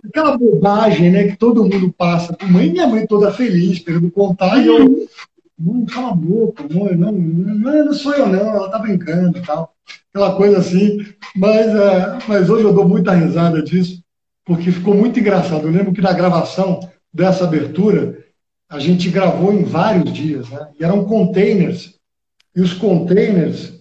Aquela 0.08 0.38
bobagem, 0.38 1.12
né, 1.12 1.28
que 1.28 1.38
todo 1.38 1.66
mundo 1.66 1.94
passa 1.96 2.36
mãe, 2.50 2.72
minha 2.72 2.88
mãe 2.88 3.06
toda 3.06 3.32
feliz, 3.32 3.80
querendo 3.80 4.10
contar, 4.10 4.58
e 4.58 4.68
eu, 4.68 5.08
mãe, 5.58 5.86
cala 5.86 6.12
a 6.12 6.16
boca, 6.16 6.64
mãe, 6.74 6.96
não, 6.96 7.12
não, 7.12 7.86
não 7.86 7.94
sou 7.94 8.14
eu 8.14 8.28
não, 8.28 8.56
ela 8.56 8.70
tá 8.70 8.80
brincando 8.80 9.38
e 9.38 9.42
tal. 9.42 9.74
Aquela 10.14 10.36
coisa 10.36 10.60
assim, 10.60 11.06
mas, 11.36 11.68
é, 11.68 12.18
mas 12.28 12.50
hoje 12.50 12.64
eu 12.64 12.74
dou 12.74 12.88
muita 12.88 13.14
risada 13.14 13.62
disso, 13.62 14.02
porque 14.46 14.72
ficou 14.72 14.96
muito 14.96 15.20
engraçado. 15.20 15.68
Eu 15.68 15.72
lembro 15.72 15.92
que 15.92 16.02
na 16.02 16.14
gravação 16.14 16.80
dessa 17.14 17.44
abertura, 17.44 18.18
a 18.70 18.78
gente 18.80 19.10
gravou 19.10 19.52
em 19.52 19.64
vários 19.64 20.14
dias, 20.14 20.48
né? 20.50 20.70
E 20.80 20.84
eram 20.84 21.06
containers, 21.06 21.96
e 22.56 22.62
os 22.62 22.74
containers, 22.74 23.74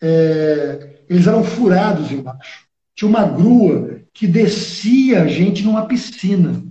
é, 0.00 1.00
eles 1.08 1.26
eram 1.26 1.42
furados 1.42 2.12
embaixo. 2.12 2.66
Tinha 2.94 3.08
uma 3.08 3.24
grua 3.24 4.00
que 4.12 4.26
descia 4.26 5.22
a 5.22 5.26
gente 5.26 5.64
numa 5.64 5.86
piscina. 5.86 6.62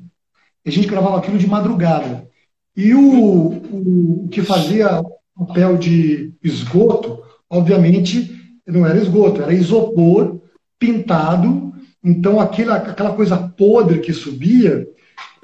A 0.66 0.70
gente 0.70 0.88
gravava 0.88 1.18
aquilo 1.18 1.38
de 1.38 1.48
madrugada. 1.48 2.28
E 2.76 2.94
o, 2.94 3.48
o 3.48 4.28
que 4.30 4.42
fazia 4.42 5.02
papel 5.36 5.78
de 5.78 6.34
esgoto, 6.44 7.24
obviamente, 7.50 8.60
não 8.66 8.86
era 8.86 8.98
esgoto, 8.98 9.42
era 9.42 9.54
isopor 9.54 10.40
pintado. 10.78 11.74
Então, 12.04 12.40
aquela, 12.40 12.76
aquela 12.76 13.14
coisa 13.14 13.38
podre 13.38 14.00
que 14.00 14.14
subia 14.14 14.88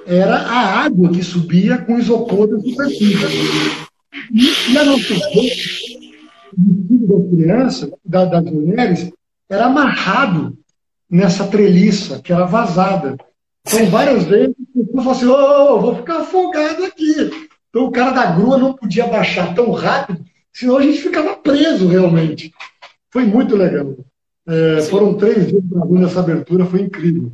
era 0.06 0.36
a 0.36 0.84
água 0.84 1.12
que 1.12 1.24
subia 1.24 1.78
com 1.78 1.98
isopor 1.98 2.48
da 2.48 2.60
superfície. 2.60 3.88
E, 4.32 4.72
e 4.74 4.78
a 4.78 4.86
nossa 4.86 5.14
vestido 6.56 7.08
da 7.08 7.30
criança, 7.30 7.92
da, 8.06 8.26
das 8.26 8.44
mulheres, 8.44 9.12
era 9.50 9.66
amarrado 9.66 10.58
nessa 11.10 11.48
treliça, 11.48 12.22
que 12.22 12.32
era 12.32 12.46
vazada. 12.46 13.18
Então, 13.66 13.86
várias 13.88 14.26
vezes, 14.26 14.56
eu 14.76 14.86
falei 14.96 15.12
assim, 15.12 15.26
oh, 15.26 15.80
vou 15.80 15.96
ficar 15.96 16.22
afogado 16.22 16.84
aqui. 16.84 17.32
Então, 17.70 17.86
o 17.86 17.92
cara 17.92 18.12
da 18.12 18.32
grua 18.32 18.58
não 18.58 18.74
podia 18.74 19.08
baixar 19.08 19.54
tão 19.56 19.72
rápido, 19.72 20.24
senão 20.52 20.78
a 20.78 20.82
gente 20.82 21.02
ficava 21.02 21.36
preso 21.36 21.88
realmente. 21.88 22.54
Foi 23.12 23.26
muito 23.26 23.56
legal. 23.56 23.96
É, 24.48 24.82
foram 24.82 25.16
três 25.16 25.48
dias 25.48 25.64
gravando 25.64 26.06
essa 26.06 26.20
abertura, 26.20 26.66
foi 26.66 26.82
incrível. 26.82 27.32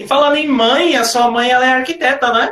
E 0.00 0.06
falando 0.06 0.36
em 0.36 0.48
mãe, 0.48 0.96
a 0.96 1.04
sua 1.04 1.30
mãe 1.30 1.50
ela 1.50 1.66
é 1.66 1.74
arquiteta, 1.74 2.32
né? 2.32 2.50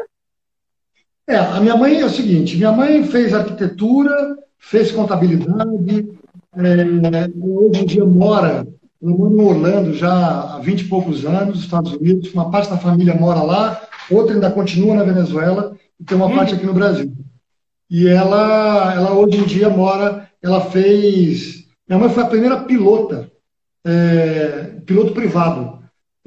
É, 1.26 1.36
a 1.36 1.58
minha 1.60 1.74
mãe 1.74 1.98
é 1.98 2.04
o 2.04 2.10
seguinte: 2.10 2.58
minha 2.58 2.70
mãe 2.70 3.02
fez 3.04 3.32
arquitetura, 3.32 4.36
fez 4.58 4.92
contabilidade, 4.92 6.10
é, 6.54 7.30
hoje 7.40 7.80
em 7.80 7.86
dia 7.86 8.04
mora, 8.04 8.68
eu 9.00 9.16
moro 9.16 9.34
em 9.34 9.40
Orlando 9.46 9.94
já 9.94 10.56
há 10.56 10.58
20 10.58 10.80
e 10.82 10.88
poucos 10.88 11.24
anos, 11.24 11.54
nos 11.54 11.64
Estados 11.64 11.94
Unidos, 11.94 12.34
uma 12.34 12.50
parte 12.50 12.68
da 12.68 12.76
família 12.76 13.14
mora 13.14 13.40
lá, 13.40 13.80
outra 14.10 14.34
ainda 14.34 14.50
continua 14.50 14.94
na 14.94 15.04
Venezuela 15.04 15.74
e 15.98 16.04
tem 16.04 16.18
uma 16.18 16.26
hum. 16.26 16.36
parte 16.36 16.54
aqui 16.54 16.66
no 16.66 16.74
Brasil. 16.74 17.10
E 17.88 18.06
ela, 18.08 18.92
ela 18.94 19.14
hoje 19.14 19.38
em 19.38 19.44
dia 19.44 19.70
mora, 19.70 20.28
ela 20.42 20.60
fez. 20.60 21.64
Minha 21.88 21.98
mãe 21.98 22.10
foi 22.10 22.24
a 22.24 22.26
primeira 22.26 22.60
pilota, 22.64 23.32
é, 23.86 24.80
piloto 24.84 25.12
privado, 25.12 25.77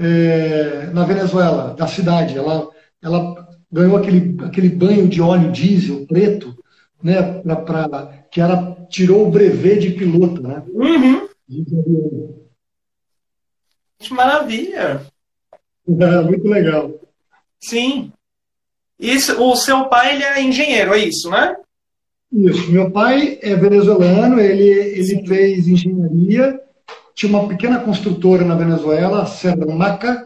é, 0.01 0.89
na 0.93 1.05
Venezuela, 1.05 1.73
da 1.75 1.87
cidade. 1.87 2.37
Ela, 2.37 2.67
ela 3.01 3.47
ganhou 3.71 3.95
aquele, 3.97 4.35
aquele 4.43 4.69
banho 4.69 5.07
de 5.07 5.21
óleo 5.21 5.51
diesel 5.51 6.05
preto, 6.07 6.55
né, 7.01 7.41
pra, 7.41 7.55
pra, 7.55 8.25
que 8.31 8.41
ela 8.41 8.75
tirou 8.89 9.27
o 9.27 9.31
brevet 9.31 9.79
de 9.79 9.91
piloto. 9.91 10.41
Né? 10.41 10.63
Uhum. 10.73 11.27
Que 13.99 14.13
maravilha! 14.13 15.01
É, 15.87 16.21
muito 16.21 16.47
legal. 16.47 16.91
Sim. 17.59 18.11
Isso, 18.99 19.41
o 19.41 19.55
seu 19.55 19.85
pai 19.85 20.15
ele 20.15 20.23
é 20.23 20.41
engenheiro, 20.41 20.93
é 20.93 20.99
isso, 20.99 21.29
né? 21.29 21.55
Isso. 22.31 22.71
Meu 22.71 22.91
pai 22.91 23.39
é 23.41 23.55
venezuelano, 23.55 24.39
ele, 24.39 24.63
ele 24.63 25.27
fez 25.27 25.67
engenharia, 25.67 26.61
tinha 27.21 27.37
uma 27.37 27.47
pequena 27.47 27.77
construtora 27.77 28.43
na 28.43 28.55
Venezuela, 28.55 29.27
Sermaca, 29.27 30.25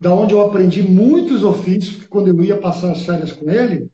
da 0.00 0.12
onde 0.12 0.34
eu 0.34 0.40
aprendi 0.40 0.82
muitos 0.82 1.44
ofícios, 1.44 1.94
que 1.94 2.08
quando 2.08 2.26
eu 2.26 2.42
ia 2.42 2.56
passar 2.56 2.90
as 2.90 3.02
férias 3.02 3.30
com 3.30 3.48
ele, 3.48 3.92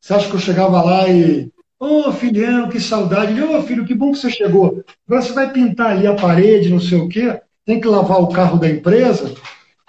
você 0.00 0.14
acha 0.14 0.28
que 0.28 0.36
eu 0.36 0.40
chegava 0.40 0.80
lá 0.80 1.08
e 1.08 1.52
Ô 1.80 2.08
oh, 2.08 2.12
filhão, 2.12 2.68
que 2.68 2.78
saudade. 2.78 3.42
Ô 3.42 3.58
oh, 3.58 3.62
filho, 3.62 3.84
que 3.84 3.92
bom 3.92 4.12
que 4.12 4.18
você 4.18 4.30
chegou. 4.30 4.84
Agora 5.06 5.20
você 5.20 5.32
vai 5.32 5.52
pintar 5.52 5.90
ali 5.90 6.06
a 6.06 6.14
parede, 6.14 6.70
não 6.70 6.78
sei 6.78 6.98
o 6.98 7.08
quê, 7.08 7.40
tem 7.66 7.80
que 7.80 7.88
lavar 7.88 8.22
o 8.22 8.28
carro 8.28 8.56
da 8.56 8.70
empresa. 8.70 9.34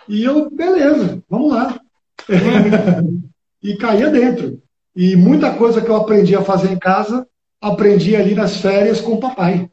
E 0.10 0.24
eu, 0.24 0.50
beleza, 0.50 1.24
vamos 1.30 1.54
lá. 1.54 1.80
e 3.62 3.78
caía 3.78 4.10
dentro. 4.10 4.60
E 4.96 5.16
muita 5.16 5.54
coisa 5.54 5.80
que 5.80 5.90
eu 5.90 5.96
aprendi 5.96 6.36
a 6.36 6.42
fazer 6.42 6.72
em 6.72 6.80
casa, 6.80 7.28
aprendi 7.62 8.16
ali 8.16 8.34
nas 8.34 8.58
férias 8.58 9.00
com 9.00 9.14
o 9.14 9.20
papai. 9.20 9.70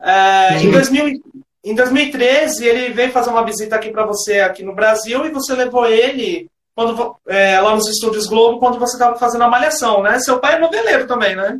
É, 0.00 0.62
em, 0.62 0.70
2000, 0.70 1.20
em 1.64 1.74
2013, 1.74 2.64
ele 2.66 2.92
veio 2.92 3.10
fazer 3.10 3.30
uma 3.30 3.44
visita 3.44 3.76
aqui 3.76 3.90
para 3.90 4.06
você 4.06 4.40
aqui 4.40 4.62
no 4.62 4.74
Brasil 4.74 5.24
e 5.26 5.30
você 5.30 5.54
levou 5.54 5.86
ele 5.86 6.48
quando, 6.74 7.16
é, 7.26 7.60
lá 7.60 7.74
nos 7.74 7.88
estúdios 7.88 8.26
Globo 8.26 8.60
quando 8.60 8.78
você 8.78 8.94
estava 8.94 9.18
fazendo 9.18 9.42
a 9.42 9.48
malhação, 9.48 10.02
né? 10.02 10.18
Seu 10.20 10.38
pai 10.38 10.56
é 10.56 10.58
noveleiro 10.60 11.06
também, 11.06 11.34
né? 11.34 11.58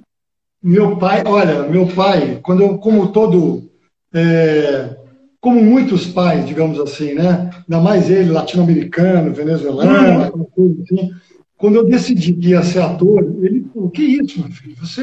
Meu 0.62 0.96
pai, 0.96 1.22
olha, 1.26 1.62
meu 1.64 1.86
pai, 1.88 2.38
quando 2.42 2.62
eu, 2.62 2.78
como 2.78 3.12
todo 3.12 3.68
é, 4.14 4.96
como 5.40 5.62
muitos 5.62 6.06
pais, 6.06 6.46
digamos 6.46 6.80
assim, 6.80 7.14
né? 7.14 7.50
Ainda 7.68 7.82
mais 7.82 8.10
ele, 8.10 8.30
latino-americano, 8.30 9.32
venezuelano, 9.32 10.46
coisa 10.46 10.82
assim. 10.82 11.10
Quando 11.56 11.76
eu 11.76 11.84
decidi 11.84 12.32
que 12.32 12.48
ia 12.48 12.62
ser 12.62 12.80
ator, 12.80 13.22
ele 13.42 13.66
falou: 13.72 13.90
Que 13.90 14.02
isso, 14.02 14.40
meu 14.40 14.50
filho? 14.50 14.76
Você. 14.76 15.02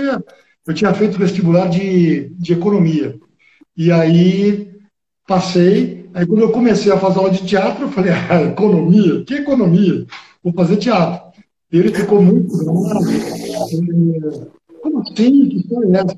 Eu 0.67 0.73
tinha 0.73 0.93
feito 0.93 1.19
vestibular 1.19 1.69
de, 1.69 2.29
de 2.29 2.53
economia. 2.53 3.15
E 3.77 3.91
aí 3.91 4.71
passei. 5.27 6.09
Aí 6.13 6.25
quando 6.25 6.41
eu 6.41 6.51
comecei 6.51 6.91
a 6.91 6.97
fazer 6.97 7.19
aula 7.19 7.31
de 7.31 7.45
teatro, 7.45 7.85
eu 7.85 7.91
falei: 7.91 8.11
ah, 8.11 8.43
economia? 8.43 9.23
Que 9.25 9.35
economia? 9.35 10.05
Vou 10.43 10.53
fazer 10.53 10.77
teatro. 10.77 11.25
Ele 11.71 11.93
ficou 11.93 12.21
muito 12.21 12.55
bravo. 12.57 13.05
Como 14.81 15.01
assim? 15.01 15.49
Que 15.49 15.57
história 15.57 15.87
é 15.87 15.99
essa? 16.01 16.17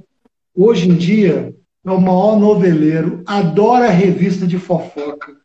Hoje 0.55 0.89
em 0.89 0.95
dia, 0.95 1.55
é 1.85 1.91
o 1.91 2.01
maior 2.01 2.37
noveleiro, 2.37 3.23
adora 3.25 3.89
revista 3.89 4.45
de 4.45 4.57
fofoca, 4.57 5.35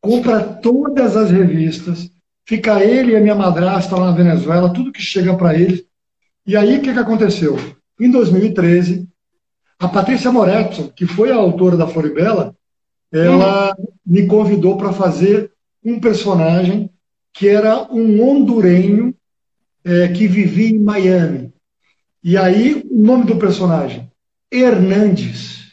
compra 0.00 0.40
todas 0.40 1.16
as 1.16 1.30
revistas, 1.30 2.10
fica 2.46 2.82
ele 2.82 3.12
e 3.12 3.16
a 3.16 3.20
minha 3.20 3.34
madrasta 3.34 3.96
lá 3.96 4.06
na 4.06 4.16
Venezuela, 4.16 4.72
tudo 4.72 4.92
que 4.92 5.02
chega 5.02 5.36
para 5.36 5.54
eles. 5.54 5.84
E 6.46 6.56
aí, 6.56 6.78
o 6.78 6.80
que, 6.80 6.92
que 6.92 6.98
aconteceu? 6.98 7.58
Em 8.00 8.10
2013, 8.10 9.09
a 9.80 9.88
Patrícia 9.88 10.30
Moretto, 10.30 10.92
que 10.94 11.06
foi 11.06 11.32
a 11.32 11.36
autora 11.36 11.74
da 11.74 11.86
Floribela, 11.86 12.54
ela 13.10 13.74
me 14.06 14.26
convidou 14.26 14.76
para 14.76 14.92
fazer 14.92 15.50
um 15.82 15.98
personagem 15.98 16.90
que 17.32 17.48
era 17.48 17.90
um 17.90 18.22
hondurenho 18.22 19.14
é, 19.82 20.08
que 20.08 20.28
vivia 20.28 20.68
em 20.68 20.78
Miami. 20.78 21.52
E 22.22 22.36
aí, 22.36 22.86
o 22.90 23.02
nome 23.02 23.24
do 23.24 23.36
personagem? 23.36 24.10
Hernandes. 24.52 25.72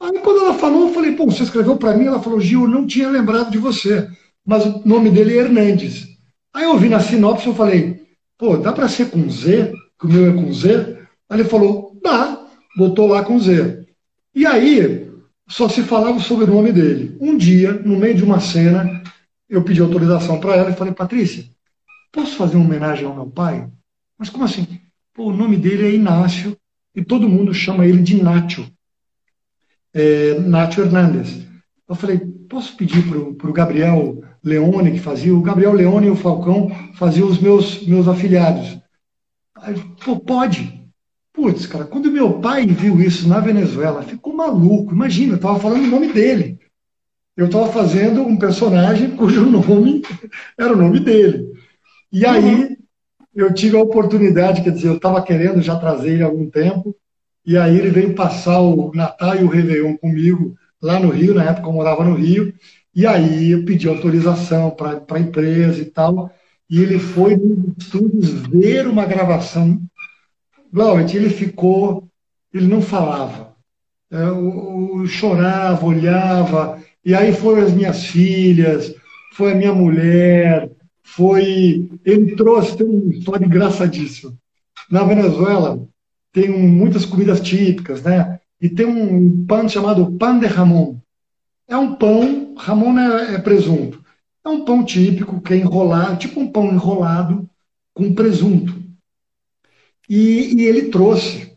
Aí, 0.00 0.20
quando 0.20 0.44
ela 0.44 0.54
falou, 0.54 0.88
eu 0.88 0.94
falei, 0.94 1.12
pô, 1.16 1.26
você 1.26 1.42
escreveu 1.42 1.76
para 1.76 1.96
mim? 1.96 2.06
Ela 2.06 2.22
falou, 2.22 2.40
Gil, 2.40 2.62
eu 2.62 2.68
não 2.68 2.86
tinha 2.86 3.10
lembrado 3.10 3.50
de 3.50 3.58
você, 3.58 4.08
mas 4.46 4.64
o 4.64 4.86
nome 4.86 5.10
dele 5.10 5.36
é 5.36 5.40
Hernandes. 5.40 6.06
Aí 6.54 6.64
eu 6.64 6.78
vi 6.78 6.88
na 6.88 7.00
sinopse, 7.00 7.48
eu 7.48 7.54
falei, 7.54 8.06
pô, 8.38 8.56
dá 8.56 8.72
para 8.72 8.88
ser 8.88 9.10
com 9.10 9.28
Z? 9.28 9.72
Que 9.98 10.06
o 10.06 10.08
meu 10.08 10.30
é 10.30 10.32
com 10.32 10.52
Z? 10.52 10.98
Aí 11.28 11.40
ele 11.40 11.48
falou, 11.48 11.98
dá, 12.00 12.43
botou 12.76 13.06
lá 13.06 13.24
com 13.24 13.38
Z. 13.38 13.86
E 14.34 14.46
aí, 14.46 15.10
só 15.46 15.68
se 15.68 15.82
falava 15.82 16.18
sobre 16.18 16.44
o 16.44 16.54
nome 16.54 16.72
dele. 16.72 17.16
Um 17.20 17.36
dia, 17.36 17.72
no 17.72 17.98
meio 17.98 18.14
de 18.14 18.24
uma 18.24 18.40
cena, 18.40 19.02
eu 19.48 19.62
pedi 19.62 19.80
autorização 19.80 20.40
para 20.40 20.56
ela 20.56 20.70
e 20.70 20.76
falei, 20.76 20.92
Patrícia, 20.92 21.44
posso 22.12 22.36
fazer 22.36 22.56
uma 22.56 22.64
homenagem 22.64 23.04
ao 23.04 23.14
meu 23.14 23.26
pai? 23.26 23.68
Mas 24.18 24.30
como 24.30 24.44
assim? 24.44 24.66
Pô, 25.12 25.26
o 25.26 25.36
nome 25.36 25.56
dele 25.56 25.86
é 25.86 25.94
Inácio 25.94 26.56
e 26.94 27.04
todo 27.04 27.28
mundo 27.28 27.52
chama 27.52 27.86
ele 27.86 28.02
de 28.02 28.22
Nacho. 28.22 28.66
É, 29.92 30.38
Nacho 30.40 30.80
Hernandes. 30.80 31.46
Eu 31.88 31.94
falei, 31.94 32.18
posso 32.48 32.76
pedir 32.76 33.06
para 33.36 33.50
o 33.50 33.52
Gabriel 33.52 34.22
Leone, 34.42 34.92
que 34.92 35.00
fazia, 35.00 35.34
o 35.34 35.42
Gabriel 35.42 35.72
Leone 35.72 36.06
e 36.06 36.10
o 36.10 36.16
Falcão 36.16 36.70
faziam 36.94 37.28
os 37.28 37.38
meus, 37.38 37.86
meus 37.86 38.08
afiliados. 38.08 38.78
Aí, 39.56 39.74
pô, 40.04 40.18
pode. 40.18 40.83
Putz, 41.34 41.66
cara, 41.66 41.84
quando 41.84 42.12
meu 42.12 42.40
pai 42.40 42.64
viu 42.64 43.00
isso 43.02 43.28
na 43.28 43.40
Venezuela, 43.40 44.04
ficou 44.04 44.32
maluco. 44.32 44.94
Imagina, 44.94 45.32
eu 45.32 45.36
estava 45.36 45.58
falando 45.58 45.82
o 45.82 45.90
nome 45.90 46.12
dele. 46.12 46.60
Eu 47.36 47.46
estava 47.46 47.70
fazendo 47.72 48.22
um 48.22 48.36
personagem 48.36 49.16
cujo 49.16 49.44
nome 49.50 50.00
era 50.56 50.72
o 50.72 50.76
nome 50.76 51.00
dele. 51.00 51.52
E 52.12 52.24
aí 52.24 52.76
eu 53.34 53.52
tive 53.52 53.76
a 53.76 53.82
oportunidade, 53.82 54.62
quer 54.62 54.70
dizer, 54.70 54.86
eu 54.86 54.96
estava 54.96 55.20
querendo 55.20 55.60
já 55.60 55.76
trazer 55.76 56.12
ele 56.12 56.22
há 56.22 56.26
algum 56.26 56.48
tempo, 56.48 56.94
e 57.44 57.56
aí 57.56 57.76
ele 57.76 57.90
veio 57.90 58.14
passar 58.14 58.60
o 58.60 58.92
Natal 58.94 59.34
e 59.34 59.42
o 59.42 59.48
Réveillon 59.48 59.96
comigo 59.96 60.54
lá 60.80 61.00
no 61.00 61.10
Rio, 61.10 61.34
na 61.34 61.44
época 61.50 61.66
eu 61.66 61.72
morava 61.72 62.04
no 62.04 62.14
Rio, 62.14 62.54
e 62.94 63.04
aí 63.04 63.50
eu 63.50 63.64
pedi 63.64 63.88
autorização 63.88 64.70
para 64.70 65.02
a 65.10 65.18
empresa 65.18 65.82
e 65.82 65.86
tal, 65.86 66.30
e 66.70 66.80
ele 66.80 67.00
foi 67.00 67.36
nos 67.36 67.74
estúdios 67.76 68.30
ver 68.46 68.86
uma 68.86 69.04
gravação. 69.04 69.80
Glauert, 70.74 71.14
ele 71.14 71.30
ficou, 71.30 72.08
ele 72.52 72.66
não 72.66 72.82
falava, 72.82 73.54
eu 74.10 75.06
chorava, 75.06 75.86
olhava, 75.86 76.82
e 77.04 77.14
aí 77.14 77.32
foram 77.32 77.62
as 77.62 77.72
minhas 77.72 78.06
filhas, 78.06 78.92
foi 79.34 79.52
a 79.52 79.54
minha 79.54 79.72
mulher, 79.72 80.68
foi. 81.00 81.88
Ele 82.04 82.34
trouxe, 82.34 82.76
tem 82.76 82.88
uma 82.88 83.12
história 83.12 83.46
engraçadíssima. 83.46 84.34
Na 84.90 85.04
Venezuela 85.04 85.86
tem 86.32 86.48
muitas 86.48 87.04
comidas 87.04 87.40
típicas, 87.40 88.02
né? 88.02 88.40
E 88.60 88.68
tem 88.68 88.84
um 88.84 89.46
pão 89.46 89.68
chamado 89.68 90.10
pan 90.18 90.40
de 90.40 90.46
ramon. 90.46 90.96
É 91.68 91.76
um 91.76 91.94
pão, 91.94 92.56
ramon 92.56 92.98
é, 92.98 93.34
é 93.34 93.38
presunto. 93.38 94.04
É 94.44 94.48
um 94.48 94.64
pão 94.64 94.84
típico 94.84 95.40
que 95.40 95.54
é 95.54 95.56
enrolado, 95.56 96.16
tipo 96.16 96.40
um 96.40 96.50
pão 96.50 96.66
enrolado 96.72 97.48
com 97.94 98.12
presunto. 98.12 98.83
E, 100.08 100.54
e 100.54 100.62
ele 100.66 100.88
trouxe 100.88 101.56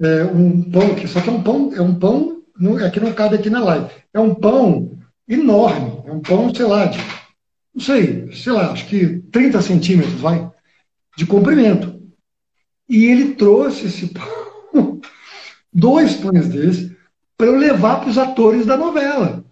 é, 0.00 0.24
um 0.24 0.70
pão, 0.70 0.94
que 0.94 1.06
só 1.06 1.20
que 1.20 1.28
é 1.28 1.32
um 1.32 1.42
pão, 1.42 1.72
é 1.74 1.80
um 1.80 1.94
pão, 1.94 2.42
não, 2.58 2.78
é 2.78 2.90
que 2.90 3.00
não 3.00 3.12
cabe 3.12 3.36
aqui 3.36 3.50
na 3.50 3.62
live. 3.62 3.90
É 4.12 4.20
um 4.20 4.34
pão 4.34 4.98
enorme, 5.28 6.02
é 6.06 6.12
um 6.12 6.20
pão, 6.20 6.54
sei 6.54 6.66
lá, 6.66 6.86
de 6.86 6.98
não 7.74 7.82
sei, 7.82 8.32
sei 8.32 8.52
lá, 8.52 8.70
acho 8.70 8.86
que 8.86 9.18
30 9.32 9.60
centímetros, 9.60 10.20
vai, 10.20 10.48
de 11.16 11.26
comprimento. 11.26 12.00
E 12.88 13.06
ele 13.06 13.34
trouxe 13.34 13.86
esse 13.86 14.06
pão, 14.08 15.00
dois 15.72 16.14
pães 16.14 16.48
desses, 16.48 16.92
para 17.36 17.48
eu 17.48 17.56
levar 17.56 18.00
para 18.00 18.10
os 18.10 18.18
atores 18.18 18.64
da 18.64 18.76
novela. 18.76 19.44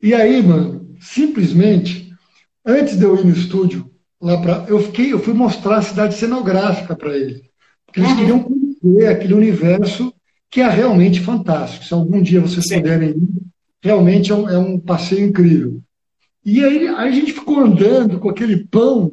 E 0.00 0.14
aí, 0.14 0.40
mano, 0.40 0.94
simplesmente, 1.00 2.14
antes 2.64 2.96
de 2.96 3.04
eu 3.04 3.18
ir 3.18 3.24
no 3.24 3.32
estúdio, 3.32 3.90
lá 4.20 4.40
para, 4.40 4.64
eu 4.68 4.80
fiquei, 4.80 5.12
eu 5.12 5.18
fui 5.18 5.34
mostrar 5.34 5.78
a 5.78 5.82
cidade 5.82 6.14
cenográfica 6.14 6.96
para 6.96 7.16
eles, 7.16 7.42
porque 7.84 8.00
eles 8.00 8.10
uhum. 8.10 8.16
queriam 8.16 8.42
conhecer 8.42 9.06
aquele 9.08 9.34
universo 9.34 10.12
que 10.50 10.60
é 10.60 10.68
realmente 10.68 11.20
fantástico. 11.20 11.84
Se 11.84 11.92
algum 11.92 12.22
dia 12.22 12.40
vocês 12.40 12.66
Sim. 12.66 12.76
puderem 12.76 13.10
ir, 13.10 13.28
realmente 13.82 14.32
é 14.32 14.34
um, 14.34 14.48
é 14.48 14.58
um 14.58 14.78
passeio 14.78 15.26
incrível. 15.26 15.80
E 16.44 16.64
aí, 16.64 16.86
aí 16.88 17.08
a 17.08 17.10
gente 17.10 17.32
ficou 17.32 17.60
andando 17.60 18.18
com 18.18 18.30
aquele 18.30 18.64
pão 18.64 19.12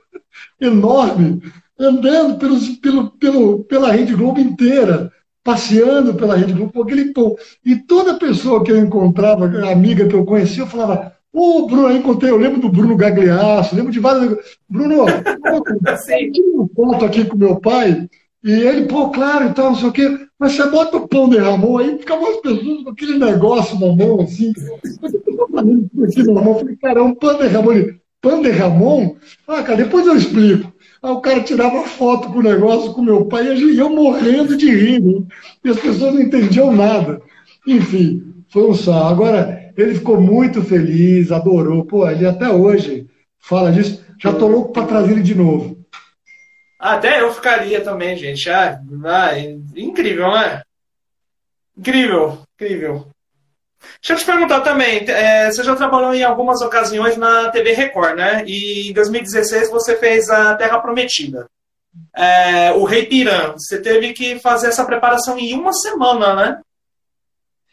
enorme, 0.60 1.42
andando 1.78 2.38
pelos, 2.38 2.68
pelo, 2.76 3.10
pelo, 3.10 3.64
pela 3.64 3.92
Rede 3.92 4.14
Globo 4.14 4.40
inteira, 4.40 5.10
passeando 5.42 6.14
pela 6.14 6.36
Rede 6.36 6.52
Globo 6.52 6.72
com 6.72 6.82
aquele 6.82 7.12
pão. 7.12 7.34
E 7.64 7.76
toda 7.76 8.18
pessoa 8.18 8.62
que 8.62 8.70
eu 8.70 8.78
encontrava, 8.78 9.46
amiga 9.70 10.06
que 10.06 10.14
eu 10.14 10.24
conhecia, 10.24 10.62
eu 10.62 10.66
falava, 10.66 11.15
Oh, 11.38 11.66
Bruno, 11.66 11.90
eu 11.90 11.96
encontrei, 11.98 12.30
eu 12.30 12.38
lembro 12.38 12.62
do 12.62 12.70
Bruno 12.70 12.96
Gagliasso, 12.96 13.76
lembro 13.76 13.92
de 13.92 14.00
vários. 14.00 14.38
Bruno, 14.66 15.04
eu 15.04 16.32
tive 16.32 16.48
uma 16.48 16.66
foto 16.74 17.04
aqui 17.04 17.26
com 17.26 17.36
meu 17.36 17.60
pai, 17.60 18.08
e 18.42 18.50
ele, 18.50 18.86
pô, 18.86 19.10
claro, 19.10 19.50
e 19.50 19.52
tal, 19.52 19.72
não 19.72 19.76
sei 19.76 19.88
o 19.88 19.92
quê. 19.92 20.18
Mas 20.38 20.52
você 20.52 20.70
bota 20.70 20.96
o 20.96 21.06
pão 21.06 21.28
de 21.28 21.36
Ramon, 21.36 21.76
aí 21.76 21.98
ficava 21.98 22.26
as 22.26 22.36
pessoas 22.36 22.82
com 22.82 22.88
aquele 22.88 23.18
negócio 23.18 23.78
na 23.78 23.94
mão, 23.94 24.22
assim. 24.22 24.50
Eu 24.96 26.54
falei, 26.54 26.76
cara, 26.80 27.00
é 27.00 27.02
um 27.02 27.14
pão 27.14 27.36
de 27.36 27.46
Ramon. 27.48 27.84
Pão 28.22 28.40
de 28.40 28.50
Ramon? 28.50 29.16
Ah, 29.46 29.62
cara, 29.62 29.84
depois 29.84 30.06
eu 30.06 30.16
explico. 30.16 30.72
Aí 31.02 31.10
o 31.10 31.20
cara 31.20 31.42
tirava 31.42 31.82
foto 31.82 32.28
com 32.32 32.38
o 32.38 32.42
negócio 32.42 32.94
com 32.94 33.02
meu 33.02 33.26
pai 33.26 33.54
e 33.54 33.78
eu 33.78 33.90
morrendo 33.90 34.56
de 34.56 34.74
rir. 34.74 35.02
Né? 35.02 35.22
E 35.62 35.68
as 35.68 35.78
pessoas 35.78 36.14
não 36.14 36.22
entendiam 36.22 36.74
nada. 36.74 37.20
Enfim, 37.66 38.22
foi 38.48 38.70
um 38.70 38.74
sal. 38.74 39.08
Agora, 39.08 39.55
ele 39.76 39.94
ficou 39.94 40.20
muito 40.20 40.62
feliz, 40.62 41.30
adorou. 41.30 41.84
Pô, 41.84 42.08
ele 42.08 42.26
até 42.26 42.48
hoje 42.48 43.06
fala 43.38 43.70
disso. 43.70 44.04
Já 44.20 44.32
tô 44.32 44.46
louco 44.46 44.72
para 44.72 44.86
trazer 44.86 45.12
ele 45.12 45.22
de 45.22 45.34
novo. 45.34 45.76
Até 46.78 47.20
eu 47.20 47.32
ficaria 47.32 47.80
também, 47.80 48.16
gente. 48.16 48.48
Ah, 48.50 48.80
ah, 49.04 49.38
incrível, 49.76 50.30
né? 50.32 50.62
Incrível, 51.76 52.38
incrível. 52.54 53.08
Deixa 54.00 54.14
eu 54.14 54.16
te 54.16 54.24
perguntar 54.24 54.60
também, 54.60 55.04
é, 55.08 55.50
você 55.50 55.62
já 55.62 55.76
trabalhou 55.76 56.14
em 56.14 56.22
algumas 56.22 56.60
ocasiões 56.60 57.16
na 57.16 57.50
TV 57.50 57.72
Record, 57.72 58.16
né? 58.16 58.42
E 58.46 58.90
em 58.90 58.92
2016 58.92 59.70
você 59.70 59.96
fez 59.96 60.28
a 60.30 60.54
Terra 60.54 60.80
Prometida. 60.80 61.46
É, 62.14 62.72
o 62.72 62.84
Rei 62.84 63.06
Pirã, 63.06 63.52
você 63.52 63.80
teve 63.80 64.12
que 64.12 64.38
fazer 64.38 64.68
essa 64.68 64.84
preparação 64.84 65.38
em 65.38 65.54
uma 65.54 65.72
semana, 65.72 66.34
né? 66.34 66.60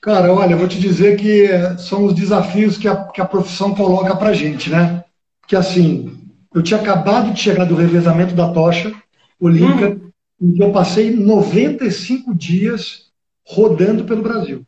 Cara, 0.03 0.33
olha, 0.33 0.51
eu 0.51 0.57
vou 0.57 0.67
te 0.67 0.77
dizer 0.77 1.15
que 1.15 1.47
são 1.77 2.03
os 2.03 2.13
desafios 2.13 2.77
que 2.77 2.89
a, 2.89 3.05
que 3.05 3.21
a 3.21 3.25
profissão 3.25 3.73
coloca 3.73 4.13
pra 4.17 4.33
gente, 4.33 4.69
né? 4.69 5.01
Que 5.47 5.55
assim, 5.55 6.27
eu 6.53 6.61
tinha 6.61 6.77
acabado 6.77 7.31
de 7.31 7.39
chegar 7.39 7.63
do 7.63 7.73
revezamento 7.73 8.35
da 8.35 8.51
tocha 8.51 8.93
olímpica, 9.39 9.91
hum. 9.91 10.11
em 10.41 10.53
que 10.55 10.61
eu 10.61 10.73
passei 10.73 11.09
95 11.09 12.35
dias 12.35 13.11
rodando 13.47 14.03
pelo 14.03 14.21
Brasil. 14.21 14.65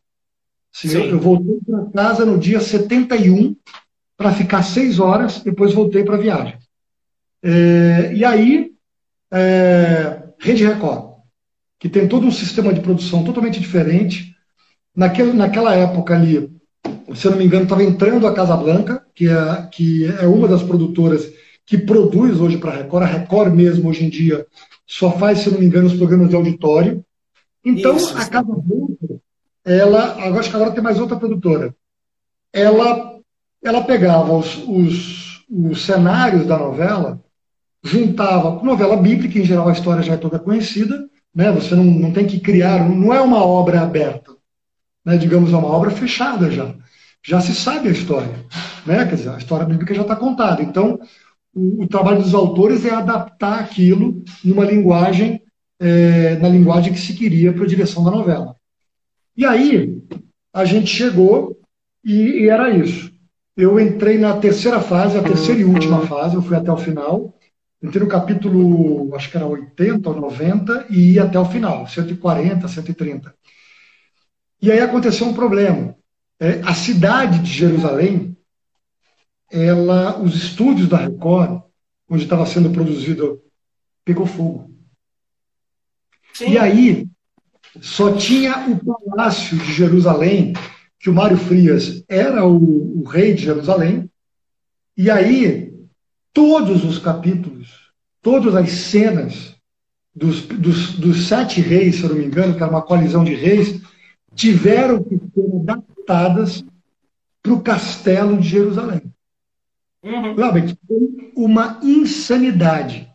Assim, 0.73 0.93
eu, 0.93 1.03
eu, 1.03 1.19
voltei 1.19 1.59
para 1.65 1.85
casa 1.91 2.25
no 2.25 2.39
dia 2.39 2.61
71 2.61 3.57
para 4.15 4.31
ficar 4.31 4.63
seis 4.63 5.01
horas, 5.01 5.41
depois 5.41 5.73
voltei 5.73 6.05
para 6.05 6.15
a 6.15 6.19
viagem. 6.19 6.57
É, 7.43 8.13
e 8.15 8.23
aí, 8.23 8.71
é, 9.33 10.23
Rede 10.39 10.63
Record, 10.65 11.15
que 11.77 11.89
tem 11.89 12.07
todo 12.07 12.25
um 12.25 12.31
sistema 12.31 12.73
de 12.73 12.79
produção 12.79 13.21
totalmente 13.25 13.59
diferente. 13.59 14.33
Naquele, 14.95 15.33
naquela 15.33 15.75
época 15.75 16.15
ali, 16.15 16.49
se 17.13 17.27
eu 17.27 17.31
não 17.31 17.37
me 17.37 17.45
engano, 17.45 17.63
estava 17.63 17.83
entrando 17.83 18.25
a 18.25 18.33
Casa 18.33 18.55
Blanca, 18.55 19.05
que 19.13 19.27
é, 19.27 19.67
que 19.71 20.05
é 20.05 20.25
uma 20.25 20.47
das 20.47 20.63
produtoras 20.63 21.29
que 21.65 21.77
produz 21.77 22.39
hoje 22.39 22.57
para 22.57 22.71
a 22.71 22.75
Record. 22.77 23.03
A 23.03 23.07
Record 23.07 23.53
mesmo, 23.53 23.89
hoje 23.89 24.05
em 24.05 24.09
dia, 24.09 24.45
só 24.85 25.11
faz, 25.11 25.39
se 25.39 25.49
não 25.49 25.59
me 25.59 25.65
engano, 25.65 25.87
os 25.87 25.95
programas 25.95 26.29
de 26.29 26.35
auditório. 26.35 27.03
Então, 27.63 27.97
Isso, 27.97 28.15
a 28.15 28.25
Casa 28.25 28.53
Branca, 28.55 29.21
ela, 29.65 30.11
agora 30.23 30.39
acho 30.39 30.49
que 30.49 30.55
agora 30.55 30.71
tem 30.71 30.83
mais 30.83 30.99
outra 30.99 31.17
produtora, 31.17 31.75
ela, 32.53 33.19
ela 33.63 33.83
pegava 33.83 34.31
os, 34.33 34.63
os, 34.67 35.43
os 35.49 35.83
cenários 35.83 36.45
da 36.45 36.57
novela, 36.57 37.19
juntava 37.83 38.57
com 38.57 38.65
novela 38.65 38.95
bíblica, 38.95 39.39
em 39.39 39.43
geral 39.43 39.67
a 39.67 39.73
história 39.73 40.03
já 40.03 40.13
é 40.13 40.17
toda 40.17 40.37
conhecida, 40.37 41.09
né? 41.33 41.51
você 41.51 41.75
não, 41.75 41.83
não 41.83 42.13
tem 42.13 42.27
que 42.27 42.39
criar, 42.39 42.87
não 42.87 43.11
é 43.11 43.19
uma 43.19 43.43
obra 43.43 43.81
aberta, 43.81 44.34
né? 45.05 45.17
digamos, 45.17 45.53
é 45.53 45.55
uma 45.55 45.67
obra 45.67 45.91
fechada 45.91 46.49
já. 46.49 46.73
Já 47.23 47.39
se 47.39 47.53
sabe 47.53 47.87
a 47.87 47.91
história. 47.91 48.33
né? 48.85 49.05
Quer 49.05 49.15
dizer, 49.15 49.29
a 49.29 49.37
história 49.37 49.65
bíblica 49.65 49.93
já 49.93 50.01
está 50.01 50.15
contada. 50.15 50.61
Então, 50.61 50.99
o, 51.53 51.83
o, 51.83 51.87
trabalho 51.87 52.21
dos 52.21 52.33
autores 52.33 52.85
é 52.85 52.91
adaptar 52.91 53.59
aquilo 53.59 54.23
numa 54.43 54.65
linguagem, 54.65 55.41
é, 55.79 56.35
na 56.37 56.49
linguagem 56.49 56.93
que 56.93 56.99
se 56.99 57.13
queria 57.13 57.53
para 57.53 57.63
a 57.63 57.67
direção 57.67 58.03
da 58.03 58.11
novela. 58.11 58.55
E 59.37 59.45
aí, 59.45 60.01
a 60.53 60.65
gente 60.65 60.87
chegou 60.87 61.59
e, 62.03 62.43
e 62.43 62.49
era 62.49 62.69
isso. 62.69 63.11
Eu 63.57 63.79
entrei 63.79 64.17
na 64.17 64.37
terceira 64.37 64.81
fase, 64.81 65.17
a 65.17 65.23
terceira 65.23 65.61
e 65.61 65.65
última 65.65 66.05
fase, 66.05 66.35
eu 66.35 66.41
fui 66.41 66.55
até 66.55 66.71
o 66.71 66.77
final. 66.77 67.33
Entrei 67.81 68.03
no 68.03 68.09
capítulo, 68.09 69.15
acho 69.15 69.29
que 69.29 69.37
era 69.37 69.45
80 69.45 70.09
ou 70.09 70.19
90, 70.19 70.87
e 70.89 71.13
ia 71.13 71.23
até 71.23 71.39
o 71.39 71.45
final, 71.45 71.87
140, 71.87 72.67
130. 72.67 73.33
E 74.61 74.71
aí 74.71 74.79
aconteceu 74.79 75.27
um 75.27 75.33
problema. 75.33 75.95
É, 76.39 76.61
a 76.61 76.73
cidade 76.73 77.39
de 77.39 77.51
Jerusalém, 77.51 78.35
ela, 79.51 80.19
os 80.19 80.35
estúdios 80.35 80.89
da 80.89 80.97
Record, 80.97 81.61
onde 82.09 82.23
estava 82.23 82.45
sendo 82.45 82.69
produzido, 82.69 83.41
pegou 84.03 84.25
fogo. 84.25 84.73
Sim. 86.33 86.51
E 86.51 86.57
aí 86.57 87.07
só 87.81 88.15
tinha 88.15 88.67
o 88.69 88.79
palácio 88.83 89.57
de 89.57 89.73
Jerusalém, 89.73 90.53
que 90.99 91.09
o 91.09 91.13
Mário 91.13 91.37
Frias 91.37 92.03
era 92.07 92.45
o, 92.45 93.01
o 93.01 93.03
rei 93.03 93.33
de 93.33 93.43
Jerusalém, 93.43 94.09
e 94.97 95.09
aí 95.09 95.73
todos 96.33 96.83
os 96.83 96.99
capítulos, 96.99 97.91
todas 98.21 98.55
as 98.55 98.69
cenas 98.71 99.55
dos, 100.13 100.41
dos, 100.41 100.93
dos, 100.93 101.27
sete 101.27 101.59
reis, 101.61 101.95
se 101.95 102.03
eu 102.03 102.09
não 102.09 102.17
me 102.17 102.25
engano, 102.25 102.55
que 102.55 102.63
era 102.63 102.71
uma 102.71 102.81
coalizão 102.81 103.23
de 103.23 103.33
reis, 103.33 103.81
tiveram 104.35 105.01
que 105.01 105.17
ser 105.17 105.55
adaptadas 105.61 106.63
para 107.41 107.53
o 107.53 107.61
castelo 107.61 108.37
de 108.37 108.49
Jerusalém. 108.49 109.01
Uhum. 110.03 110.35
Realmente, 110.35 110.77
foi 110.87 111.31
uma 111.35 111.79
insanidade. 111.81 113.09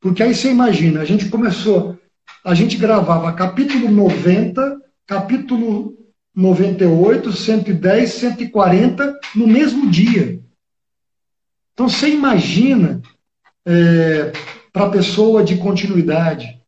Porque 0.00 0.22
aí 0.22 0.34
você 0.34 0.50
imagina, 0.50 1.00
a 1.00 1.04
gente 1.04 1.28
começou, 1.28 1.98
a 2.44 2.54
gente 2.54 2.76
gravava 2.76 3.32
capítulo 3.32 3.90
90, 3.90 4.80
capítulo 5.06 5.96
98, 6.34 7.32
110, 7.32 8.10
140 8.10 9.18
no 9.34 9.46
mesmo 9.46 9.90
dia. 9.90 10.40
Então 11.72 11.88
você 11.88 12.08
imagina 12.10 13.00
é, 13.66 14.32
para 14.72 14.86
a 14.86 14.90
pessoa 14.90 15.42
de 15.42 15.56
continuidade, 15.56 16.60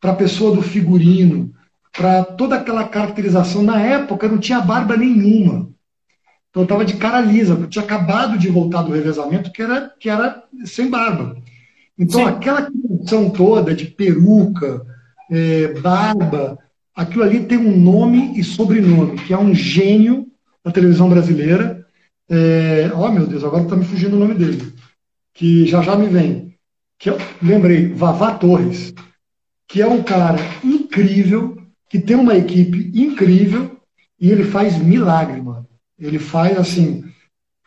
para 0.00 0.12
a 0.12 0.16
pessoa 0.16 0.54
do 0.54 0.62
figurino, 0.62 1.52
para 1.96 2.24
toda 2.24 2.56
aquela 2.56 2.86
caracterização. 2.86 3.62
Na 3.62 3.80
época 3.80 4.28
não 4.28 4.38
tinha 4.38 4.60
barba 4.60 4.96
nenhuma. 4.96 5.70
Então 6.50 6.62
eu 6.62 6.64
estava 6.64 6.84
de 6.84 6.96
cara 6.96 7.20
lisa, 7.20 7.54
porque 7.54 7.66
eu 7.66 7.70
tinha 7.70 7.84
acabado 7.84 8.38
de 8.38 8.48
voltar 8.48 8.82
do 8.82 8.92
revezamento, 8.92 9.50
que 9.50 9.62
era, 9.62 9.90
que 9.98 10.08
era 10.08 10.42
sem 10.64 10.88
barba. 10.88 11.36
Então 11.98 12.20
Sim. 12.20 12.26
aquela 12.26 12.70
criação 12.70 13.30
toda 13.30 13.74
de 13.74 13.86
peruca, 13.86 14.86
é, 15.30 15.68
barba, 15.80 16.58
aquilo 16.94 17.24
ali 17.24 17.44
tem 17.44 17.58
um 17.58 17.78
nome 17.78 18.38
e 18.38 18.44
sobrenome, 18.44 19.18
que 19.18 19.32
é 19.32 19.38
um 19.38 19.54
gênio 19.54 20.26
da 20.64 20.70
televisão 20.70 21.08
brasileira. 21.08 21.86
É, 22.28 22.90
oh 22.94 23.10
meu 23.10 23.26
Deus, 23.26 23.44
agora 23.44 23.62
está 23.62 23.76
me 23.76 23.84
fugindo 23.84 24.16
o 24.16 24.18
nome 24.18 24.34
dele, 24.34 24.72
que 25.34 25.66
já 25.66 25.82
já 25.82 25.96
me 25.96 26.06
vem. 26.06 26.54
Que 26.98 27.10
eu 27.10 27.18
lembrei, 27.42 27.92
Vavá 27.92 28.34
Torres, 28.34 28.94
que 29.68 29.82
é 29.82 29.86
um 29.86 30.02
cara 30.02 30.38
incrível, 30.64 31.55
que 31.88 31.98
tem 31.98 32.16
uma 32.16 32.36
equipe 32.36 32.90
incrível 32.94 33.78
e 34.20 34.30
ele 34.30 34.44
faz 34.44 34.78
milagre, 34.78 35.40
mano. 35.40 35.66
Ele 35.98 36.18
faz 36.18 36.58
assim. 36.58 37.04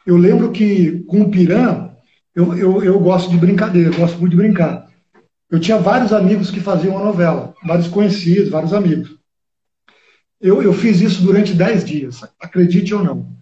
Eu 0.05 0.17
lembro 0.17 0.51
que 0.51 0.99
com 1.03 1.21
o 1.21 1.31
Piran, 1.31 1.89
eu, 2.35 2.55
eu, 2.55 2.83
eu 2.83 2.99
gosto 2.99 3.29
de 3.29 3.37
brincadeira, 3.37 3.89
eu 3.89 3.97
gosto 3.97 4.19
muito 4.19 4.31
de 4.31 4.37
brincar. 4.37 4.87
Eu 5.49 5.59
tinha 5.59 5.77
vários 5.77 6.13
amigos 6.13 6.51
que 6.51 6.59
faziam 6.59 6.97
a 6.97 7.03
novela, 7.03 7.55
vários 7.65 7.87
conhecidos, 7.87 8.49
vários 8.49 8.73
amigos. 8.73 9.17
Eu, 10.39 10.61
eu 10.61 10.73
fiz 10.73 11.01
isso 11.01 11.21
durante 11.21 11.53
dez 11.53 11.83
dias, 11.83 12.23
acredite 12.39 12.93
ou 12.93 13.03
não. 13.03 13.35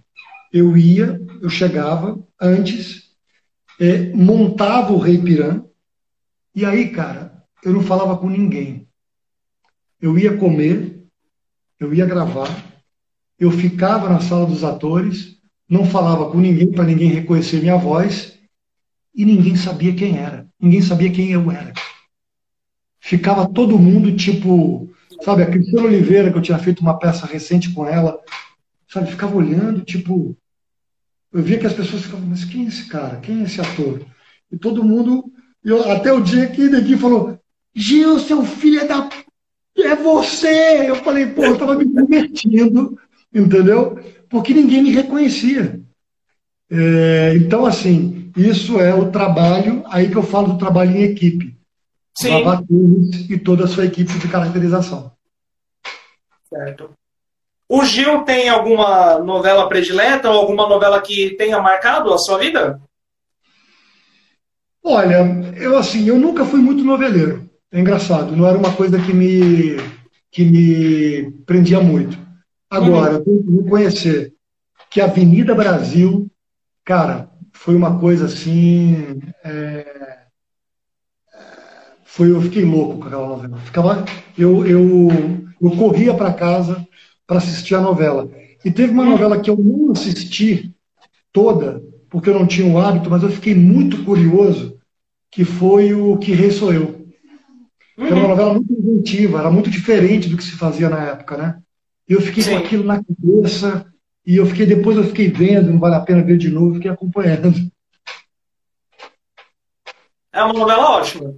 Eu 0.52 0.76
ia, 0.78 1.22
eu 1.42 1.50
chegava 1.50 2.18
antes, 2.42 3.12
é, 3.80 4.12
montava 4.14 4.94
o 4.94 4.98
Rei 4.98 5.18
Piran, 5.18 5.64
e 6.56 6.66
aí, 6.66 6.90
cara, 6.90 7.44
eu 7.64 7.74
não 7.74 7.84
falava 7.84 8.18
com 8.18 8.30
ninguém. 8.30 8.87
Eu 10.02 10.18
ia 10.18 10.38
comer, 10.38 11.04
eu 11.80 11.94
ia 11.94 12.06
gravar, 12.06 12.50
eu 13.40 13.52
ficava 13.52 14.10
na 14.10 14.20
sala 14.20 14.46
dos 14.46 14.64
atores, 14.64 15.38
não 15.70 15.86
falava 15.86 16.30
com 16.30 16.40
ninguém 16.40 16.72
para 16.72 16.86
ninguém 16.86 17.10
reconhecer 17.10 17.60
minha 17.60 17.78
voz 17.78 18.38
e 19.14 19.26
ninguém 19.26 19.56
sabia 19.56 19.94
quem 19.94 20.18
era, 20.18 20.48
ninguém 20.60 20.82
sabia 20.82 21.12
quem 21.12 21.32
eu 21.32 21.52
era. 21.52 21.74
Ficava 23.00 23.48
todo 23.52 23.80
mundo 23.80 24.16
tipo, 24.16 24.90
sabe, 25.24 25.44
a 25.44 25.50
Cristina 25.50 25.84
Oliveira, 25.84 26.32
que 26.32 26.38
eu 26.38 26.42
tinha 26.42 26.60
feito 26.60 26.82
uma 26.82 26.98
peça 26.98 27.26
recente 27.26 27.74
com 27.74 27.88
ela, 27.88 28.20
sabe, 28.88 29.10
ficava 29.10 29.36
olhando, 29.36 29.82
tipo, 29.82 30.38
eu 31.32 31.42
via 31.42 31.60
que 31.60 31.68
as 31.68 31.74
pessoas 31.74 32.04
ficavam, 32.04 32.28
mas 32.28 32.46
quem 32.46 32.66
é 32.66 32.68
esse 32.68 32.88
cara? 32.88 33.20
Quem 33.20 33.42
é 33.42 33.44
esse 33.44 33.60
ator? 33.60 34.06
E 34.52 34.58
todo 34.58 34.84
mundo, 34.84 35.32
eu, 35.64 35.92
até 35.92 36.12
o 36.12 36.22
dia 36.22 36.48
que 36.48 36.70
ninguém 36.70 36.98
falou, 36.98 37.40
Gil, 37.76 38.20
seu 38.20 38.44
filho 38.44 38.80
é 38.80 38.86
da 38.86 39.08
é 39.88 39.96
você! 39.96 40.90
Eu 40.90 40.96
falei, 40.98 41.26
pô, 41.28 41.44
eu 41.44 41.54
estava 41.54 41.76
me 41.76 41.86
divertindo, 41.86 43.00
entendeu? 43.34 44.00
Porque 44.30 44.54
ninguém 44.54 44.84
me 44.84 44.92
reconhecia. 44.92 45.80
É, 46.70 47.34
então, 47.36 47.66
assim, 47.66 48.32
isso 48.36 48.80
é 48.80 48.94
o 48.94 49.10
trabalho, 49.10 49.84
aí 49.88 50.10
que 50.10 50.16
eu 50.16 50.24
falo 50.24 50.54
do 50.54 50.58
trabalho 50.58 50.92
em 50.92 51.04
equipe. 51.04 51.58
Sim. 52.20 52.44
e 53.30 53.38
toda 53.38 53.66
a 53.66 53.68
sua 53.68 53.86
equipe 53.86 54.12
de 54.18 54.28
caracterização. 54.28 55.12
Certo. 56.50 56.90
O 57.70 57.84
Gil 57.84 58.24
tem 58.24 58.50
alguma 58.50 59.20
novela 59.20 59.70
predileta 59.70 60.30
ou 60.32 60.40
alguma 60.40 60.68
novela 60.68 61.00
que 61.02 61.36
tenha 61.38 61.62
marcado 61.62 62.12
a 62.12 62.18
sua 62.18 62.40
vida? 62.40 62.82
Olha, 64.84 65.26
eu 65.58 65.78
assim, 65.78 66.08
eu 66.08 66.18
nunca 66.18 66.46
fui 66.46 66.60
muito 66.60 66.84
noveleiro. 66.84 67.48
É 67.72 67.80
engraçado, 67.80 68.36
não 68.36 68.48
era 68.48 68.58
uma 68.58 68.74
coisa 68.74 68.98
que 69.00 69.14
me, 69.14 69.76
que 70.32 70.46
me 70.46 71.32
prendia 71.46 71.82
muito. 71.82 72.18
Agora, 72.70 73.14
eu 73.14 73.24
tenho 73.24 73.44
que 73.44 73.52
reconhecer 73.64 74.34
que 74.90 75.02
a 75.02 75.06
Avenida 75.06 75.54
Brasil, 75.54 76.30
cara, 76.84 77.30
foi 77.54 77.76
uma 77.76 78.00
coisa 78.00 78.26
assim. 78.26 79.20
É, 79.44 80.20
foi, 82.06 82.32
eu 82.32 82.42
fiquei 82.42 82.64
louco 82.64 83.00
com 83.00 83.08
aquela 83.08 83.28
novela. 83.28 83.58
Ficava, 83.60 84.06
eu, 84.38 84.66
eu, 84.66 85.10
eu 85.62 85.72
corria 85.72 86.14
para 86.14 86.34
casa 86.34 86.86
para 87.26 87.38
assistir 87.38 87.76
a 87.76 87.82
novela. 87.82 88.30
E 88.64 88.72
teve 88.72 88.92
uma 88.92 89.06
novela 89.06 89.40
que 89.40 89.50
eu 89.50 89.58
não 89.58 89.92
assisti 89.92 90.74
toda, 91.32 91.84
porque 92.10 92.30
eu 92.30 92.34
não 92.34 92.48
tinha 92.48 92.66
o 92.66 92.80
hábito, 92.80 93.10
mas 93.10 93.22
eu 93.24 93.30
fiquei 93.30 93.54
muito 93.54 94.04
curioso, 94.04 94.78
que 95.30 95.44
foi 95.44 95.94
o 95.94 96.18
Que 96.18 96.34
Rei 96.34 96.52
Sou 96.52 96.74
Eu. 96.74 96.97
Era 97.98 98.16
uma 98.16 98.28
novela 98.28 98.54
muito 98.54 98.72
inventiva, 98.72 99.40
era 99.40 99.50
muito 99.50 99.70
diferente 99.70 100.30
do 100.30 100.38
que 100.38 100.44
se 100.44 100.52
fazia 100.52 100.88
na 100.88 101.04
época, 101.04 101.36
né? 101.36 101.60
E 102.08 102.14
eu 102.14 102.22
fiquei 102.22 102.44
Sim. 102.44 102.52
com 102.52 102.58
aquilo 102.58 102.84
na 102.84 103.02
cabeça, 103.04 103.86
e 104.26 104.36
eu 104.36 104.46
fiquei, 104.46 104.66
depois 104.66 104.96
eu 104.96 105.04
fiquei 105.04 105.30
vendo, 105.30 105.72
não 105.72 105.80
vale 105.80 105.96
a 105.96 106.02
pena 106.02 106.22
ver 106.22 106.38
de 106.38 106.50
novo, 106.50 106.76
fiquei 106.76 106.92
acompanhando. 106.92 107.54
É 110.32 110.44
uma 110.44 110.54
novela 110.54 110.92
ótima. 110.92 111.34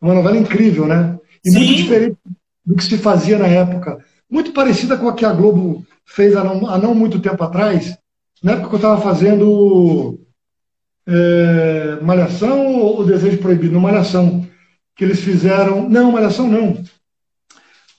Uma 0.00 0.14
novela 0.14 0.36
incrível, 0.36 0.86
né? 0.86 1.16
E 1.44 1.50
Sim. 1.50 1.58
muito 1.58 1.76
diferente 1.76 2.16
do 2.64 2.74
que 2.74 2.84
se 2.84 2.98
fazia 2.98 3.38
na 3.38 3.46
época. 3.46 4.04
Muito 4.28 4.52
parecida 4.52 4.96
com 4.96 5.08
a 5.08 5.14
que 5.14 5.24
a 5.24 5.32
Globo 5.32 5.86
fez 6.04 6.34
há 6.34 6.42
não, 6.42 6.68
há 6.68 6.78
não 6.78 6.94
muito 6.94 7.20
tempo 7.20 7.42
atrás, 7.44 7.96
na 8.42 8.52
época 8.52 8.68
que 8.68 8.74
eu 8.74 8.78
estava 8.78 9.00
fazendo 9.00 10.18
é, 11.06 11.98
Malhação 12.02 12.76
ou 12.76 13.06
Desejo 13.06 13.38
Proibido? 13.38 13.74
No 13.74 13.80
Malhação 13.80 14.46
que 14.96 15.04
eles 15.04 15.20
fizeram. 15.20 15.88
Não, 15.88 16.10
Malhação 16.10 16.48
não. 16.48 16.82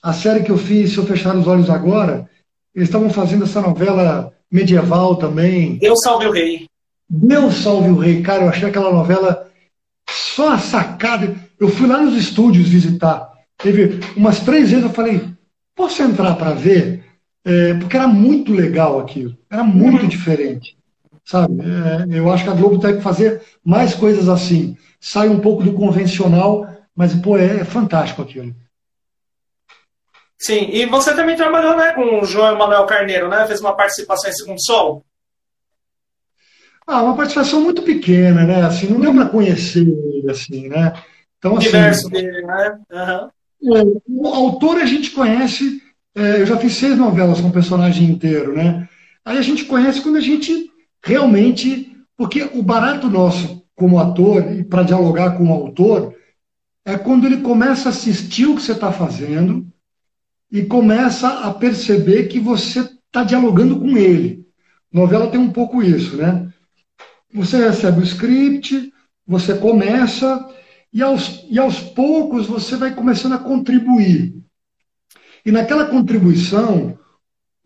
A 0.02 0.12
série 0.12 0.42
que 0.42 0.50
eu 0.50 0.58
fiz, 0.58 0.92
Se 0.92 0.98
Eu 0.98 1.06
Fechar 1.06 1.36
os 1.36 1.46
Olhos 1.46 1.70
Agora, 1.70 2.28
eles 2.74 2.88
estavam 2.88 3.08
fazendo 3.08 3.44
essa 3.44 3.60
novela 3.60 4.32
medieval 4.50 5.16
também. 5.16 5.76
Deus 5.76 6.00
Salve 6.02 6.26
o 6.26 6.32
Rei. 6.32 6.66
Deus 7.08 7.54
Salve 7.54 7.90
o 7.90 7.98
Rei. 7.98 8.20
Cara, 8.22 8.44
eu 8.44 8.48
achei 8.48 8.68
aquela 8.68 8.92
novela 8.92 9.48
só 10.08 10.52
a 10.52 10.58
sacada. 10.58 11.34
Eu 11.58 11.68
fui 11.68 11.86
lá 11.86 12.02
nos 12.02 12.16
estúdios 12.16 12.68
visitar. 12.68 13.32
Teve 13.56 14.00
umas 14.16 14.40
três 14.40 14.70
vezes 14.70 14.84
eu 14.84 14.90
falei, 14.90 15.28
posso 15.74 16.02
entrar 16.02 16.34
para 16.36 16.52
ver? 16.52 17.04
É, 17.44 17.74
porque 17.74 17.96
era 17.96 18.06
muito 18.06 18.52
legal 18.52 19.00
aquilo. 19.00 19.36
Era 19.50 19.64
muito 19.64 20.02
uhum. 20.02 20.08
diferente. 20.08 20.76
Sabe? 21.24 21.60
É, 21.60 22.18
eu 22.18 22.30
acho 22.30 22.44
que 22.44 22.50
a 22.50 22.54
Globo 22.54 22.78
tem 22.78 22.96
que 22.96 23.02
fazer 23.02 23.42
mais 23.64 23.94
coisas 23.94 24.28
assim. 24.28 24.76
Sai 25.00 25.28
um 25.28 25.40
pouco 25.40 25.62
do 25.62 25.72
convencional 25.72 26.67
mas, 26.98 27.14
pô, 27.14 27.38
é, 27.38 27.60
é 27.60 27.64
fantástico 27.64 28.22
aquilo. 28.22 28.52
Sim, 30.36 30.68
e 30.72 30.84
você 30.84 31.14
também 31.14 31.36
trabalhou 31.36 31.76
né, 31.76 31.92
com 31.92 32.20
o 32.20 32.24
João 32.24 32.56
Emanuel 32.56 32.86
Carneiro, 32.86 33.28
né? 33.28 33.46
Fez 33.46 33.60
uma 33.60 33.76
participação 33.76 34.28
em 34.28 34.32
Segundo 34.32 34.60
Sol. 34.60 35.04
Ah, 36.84 37.00
uma 37.04 37.14
participação 37.14 37.60
muito 37.60 37.82
pequena, 37.82 38.44
né? 38.44 38.64
Assim, 38.64 38.88
não 38.88 38.98
deu 38.98 39.14
para 39.14 39.28
conhecer 39.28 39.86
ele, 39.86 40.28
assim, 40.28 40.68
né? 40.68 40.92
Então, 41.38 41.56
assim, 41.56 41.66
Diverso 41.66 42.10
dele, 42.10 42.42
né? 42.42 42.78
Uhum. 43.62 44.00
O, 44.08 44.26
autor 44.26 44.78
a 44.78 44.84
gente 44.84 45.12
conhece, 45.12 45.80
é, 46.16 46.40
eu 46.40 46.46
já 46.46 46.56
fiz 46.56 46.74
seis 46.74 46.98
novelas 46.98 47.40
com 47.40 47.46
o 47.46 47.52
personagem 47.52 48.08
inteiro, 48.08 48.56
né? 48.56 48.88
Aí 49.24 49.38
a 49.38 49.42
gente 49.42 49.66
conhece 49.66 50.00
quando 50.00 50.16
a 50.16 50.20
gente 50.20 50.68
realmente. 51.00 51.94
Porque 52.16 52.42
o 52.52 52.60
barato 52.60 53.08
nosso 53.08 53.64
como 53.76 54.00
ator, 54.00 54.52
e 54.52 54.64
para 54.64 54.82
dialogar 54.82 55.36
com 55.36 55.48
o 55.48 55.52
autor, 55.52 56.17
é 56.88 56.96
quando 56.96 57.26
ele 57.26 57.42
começa 57.42 57.90
a 57.90 57.92
assistir 57.92 58.46
o 58.46 58.56
que 58.56 58.62
você 58.62 58.72
está 58.72 58.90
fazendo 58.90 59.70
e 60.50 60.62
começa 60.62 61.28
a 61.40 61.52
perceber 61.52 62.28
que 62.28 62.40
você 62.40 62.80
está 62.80 63.22
dialogando 63.22 63.78
com 63.78 63.94
ele. 63.98 64.46
Novela 64.90 65.30
tem 65.30 65.38
um 65.38 65.52
pouco 65.52 65.82
isso, 65.82 66.16
né? 66.16 66.50
Você 67.34 67.58
recebe 67.58 68.00
o 68.00 68.04
script, 68.04 68.90
você 69.26 69.54
começa 69.54 70.48
e 70.90 71.02
aos, 71.02 71.44
e 71.50 71.58
aos 71.58 71.78
poucos 71.78 72.46
você 72.46 72.74
vai 72.74 72.94
começando 72.94 73.34
a 73.34 73.38
contribuir. 73.38 74.34
E 75.44 75.52
naquela 75.52 75.84
contribuição, 75.84 76.98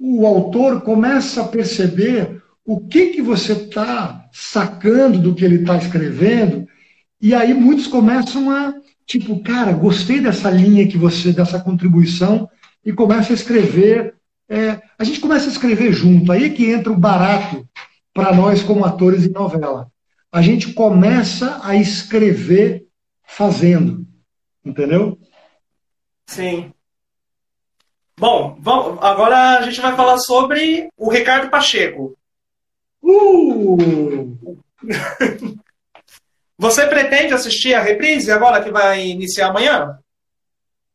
o 0.00 0.26
autor 0.26 0.80
começa 0.80 1.42
a 1.42 1.48
perceber 1.48 2.42
o 2.64 2.80
que, 2.88 3.10
que 3.10 3.22
você 3.22 3.52
está 3.52 4.28
sacando 4.32 5.20
do 5.20 5.32
que 5.32 5.44
ele 5.44 5.60
está 5.60 5.76
escrevendo, 5.76 6.66
e 7.20 7.32
aí 7.32 7.54
muitos 7.54 7.86
começam 7.86 8.50
a, 8.50 8.74
tipo, 9.06 9.42
cara, 9.42 9.72
gostei 9.72 10.20
dessa 10.20 10.50
linha 10.50 10.86
que 10.86 10.96
você, 10.96 11.32
dessa 11.32 11.60
contribuição, 11.60 12.48
e 12.84 12.92
começa 12.92 13.32
a 13.32 13.34
escrever. 13.34 14.14
É, 14.48 14.80
a 14.98 15.04
gente 15.04 15.20
começa 15.20 15.46
a 15.46 15.52
escrever 15.52 15.92
junto, 15.92 16.30
aí 16.30 16.44
é 16.44 16.50
que 16.50 16.70
entra 16.70 16.92
o 16.92 16.98
barato 16.98 17.66
para 18.12 18.34
nós 18.34 18.62
como 18.62 18.84
atores 18.84 19.24
em 19.24 19.30
novela. 19.30 19.90
A 20.30 20.42
gente 20.42 20.72
começa 20.72 21.60
a 21.62 21.74
escrever 21.76 22.86
fazendo, 23.24 24.06
entendeu? 24.64 25.18
Sim. 26.26 26.72
Bom, 28.18 28.56
vamos, 28.60 29.02
agora 29.02 29.58
a 29.58 29.62
gente 29.62 29.80
vai 29.80 29.96
falar 29.96 30.18
sobre 30.18 30.88
o 30.96 31.10
Ricardo 31.10 31.50
Pacheco. 31.50 32.16
Uh! 33.02 34.58
Você 36.62 36.86
pretende 36.86 37.34
assistir 37.34 37.74
a 37.74 37.82
reprise 37.82 38.30
agora 38.30 38.62
que 38.62 38.70
vai 38.70 39.04
iniciar 39.04 39.48
amanhã? 39.48 39.98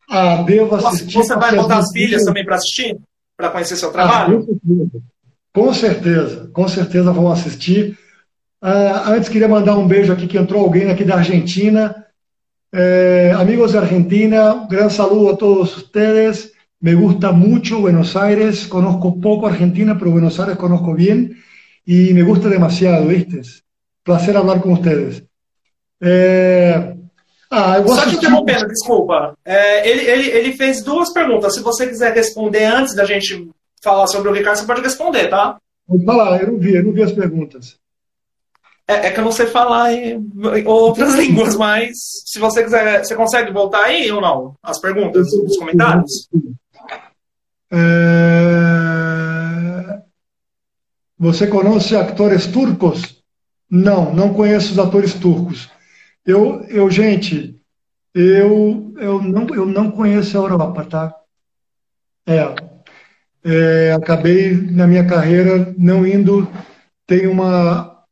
Ah, 0.09 0.41
devo 0.43 0.73
assistir. 0.75 1.15
Você 1.15 1.35
vai 1.35 1.53
botar 1.53 1.79
as 1.79 1.91
filhas 1.91 2.23
também 2.23 2.45
para 2.45 2.55
assistir? 2.55 2.97
Para 3.35 3.49
conhecer 3.49 3.75
seu 3.75 3.91
trabalho? 3.91 4.47
Ah, 4.47 4.99
com 5.53 5.73
certeza, 5.73 6.49
com 6.53 6.69
certeza 6.69 7.11
vão 7.11 7.29
assistir. 7.29 7.99
Uh, 8.63 9.11
antes 9.11 9.27
queria 9.27 9.49
mandar 9.49 9.75
um 9.75 9.85
beijo 9.85 10.13
aqui 10.13 10.25
que 10.25 10.37
entrou 10.37 10.63
alguém 10.63 10.89
aqui 10.89 11.03
da 11.03 11.15
Argentina. 11.15 12.05
Eh, 12.73 13.33
amigos 13.37 13.73
de 13.73 13.77
Argentina, 13.77 14.53
un 14.53 14.69
gran 14.69 14.89
saludo 14.89 15.31
a 15.31 15.35
todos 15.35 15.75
ustedes. 15.75 16.53
Me 16.79 16.95
gusta 16.95 17.33
mucho 17.33 17.81
Buenos 17.81 18.15
Aires, 18.15 18.67
conozco 18.67 19.19
poco 19.19 19.47
Argentina, 19.47 19.97
pero 19.97 20.11
Buenos 20.11 20.39
Aires 20.39 20.55
conozco 20.55 20.93
bien 20.93 21.35
y 21.85 22.13
me 22.13 22.23
gusta 22.23 22.47
demasiado, 22.47 23.07
¿viste? 23.07 23.41
Placer 24.05 24.37
hablar 24.37 24.61
com 24.61 24.73
vocês. 24.73 25.27
É... 26.01 26.95
Ah, 27.49 27.81
Só 27.85 28.05
te 28.07 28.15
interrompendo, 28.15 28.67
desculpa. 28.67 29.37
É, 29.45 29.89
ele, 29.89 30.01
ele, 30.01 30.29
ele 30.29 30.53
fez 30.53 30.83
duas 30.83 31.13
perguntas. 31.13 31.55
Se 31.55 31.61
você 31.61 31.87
quiser 31.87 32.13
responder 32.13 32.65
antes 32.65 32.93
da 32.93 33.05
gente 33.05 33.49
falar 33.81 34.07
sobre 34.07 34.29
o 34.29 34.33
Ricardo, 34.33 34.57
você 34.57 34.65
pode 34.65 34.81
responder, 34.81 35.29
tá? 35.29 35.57
Pode 35.87 36.03
falar, 36.03 36.41
eu 36.41 36.51
não 36.51 36.59
vi, 36.59 36.75
eu 36.75 36.83
não 36.83 36.91
vi 36.91 37.03
as 37.03 37.13
perguntas. 37.13 37.77
É, 38.85 39.07
é 39.07 39.11
que 39.11 39.19
eu 39.19 39.23
não 39.23 39.31
sei 39.31 39.47
falar 39.47 39.93
em, 39.93 40.15
em 40.55 40.67
outras 40.67 41.15
línguas, 41.19 41.55
mas 41.55 41.91
se 42.25 42.37
você 42.39 42.63
quiser, 42.63 43.03
você 43.03 43.15
consegue 43.15 43.51
voltar 43.51 43.85
aí 43.85 44.11
ou 44.11 44.19
não? 44.21 44.55
As 44.61 44.79
perguntas, 44.79 45.31
os 45.31 45.57
comentários? 45.57 46.27
É... 47.71 47.77
Você 51.19 51.47
conhece 51.47 51.95
atores 51.95 52.45
turcos? 52.47 53.17
Não, 53.69 54.13
não 54.13 54.33
conheço 54.33 54.71
os 54.71 54.79
atores 54.79 55.13
turcos. 55.13 55.69
Eu, 56.27 56.61
eu 56.63 56.91
gente, 56.91 57.57
eu, 58.13 58.93
eu, 58.97 59.21
não, 59.21 59.47
eu 59.55 59.65
não 59.65 59.89
conheço 59.89 60.37
a 60.37 60.41
Europa, 60.41 60.83
tá? 60.83 61.15
É, 62.27 62.53
é, 63.45 63.93
acabei 63.93 64.53
na 64.53 64.85
minha 64.85 65.07
carreira 65.07 65.73
não 65.77 66.05
indo. 66.05 66.45
Tenho 67.05 67.31
uma, 67.31 68.03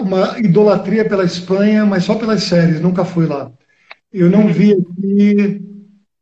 uma 0.00 0.36
idolatria 0.40 1.08
pela 1.08 1.24
Espanha, 1.24 1.86
mas 1.86 2.02
só 2.02 2.16
pelas 2.16 2.42
séries, 2.42 2.80
nunca 2.80 3.04
fui 3.04 3.26
lá. 3.26 3.52
Eu 4.12 4.28
não 4.28 4.52
vi 4.52 4.72
aqui. 4.72 5.62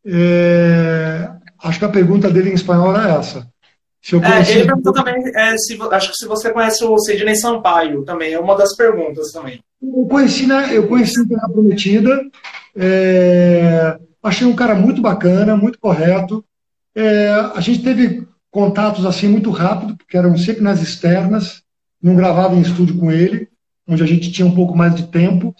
É, 0.04 1.30
acho 1.62 1.78
que 1.78 1.84
a 1.86 1.88
pergunta 1.88 2.30
dele 2.30 2.50
em 2.50 2.54
espanhol 2.54 2.94
era 2.94 3.14
essa. 3.14 3.49
Se 4.02 4.14
eu 4.14 4.20
conheci... 4.20 4.52
é, 4.52 4.54
ele 4.56 4.66
perguntou 4.66 4.92
também, 4.92 5.14
é, 5.34 5.56
se, 5.58 5.78
acho 5.90 6.10
que 6.10 6.16
se 6.16 6.26
você 6.26 6.50
conhece 6.50 6.84
o 6.84 6.98
Sidney 6.98 7.36
Sampaio 7.36 8.04
também, 8.04 8.32
é 8.32 8.40
uma 8.40 8.56
das 8.56 8.74
perguntas 8.74 9.30
também. 9.30 9.60
Eu 9.82 10.06
conheci, 10.06 10.46
né, 10.46 10.68
eu 10.72 10.88
conheci 10.88 11.26
Terra 11.28 11.48
Prometida, 11.48 12.20
é, 12.76 13.98
achei 14.22 14.46
um 14.46 14.54
cara 14.54 14.74
muito 14.74 15.00
bacana, 15.00 15.56
muito 15.56 15.78
correto, 15.78 16.44
é, 16.94 17.28
a 17.54 17.60
gente 17.60 17.82
teve 17.82 18.26
contatos 18.50 19.06
assim 19.06 19.28
muito 19.28 19.50
rápido, 19.50 19.96
porque 19.96 20.16
eram 20.16 20.36
sempre 20.36 20.62
nas 20.62 20.82
externas, 20.82 21.62
não 22.02 22.16
gravava 22.16 22.54
em 22.54 22.62
estúdio 22.62 22.98
com 22.98 23.12
ele, 23.12 23.48
onde 23.86 24.02
a 24.02 24.06
gente 24.06 24.30
tinha 24.30 24.46
um 24.46 24.54
pouco 24.54 24.76
mais 24.76 24.94
de 24.94 25.06
tempo, 25.08 25.54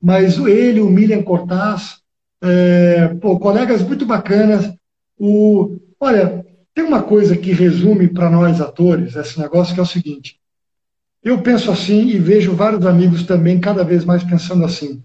mas 0.00 0.36
ele, 0.38 0.80
o 0.80 0.90
Milian 0.90 1.22
Cortaz, 1.22 1.98
é, 2.42 3.08
pô, 3.20 3.38
colegas 3.38 3.82
muito 3.82 4.04
bacanas. 4.04 4.72
O, 5.16 5.76
olha, 6.00 6.41
tem 6.74 6.84
uma 6.84 7.02
coisa 7.02 7.36
que 7.36 7.52
resume 7.52 8.08
para 8.08 8.30
nós 8.30 8.60
atores 8.60 9.14
esse 9.16 9.38
negócio 9.38 9.74
que 9.74 9.80
é 9.80 9.82
o 9.82 9.86
seguinte: 9.86 10.38
eu 11.22 11.42
penso 11.42 11.70
assim 11.70 12.06
e 12.08 12.18
vejo 12.18 12.54
vários 12.54 12.84
amigos 12.86 13.24
também 13.24 13.60
cada 13.60 13.84
vez 13.84 14.04
mais 14.04 14.24
pensando 14.24 14.64
assim. 14.64 15.02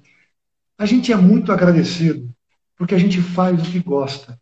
A 0.77 0.85
gente 0.85 1.11
é 1.11 1.15
muito 1.15 1.51
agradecido 1.51 2.29
porque 2.77 2.95
a 2.95 2.97
gente 2.97 3.21
faz 3.21 3.59
o 3.59 3.71
que 3.71 3.79
gosta. 3.79 4.39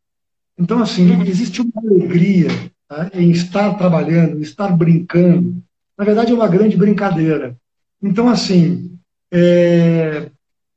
Então, 0.57 0.81
assim, 0.81 1.21
existe 1.23 1.61
uma 1.61 1.71
alegria 1.77 2.47
tá, 2.87 3.09
em 3.13 3.31
estar 3.31 3.73
trabalhando, 3.75 4.37
em 4.37 4.41
estar 4.41 4.75
brincando. 4.75 5.61
Na 5.97 6.05
verdade, 6.05 6.31
é 6.31 6.35
uma 6.35 6.47
grande 6.47 6.77
brincadeira. 6.77 7.55
Então, 8.01 8.29
assim, 8.29 8.97
é, 9.31 10.29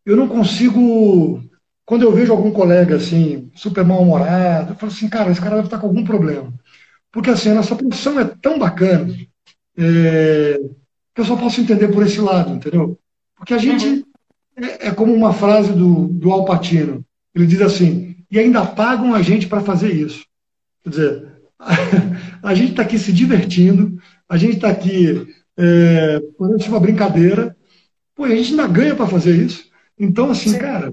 eu 0.05 0.17
não 0.17 0.29
consigo. 0.29 1.43
Quando 1.89 2.03
eu 2.03 2.13
vejo 2.13 2.31
algum 2.31 2.51
colega 2.51 2.97
assim, 2.97 3.51
super 3.55 3.83
mal-humorado, 3.83 4.73
eu 4.73 4.77
falo 4.77 4.93
assim, 4.93 5.09
cara, 5.09 5.31
esse 5.31 5.41
cara 5.41 5.55
deve 5.57 5.69
estar 5.69 5.79
com 5.79 5.87
algum 5.87 6.05
problema. 6.05 6.53
Porque 7.11 7.31
assim, 7.31 7.49
a 7.49 7.55
nossa 7.55 7.75
profissão 7.75 8.21
é 8.21 8.27
tão 8.27 8.59
bacana 8.59 9.09
é, 9.75 10.61
que 11.15 11.21
eu 11.23 11.25
só 11.25 11.35
posso 11.35 11.63
entender 11.63 11.89
por 11.89 12.05
esse 12.05 12.21
lado, 12.21 12.53
entendeu? 12.53 12.99
Porque 13.35 13.55
a 13.55 13.59
gente 13.59 13.87
uhum. 13.87 14.05
é, 14.59 14.89
é, 14.89 14.91
como 14.91 15.15
uma 15.15 15.33
frase 15.33 15.73
do, 15.73 16.09
do 16.09 16.31
Alpatino. 16.31 17.03
Ele 17.35 17.47
diz 17.47 17.63
assim: 17.63 18.17
e 18.31 18.39
ainda 18.39 18.67
pagam 18.67 19.15
a 19.15 19.23
gente 19.23 19.47
para 19.47 19.63
fazer 19.63 19.91
isso. 19.91 20.27
Quer 20.85 20.91
dizer, 20.91 21.27
a, 21.59 21.73
a 22.51 22.55
gente 22.55 22.73
está 22.73 22.83
aqui 22.83 22.99
se 22.99 23.15
divertindo, 23.15 23.99
a 24.29 24.37
gente 24.37 24.57
está 24.57 24.69
aqui 24.69 25.27
é, 25.57 26.21
uma 26.39 26.81
brincadeira, 26.81 27.57
pô, 28.15 28.25
a 28.25 28.29
gente 28.29 28.51
ainda 28.51 28.67
ganha 28.67 28.95
para 28.95 29.07
fazer 29.07 29.35
isso. 29.35 29.71
Então, 29.99 30.31
assim, 30.31 30.51
Sim. 30.51 30.59
cara. 30.59 30.93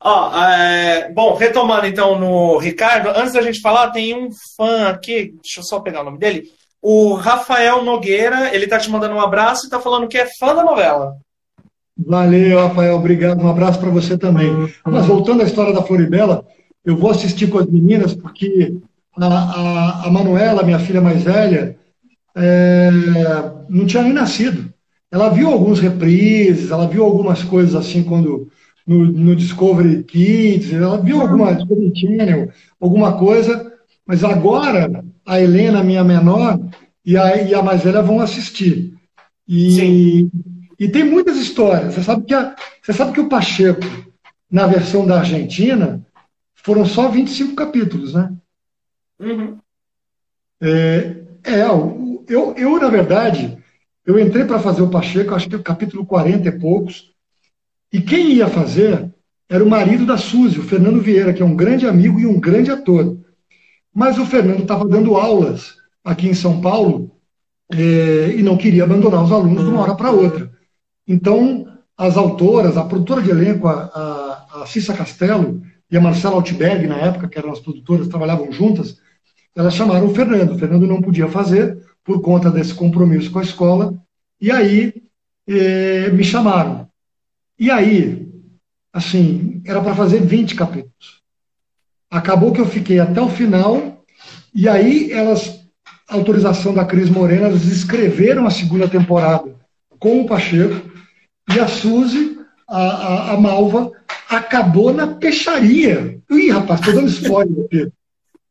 Ó, 0.00 0.44
é, 0.44 1.12
bom, 1.12 1.34
retomando 1.34 1.86
então 1.86 2.18
no 2.18 2.58
Ricardo, 2.58 3.08
antes 3.08 3.32
da 3.32 3.42
gente 3.42 3.60
falar, 3.60 3.90
tem 3.90 4.14
um 4.14 4.28
fã 4.56 4.88
aqui, 4.88 5.34
deixa 5.42 5.60
eu 5.60 5.64
só 5.64 5.80
pegar 5.80 6.02
o 6.02 6.04
nome 6.04 6.18
dele. 6.18 6.44
O 6.80 7.14
Rafael 7.14 7.82
Nogueira, 7.82 8.54
ele 8.54 8.68
tá 8.68 8.78
te 8.78 8.88
mandando 8.88 9.14
um 9.14 9.20
abraço 9.20 9.66
e 9.66 9.70
tá 9.70 9.80
falando 9.80 10.06
que 10.06 10.16
é 10.16 10.26
fã 10.38 10.54
da 10.54 10.62
novela. 10.62 11.16
Valeu, 11.98 12.68
Rafael, 12.68 12.94
obrigado. 12.94 13.42
Um 13.42 13.48
abraço 13.48 13.80
para 13.80 13.90
você 13.90 14.16
também. 14.18 14.52
Mas 14.84 15.06
voltando 15.06 15.42
à 15.42 15.44
história 15.44 15.72
da 15.72 15.82
Floribela, 15.82 16.44
eu 16.84 16.96
vou 16.96 17.10
assistir 17.10 17.48
com 17.48 17.58
as 17.58 17.66
meninas, 17.66 18.14
porque 18.14 18.76
a, 19.18 19.26
a, 19.26 20.06
a 20.06 20.10
Manuela, 20.10 20.62
minha 20.62 20.78
filha 20.78 21.00
mais 21.00 21.22
velha, 21.22 21.76
é, 22.36 22.90
não 23.68 23.86
tinha 23.86 24.02
nem 24.02 24.12
nascido. 24.12 24.72
Ela 25.16 25.30
viu 25.30 25.48
alguns 25.48 25.80
reprises, 25.80 26.70
ela 26.70 26.86
viu 26.86 27.02
algumas 27.02 27.42
coisas 27.42 27.74
assim 27.74 28.02
quando 28.02 28.50
no, 28.86 29.06
no 29.06 29.34
Discovery 29.34 30.04
Kids, 30.04 30.74
ela 30.74 30.98
viu 30.98 31.22
alguma 31.22 31.54
Discovery 31.54 31.92
Channel, 31.98 32.50
alguma 32.78 33.16
coisa, 33.16 33.72
mas 34.06 34.22
agora 34.22 35.02
a 35.24 35.40
Helena, 35.40 35.82
minha 35.82 36.04
menor, 36.04 36.60
e 37.02 37.16
a, 37.16 37.34
e 37.42 37.54
a 37.54 37.62
mais 37.62 37.82
velha 37.82 38.02
vão 38.02 38.20
assistir. 38.20 38.92
E, 39.48 39.70
Sim. 39.70 40.30
E 40.78 40.86
tem 40.86 41.02
muitas 41.02 41.38
histórias. 41.38 41.94
Você 41.94 42.02
sabe 42.02 42.26
que, 42.26 42.34
a, 42.34 42.54
você 42.82 42.92
sabe 42.92 43.12
que 43.12 43.20
o 43.20 43.28
Pacheco, 43.30 43.80
na 44.50 44.66
versão 44.66 45.06
da 45.06 45.20
Argentina, 45.20 46.06
foram 46.56 46.84
só 46.84 47.08
25 47.08 47.56
capítulos, 47.56 48.12
né? 48.12 48.34
Uhum. 49.18 49.56
É, 50.60 51.16
É, 51.42 51.62
eu, 52.28 52.54
eu 52.54 52.78
na 52.78 52.90
verdade, 52.90 53.56
eu 54.06 54.18
entrei 54.20 54.44
para 54.44 54.60
fazer 54.60 54.82
o 54.82 54.88
Pacheco, 54.88 55.34
acho 55.34 55.48
que 55.48 55.56
o 55.56 55.62
capítulo 55.62 56.06
40 56.06 56.48
e 56.48 56.52
poucos, 56.52 57.10
e 57.92 58.00
quem 58.00 58.34
ia 58.34 58.46
fazer 58.46 59.12
era 59.48 59.64
o 59.64 59.68
marido 59.68 60.06
da 60.06 60.16
Suzy, 60.16 60.60
o 60.60 60.64
Fernando 60.64 61.00
Vieira, 61.00 61.32
que 61.32 61.42
é 61.42 61.44
um 61.44 61.56
grande 61.56 61.86
amigo 61.86 62.20
e 62.20 62.26
um 62.26 62.38
grande 62.38 62.70
ator. 62.70 63.18
Mas 63.92 64.18
o 64.18 64.26
Fernando 64.26 64.62
estava 64.62 64.86
dando 64.86 65.16
aulas 65.16 65.74
aqui 66.04 66.28
em 66.28 66.34
São 66.34 66.60
Paulo 66.60 67.10
é, 67.72 68.34
e 68.36 68.42
não 68.42 68.56
queria 68.56 68.84
abandonar 68.84 69.24
os 69.24 69.32
alunos 69.32 69.64
de 69.64 69.70
uma 69.70 69.80
hora 69.80 69.94
para 69.94 70.10
outra. 70.12 70.50
Então, 71.06 71.66
as 71.96 72.16
autoras, 72.16 72.76
a 72.76 72.84
produtora 72.84 73.22
de 73.22 73.30
elenco, 73.30 73.66
a, 73.66 73.72
a, 74.52 74.62
a 74.62 74.66
Cissa 74.66 74.94
Castelo 74.94 75.62
e 75.90 75.96
a 75.96 76.00
Marcela 76.00 76.34
Altberg, 76.36 76.86
na 76.86 76.96
época, 76.96 77.28
que 77.28 77.38
eram 77.38 77.52
as 77.52 77.60
produtoras, 77.60 78.08
trabalhavam 78.08 78.52
juntas, 78.52 78.98
elas 79.54 79.74
chamaram 79.74 80.06
o 80.06 80.14
Fernando. 80.14 80.52
O 80.52 80.58
Fernando 80.58 80.86
não 80.86 81.00
podia 81.00 81.28
fazer 81.28 81.78
por 82.06 82.22
conta 82.22 82.50
desse 82.50 82.72
compromisso 82.72 83.30
com 83.32 83.40
a 83.40 83.42
escola, 83.42 83.94
e 84.40 84.52
aí 84.52 84.94
é, 85.48 86.08
me 86.10 86.22
chamaram. 86.22 86.88
E 87.58 87.68
aí, 87.68 88.28
assim, 88.92 89.60
era 89.66 89.80
para 89.80 89.94
fazer 89.94 90.20
20 90.20 90.54
capítulos. 90.54 91.20
Acabou 92.08 92.52
que 92.52 92.60
eu 92.60 92.66
fiquei 92.66 93.00
até 93.00 93.20
o 93.20 93.28
final, 93.28 94.04
e 94.54 94.68
aí 94.68 95.10
elas, 95.10 95.66
autorização 96.08 96.72
da 96.72 96.84
Cris 96.84 97.10
Morena, 97.10 97.48
elas 97.48 97.64
escreveram 97.64 98.46
a 98.46 98.50
segunda 98.50 98.88
temporada 98.88 99.52
com 99.98 100.20
o 100.20 100.26
Pacheco, 100.26 100.88
e 101.52 101.58
a 101.58 101.66
Suzy, 101.66 102.38
a, 102.68 102.78
a, 102.78 103.32
a 103.32 103.36
Malva, 103.40 103.90
acabou 104.28 104.92
na 104.92 105.08
peixaria. 105.08 106.20
Ih, 106.30 106.50
rapaz, 106.50 106.80
tô 106.80 106.92
dando 106.92 107.08
spoiler 107.08 107.64
aqui. 107.64 107.92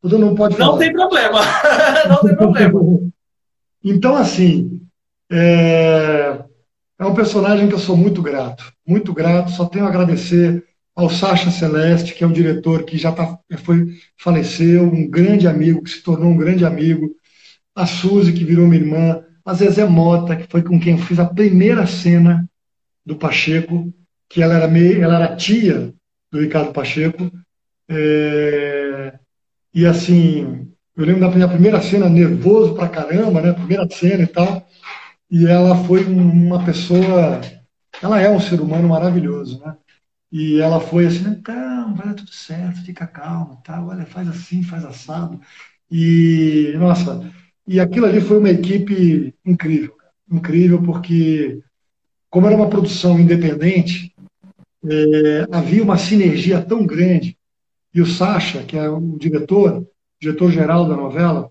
Não 0.02 0.34
pode 0.34 0.56
falar. 0.56 0.72
Não 0.72 0.78
tem 0.78 0.92
problema. 0.92 1.40
não 2.08 2.20
tem 2.20 2.36
problema. 2.36 3.12
Então, 3.82 4.16
assim, 4.16 4.80
é... 5.30 6.38
é 6.98 7.04
um 7.04 7.14
personagem 7.14 7.68
que 7.68 7.74
eu 7.74 7.78
sou 7.78 7.96
muito 7.96 8.22
grato. 8.22 8.72
Muito 8.86 9.12
grato. 9.12 9.50
Só 9.52 9.66
tenho 9.66 9.84
a 9.84 9.88
agradecer 9.88 10.64
ao 10.94 11.10
Sacha 11.10 11.50
Celeste, 11.50 12.14
que 12.14 12.24
é 12.24 12.26
um 12.26 12.32
diretor 12.32 12.84
que 12.84 12.96
já 12.96 13.12
tá, 13.12 13.38
foi, 13.58 13.86
faleceu, 14.16 14.84
um 14.84 15.08
grande 15.08 15.46
amigo, 15.46 15.82
que 15.82 15.90
se 15.90 16.02
tornou 16.02 16.30
um 16.30 16.36
grande 16.36 16.64
amigo, 16.64 17.14
a 17.74 17.84
Suzy, 17.84 18.32
que 18.32 18.44
virou 18.44 18.66
minha 18.66 18.80
irmã, 18.80 19.22
a 19.44 19.52
Zezé 19.52 19.84
Mota, 19.84 20.34
que 20.34 20.50
foi 20.50 20.62
com 20.62 20.80
quem 20.80 20.94
eu 20.94 20.98
fiz 20.98 21.18
a 21.18 21.26
primeira 21.26 21.86
cena 21.86 22.48
do 23.04 23.14
Pacheco, 23.14 23.92
que 24.28 24.42
ela 24.42 24.54
era, 24.54 24.66
meio, 24.66 25.02
ela 25.02 25.16
era 25.16 25.36
tia 25.36 25.92
do 26.32 26.40
Ricardo 26.40 26.72
Pacheco. 26.72 27.30
É, 27.88 29.18
e 29.74 29.84
assim, 29.84 30.72
eu 30.96 31.04
lembro 31.04 31.20
da 31.20 31.30
minha 31.30 31.48
primeira 31.48 31.80
cena, 31.82 32.08
nervoso 32.08 32.74
pra 32.74 32.88
caramba, 32.88 33.42
né? 33.42 33.52
Primeira 33.52 33.86
cena 33.90 34.22
e 34.22 34.26
tal. 34.26 34.66
E 35.30 35.46
ela 35.46 35.76
foi 35.84 36.04
uma 36.04 36.64
pessoa. 36.64 37.40
Ela 38.02 38.20
é 38.20 38.30
um 38.30 38.40
ser 38.40 38.60
humano 38.60 38.88
maravilhoso, 38.88 39.60
né? 39.60 39.76
E 40.32 40.60
ela 40.60 40.80
foi 40.80 41.06
assim, 41.06 41.28
então, 41.28 41.94
vai 41.94 42.06
dar 42.08 42.14
tudo 42.14 42.30
certo, 42.30 42.84
fica 42.84 43.06
calmo, 43.06 43.60
tá? 43.64 43.82
Olha, 43.84 44.04
faz 44.06 44.28
assim, 44.28 44.62
faz 44.62 44.84
assado. 44.84 45.40
E, 45.90 46.74
nossa, 46.76 47.30
e 47.66 47.78
aquilo 47.78 48.06
ali 48.06 48.20
foi 48.20 48.38
uma 48.38 48.50
equipe 48.50 49.34
incrível, 49.44 49.94
incrível, 50.30 50.82
porque 50.82 51.60
como 52.28 52.46
era 52.46 52.56
uma 52.56 52.68
produção 52.68 53.18
independente, 53.18 54.14
é, 54.88 55.46
havia 55.50 55.82
uma 55.82 55.96
sinergia 55.96 56.60
tão 56.60 56.86
grande. 56.86 57.36
E 57.94 58.00
o 58.00 58.06
Sacha, 58.06 58.62
que 58.62 58.76
é 58.76 58.88
o 58.88 59.16
diretor, 59.18 59.86
diretor-geral 60.20 60.88
da 60.88 60.96
novela, 60.96 61.50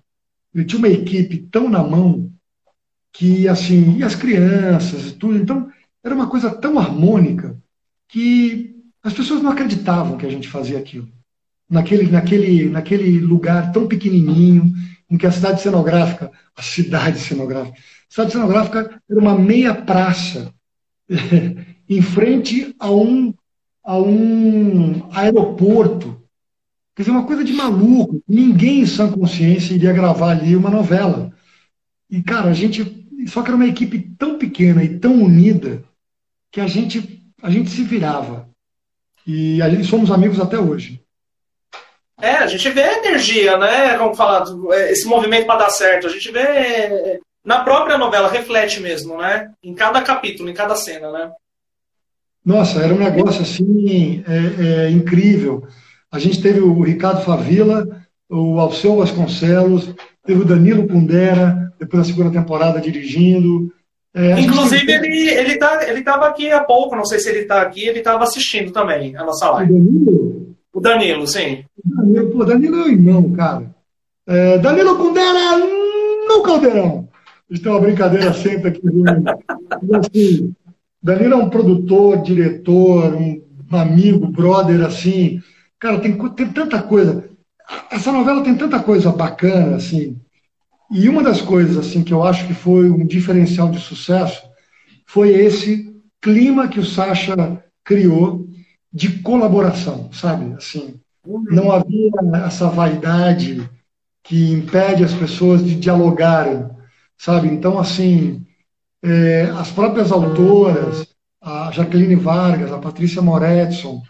ele 0.53 0.65
tinha 0.65 0.79
uma 0.79 0.89
equipe 0.89 1.47
tão 1.51 1.69
na 1.69 1.83
mão 1.83 2.31
que, 3.11 3.47
assim, 3.47 3.97
e 3.97 4.03
as 4.03 4.15
crianças 4.15 5.07
e 5.07 5.13
tudo. 5.13 5.37
Então, 5.37 5.69
era 6.03 6.13
uma 6.13 6.27
coisa 6.27 6.49
tão 6.49 6.77
harmônica 6.77 7.57
que 8.07 8.75
as 9.03 9.13
pessoas 9.13 9.41
não 9.41 9.51
acreditavam 9.51 10.17
que 10.17 10.25
a 10.25 10.29
gente 10.29 10.47
fazia 10.47 10.77
aquilo. 10.77 11.07
Naquele, 11.69 12.09
naquele, 12.09 12.69
naquele 12.69 13.19
lugar 13.19 13.71
tão 13.71 13.87
pequenininho, 13.87 14.73
em 15.09 15.17
que 15.17 15.25
a 15.25 15.31
cidade 15.31 15.61
cenográfica, 15.61 16.31
a 16.55 16.61
cidade 16.61 17.19
cenográfica, 17.19 17.77
a 17.77 18.13
cidade 18.13 18.31
cenográfica 18.31 19.01
era 19.09 19.19
uma 19.19 19.37
meia 19.37 19.73
praça 19.73 20.53
em 21.87 22.01
frente 22.01 22.75
a 22.79 22.91
um, 22.91 23.33
a 23.83 23.97
um 23.99 25.09
aeroporto. 25.11 26.14
Quer 26.95 27.03
dizer, 27.03 27.11
uma 27.11 27.25
coisa 27.25 27.43
de 27.43 27.51
maluco. 27.51 28.21
Ninguém 28.27 28.81
em 28.81 28.85
sã 28.85 29.11
consciência 29.11 29.73
iria 29.73 29.91
gravar 29.91 30.31
ali 30.31 30.55
uma 30.55 30.69
novela. 30.69 31.31
E, 32.09 32.23
cara, 32.23 32.49
a 32.49 32.53
gente. 32.53 33.05
Só 33.27 33.41
que 33.41 33.49
era 33.49 33.55
uma 33.55 33.67
equipe 33.67 33.99
tão 34.17 34.37
pequena 34.37 34.83
e 34.83 34.97
tão 34.97 35.21
unida 35.21 35.83
que 36.51 36.61
a 36.61 36.67
gente, 36.67 37.23
a 37.41 37.49
gente 37.49 37.69
se 37.69 37.83
virava. 37.83 38.47
E 39.27 39.61
ali 39.61 39.83
somos 39.83 40.11
amigos 40.11 40.39
até 40.39 40.57
hoje. 40.57 41.01
É, 42.21 42.37
a 42.37 42.47
gente 42.47 42.69
vê 42.69 42.83
a 42.83 42.99
energia, 42.99 43.57
né? 43.57 43.97
Vamos 43.97 44.15
falar, 44.15 44.45
esse 44.89 45.05
movimento 45.05 45.47
para 45.47 45.59
dar 45.59 45.69
certo. 45.69 46.07
A 46.07 46.09
gente 46.09 46.31
vê 46.31 47.19
na 47.43 47.59
própria 47.63 47.97
novela 47.97 48.29
reflete 48.29 48.79
mesmo, 48.79 49.17
né? 49.17 49.51
Em 49.61 49.73
cada 49.73 50.01
capítulo, 50.01 50.49
em 50.49 50.53
cada 50.53 50.75
cena, 50.75 51.11
né? 51.11 51.31
Nossa, 52.43 52.79
era 52.79 52.93
um 52.93 52.99
negócio 52.99 53.41
assim 53.41 54.23
é, 54.27 54.85
é, 54.85 54.89
incrível. 54.91 55.67
A 56.15 56.19
gente 56.19 56.41
teve 56.41 56.61
o 56.61 56.81
Ricardo 56.81 57.25
Favila, 57.25 57.85
o 58.29 58.57
Alceu 58.57 58.95
Vasconcelos, 58.95 59.93
teve 60.25 60.41
o 60.41 60.45
Danilo 60.45 60.87
Pundera, 60.87 61.73
depois 61.77 62.03
da 62.03 62.13
segunda 62.13 62.31
temporada 62.31 62.79
dirigindo. 62.79 63.69
É, 64.13 64.39
Inclusive, 64.39 64.89
gente... 64.89 65.05
ele 65.05 65.29
ele 65.29 65.53
estava 65.53 65.83
ele 65.83 66.05
aqui 66.07 66.49
há 66.49 66.63
pouco, 66.63 66.95
não 66.95 67.03
sei 67.03 67.19
se 67.19 67.29
ele 67.29 67.39
está 67.39 67.61
aqui, 67.61 67.85
ele 67.85 67.99
estava 67.99 68.23
assistindo 68.23 68.71
também 68.71 69.13
a 69.17 69.25
nossa 69.25 69.49
live. 69.51 69.73
O 69.73 69.77
Danilo? 69.77 70.55
O 70.73 70.79
Danilo, 70.79 71.27
sim. 71.27 71.65
O 71.83 71.95
Danilo, 71.97 72.31
pô, 72.31 72.45
Danilo 72.45 72.75
é 72.77 72.83
o 72.83 72.91
irmão, 72.91 73.31
cara. 73.33 73.75
É, 74.25 74.57
Danilo 74.59 74.95
Pundera 74.95 75.57
no 76.29 76.41
Caldeirão. 76.43 77.09
A 77.49 77.53
gente 77.53 77.61
tem 77.61 77.71
uma 77.71 77.81
brincadeira 77.81 78.33
sempre 78.33 78.69
aqui. 78.69 78.81
assim, 79.93 80.53
Danilo 81.03 81.33
é 81.33 81.37
um 81.37 81.49
produtor, 81.49 82.21
diretor, 82.21 83.13
um 83.13 83.41
amigo, 83.77 84.27
brother, 84.27 84.81
assim. 84.85 85.41
Cara, 85.79 85.99
tem, 85.99 86.17
tem 86.31 86.51
tanta 86.51 86.81
coisa. 86.81 87.29
Essa 87.91 88.11
novela 88.11 88.43
tem 88.43 88.55
tanta 88.55 88.81
coisa 88.81 89.11
bacana, 89.11 89.77
assim. 89.77 90.19
E 90.91 91.09
uma 91.09 91.23
das 91.23 91.41
coisas, 91.41 91.77
assim, 91.77 92.03
que 92.03 92.13
eu 92.13 92.23
acho 92.23 92.45
que 92.47 92.53
foi 92.53 92.89
um 92.89 93.05
diferencial 93.05 93.69
de 93.69 93.79
sucesso 93.79 94.43
foi 95.07 95.29
esse 95.29 95.95
clima 96.21 96.67
que 96.67 96.79
o 96.79 96.85
Sacha 96.85 97.35
criou 97.83 98.47
de 98.91 99.19
colaboração, 99.19 100.11
sabe? 100.11 100.53
Assim, 100.53 100.99
não 101.25 101.71
havia 101.71 102.11
essa 102.45 102.69
vaidade 102.69 103.69
que 104.23 104.51
impede 104.51 105.03
as 105.03 105.13
pessoas 105.13 105.63
de 105.63 105.75
dialogarem 105.75 106.75
sabe? 107.17 107.47
Então, 107.47 107.79
assim, 107.79 108.45
é, 109.03 109.43
as 109.57 109.71
próprias 109.71 110.11
autoras, 110.11 111.07
a 111.41 111.71
Jacqueline 111.71 112.15
Vargas, 112.15 112.71
a 112.71 112.79
Patrícia 112.79 113.21
Moretson, 113.21 114.01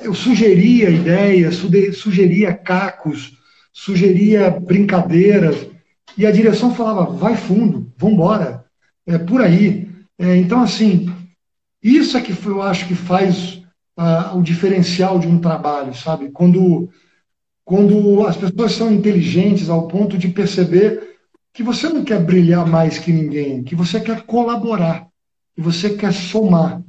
eu 0.00 0.14
sugeria 0.14 0.90
ideias, 0.90 1.56
sugeria 1.94 2.54
cacos, 2.54 3.38
sugeria 3.72 4.50
brincadeiras, 4.50 5.66
e 6.16 6.26
a 6.26 6.30
direção 6.30 6.74
falava, 6.74 7.12
vai 7.12 7.36
fundo, 7.36 7.92
vambora, 7.96 8.64
é 9.06 9.18
por 9.18 9.40
aí. 9.40 9.88
É, 10.18 10.36
então, 10.36 10.62
assim, 10.62 11.12
isso 11.82 12.16
é 12.16 12.20
que 12.20 12.32
eu 12.46 12.62
acho 12.62 12.86
que 12.86 12.94
faz 12.94 13.62
o 14.34 14.42
diferencial 14.42 15.18
de 15.18 15.28
um 15.28 15.38
trabalho, 15.38 15.94
sabe? 15.94 16.30
Quando, 16.30 16.88
quando 17.64 18.26
as 18.26 18.36
pessoas 18.36 18.72
são 18.72 18.92
inteligentes 18.92 19.68
ao 19.68 19.86
ponto 19.86 20.18
de 20.18 20.28
perceber 20.28 21.16
que 21.52 21.62
você 21.62 21.88
não 21.88 22.04
quer 22.04 22.20
brilhar 22.20 22.66
mais 22.66 22.98
que 22.98 23.12
ninguém, 23.12 23.62
que 23.62 23.76
você 23.76 24.00
quer 24.00 24.22
colaborar, 24.22 25.06
que 25.54 25.62
você 25.62 25.90
quer 25.90 26.12
somar. 26.12 26.82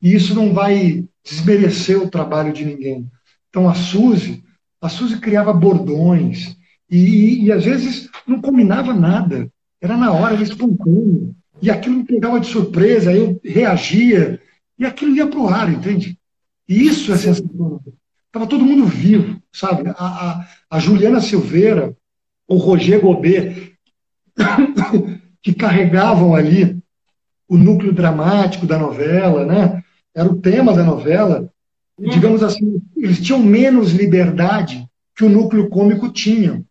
E 0.00 0.14
isso 0.14 0.34
não 0.34 0.52
vai 0.52 1.04
desmerecer 1.24 2.00
o 2.00 2.10
trabalho 2.10 2.52
de 2.52 2.64
ninguém. 2.64 3.10
Então 3.48 3.68
a 3.68 3.74
Suzy, 3.74 4.44
a 4.80 4.88
Suzy 4.88 5.18
criava 5.18 5.52
bordões 5.52 6.56
e, 6.90 6.98
e, 6.98 7.44
e 7.44 7.52
às 7.52 7.64
vezes 7.64 8.10
não 8.26 8.40
combinava 8.40 8.92
nada. 8.92 9.50
Era 9.80 9.96
na 9.96 10.12
hora, 10.12 10.34
era 10.34 10.42
espontâneo. 10.42 11.34
E 11.62 11.70
aquilo 11.70 11.96
me 11.96 12.04
pegava 12.04 12.40
de 12.40 12.46
surpresa, 12.46 13.12
eu 13.12 13.40
reagia 13.44 14.40
e 14.78 14.84
aquilo 14.84 15.14
ia 15.14 15.26
para 15.26 15.38
o 15.38 15.48
ar, 15.48 15.72
entende? 15.72 16.18
E 16.68 16.86
isso 16.86 17.12
é 17.12 17.16
sensacional. 17.16 17.80
Estava 18.26 18.46
todo 18.46 18.64
mundo 18.64 18.86
vivo, 18.86 19.40
sabe? 19.52 19.90
A, 19.90 19.94
a, 19.96 20.48
a 20.70 20.78
Juliana 20.80 21.20
Silveira, 21.20 21.96
o 22.48 22.56
Roger 22.56 23.00
Gobet, 23.00 23.76
que 25.40 25.54
carregavam 25.54 26.34
ali 26.34 26.76
o 27.48 27.56
núcleo 27.56 27.92
dramático 27.92 28.66
da 28.66 28.78
novela, 28.78 29.46
né? 29.46 29.83
Era 30.14 30.30
o 30.30 30.40
tema 30.40 30.72
da 30.72 30.84
novela. 30.84 31.50
E, 31.98 32.08
digamos 32.08 32.42
assim, 32.42 32.80
eles 32.96 33.20
tinham 33.20 33.40
menos 33.40 33.92
liberdade 33.92 34.86
que 35.14 35.24
o 35.24 35.28
núcleo 35.28 35.68
cômico 35.68 36.08
tinha. 36.10 36.62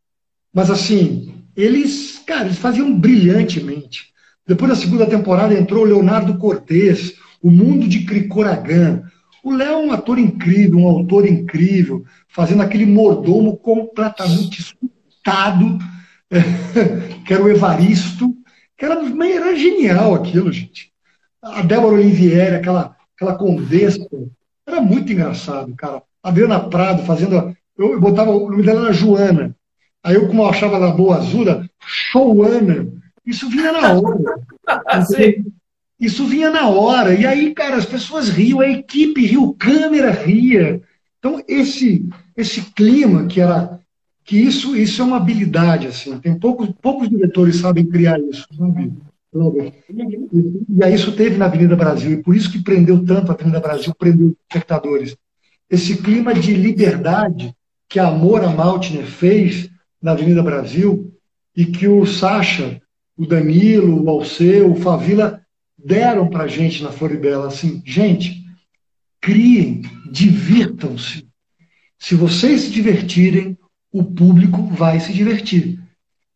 Mas, 0.53 0.69
assim, 0.69 1.33
eles 1.55 2.13
cara, 2.25 2.45
eles 2.45 2.57
faziam 2.57 2.97
brilhantemente. 2.97 4.13
Depois 4.45 4.71
da 4.71 4.75
segunda 4.75 5.05
temporada 5.05 5.53
entrou 5.53 5.83
Leonardo 5.83 6.37
Cortez, 6.37 7.13
O 7.41 7.49
Mundo 7.49 7.87
de 7.87 8.05
Cricoragan. 8.05 9.03
O 9.43 9.51
Léo 9.51 9.73
é 9.73 9.77
um 9.77 9.91
ator 9.91 10.17
incrível, 10.17 10.79
um 10.79 10.87
autor 10.87 11.27
incrível, 11.27 12.05
fazendo 12.29 12.61
aquele 12.61 12.85
mordomo 12.85 13.57
completamente 13.57 14.63
surtado, 14.63 15.77
que 17.25 17.33
era 17.33 17.43
o 17.43 17.49
Evaristo, 17.49 18.33
que 18.77 18.85
era, 18.85 18.95
era 18.95 19.55
genial 19.55 20.15
aquilo, 20.15 20.51
gente. 20.51 20.91
A 21.41 21.61
Débora 21.61 21.95
Olivieri, 21.95 22.55
aquela, 22.55 22.95
aquela 23.15 23.35
condessa, 23.35 24.07
era 24.65 24.81
muito 24.81 25.11
engraçado, 25.11 25.73
cara. 25.75 26.01
A 26.21 26.29
Adriana 26.29 26.59
Prado 26.59 27.03
fazendo. 27.03 27.55
Eu, 27.77 27.93
eu 27.93 27.99
botava. 27.99 28.31
O 28.31 28.49
nome 28.49 28.63
dela 28.63 28.85
era 28.85 28.93
Joana. 28.93 29.55
Aí 30.03 30.15
eu, 30.15 30.27
como 30.27 30.41
eu 30.41 30.47
achava 30.47 30.75
ela 30.75 30.91
boa 30.91 31.17
azul, 31.17 31.45
Showana. 31.79 32.87
Isso 33.25 33.49
vinha 33.49 33.71
na 33.71 33.93
hora. 33.93 34.17
Isso 35.99 36.25
vinha 36.25 36.49
na 36.49 36.67
hora. 36.67 37.13
E 37.13 37.25
aí, 37.25 37.53
cara, 37.53 37.77
as 37.77 37.85
pessoas 37.85 38.27
riam, 38.27 38.59
a 38.59 38.67
equipe 38.67 39.25
riu, 39.25 39.55
câmera 39.57 40.11
ria. 40.11 40.81
Então, 41.17 41.41
esse, 41.47 42.05
esse 42.35 42.61
clima 42.71 43.25
que 43.27 43.39
era. 43.39 43.79
Que 44.25 44.37
isso, 44.37 44.73
isso 44.73 45.01
é 45.01 45.05
uma 45.05 45.17
habilidade, 45.17 45.87
assim. 45.87 46.17
Tem 46.17 46.37
poucos, 46.37 46.69
poucos 46.81 47.09
diretores 47.09 47.57
sabem 47.57 47.85
criar 47.85 48.17
isso, 48.21 48.47
sabe? 48.57 48.93
E 50.69 50.83
aí 50.83 50.93
isso 50.93 51.11
teve 51.13 51.37
na 51.37 51.45
Avenida 51.45 51.75
Brasil, 51.75 52.11
e 52.11 52.23
por 52.23 52.35
isso 52.35 52.51
que 52.51 52.61
prendeu 52.61 53.03
tanto 53.03 53.31
a 53.31 53.35
Avenida 53.35 53.59
Brasil, 53.59 53.93
prendeu 53.97 54.35
espectadores. 54.47 55.15
Esse 55.69 55.97
clima 55.97 56.33
de 56.33 56.53
liberdade 56.53 57.53
que 57.89 57.99
a 57.99 58.07
Amora 58.07 58.49
Maltner 58.49 59.05
fez 59.05 59.69
na 60.01 60.11
Avenida 60.11 60.43
Brasil 60.43 61.13
e 61.55 61.65
que 61.65 61.87
o 61.87 62.05
Sacha, 62.05 62.79
o 63.17 63.25
Danilo, 63.25 64.03
o 64.03 64.09
Alceu, 64.09 64.71
o 64.71 64.75
Favila 64.75 65.41
deram 65.77 66.29
para 66.29 66.47
gente 66.47 66.83
na 66.83 66.91
Floribela. 66.91 67.47
Assim, 67.47 67.81
gente, 67.85 68.43
criem, 69.19 69.81
divirtam-se. 70.11 71.27
Se 71.97 72.15
vocês 72.15 72.61
se 72.61 72.71
divertirem, 72.71 73.57
o 73.91 74.03
público 74.03 74.63
vai 74.67 74.99
se 74.99 75.13
divertir. 75.13 75.79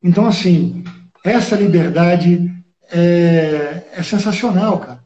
Então, 0.01 0.25
assim, 0.25 0.83
essa 1.23 1.55
liberdade 1.55 2.56
é, 2.91 3.83
é 3.93 4.03
sensacional, 4.03 4.79
cara. 4.79 4.99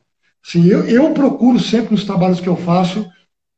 Assim, 0.46 0.66
eu, 0.68 0.84
eu 0.86 1.12
procuro 1.12 1.60
sempre 1.60 1.92
nos 1.92 2.04
trabalhos 2.04 2.40
que 2.40 2.50
eu 2.50 2.56
faço 2.56 3.06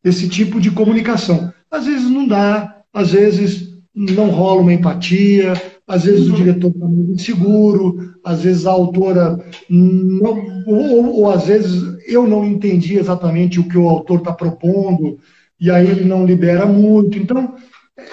esse 0.03 0.27
tipo 0.27 0.59
de 0.59 0.71
comunicação. 0.71 1.53
Às 1.71 1.85
vezes 1.85 2.09
não 2.09 2.27
dá, 2.27 2.81
às 2.93 3.11
vezes 3.11 3.73
não 3.95 4.29
rola 4.29 4.61
uma 4.61 4.73
empatia, 4.73 5.53
às 5.87 6.03
vezes 6.05 6.27
o 6.27 6.33
diretor 6.33 6.71
está 6.71 6.85
muito 6.85 7.13
inseguro, 7.13 8.13
às 8.23 8.41
vezes 8.41 8.65
a 8.65 8.71
autora 8.71 9.43
não, 9.69 10.63
ou, 10.65 11.15
ou, 11.19 11.31
às 11.31 11.45
vezes 11.45 11.83
eu 12.07 12.27
não 12.27 12.45
entendi 12.45 12.97
exatamente 12.97 13.59
o 13.59 13.67
que 13.67 13.77
o 13.77 13.87
autor 13.87 14.19
está 14.19 14.33
propondo 14.33 15.19
e 15.59 15.69
aí 15.69 15.87
ele 15.87 16.05
não 16.05 16.25
libera 16.25 16.65
muito. 16.65 17.17
Então 17.17 17.55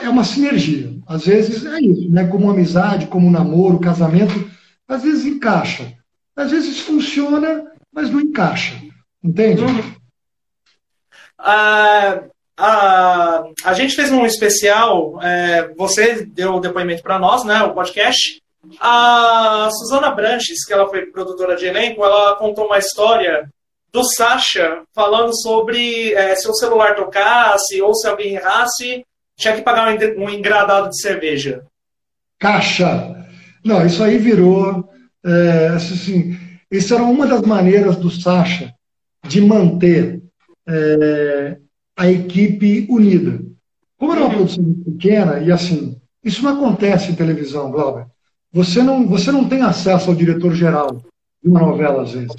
é 0.03 0.09
uma 0.09 0.25
sinergia. 0.25 0.95
Às 1.07 1.27
vezes 1.27 1.65
é 1.65 1.81
isso, 1.81 2.11
né? 2.11 2.25
Como 2.27 2.51
amizade, 2.51 3.07
como 3.07 3.31
namoro, 3.31 3.79
casamento, 3.79 4.49
às 4.87 5.03
vezes 5.03 5.25
encaixa, 5.25 5.95
às 6.41 6.51
vezes 6.51 6.81
funciona, 6.81 7.71
mas 7.93 8.11
não 8.11 8.21
encaixa, 8.21 8.75
entende? 9.23 9.63
Uhum. 9.63 9.95
Ah, 11.39 12.23
a, 12.57 13.45
a 13.65 13.73
gente 13.75 13.95
fez 13.95 14.11
um 14.13 14.27
especial, 14.27 15.21
é, 15.23 15.73
você 15.77 16.25
deu 16.27 16.55
o 16.55 16.61
depoimento 16.61 17.03
para 17.03 17.19
nós, 17.19 17.45
né, 17.45 17.63
o 17.63 17.75
podcast. 17.75 18.41
A 18.79 19.71
Suzana 19.73 20.11
Branches, 20.11 20.65
que 20.67 20.73
ela 20.73 20.89
foi 20.89 21.07
produtora 21.07 21.57
de 21.57 21.67
elenco, 21.67 22.05
ela 22.05 22.37
contou 22.37 22.67
uma 22.67 22.79
história 22.79 23.49
do 23.91 24.05
Sasha 24.05 24.83
falando 24.95 25.35
sobre 25.35 26.13
é, 26.13 26.37
se 26.37 26.49
o 26.49 26.55
celular 26.55 26.95
tocasse 26.95 27.81
ou 27.81 27.95
se 27.95 28.07
alguém 28.07 28.35
errasse, 28.35 29.05
tinha 29.37 29.55
que 29.55 29.63
pagar 29.63 29.97
um 30.19 30.29
engradado 30.29 30.91
de 30.91 31.01
cerveja. 31.01 31.65
Caixa! 32.39 33.17
Não, 33.65 33.85
isso 33.85 34.03
aí 34.03 34.19
virou. 34.19 34.89
É, 35.25 35.69
assim, 35.69 36.37
isso 36.71 36.95
era 36.95 37.03
uma 37.03 37.27
das 37.27 37.43
maneiras 37.43 37.97
do 37.97 38.11
Sasha 38.11 38.75
de 39.27 39.41
manter 39.41 40.23
é, 40.67 41.59
a 41.97 42.11
equipe 42.11 42.87
unida. 42.89 43.45
Como 43.99 44.13
era 44.13 44.23
uma 44.23 44.31
produção 44.31 44.65
pequena, 44.85 45.41
e 45.41 45.53
assim, 45.53 46.01
isso 46.25 46.43
não 46.43 46.57
acontece 46.57 47.11
em 47.11 47.15
televisão, 47.15 47.71
Glauber. 47.71 48.07
Você 48.53 48.83
não, 48.83 49.07
você 49.07 49.31
não 49.31 49.49
tem 49.49 49.63
acesso 49.63 50.11
ao 50.11 50.17
diretor-geral 50.17 51.03
de 51.43 51.49
uma 51.49 51.61
novela, 51.61 52.03
às 52.03 52.13
vezes, 52.13 52.35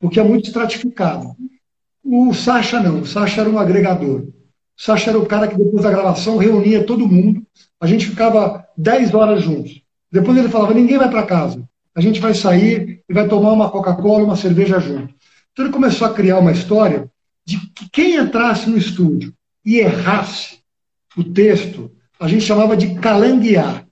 porque 0.00 0.20
é 0.20 0.22
muito 0.22 0.46
estratificado. 0.46 1.34
O 2.04 2.34
Sacha 2.34 2.80
não, 2.80 3.00
o 3.00 3.06
Sacha 3.06 3.40
era 3.40 3.50
um 3.50 3.58
agregador. 3.58 4.20
O 4.20 4.32
Sacha 4.76 5.10
era 5.10 5.18
o 5.18 5.26
cara 5.26 5.48
que 5.48 5.56
depois 5.56 5.82
da 5.82 5.90
gravação 5.90 6.36
reunia 6.36 6.84
todo 6.84 7.08
mundo, 7.08 7.42
a 7.80 7.86
gente 7.86 8.06
ficava 8.06 8.66
10 8.76 9.14
horas 9.14 9.42
juntos. 9.42 9.82
Depois 10.12 10.36
ele 10.36 10.48
falava: 10.48 10.74
ninguém 10.74 10.98
vai 10.98 11.10
para 11.10 11.22
casa, 11.22 11.62
a 11.94 12.00
gente 12.00 12.20
vai 12.20 12.34
sair 12.34 13.02
e 13.08 13.14
vai 13.14 13.28
tomar 13.28 13.52
uma 13.52 13.70
Coca-Cola 13.70 14.22
e 14.22 14.24
uma 14.24 14.36
cerveja 14.36 14.80
junto. 14.80 15.14
Então 15.52 15.64
ele 15.64 15.72
começou 15.72 16.06
a 16.06 16.12
criar 16.12 16.38
uma 16.38 16.52
história 16.52 17.08
de 17.46 17.58
que 17.72 17.88
quem 17.90 18.16
entrasse 18.16 18.68
no 18.68 18.76
estúdio 18.76 19.32
e 19.64 19.78
errasse 19.78 20.58
o 21.16 21.22
texto, 21.22 21.92
a 22.18 22.26
gente 22.26 22.44
chamava 22.44 22.76
de 22.76 22.94
calanguear. 22.96 23.86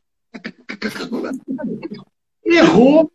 Errou, 2.45 3.11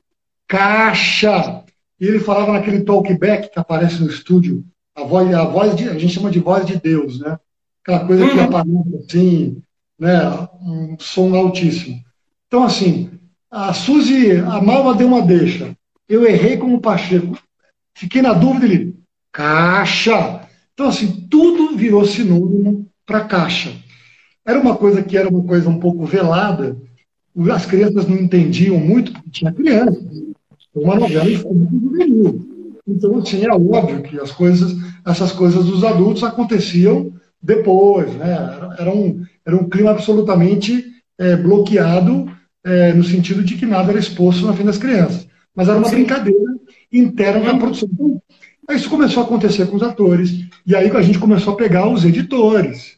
caixa. 0.47 1.63
E 1.99 2.05
ele 2.05 2.19
falava 2.19 2.53
naquele 2.53 2.81
talkback 2.81 3.51
que 3.51 3.59
aparece 3.59 4.01
no 4.01 4.09
estúdio, 4.09 4.63
a 4.95 5.03
voz, 5.03 5.33
a 5.33 5.43
voz 5.43 5.75
de, 5.75 5.89
a 5.89 5.97
gente 5.97 6.13
chama 6.13 6.31
de 6.31 6.39
voz 6.39 6.65
de 6.65 6.79
Deus, 6.79 7.19
né? 7.19 7.37
Aquela 7.83 8.05
coisa 8.05 8.27
que 8.27 8.37
uhum. 8.37 8.43
aparece 8.43 8.97
assim, 9.05 9.63
né? 9.99 10.47
Um 10.61 10.95
som 10.99 11.35
altíssimo. 11.35 11.99
Então, 12.47 12.63
assim, 12.63 13.11
a 13.49 13.73
Suzy, 13.73 14.37
a 14.37 14.61
Malva 14.61 14.93
deu 14.93 15.07
uma 15.07 15.21
deixa. 15.21 15.75
Eu 16.07 16.25
errei 16.25 16.57
como 16.57 16.81
Pacheco. 16.81 17.37
Fiquei 17.95 18.21
na 18.21 18.33
dúvida, 18.33 18.65
ele, 18.65 18.95
caixa. 19.31 20.41
Então, 20.73 20.87
assim, 20.87 21.27
tudo 21.29 21.75
virou 21.75 22.05
sinônimo 22.05 22.87
para 23.05 23.25
caixa. 23.25 23.73
Era 24.45 24.59
uma 24.59 24.75
coisa 24.75 25.01
que 25.03 25.17
era 25.17 25.27
uma 25.29 25.43
coisa 25.43 25.69
um 25.69 25.79
pouco 25.79 26.05
velada, 26.05 26.77
as 27.51 27.65
crianças 27.65 28.07
não 28.07 28.17
entendiam 28.17 28.79
muito, 28.79 29.11
porque 29.13 29.29
tinha 29.29 29.51
crianças. 29.51 30.03
Uma 30.73 30.95
novela. 30.95 31.29
Então, 32.87 33.17
assim, 33.17 33.45
é 33.45 33.51
óbvio 33.51 34.01
que 34.01 34.19
as 34.19 34.31
coisas, 34.31 34.75
essas 35.05 35.31
coisas 35.31 35.65
dos 35.65 35.83
adultos 35.83 36.23
aconteciam 36.23 37.11
depois, 37.41 38.13
né? 38.15 38.31
Era, 38.31 38.75
era 38.79 38.91
um, 38.91 39.23
era 39.45 39.55
um 39.55 39.67
clima 39.69 39.91
absolutamente 39.91 40.85
é, 41.17 41.35
bloqueado, 41.35 42.31
é, 42.67 42.93
no 42.93 43.03
sentido 43.03 43.43
de 43.43 43.55
que 43.55 43.65
nada 43.65 43.91
era 43.91 43.99
exposto 43.99 44.45
na 44.45 44.53
frente 44.53 44.67
das 44.67 44.77
crianças. 44.77 45.27
Mas 45.55 45.69
era 45.69 45.77
uma 45.77 45.87
Sim. 45.87 45.95
brincadeira 45.95 46.53
interna 46.91 47.53
da 47.53 47.57
produção. 47.57 47.89
Então, 48.63 48.75
isso 48.75 48.89
começou 48.89 49.23
a 49.23 49.25
acontecer 49.25 49.65
com 49.67 49.77
os 49.77 49.83
atores, 49.83 50.45
e 50.65 50.75
aí 50.75 50.91
a 50.91 51.01
gente 51.01 51.17
começou 51.17 51.53
a 51.53 51.57
pegar 51.57 51.87
os 51.87 52.03
editores. 52.03 52.97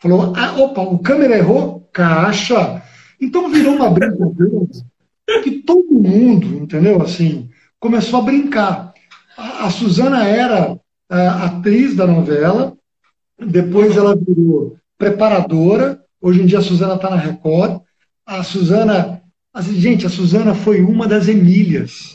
Falou, 0.00 0.32
ah, 0.34 0.54
opa, 0.58 0.80
o 0.80 0.98
câmera 0.98 1.36
errou, 1.36 1.86
caixa. 1.92 2.82
Então 3.20 3.50
virou 3.50 3.74
uma 3.74 3.90
brincadeira 3.90 4.66
que 5.44 5.62
todo 5.62 5.92
mundo, 5.92 6.46
entendeu? 6.56 7.02
Assim, 7.02 7.50
começou 7.78 8.20
a 8.20 8.22
brincar. 8.22 8.94
A, 9.36 9.66
a 9.66 9.70
Suzana 9.70 10.26
era 10.26 10.78
a 11.08 11.44
atriz 11.44 11.94
da 11.94 12.06
novela, 12.06 12.74
depois 13.38 13.96
ela 13.96 14.16
virou 14.16 14.76
preparadora, 14.96 16.00
hoje 16.20 16.42
em 16.42 16.46
dia 16.46 16.58
a 16.58 16.62
Suzana 16.62 16.94
está 16.94 17.10
na 17.10 17.16
Record. 17.16 17.82
A 18.30 18.44
Suzana, 18.44 19.20
gente, 19.72 20.06
a 20.06 20.08
Suzana 20.08 20.54
foi 20.54 20.82
uma 20.82 21.08
das 21.08 21.26
Emílias. 21.26 22.14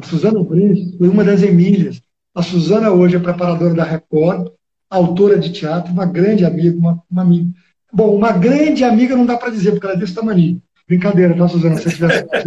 A 0.00 0.06
Suzana 0.06 0.40
Branches 0.44 0.94
foi 0.96 1.08
uma 1.08 1.24
das 1.24 1.42
Emílias. 1.42 2.00
A 2.32 2.40
Suzana 2.40 2.92
hoje 2.92 3.16
é 3.16 3.18
preparadora 3.18 3.74
da 3.74 3.82
Record, 3.82 4.52
autora 4.88 5.36
de 5.36 5.50
teatro, 5.50 5.92
uma 5.92 6.06
grande 6.06 6.44
amiga, 6.44 6.78
uma, 6.78 7.02
uma 7.10 7.22
amiga. 7.22 7.50
Bom, 7.92 8.14
uma 8.14 8.30
grande 8.30 8.84
amiga 8.84 9.16
não 9.16 9.26
dá 9.26 9.36
para 9.36 9.50
dizer, 9.50 9.72
porque 9.72 9.86
ela 9.86 9.96
é 9.96 9.98
desse 9.98 10.14
tamanho. 10.14 10.62
Brincadeira, 10.86 11.36
tá, 11.36 11.48
Suzana? 11.48 11.78
Se 11.78 11.82
você 11.82 11.96
tivesse 11.96 12.24
a 12.32 12.42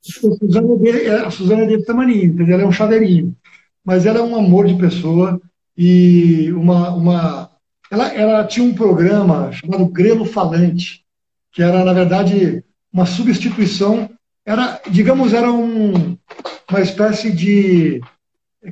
Suzana, 0.00 0.68
é, 0.86 1.10
a 1.26 1.30
Suzana 1.32 1.62
é 1.64 1.66
desse 1.66 1.84
tamanho, 1.84 2.26
entendeu? 2.26 2.54
Ela 2.54 2.62
é 2.62 2.66
um 2.66 2.70
chaveirinho. 2.70 3.34
Mas 3.84 4.06
ela 4.06 4.20
é 4.20 4.22
um 4.22 4.36
amor 4.36 4.68
de 4.68 4.76
pessoa 4.76 5.40
e 5.76 6.52
uma. 6.52 6.94
uma... 6.94 7.50
Ela, 7.90 8.14
ela 8.14 8.44
tinha 8.44 8.64
um 8.64 8.72
programa 8.72 9.50
chamado 9.50 9.84
Grelo 9.86 10.24
Falante, 10.24 11.04
que 11.58 11.62
era, 11.64 11.84
na 11.84 11.92
verdade, 11.92 12.62
uma 12.92 13.04
substituição. 13.04 14.08
Era, 14.46 14.80
digamos, 14.88 15.34
era 15.34 15.50
um, 15.52 16.16
uma 16.70 16.80
espécie 16.80 17.32
de 17.32 18.00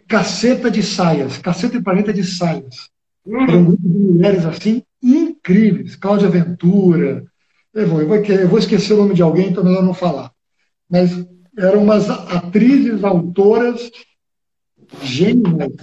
caceta 0.07 0.71
de 0.71 0.85
saias, 0.85 1.37
caceta 1.37 1.77
e 1.77 1.83
planeta 1.83 2.13
de 2.13 2.23
saias. 2.23 2.89
Uhum. 3.27 3.43
Era 3.43 3.57
um 3.59 3.65
grupo 3.65 3.83
de 3.83 3.99
mulheres 3.99 4.47
assim 4.47 4.85
incríveis, 5.03 5.97
Cláudia 5.97 6.29
Ventura, 6.29 7.25
Eu 7.75 7.89
vou, 7.89 8.01
eu 8.01 8.07
vou, 8.07 8.17
eu 8.19 8.49
vou 8.49 8.59
esquecer 8.61 8.95
o 8.95 8.99
nome 8.99 9.15
de 9.15 9.23
alguém, 9.23 9.49
então 9.49 9.65
é 9.65 9.67
melhor 9.67 9.83
não 9.83 9.93
falar. 9.93 10.31
Mas 10.89 11.11
eram 11.59 11.83
umas 11.83 12.09
atrizes, 12.09 13.03
autoras 13.03 13.91
gênios. 15.03 15.75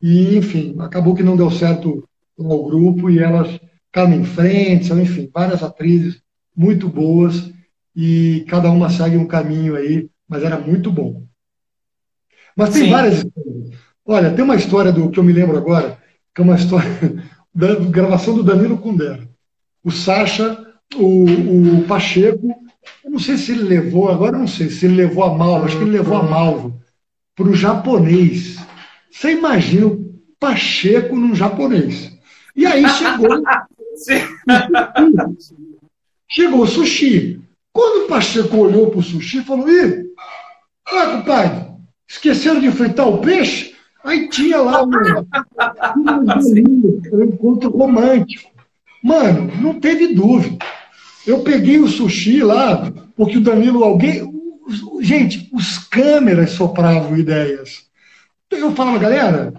E, 0.00 0.36
enfim, 0.36 0.76
acabou 0.78 1.16
que 1.16 1.24
não 1.24 1.36
deu 1.36 1.50
certo 1.50 2.08
o 2.36 2.66
grupo 2.68 3.10
e 3.10 3.18
elas 3.18 3.58
Carmen 3.94 4.24
Frente, 4.24 4.92
enfim, 4.92 5.30
várias 5.32 5.62
atrizes 5.62 6.20
muito 6.54 6.88
boas 6.88 7.52
e 7.94 8.44
cada 8.48 8.68
uma 8.68 8.90
segue 8.90 9.16
um 9.16 9.24
caminho 9.24 9.76
aí, 9.76 10.10
mas 10.28 10.42
era 10.42 10.58
muito 10.58 10.90
bom. 10.90 11.22
Mas 12.56 12.70
tem 12.70 12.86
Sim. 12.86 12.90
várias 12.90 13.18
histórias. 13.18 13.70
Olha, 14.04 14.32
tem 14.32 14.44
uma 14.44 14.56
história 14.56 14.90
do 14.90 15.10
que 15.10 15.18
eu 15.20 15.22
me 15.22 15.32
lembro 15.32 15.56
agora, 15.56 15.96
que 16.34 16.40
é 16.40 16.44
uma 16.44 16.56
história 16.56 16.90
da 17.54 17.76
gravação 17.76 18.34
do 18.34 18.42
Danilo 18.42 18.78
Kundera. 18.78 19.28
O 19.84 19.92
Sacha, 19.92 20.60
o, 20.96 21.78
o 21.78 21.84
Pacheco, 21.86 22.48
eu 23.04 23.12
não 23.12 23.20
sei 23.20 23.36
se 23.36 23.52
ele 23.52 23.62
levou, 23.62 24.08
agora 24.08 24.36
não 24.36 24.48
sei 24.48 24.70
se 24.70 24.86
ele 24.86 24.96
levou 24.96 25.22
a 25.22 25.32
Malva, 25.32 25.66
acho 25.66 25.78
que 25.78 25.84
ele 25.84 25.92
levou 25.92 26.16
a 26.16 26.22
Malva 26.24 26.74
para 27.36 27.46
o 27.46 27.54
japonês. 27.54 28.56
Você 29.08 29.34
imagina 29.34 29.86
o 29.86 30.20
Pacheco 30.40 31.14
num 31.14 31.32
japonês. 31.32 32.12
E 32.56 32.66
aí 32.66 32.88
chegou. 32.88 33.40
chegou 36.28 36.62
o 36.62 36.66
sushi. 36.66 37.40
Quando 37.72 38.04
o 38.04 38.08
Pacheco 38.08 38.56
olhou 38.56 38.90
para 38.90 39.00
o 39.00 39.02
sushi, 39.02 39.42
falou: 39.42 39.68
Ih, 39.68 40.04
ah, 40.86 41.06
compadre, 41.06 41.66
esqueceram 42.08 42.60
de 42.60 42.66
enfrentar 42.66 43.06
o 43.06 43.18
peixe? 43.18 43.74
Aí 44.04 44.28
tinha 44.28 44.58
lá 44.58 44.84
um, 44.84 44.90
um 47.12 47.24
encontro 47.24 47.70
romântico. 47.70 48.50
Mano, 49.02 49.50
não 49.60 49.80
teve 49.80 50.14
dúvida. 50.14 50.64
Eu 51.26 51.40
peguei 51.40 51.78
o 51.78 51.88
sushi 51.88 52.42
lá, 52.42 52.92
porque 53.16 53.38
o 53.38 53.40
Danilo, 53.40 53.82
alguém. 53.82 54.32
Gente, 55.00 55.48
os 55.52 55.78
câmeras 55.78 56.50
sopravam 56.50 57.16
ideias. 57.16 57.84
Eu 58.50 58.72
falava, 58.72 58.98
galera, 58.98 59.54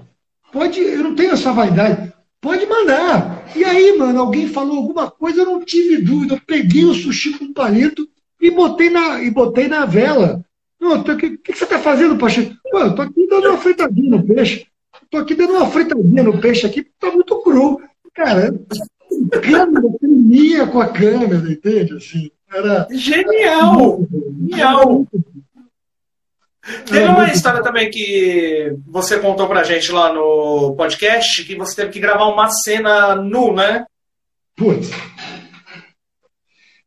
pode, 0.51 0.79
eu 0.79 1.03
não 1.03 1.15
tenho 1.15 1.33
essa 1.33 1.51
vaidade. 1.51 2.13
Pode 2.45 2.63
mandar. 2.67 3.43
E 3.55 3.63
aí, 3.63 3.97
mano, 3.97 4.19
alguém 4.19 4.47
falou 4.47 4.77
alguma 4.77 5.09
coisa, 5.09 5.41
eu 5.41 5.47
não 5.47 5.65
tive 5.65 5.97
dúvida. 5.97 6.35
Eu 6.35 6.41
peguei 6.45 6.85
o 6.85 6.93
sushi 6.93 7.39
com 7.39 7.51
palito 7.51 8.07
e 8.39 8.51
botei 8.51 8.91
na, 8.91 9.19
e 9.23 9.31
botei 9.31 9.67
na 9.67 9.83
vela. 9.87 10.45
O 10.79 11.03
que, 11.03 11.37
que, 11.37 11.53
você 11.55 11.63
está 11.63 11.79
fazendo, 11.79 12.15
Pacheco? 12.15 12.53
Pô, 12.69 12.81
eu 12.81 12.93
tô 12.93 13.01
aqui 13.01 13.25
dando 13.27 13.49
uma 13.49 13.57
fritadinha 13.57 14.11
no 14.11 14.23
peixe. 14.23 14.67
Tô 15.09 15.17
aqui 15.17 15.33
dando 15.33 15.53
uma 15.53 15.65
fritadinha 15.65 16.21
no 16.21 16.39
peixe 16.39 16.67
aqui, 16.67 16.83
porque 16.83 16.95
tá 16.99 17.11
muito 17.11 17.35
cru. 17.41 17.81
Cara, 18.13 18.53
a 19.33 19.39
câmera 19.39 19.97
tremia 19.99 20.67
com 20.67 20.79
a 20.79 20.87
câmera, 20.87 21.51
entende? 21.51 21.95
Assim, 21.95 22.29
era, 22.53 22.87
Genial! 22.91 24.07
Genial! 24.51 25.07
Teve 26.85 27.05
uma 27.05 27.31
história 27.31 27.61
também 27.61 27.91
que 27.91 28.75
você 28.87 29.19
contou 29.19 29.47
pra 29.47 29.63
gente 29.63 29.91
lá 29.91 30.11
no 30.11 30.73
podcast 30.75 31.43
que 31.43 31.55
você 31.55 31.75
teve 31.75 31.91
que 31.91 31.99
gravar 31.99 32.25
uma 32.25 32.49
cena 32.49 33.15
nu, 33.15 33.53
né? 33.53 33.85
Putz. 34.55 34.89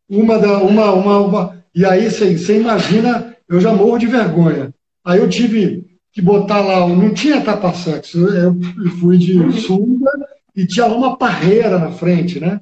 Uma 0.08 0.38
da. 0.38 0.58
Uma, 0.58 0.92
uma, 0.92 1.18
uma... 1.18 1.64
E 1.74 1.84
aí 1.84 2.10
você 2.10 2.56
imagina, 2.56 3.36
eu 3.48 3.60
já 3.60 3.72
morro 3.72 3.98
de 3.98 4.06
vergonha. 4.06 4.74
Aí 5.04 5.20
eu 5.20 5.28
tive 5.28 5.86
que 6.12 6.20
botar 6.20 6.60
lá, 6.60 6.88
não 6.88 7.14
tinha 7.14 7.40
tapa-sexo, 7.40 8.26
eu 8.26 8.56
fui 8.98 9.16
de 9.16 9.60
sunga 9.60 10.10
e 10.56 10.66
tinha 10.66 10.86
lá 10.86 10.96
uma 10.96 11.16
parreira 11.16 11.78
na 11.78 11.92
frente, 11.92 12.40
né? 12.40 12.60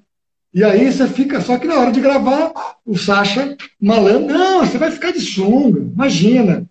E 0.52 0.62
aí 0.62 0.92
você 0.92 1.06
fica, 1.06 1.40
só 1.40 1.56
que 1.56 1.66
na 1.66 1.76
hora 1.76 1.92
de 1.92 2.00
gravar, 2.00 2.52
o 2.84 2.96
Sacha 2.96 3.56
malandro, 3.80 4.36
não, 4.36 4.60
você 4.60 4.76
vai 4.76 4.90
ficar 4.90 5.12
de 5.12 5.20
sunga, 5.20 5.80
imagina. 5.80 6.66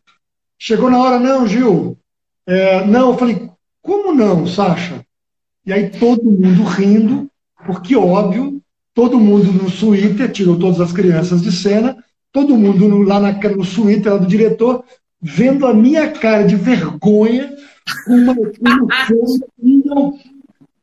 Chegou 0.58 0.90
na 0.90 0.98
hora, 0.98 1.20
não, 1.20 1.48
Gil. 1.48 1.98
É, 2.48 2.86
não, 2.86 3.12
eu 3.12 3.18
falei, 3.18 3.50
como 3.82 4.14
não, 4.14 4.48
Sasha? 4.48 5.06
E 5.66 5.74
aí 5.74 5.90
todo 5.90 6.24
mundo 6.24 6.64
rindo, 6.64 7.30
porque 7.66 7.96
óbvio, 7.96 8.62
todo 8.94 9.20
mundo 9.20 9.52
no 9.52 9.70
suíte, 9.70 10.30
tirou 10.30 10.58
todas 10.58 10.80
as 10.80 10.92
crianças 10.92 11.42
de 11.42 11.52
cena, 11.52 11.98
todo 12.32 12.58
mundo 12.58 12.88
no, 12.88 13.02
lá 13.02 13.20
na, 13.20 13.32
no 13.32 13.64
suíte 13.64 14.08
lá 14.08 14.18
do 14.18 14.28
diretor, 14.28 14.84
vendo 15.22 15.66
a 15.66 15.74
minha 15.74 16.12
cara 16.12 16.44
de 16.44 16.56
vergonha, 16.56 17.56
com 18.06 18.14
uma, 18.14 18.34
uma 18.34 18.88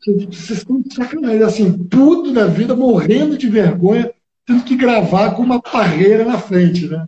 vocês 0.05 0.51
estão 0.51 0.81
de 0.81 0.95
sacanagem, 0.95 1.43
assim, 1.43 1.73
puto 1.73 2.33
da 2.33 2.47
vida, 2.47 2.75
morrendo 2.75 3.39
de 3.39 3.49
vergonha, 3.49 4.13
tendo 4.45 4.65
que 4.65 4.75
gravar 4.77 5.35
com 5.35 5.43
uma 5.43 5.63
parreira 5.63 6.25
na 6.25 6.39
frente, 6.39 6.89
né? 6.89 7.07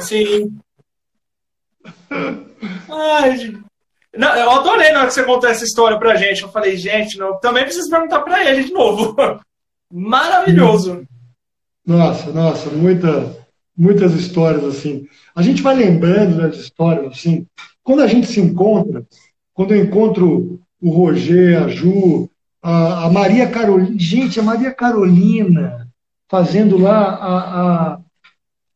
Sim. 0.00 0.56
Ai, 2.90 3.52
não, 4.16 4.34
eu 4.36 4.50
adorei 4.50 4.92
na 4.92 5.00
hora 5.00 5.08
que 5.08 5.14
você 5.14 5.24
contou 5.24 5.50
essa 5.50 5.64
história 5.64 5.98
pra 5.98 6.16
gente. 6.16 6.42
Eu 6.42 6.48
falei, 6.48 6.76
gente, 6.76 7.18
não, 7.18 7.38
também 7.40 7.64
preciso 7.64 7.90
perguntar 7.90 8.20
pra 8.20 8.48
ele 8.48 8.64
de 8.64 8.72
novo. 8.72 9.16
Maravilhoso. 9.92 11.04
Nossa, 11.86 12.32
nossa, 12.32 12.70
muita, 12.70 13.36
muitas 13.76 14.12
histórias 14.14 14.64
assim. 14.64 15.06
A 15.34 15.42
gente 15.42 15.62
vai 15.62 15.74
lembrando 15.74 16.38
das 16.38 16.56
histórias 16.56 17.12
assim. 17.12 17.46
Quando 17.82 18.02
a 18.02 18.06
gente 18.06 18.26
se 18.26 18.40
encontra, 18.40 19.04
quando 19.52 19.74
eu 19.74 19.84
encontro 19.84 20.60
o 20.80 20.90
Roger, 20.90 21.62
a 21.62 21.68
Ju, 21.68 22.30
a, 22.62 23.04
a 23.04 23.10
Maria 23.10 23.48
Carolina, 23.48 23.94
gente, 23.98 24.40
a 24.40 24.42
Maria 24.42 24.72
Carolina 24.72 25.86
fazendo 26.28 26.78
lá 26.78 27.00
a, 27.00 27.38
a, 27.38 27.98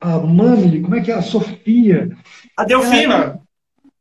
a 0.00 0.18
Mami, 0.18 0.80
como 0.80 0.94
é 0.94 1.00
que 1.00 1.10
é? 1.10 1.14
A 1.14 1.22
Sofia. 1.22 2.10
A 2.56 2.64
Delfina. 2.64 3.40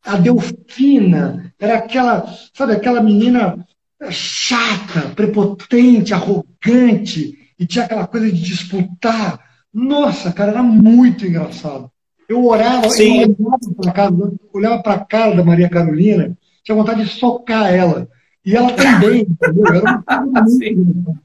a 0.05 0.17
Delfina 0.17 1.53
era 1.59 1.77
aquela, 1.77 2.25
sabe, 2.53 2.73
aquela 2.73 3.01
menina 3.01 3.65
chata, 4.11 5.09
prepotente, 5.15 6.13
arrogante, 6.13 7.37
e 7.59 7.65
tinha 7.65 7.85
aquela 7.85 8.07
coisa 8.07 8.31
de 8.31 8.41
disputar. 8.41 9.39
Nossa, 9.73 10.31
cara, 10.31 10.51
era 10.51 10.63
muito 10.63 11.25
engraçado. 11.25 11.91
Eu 12.29 12.45
orava, 12.45 12.89
Sim. 12.89 13.21
eu 13.21 14.39
olhava 14.53 14.83
para 14.83 14.93
a 14.93 15.05
cara 15.05 15.35
da 15.35 15.43
Maria 15.43 15.69
Carolina, 15.69 16.37
tinha 16.63 16.75
vontade 16.75 17.03
de 17.03 17.09
socar 17.09 17.73
ela. 17.73 18.07
E 18.45 18.55
ela 18.55 18.71
também, 18.73 19.21
entendeu? 19.21 19.65
Era 19.67 20.03
uma 20.23 20.41
muito 20.43 21.17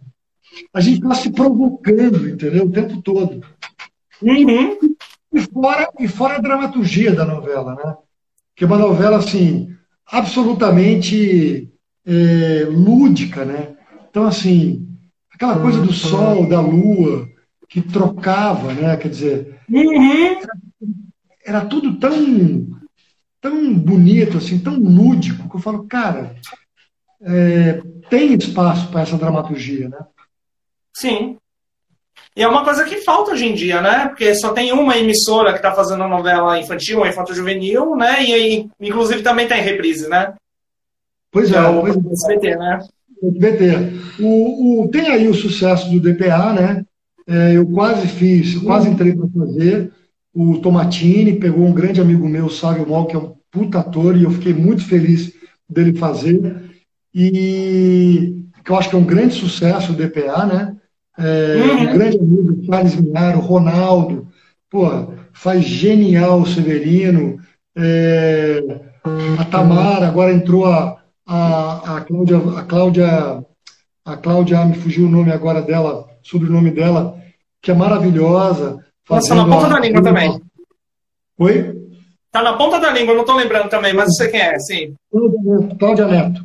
A 0.73 0.81
gente 0.81 0.97
estava 0.97 1.15
se 1.15 1.31
provocando, 1.31 2.29
entendeu? 2.29 2.65
O 2.65 2.71
tempo 2.71 3.03
todo. 3.03 3.43
Uhum. 4.23 4.79
E 5.33 5.41
fora, 5.41 5.91
e 5.99 6.09
fora 6.09 6.37
a 6.37 6.41
dramaturgia 6.41 7.15
da 7.15 7.25
novela, 7.25 7.75
né? 7.75 7.97
Que 8.55 8.65
é 8.65 8.67
uma 8.67 8.79
novela, 8.79 9.17
assim, 9.17 9.75
absolutamente 10.07 11.73
é, 12.07 12.67
lúdica, 12.69 13.45
né? 13.45 13.75
Então, 14.11 14.25
assim, 14.25 14.87
aquela 15.33 15.59
coisa 15.61 15.81
do 15.81 15.93
sol, 15.93 16.47
da 16.47 16.61
lua, 16.61 17.29
que 17.69 17.81
trocava, 17.81 18.75
né? 18.75 18.97
Quer 18.97 19.09
dizer, 19.09 19.61
uhum. 19.71 20.39
era, 20.39 20.49
era, 21.47 21.65
tudo 21.65 21.99
tão, 21.99 22.69
tão 23.41 23.75
bonito, 23.75 24.37
assim, 24.37 24.59
tão 24.59 24.79
lúdico, 24.79 25.49
que 25.49 25.57
eu 25.57 25.61
falo, 25.61 25.87
cara, 25.87 26.37
é, 27.23 27.81
tem 28.11 28.35
espaço 28.35 28.91
para 28.91 29.01
essa 29.01 29.17
dramaturgia, 29.17 29.89
né? 29.89 29.99
Sim. 30.95 31.39
E 32.35 32.43
é 32.43 32.49
uma 32.49 32.65
coisa 32.65 32.85
que 32.85 32.97
falta 32.97 33.33
hoje 33.33 33.47
em 33.47 33.55
dia, 33.55 33.83
né? 33.83 34.09
Porque 34.09 34.35
só 34.35 34.53
tem 34.53 34.73
uma 34.73 34.97
emissora 34.97 35.51
que 35.53 35.59
está 35.59 35.73
fazendo 35.73 36.09
novela 36.09 36.59
infantil, 36.59 37.01
ou 37.01 37.07
infanto-juvenil, 37.07 37.95
né? 37.95 38.25
E 38.25 38.33
aí, 38.33 38.69
inclusive, 38.81 39.23
também 39.23 39.47
tem 39.47 39.61
reprise, 39.61 40.09
né? 40.09 40.33
Pois 41.31 41.53
é, 41.53 41.57
é 41.57 41.61
o 41.61 41.81
pois 41.83 41.97
é. 41.97 42.13
SBT, 42.13 42.57
né? 42.57 42.79
SBT. 43.23 44.23
O, 44.23 44.83
o, 44.83 44.89
tem 44.89 45.09
aí 45.09 45.29
o 45.29 45.35
sucesso 45.35 45.91
do 45.91 46.01
DPA, 46.01 46.53
né? 46.55 46.85
É, 47.27 47.57
eu 47.57 47.67
quase 47.67 48.09
fiz, 48.09 48.55
eu 48.55 48.63
quase 48.63 48.89
entrei 48.89 49.15
para 49.15 49.29
fazer. 49.29 49.93
O 50.35 50.59
Tomatini 50.59 51.39
pegou 51.39 51.67
um 51.67 51.73
grande 51.73 52.01
amigo 52.01 52.27
meu, 52.27 52.47
o 52.47 52.51
Sávio 52.51 52.87
Mol, 52.87 53.07
que 53.07 53.15
é 53.15 53.19
um 53.19 53.35
puta 53.51 53.81
ator, 53.81 54.17
e 54.17 54.25
eu 54.25 54.31
fiquei 54.31 54.55
muito 54.55 54.85
feliz 54.87 55.33
dele 55.69 55.97
fazer. 55.99 56.63
E 57.15 58.35
que 58.65 58.71
eu 58.71 58.77
acho 58.77 58.89
que 58.89 58.97
é 58.97 58.99
um 58.99 59.05
grande 59.05 59.35
sucesso 59.35 59.93
o 59.93 59.97
DPA, 59.97 60.47
né? 60.47 60.77
É, 61.19 61.57
uhum. 61.57 61.83
Um 61.83 61.93
grande 61.93 62.19
amigo, 62.19 62.65
Charles 62.65 62.97
Minaro, 62.97 63.41
Ronaldo, 63.41 64.29
pô, 64.71 64.89
faz 65.33 65.65
genial 65.65 66.41
o 66.41 66.47
Severino. 66.47 67.39
É, 67.77 68.63
a 69.39 69.45
Tamara, 69.45 70.07
agora 70.07 70.33
entrou 70.33 70.67
a, 70.67 70.99
a, 71.27 71.97
a 71.97 72.01
Cláudia, 72.03 72.39
a 72.57 72.63
Cláudia, 72.63 73.45
a 74.05 74.17
Cláudia, 74.17 74.65
me 74.65 74.75
fugiu 74.75 75.07
o 75.07 75.11
nome 75.11 75.33
agora 75.33 75.63
dela, 75.63 76.07
sobrenome 76.23 76.71
dela, 76.71 77.19
que 77.61 77.71
é 77.71 77.75
maravilhosa. 77.75 78.79
Nossa, 79.09 79.35
na 79.35 79.45
ponta 79.45 79.67
a, 79.67 79.71
da 79.71 79.81
língua 79.81 80.03
também. 80.03 80.41
Oi? 81.39 81.83
Tá 82.31 82.43
na 82.43 82.55
ponta 82.55 82.81
da 82.81 82.91
língua, 82.91 83.15
não 83.15 83.25
tô 83.25 83.37
lembrando 83.37 83.69
também, 83.69 83.93
mas 83.93 84.09
você 84.15 84.29
quem 84.29 84.41
é, 84.41 84.59
sim. 84.59 84.95
Cláudia 85.79 86.07
Neto, 86.07 86.45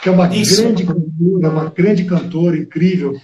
que 0.00 0.08
é 0.08 0.12
uma 0.12 0.28
Isso. 0.34 0.62
grande 0.62 0.84
cantora, 0.84 1.50
uma 1.50 1.70
grande 1.70 2.04
cantora 2.04 2.56
incrível. 2.56 3.14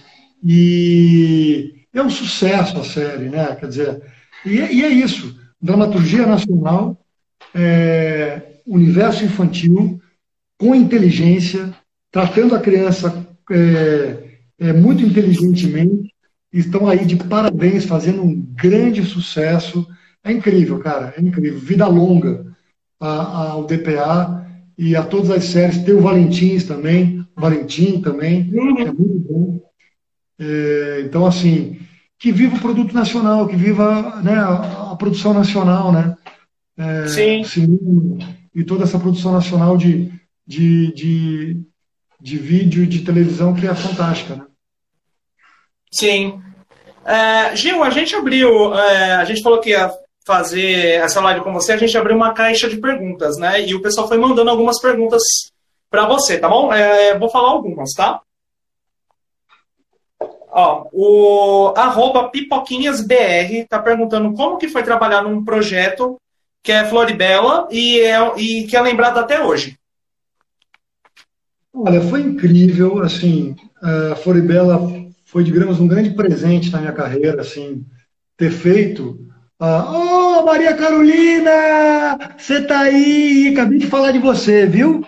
E, 0.43 1.85
é 1.93 2.01
um 2.01 2.09
sucesso 2.09 2.77
a 2.79 2.83
série, 2.83 3.29
né? 3.29 3.55
Quer 3.55 3.67
dizer, 3.67 4.01
e, 4.45 4.55
e 4.55 4.83
é 4.83 4.89
isso. 4.89 5.39
Dramaturgia 5.61 6.25
nacional, 6.25 6.97
é, 7.53 8.41
universo 8.65 9.23
infantil, 9.23 9.99
com 10.57 10.73
inteligência, 10.73 11.73
tratando 12.11 12.55
a 12.55 12.59
criança 12.59 13.27
é, 13.51 14.17
é, 14.59 14.73
muito 14.73 15.03
inteligentemente, 15.03 16.13
estão 16.51 16.87
aí 16.87 17.05
de 17.05 17.15
parabéns, 17.15 17.85
fazendo 17.85 18.23
um 18.23 18.41
grande 18.53 19.03
sucesso. 19.03 19.87
É 20.23 20.31
incrível, 20.31 20.79
cara, 20.79 21.13
é 21.17 21.21
incrível. 21.21 21.59
Vida 21.59 21.87
longa 21.87 22.45
ao 22.99 23.65
DPA 23.65 24.47
e 24.77 24.95
a 24.95 25.03
todas 25.03 25.31
as 25.31 25.45
séries. 25.45 25.79
Tem 25.79 25.93
o 25.93 26.01
Valentins 26.01 26.63
também, 26.63 27.25
o 27.35 27.41
Valentim 27.41 28.01
também, 28.01 28.49
uhum. 28.53 28.77
é 28.79 28.85
muito 28.85 29.19
bom. 29.19 29.70
É, 30.41 31.01
então, 31.01 31.23
assim, 31.23 31.79
que 32.17 32.31
viva 32.31 32.55
o 32.55 32.59
produto 32.59 32.93
nacional, 32.95 33.47
que 33.47 33.55
viva 33.55 34.19
né, 34.23 34.33
a, 34.33 34.91
a 34.91 34.95
produção 34.95 35.35
nacional, 35.35 35.91
né? 35.91 36.17
É, 36.75 37.07
Sim. 37.07 37.43
Cinema, 37.43 38.17
e 38.55 38.63
toda 38.63 38.85
essa 38.85 38.97
produção 38.97 39.31
nacional 39.31 39.77
de, 39.77 40.11
de, 40.45 40.91
de, 40.93 41.61
de 42.19 42.37
vídeo 42.37 42.83
e 42.83 42.87
de 42.87 43.01
televisão 43.01 43.53
que 43.53 43.67
é 43.67 43.75
fantástica, 43.75 44.35
né? 44.35 44.45
Sim. 45.91 46.41
É, 47.05 47.55
Gil, 47.55 47.83
a 47.83 47.89
gente 47.91 48.15
abriu, 48.15 48.73
é, 48.73 49.15
a 49.15 49.25
gente 49.25 49.43
falou 49.43 49.59
que 49.59 49.69
ia 49.71 49.91
fazer 50.25 51.01
essa 51.01 51.21
live 51.21 51.41
com 51.41 51.53
você, 51.53 51.73
a 51.73 51.77
gente 51.77 51.95
abriu 51.97 52.15
uma 52.15 52.33
caixa 52.33 52.67
de 52.67 52.77
perguntas, 52.77 53.37
né? 53.37 53.63
E 53.63 53.75
o 53.75 53.81
pessoal 53.81 54.07
foi 54.07 54.17
mandando 54.17 54.49
algumas 54.49 54.79
perguntas 54.79 55.21
para 55.89 56.07
você, 56.07 56.39
tá 56.39 56.49
bom? 56.49 56.73
É, 56.73 57.17
vou 57.19 57.29
falar 57.29 57.49
algumas, 57.49 57.91
tá? 57.91 58.21
Ó, 60.51 60.87
o 60.91 61.73
arroba 61.77 62.29
pipoquinhasbr 62.29 63.65
tá 63.69 63.79
perguntando 63.79 64.33
como 64.33 64.57
que 64.57 64.67
foi 64.67 64.83
trabalhar 64.83 65.21
num 65.21 65.43
projeto 65.45 66.17
que 66.61 66.71
é 66.71 66.85
Floribela 66.85 67.67
e, 67.71 68.01
é, 68.01 68.39
e 68.39 68.67
que 68.67 68.75
é 68.75 68.81
lembrado 68.81 69.17
até 69.17 69.43
hoje. 69.43 69.77
Olha, 71.73 72.01
foi 72.01 72.21
incrível, 72.21 73.01
assim, 73.01 73.55
a 73.81 74.15
Floribela 74.15 74.77
foi, 75.23 75.43
digamos, 75.43 75.79
um 75.79 75.87
grande 75.87 76.09
presente 76.09 76.69
na 76.69 76.79
minha 76.79 76.91
carreira, 76.91 77.41
assim, 77.41 77.85
ter 78.35 78.51
feito. 78.51 79.25
Ô, 79.57 80.39
oh, 80.39 80.45
Maria 80.45 80.75
Carolina, 80.75 82.17
você 82.37 82.61
tá 82.61 82.81
aí, 82.81 83.49
acabei 83.53 83.79
de 83.79 83.87
falar 83.87 84.11
de 84.11 84.19
você, 84.19 84.65
viu? 84.65 85.05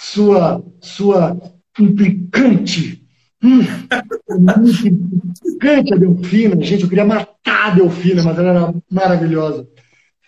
Sua, 0.00 0.64
sua 0.80 1.36
implicante, 1.78 2.97
hum, 3.42 3.60
muito 4.58 4.86
implicante 4.86 5.94
a 5.94 5.96
Delfina, 5.96 6.62
gente, 6.62 6.82
eu 6.82 6.88
queria 6.88 7.04
matar 7.04 7.68
a 7.68 7.70
Delfina, 7.70 8.22
mas 8.22 8.38
ela 8.38 8.48
era 8.50 8.74
maravilhosa. 8.90 9.68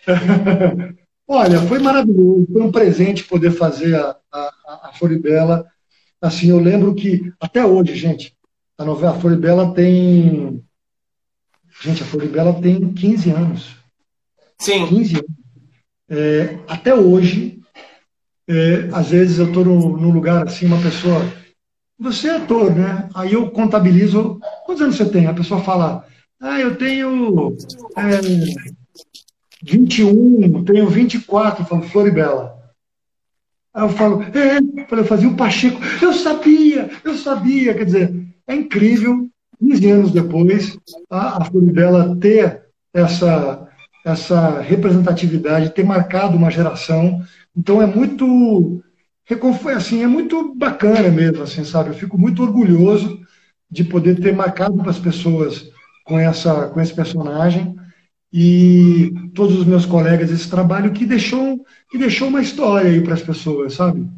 Olha, 1.27 1.61
foi 1.61 1.79
maravilhoso, 1.79 2.47
foi 2.51 2.61
um 2.61 2.71
presente 2.71 3.23
poder 3.23 3.51
fazer 3.51 3.95
a, 3.95 4.17
a, 4.31 4.89
a 4.89 4.91
Floribela. 4.93 5.65
Assim, 6.21 6.49
eu 6.49 6.59
lembro 6.59 6.93
que, 6.93 7.31
até 7.39 7.65
hoje, 7.65 7.95
gente, 7.95 8.35
a 8.77 8.83
novela 8.83 9.19
Floribela 9.19 9.73
tem. 9.73 10.61
Gente, 11.81 12.03
a 12.03 12.05
Floribela 12.05 12.53
tem 12.61 12.93
15 12.93 13.31
anos. 13.31 13.75
Sim. 14.59 14.87
15 14.87 15.15
anos. 15.15 15.31
É, 16.09 16.57
até 16.67 16.93
hoje, 16.93 17.61
é, 18.47 18.89
às 18.91 19.09
vezes 19.09 19.39
eu 19.39 19.47
estou 19.47 19.63
num 19.63 20.11
lugar 20.11 20.45
assim, 20.45 20.65
uma 20.65 20.81
pessoa. 20.81 21.21
Você 22.01 22.29
é 22.29 22.37
ator, 22.37 22.75
né? 22.75 23.07
Aí 23.13 23.33
eu 23.33 23.51
contabilizo. 23.51 24.39
Quantos 24.65 24.81
anos 24.81 24.95
você 24.95 25.05
tem? 25.05 25.27
A 25.27 25.33
pessoa 25.33 25.61
fala. 25.61 26.03
Ah, 26.41 26.59
eu 26.59 26.75
tenho 26.75 27.55
é, 27.95 28.19
21, 29.63 30.63
tenho 30.63 30.87
24. 30.89 31.61
Eu 31.61 31.67
falo, 31.67 31.83
Floribela. 31.83 32.59
Aí 33.71 33.83
eu 33.83 33.89
falo, 33.89 34.23
é, 34.23 34.57
eu 34.99 35.05
fazia 35.05 35.29
o 35.29 35.35
Pacheco. 35.35 35.79
Eu 36.01 36.11
sabia, 36.11 36.89
eu 37.03 37.15
sabia. 37.15 37.75
Quer 37.75 37.85
dizer, 37.85 38.27
é 38.47 38.55
incrível, 38.55 39.29
15 39.59 39.91
anos 39.91 40.11
depois, 40.11 40.75
a, 41.07 41.37
a 41.37 41.45
Floribela 41.45 42.17
ter 42.19 42.63
essa, 42.91 43.67
essa 44.03 44.59
representatividade, 44.59 45.69
ter 45.69 45.85
marcado 45.85 46.35
uma 46.35 46.49
geração. 46.49 47.23
Então 47.55 47.79
é 47.79 47.85
muito 47.85 48.83
assim, 49.75 50.03
é 50.03 50.07
muito 50.07 50.53
bacana 50.55 51.09
mesmo, 51.09 51.43
assim, 51.43 51.63
sabe? 51.63 51.89
Eu 51.89 51.95
fico 51.95 52.17
muito 52.17 52.43
orgulhoso 52.43 53.19
de 53.69 53.83
poder 53.83 54.19
ter 54.19 54.35
marcado 54.35 54.77
para 54.77 54.89
as 54.89 54.99
pessoas 54.99 55.71
com 56.03 56.19
essa 56.19 56.67
com 56.67 56.81
esse 56.81 56.93
personagem 56.93 57.75
e 58.33 59.13
todos 59.33 59.57
os 59.57 59.65
meus 59.65 59.85
colegas 59.85 60.31
esse 60.31 60.49
trabalho 60.49 60.91
que 60.91 61.05
deixou 61.05 61.65
que 61.89 61.97
deixou 61.97 62.27
uma 62.27 62.41
história 62.41 62.89
aí 62.89 63.01
para 63.01 63.13
as 63.13 63.21
pessoas, 63.21 63.73
sabe? 63.73 64.09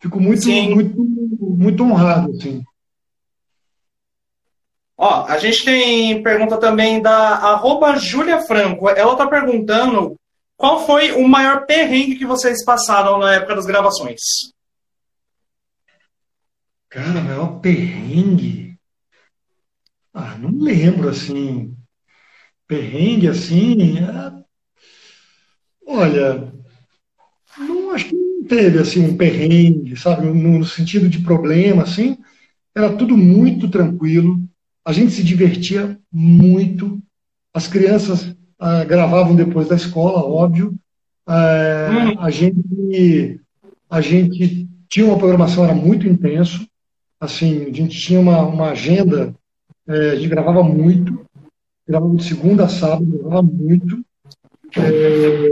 Fico 0.00 0.20
muito 0.20 0.42
Sim. 0.42 0.74
muito 0.74 1.02
muito 1.40 1.82
honrado, 1.82 2.30
assim. 2.32 2.62
Ó, 4.96 5.24
a 5.26 5.38
gente 5.38 5.64
tem 5.64 6.22
pergunta 6.22 6.56
também 6.56 7.02
da 7.02 7.36
arroba 7.36 7.96
Júlia 7.96 8.40
Franco. 8.42 8.88
Ela 8.88 9.12
está 9.12 9.26
perguntando 9.26 10.16
qual 10.56 10.86
foi 10.86 11.12
o 11.12 11.26
maior 11.28 11.66
perrengue 11.66 12.16
que 12.16 12.26
vocês 12.26 12.64
passaram 12.64 13.18
na 13.18 13.34
época 13.34 13.54
das 13.54 13.66
gravações? 13.66 14.20
Cara, 16.88 17.20
o 17.20 17.24
maior 17.24 17.60
perrengue? 17.60 18.78
Ah, 20.12 20.38
não 20.38 20.50
lembro, 20.58 21.08
assim. 21.08 21.76
Perrengue, 22.68 23.28
assim. 23.28 23.98
É... 23.98 24.44
Olha, 25.86 26.52
não 27.58 27.90
acho 27.90 28.06
que 28.06 28.14
não 28.14 28.44
teve, 28.44 28.78
assim, 28.78 29.04
um 29.04 29.16
perrengue, 29.16 29.96
sabe? 29.96 30.26
No, 30.26 30.64
sentido 30.64 31.08
de 31.08 31.18
problema, 31.20 31.82
assim. 31.82 32.16
Era 32.74 32.96
tudo 32.96 33.16
muito 33.16 33.68
tranquilo 33.68 34.40
a 34.84 34.92
gente 34.92 35.12
se 35.12 35.24
divertia 35.24 35.98
muito. 36.12 37.02
As 37.54 37.66
crianças 37.66 38.33
ah, 38.58 38.84
gravavam 38.84 39.34
depois 39.34 39.68
da 39.68 39.76
escola, 39.76 40.24
óbvio. 40.24 40.74
Ah, 41.26 41.88
hum. 41.90 42.20
A 42.20 42.30
gente 42.30 43.40
a 43.88 44.00
gente 44.00 44.68
tinha 44.88 45.06
uma 45.06 45.18
programação 45.18 45.64
era 45.64 45.74
muito 45.74 46.06
intenso. 46.06 46.66
Assim, 47.20 47.62
a 47.62 47.72
gente 47.72 47.98
tinha 47.98 48.20
uma, 48.20 48.42
uma 48.42 48.70
agenda. 48.70 49.34
É, 49.86 50.10
a 50.10 50.16
gente 50.16 50.28
gravava 50.28 50.62
muito. 50.62 51.24
Gravava 51.86 52.14
de 52.16 52.24
segunda 52.24 52.64
a 52.64 52.68
sábado, 52.68 53.06
gravava 53.06 53.42
muito. 53.42 54.04
É, 54.76 55.48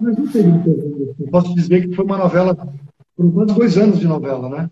mas 0.00 0.16
não 0.16 0.28
teve 0.28 0.50
perrengue. 0.58 1.30
Posso 1.30 1.54
dizer 1.54 1.88
que 1.88 1.94
foi 1.94 2.04
uma 2.04 2.18
novela, 2.18 2.54
por 3.16 3.32
quase 3.32 3.54
dois 3.54 3.78
anos 3.78 3.98
de 3.98 4.06
novela, 4.06 4.48
né? 4.48 4.70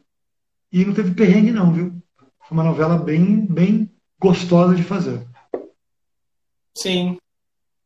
E 0.73 0.85
não 0.85 0.95
teve 0.95 1.13
perrengue, 1.13 1.51
não, 1.51 1.73
viu? 1.73 1.93
Foi 2.47 2.57
uma 2.57 2.65
novela 2.65 2.97
bem, 2.97 3.47
bem 3.47 3.91
gostosa 4.21 4.75
de 4.75 4.83
fazer. 4.83 5.21
Sim. 6.77 7.19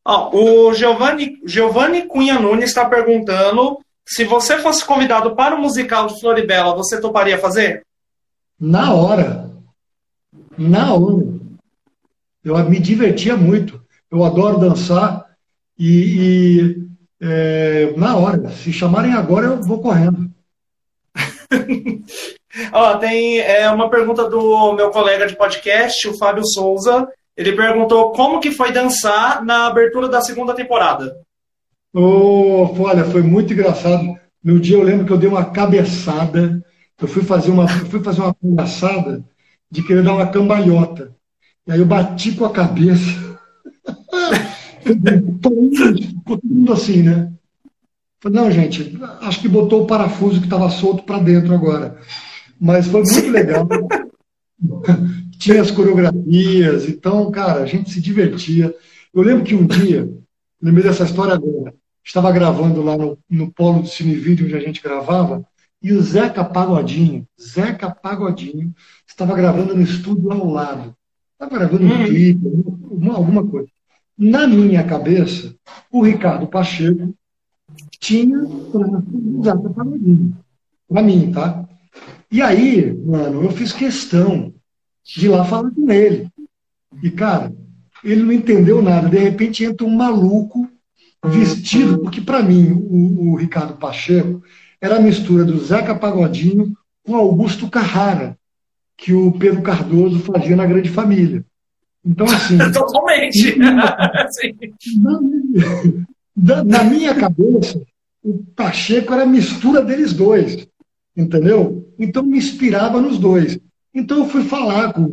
Oh, 0.07 0.69
o 0.69 0.75
Giovanni, 0.75 1.41
Giovanni 1.47 2.07
Cunha 2.07 2.39
Nunes 2.39 2.69
está 2.71 2.85
perguntando 2.85 3.79
se 4.07 4.25
você 4.25 4.59
fosse 4.59 4.85
convidado 4.85 5.35
para 5.35 5.55
o 5.55 5.61
musical 5.61 6.07
de 6.07 6.21
Floribela, 6.21 6.77
você 6.77 7.01
toparia 7.01 7.39
fazer? 7.39 7.83
Na 8.61 8.93
hora. 8.93 9.51
Na 10.59 10.93
hora. 10.93 11.27
Eu 12.45 12.59
me 12.69 12.79
divertia 12.79 13.37
muito. 13.37 13.83
Eu 14.11 14.23
adoro 14.23 14.59
dançar 14.59 15.25
e, 15.79 15.89
e 15.89 16.87
é, 17.21 17.95
na 17.97 18.17
hora. 18.17 18.51
Se 18.51 18.73
chamarem 18.73 19.15
agora, 19.15 19.47
eu 19.47 19.63
vou 19.63 19.81
correndo. 19.81 20.31
Ó, 22.73 22.99
tem 22.99 23.39
é, 23.41 23.69
uma 23.71 23.89
pergunta 23.89 24.29
do 24.29 24.73
meu 24.75 24.91
colega 24.91 25.27
de 25.27 25.35
podcast, 25.35 26.07
o 26.09 26.19
Fábio 26.19 26.45
Souza. 26.47 27.09
Ele 27.37 27.53
perguntou 27.53 28.13
como 28.13 28.41
que 28.41 28.51
foi 28.51 28.73
dançar 28.73 29.45
na 29.45 29.67
abertura 29.67 30.09
da 30.09 30.21
segunda 30.21 30.55
temporada. 30.55 31.17
Oh, 31.93 32.69
olha, 32.81 33.05
foi 33.05 33.23
muito 33.23 33.53
engraçado. 33.53 34.17
No 34.43 34.61
dia 34.61 34.77
eu 34.77 34.83
lembro 34.83 35.07
que 35.07 35.13
eu 35.13 35.19
dei 35.19 35.29
uma 35.29 35.45
cabeçada. 35.45 36.65
Eu 37.01 37.09
fui 37.09 37.23
fazer 37.23 37.51
uma, 37.51 37.67
fui 37.91 38.03
fazer 38.03 38.21
uma 38.21 38.35
palhaçada 38.35 39.25
de 39.71 39.83
querer 39.83 40.03
dar 40.03 40.15
uma 40.15 40.29
cambalhota. 40.29 41.15
E 41.67 41.73
aí 41.73 41.79
eu 41.79 41.87
bati 41.87 42.33
com 42.33 42.45
a 42.45 42.51
cabeça. 42.51 43.39
Ficou 44.83 45.03
todo 46.25 46.41
mundo 46.45 46.73
assim, 46.73 47.03
né? 47.03 47.33
Falei, 48.21 48.41
não, 48.41 48.51
gente, 48.51 48.99
acho 49.21 49.41
que 49.41 49.49
botou 49.49 49.83
o 49.83 49.87
parafuso 49.87 50.41
que 50.41 50.47
estava 50.47 50.71
solto 50.71 51.03
para 51.03 51.19
dentro 51.19 51.53
agora. 51.55 51.99
Mas 52.61 52.87
foi 52.87 53.03
muito 53.03 53.31
legal. 53.31 53.69
Tinha 55.45 55.61
as 55.61 55.71
coreografias, 55.71 56.89
então, 56.89 57.31
cara, 57.31 57.65
a 57.65 57.67
gente 57.67 57.91
se 57.91 58.01
divertia. 58.01 58.75
Eu 59.13 59.21
lembro 59.21 59.45
que 59.45 59.55
um 59.55 59.67
dia, 59.67 60.11
lembrei 60.59 60.83
dessa 60.83 61.05
história 61.05 61.35
agora, 61.35 61.75
estava 62.03 62.33
gravando 62.33 62.81
lá 62.81 62.97
no, 62.97 63.19
no 63.29 63.53
polo 63.53 63.83
do 63.83 63.87
Cine 63.87 64.15
Vídeo, 64.15 64.47
onde 64.47 64.57
a 64.57 64.61
gente 64.61 64.83
gravava, 64.83 65.45
e 65.83 65.93
o 65.93 66.01
Zeca 66.01 66.43
Pagodinho, 66.43 67.29
Zeca 67.39 67.91
Pagodinho, 67.91 68.75
estava 69.07 69.37
gravando 69.37 69.75
no 69.75 69.83
estúdio 69.83 70.33
ao 70.33 70.49
lado. 70.49 70.97
estava 71.35 71.59
gravando 71.59 71.85
um 71.93 72.05
clipe, 72.07 72.47
alguma, 72.47 73.15
alguma 73.15 73.47
coisa. 73.47 73.69
Na 74.17 74.47
minha 74.47 74.83
cabeça, 74.83 75.55
o 75.93 76.01
Ricardo 76.01 76.47
Pacheco 76.47 77.15
tinha 78.01 78.39
Zeca 79.45 79.69
Pagodinho. 79.75 80.35
Para 80.89 81.03
mim, 81.03 81.31
tá? 81.33 81.69
E 82.33 82.41
aí, 82.41 82.95
mano, 82.95 83.45
eu 83.45 83.51
fiz 83.51 83.75
questão 83.75 84.55
de 85.05 85.29
lá 85.29 85.45
falar 85.45 85.71
com 85.71 85.91
ele. 85.91 86.29
E, 87.03 87.11
cara, 87.11 87.53
ele 88.03 88.23
não 88.23 88.33
entendeu 88.33 88.81
nada. 88.83 89.09
De 89.09 89.19
repente 89.19 89.65
entra 89.65 89.87
um 89.87 89.95
maluco 89.95 90.69
vestido, 91.25 91.99
porque 91.99 92.21
para 92.21 92.43
mim 92.43 92.73
o, 92.73 93.33
o, 93.33 93.37
Ricardo 93.37 93.75
Pacheco 93.75 94.43
era 94.81 94.97
a 94.97 95.01
mistura 95.01 95.45
do 95.45 95.59
Zeca 95.59 95.95
Pagodinho 95.95 96.77
com 97.03 97.17
Augusto 97.17 97.71
Carrara, 97.71 98.37
que 98.97 99.13
o 99.13 99.33
Pedro 99.33 99.63
Cardoso 99.63 100.21
fazia 100.21 100.57
na 100.57 100.67
Grande 100.67 100.91
Família. 100.91 101.45
Então, 102.05 102.27
assim. 102.27 102.59
Totalmente! 102.73 103.57
na, 106.37 106.65
na 106.65 106.85
minha 106.85 107.15
cabeça, 107.15 107.81
o 108.23 108.45
Pacheco 108.55 109.13
era 109.13 109.23
a 109.23 109.27
mistura 109.27 109.83
deles 109.83 110.13
dois. 110.13 110.67
Entendeu? 111.17 111.89
Então 111.99 112.23
me 112.25 112.39
inspirava 112.39 113.01
nos 113.01 113.19
dois. 113.19 113.59
Então 113.95 114.19
eu 114.19 114.29
fui 114.29 114.45
falar 114.45 114.93
com, 114.93 115.13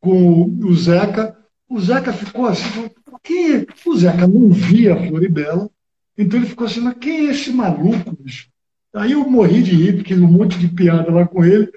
com 0.00 0.44
o 0.64 0.74
Zeca. 0.74 1.36
O 1.68 1.80
Zeca 1.80 2.12
ficou 2.12 2.46
assim, 2.46 2.90
quem 3.22 3.56
é? 3.56 3.66
O 3.86 3.96
Zeca 3.96 4.26
não 4.26 4.50
via 4.50 4.94
a 4.94 5.06
Floribela, 5.06 5.70
então 6.16 6.38
ele 6.38 6.48
ficou 6.48 6.66
assim, 6.66 6.80
mas 6.80 6.94
quem 6.98 7.26
é 7.26 7.30
esse 7.30 7.52
maluco, 7.52 8.16
bicho? 8.18 8.48
Aí 8.94 9.12
eu 9.12 9.28
morri 9.28 9.62
de 9.62 9.74
rir, 9.74 9.94
porque 9.94 10.14
um 10.14 10.26
monte 10.26 10.58
de 10.58 10.68
piada 10.68 11.10
lá 11.10 11.26
com 11.26 11.44
ele, 11.44 11.70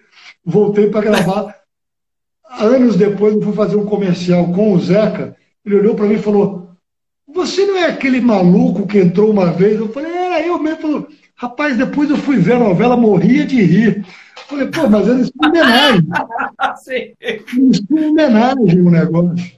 voltei 0.44 0.90
para 0.90 1.02
gravar. 1.02 1.56
Anos 2.49 2.98
depois 2.98 3.34
eu 3.34 3.41
fui 3.41 3.53
fazer 3.53 3.77
um 3.77 3.86
comercial 3.86 4.52
com 4.52 4.73
o 4.73 4.80
Zeca, 4.80 5.36
ele 5.64 5.76
olhou 5.76 5.95
para 5.95 6.07
mim 6.07 6.15
e 6.15 6.22
falou, 6.22 6.69
você 7.27 7.65
não 7.65 7.77
é 7.77 7.86
aquele 7.86 8.22
maluco 8.22 8.88
que 8.88 8.99
entrou 8.99 9.32
uma 9.32 9.52
vez? 9.52 9.80
Eu 9.80 9.90
falei, 9.90 10.11
é, 10.11 10.49
eu 10.49 10.60
mesmo. 10.60 10.82
Falou, 10.82 11.07
Rapaz, 11.38 11.77
depois 11.77 12.10
eu 12.10 12.18
fui 12.18 12.38
ver 12.38 12.53
a 12.53 12.60
novela, 12.60 12.95
morria 12.95 13.45
de 13.45 13.61
rir. 13.61 14.06
Falei, 14.47 14.67
pô, 14.67 14.88
mas 14.88 15.07
eles 15.07 15.31
são 15.35 15.49
homenagem. 15.49 16.07
Eles 17.19 17.81
são 17.88 18.09
homenagem 18.09 18.81
o 18.81 18.91
negócio. 18.91 19.55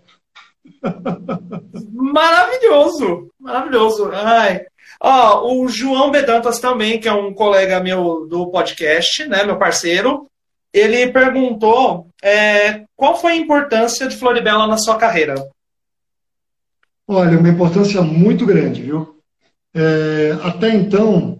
Maravilhoso, 1.91 3.30
maravilhoso. 3.39 4.11
Ai. 4.14 4.65
Ó, 5.01 5.53
o 5.53 5.68
João 5.68 6.11
Bedantas 6.11 6.59
também, 6.59 6.99
que 6.99 7.07
é 7.07 7.14
um 7.14 7.34
colega 7.34 7.80
meu 7.80 8.27
do 8.27 8.49
podcast, 8.49 9.27
né, 9.27 9.43
meu 9.43 9.57
parceiro, 9.57 10.27
ele 10.73 11.11
perguntou 11.11 12.07
é, 12.22 12.84
qual 12.95 13.19
foi 13.19 13.34
a 13.34 13.38
importância 13.38 14.07
de 14.07 14.15
Floribela 14.15 14.68
na 14.68 14.77
sua 14.77 14.97
carreira? 14.97 15.35
Olha, 17.07 17.38
uma 17.38 17.49
importância 17.49 18.01
muito 18.01 18.45
grande, 18.45 18.81
viu? 18.81 19.18
É, 19.73 20.38
até 20.43 20.69
então, 20.69 21.39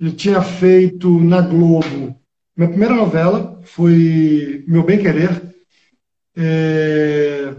ele 0.00 0.12
tinha 0.12 0.40
feito 0.40 1.08
na 1.20 1.40
Globo. 1.40 2.18
Minha 2.56 2.68
primeira 2.68 2.94
novela 2.94 3.60
foi 3.62 4.64
Meu 4.68 4.84
Bem 4.84 4.98
Querer. 4.98 5.42
É, 6.36 7.54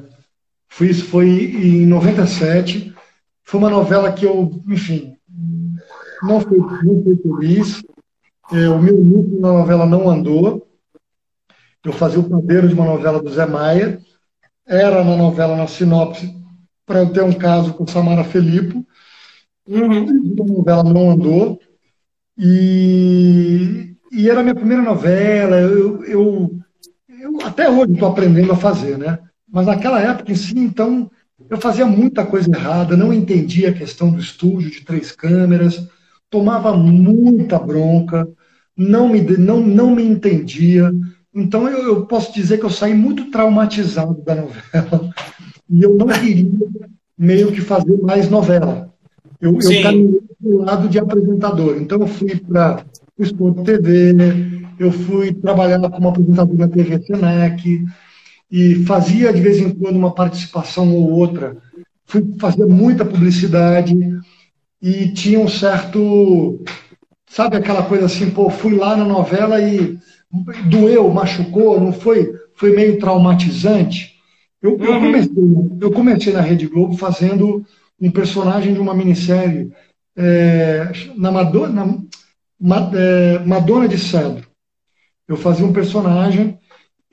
foi, 0.70 0.90
isso 0.90 1.06
foi 1.06 1.28
em 1.28 1.86
97. 1.86 2.94
Foi 3.44 3.60
uma 3.60 3.70
novela 3.70 4.12
que 4.12 4.26
eu, 4.26 4.64
enfim, 4.68 5.16
não 6.24 6.40
fui, 6.40 6.58
não 6.58 7.04
fui 7.04 7.18
feliz. 7.18 7.84
É, 8.52 8.70
o 8.70 8.82
meu 8.82 8.98
núcleo 8.98 9.40
na 9.42 9.52
novela 9.52 9.86
não 9.86 10.10
andou. 10.10 10.68
Eu 11.84 11.94
fazia 11.94 12.20
o 12.20 12.30
pandeiro 12.30 12.68
de 12.68 12.74
uma 12.74 12.86
novela 12.86 13.22
do 13.22 13.30
Zé 13.30 13.46
Maia. 13.46 14.00
Era 14.66 15.04
na 15.04 15.16
novela, 15.16 15.56
na 15.56 15.68
sinopse, 15.68 16.34
para 16.86 17.00
eu 17.00 17.12
ter 17.12 17.24
um 17.24 17.34
caso 17.34 17.74
com 17.74 17.86
Samara 17.86 18.24
Felipe. 18.24 18.84
Uhum. 19.68 20.42
A 20.42 20.46
novela 20.46 20.84
não 20.84 21.12
andou. 21.12 21.60
E, 22.38 23.95
e 24.16 24.30
era 24.30 24.40
a 24.40 24.44
minha 24.44 24.56
primeira 24.56 24.82
novela, 24.82 25.58
eu, 25.58 26.04
eu, 26.06 26.60
eu 27.10 27.38
até 27.44 27.70
hoje 27.70 27.94
estou 27.94 28.08
aprendendo 28.08 28.52
a 28.52 28.56
fazer, 28.56 28.98
né? 28.98 29.20
Mas 29.52 29.66
naquela 29.66 30.00
época 30.00 30.32
em 30.32 30.36
si, 30.36 30.58
então, 30.58 31.12
eu 31.50 31.58
fazia 31.58 31.86
muita 31.86 32.26
coisa 32.26 32.50
errada, 32.50 32.96
não 32.96 33.14
entendia 33.14 33.70
a 33.70 33.74
questão 33.74 34.10
do 34.10 34.20
estúdio 34.20 34.72
de 34.72 34.82
três 34.82 35.12
câmeras, 35.12 35.86
tomava 36.30 36.76
muita 36.76 37.60
bronca, 37.60 38.28
não 38.76 39.10
me, 39.10 39.22
não, 39.22 39.60
não 39.60 39.94
me 39.94 40.04
entendia. 40.04 40.92
Então 41.34 41.68
eu, 41.68 41.84
eu 41.84 42.06
posso 42.06 42.34
dizer 42.34 42.58
que 42.58 42.66
eu 42.66 42.70
saí 42.70 42.94
muito 42.94 43.30
traumatizado 43.30 44.22
da 44.24 44.36
novela. 44.36 45.10
E 45.70 45.82
eu 45.82 45.96
não 45.96 46.08
queria 46.08 46.50
meio 47.18 47.52
que 47.52 47.62
fazer 47.62 47.98
mais 48.02 48.30
novela. 48.30 48.94
Eu, 49.42 49.60
eu 49.60 49.82
caminhei 49.84 50.22
do 50.40 50.58
lado 50.60 50.88
de 50.88 51.00
apresentador. 51.00 51.78
Então, 51.78 52.00
eu 52.00 52.08
fui 52.08 52.36
para 52.36 52.84
o 53.18 53.24
Sport 53.24 53.64
TV, 53.64 54.14
eu 54.78 54.92
fui 54.92 55.34
trabalhar 55.34 55.80
como 55.90 56.10
apresentador 56.10 56.58
na 56.58 56.68
TV 56.68 57.02
Senec, 57.04 57.86
e 58.52 58.76
fazia 58.86 59.34
de 59.34 59.42
vez 59.42 59.58
em 59.60 59.72
quando 59.72 59.96
uma 59.96 60.14
participação 60.14 60.94
ou 60.94 61.12
outra. 61.12 61.58
Fui, 62.06 62.24
fazia 62.40 62.66
muita 62.68 63.04
publicidade 63.04 63.96
e 64.82 65.10
tinha 65.10 65.40
um 65.40 65.48
certo. 65.48 66.64
Sabe 67.28 67.58
aquela 67.58 67.84
coisa 67.84 68.06
assim, 68.06 68.30
pô, 68.30 68.50
fui 68.50 68.76
lá 68.76 68.96
na 68.96 69.04
novela 69.04 69.60
e 69.60 69.98
doeu, 70.70 71.10
machucou, 71.10 71.80
não 71.80 71.92
foi? 71.92 72.34
Foi 72.54 72.76
meio 72.76 73.00
traumatizante. 73.00 74.16
Eu, 74.62 74.78
eu, 74.80 74.94
uhum. 74.94 75.02
comecei, 75.02 75.34
eu 75.82 75.92
comecei 75.92 76.34
na 76.34 76.42
Rede 76.42 76.68
Globo 76.68 76.96
fazendo 76.98 77.66
um 78.00 78.12
personagem 78.12 78.74
de 78.74 78.80
uma 78.80 78.94
minissérie 78.94 79.72
é, 80.16 80.92
na, 81.16 81.32
Madonna, 81.32 81.86
na 81.86 81.98
Madonna 82.60 83.88
de 83.88 83.98
Cedro. 83.98 84.48
Eu 85.28 85.38
fazia 85.38 85.66
um 85.66 85.74
personagem 85.74 86.60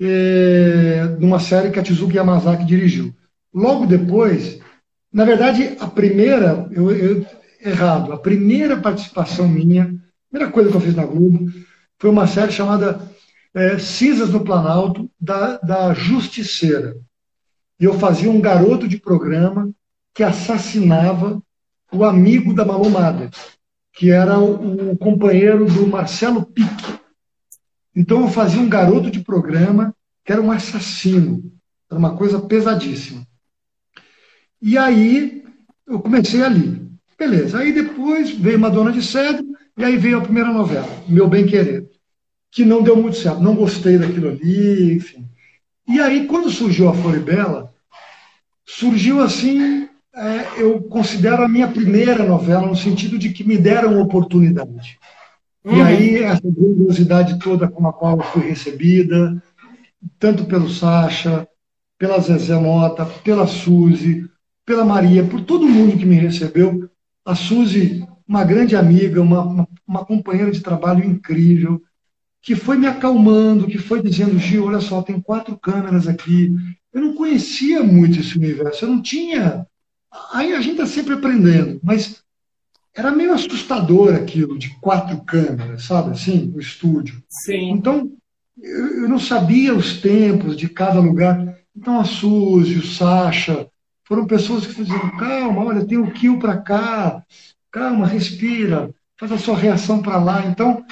é, 0.01 1.17
numa 1.19 1.41
série 1.41 1.71
que 1.71 1.79
a 1.79 1.83
Tizuki 1.83 2.17
Yamazaki 2.17 2.65
dirigiu. 2.65 3.15
Logo 3.55 3.87
depois, 3.87 4.59
na 5.13 5.25
verdade, 5.25 5.77
a 5.79 5.87
primeira, 5.87 6.69
eu, 6.71 6.91
eu, 6.91 7.27
errado, 7.61 8.13
a 8.13 8.19
primeira 8.19 8.77
participação 8.77 9.49
minha, 9.49 9.85
a 9.85 10.31
primeira 10.31 10.53
coisa 10.53 10.71
que 10.71 10.77
eu 10.77 10.81
fiz 10.81 10.95
na 10.95 11.05
Globo, 11.05 11.51
foi 11.99 12.11
uma 12.11 12.27
série 12.27 12.51
chamada 12.51 13.01
é, 13.55 13.79
Cinzas 13.79 14.31
no 14.31 14.45
Planalto, 14.45 15.11
da, 15.21 15.59
da 15.59 15.95
Justiceira. 15.95 16.97
E 17.79 17.85
eu 17.85 17.95
fazia 17.95 18.31
um 18.31 18.41
garoto 18.41 18.89
de 18.89 18.99
programa 18.99 19.71
que 20.15 20.23
assassinava 20.23 21.41
o 21.93 22.05
amigo 22.05 22.55
da 22.55 22.65
Malumada, 22.65 23.31
que 24.03 24.11
era 24.11 24.37
o, 24.37 24.97
companheiro 24.97 25.65
do 25.65 25.87
Marcelo 25.87 26.45
Pique. 26.45 26.99
Então 27.95 28.23
eu 28.23 28.29
fazia 28.29 28.61
um 28.61 28.69
garoto 28.69 29.09
de 29.09 29.21
programa 29.21 29.95
que 30.25 30.33
era 30.33 30.43
um 30.43 30.51
assassino, 30.51 31.53
era 31.89 32.01
uma 32.01 32.17
coisa 32.17 32.41
pesadíssima. 32.41 33.25
E 34.61 34.77
aí 34.77 35.45
eu 35.87 36.01
comecei 36.01 36.43
ali. 36.43 36.85
Beleza. 37.17 37.61
Aí 37.61 37.73
depois 37.73 38.33
veio 38.33 38.59
Madonna 38.59 38.91
de 38.91 39.05
Cedro, 39.05 39.47
e 39.79 39.85
aí 39.85 39.97
veio 39.97 40.19
a 40.19 40.23
primeira 40.23 40.53
novela, 40.53 40.89
Meu 41.07 41.29
Bem 41.29 41.47
Querer, 41.47 41.89
que 42.51 42.65
não 42.65 42.83
deu 42.83 42.97
muito 42.97 43.19
certo. 43.19 43.41
Não 43.41 43.55
gostei 43.55 43.99
daquilo 43.99 44.31
ali, 44.31 44.95
enfim. 44.95 45.29
E 45.87 46.01
aí, 46.01 46.27
quando 46.27 46.51
surgiu 46.51 46.89
a 46.89 46.95
Floribela, 46.95 47.73
surgiu 48.67 49.23
assim 49.23 49.89
é, 50.15 50.61
eu 50.63 50.83
considero 50.83 51.43
a 51.43 51.49
minha 51.49 51.69
primeira 51.69 52.25
novela, 52.25 52.67
no 52.67 52.77
sentido 52.77 53.19
de 53.19 53.31
que 53.31 53.45
me 53.45 53.57
deram 53.57 54.01
oportunidade. 54.01 54.99
Uhum. 55.65 55.79
E 55.79 55.83
aí, 55.83 56.19
essa 56.23 56.43
grandiosidade 56.45 57.39
toda 57.39 57.69
com 57.69 57.87
a 57.87 57.93
qual 57.93 58.19
eu 58.19 58.25
fui 58.25 58.43
recebida, 58.43 59.43
tanto 60.19 60.45
pelo 60.45 60.69
Sacha, 60.69 61.49
pela 61.97 62.21
Zezé 62.21 62.59
Mota, 62.59 63.07
pela 63.07 63.47
Suzy, 63.47 64.29
pela 64.67 64.85
Maria, 64.85 65.25
por 65.25 65.41
todo 65.43 65.69
mundo 65.69 65.97
que 65.97 66.05
me 66.05 66.17
recebeu. 66.17 66.91
A 67.25 67.35
Suzy, 67.35 68.05
uma 68.27 68.45
grande 68.45 68.77
amiga, 68.77 69.23
uma, 69.23 69.67
uma, 69.87 70.05
companheira 70.05 70.51
de 70.51 70.61
trabalho 70.61 71.05
incrível, 71.05 71.81
que 72.43 72.57
foi 72.57 72.77
me 72.77 72.89
acalmando, 72.89 73.69
que 73.69 73.79
foi 73.79 74.03
dizendo, 74.03 74.39
Gil, 74.39 74.67
olha 74.67 74.81
só, 74.81 75.01
tem 75.01 75.21
quatro 75.21 75.57
câmeras 75.57 76.09
aqui. 76.09 76.53
Eu 76.93 77.01
não 77.01 77.15
conhecia 77.15 77.83
muito 77.83 78.19
esse 78.19 78.37
universo, 78.37 78.85
eu 78.85 78.89
não 78.91 79.01
tinha 79.01 79.65
Aí 80.33 80.53
a 80.53 80.61
gente 80.61 80.73
está 80.73 80.87
sempre 80.87 81.15
aprendendo, 81.15 81.81
mas 81.83 82.23
era 82.95 83.11
meio 83.11 83.33
assustador 83.33 84.15
aquilo 84.15 84.59
de 84.59 84.69
quatro 84.81 85.23
câmeras, 85.25 85.85
sabe 85.85 86.11
assim, 86.11 86.53
o 86.55 86.61
estúdio. 86.61 87.23
Sim. 87.29 87.71
Então, 87.71 88.13
eu, 88.61 89.03
eu 89.03 89.09
não 89.09 89.19
sabia 89.19 89.75
os 89.75 90.01
tempos 90.01 90.57
de 90.57 90.69
cada 90.69 91.01
lugar. 91.01 91.59
Então, 91.75 91.99
a 91.99 92.05
Suzy, 92.05 92.79
o 92.79 92.87
Sacha, 92.87 93.67
foram 94.05 94.27
pessoas 94.27 94.67
que 94.67 94.75
diziam: 94.75 95.17
calma, 95.17 95.65
olha, 95.65 95.87
tem 95.87 95.97
o 95.97 96.11
kill 96.13 96.39
para 96.39 96.59
cá, 96.59 97.25
calma, 97.71 98.07
respira, 98.07 98.95
faz 99.17 99.33
a 99.33 99.39
sua 99.39 99.57
reação 99.57 100.03
para 100.03 100.19
lá. 100.19 100.45
Então, 100.47 100.85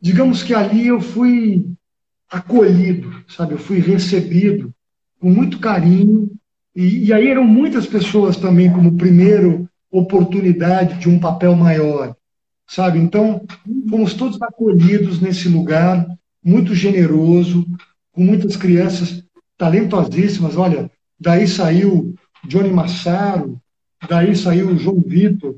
digamos 0.00 0.42
que 0.42 0.52
ali 0.52 0.86
eu 0.88 1.00
fui 1.00 1.66
acolhido, 2.30 3.24
sabe? 3.28 3.54
Eu 3.54 3.58
fui 3.58 3.78
recebido 3.78 4.72
com 5.18 5.30
muito 5.30 5.58
carinho. 5.58 6.30
E, 6.76 7.06
e 7.06 7.12
aí 7.12 7.28
eram 7.28 7.44
muitas 7.44 7.86
pessoas 7.86 8.36
também 8.36 8.70
como 8.70 8.98
primeiro 8.98 9.66
oportunidade 9.90 10.98
de 10.98 11.08
um 11.08 11.18
papel 11.18 11.56
maior, 11.56 12.14
sabe? 12.68 12.98
Então, 12.98 13.46
fomos 13.88 14.12
todos 14.12 14.40
acolhidos 14.42 15.18
nesse 15.18 15.48
lugar, 15.48 16.06
muito 16.44 16.74
generoso, 16.74 17.66
com 18.12 18.22
muitas 18.22 18.56
crianças 18.56 19.24
talentosíssimas. 19.56 20.54
Olha, 20.56 20.90
daí 21.18 21.48
saiu 21.48 22.14
Johnny 22.46 22.70
Massaro, 22.70 23.58
daí 24.06 24.36
saiu 24.36 24.68
o 24.68 24.78
João 24.78 25.00
Vitor, 25.00 25.56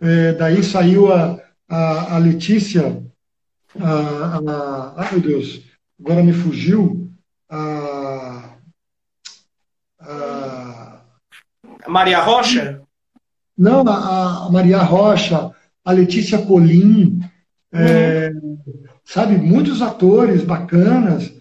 é, 0.00 0.34
daí 0.34 0.62
saiu 0.62 1.12
a, 1.12 1.36
a, 1.68 2.14
a 2.14 2.18
Letícia, 2.18 3.02
a, 3.76 3.90
a, 3.90 4.94
ah, 4.96 5.08
meu 5.10 5.20
Deus, 5.20 5.62
agora 5.98 6.22
me 6.22 6.32
fugiu, 6.32 7.10
a 7.48 8.49
Maria 11.90 12.20
Rocha? 12.20 12.80
Não, 13.56 13.86
a, 13.86 14.46
a 14.46 14.50
Maria 14.50 14.78
Rocha, 14.78 15.50
a 15.84 15.92
Letícia 15.92 16.38
Colim, 16.38 17.20
é, 17.72 18.32
uhum. 18.34 18.58
sabe, 19.04 19.36
muitos 19.36 19.82
atores 19.82 20.42
bacanas 20.42 21.32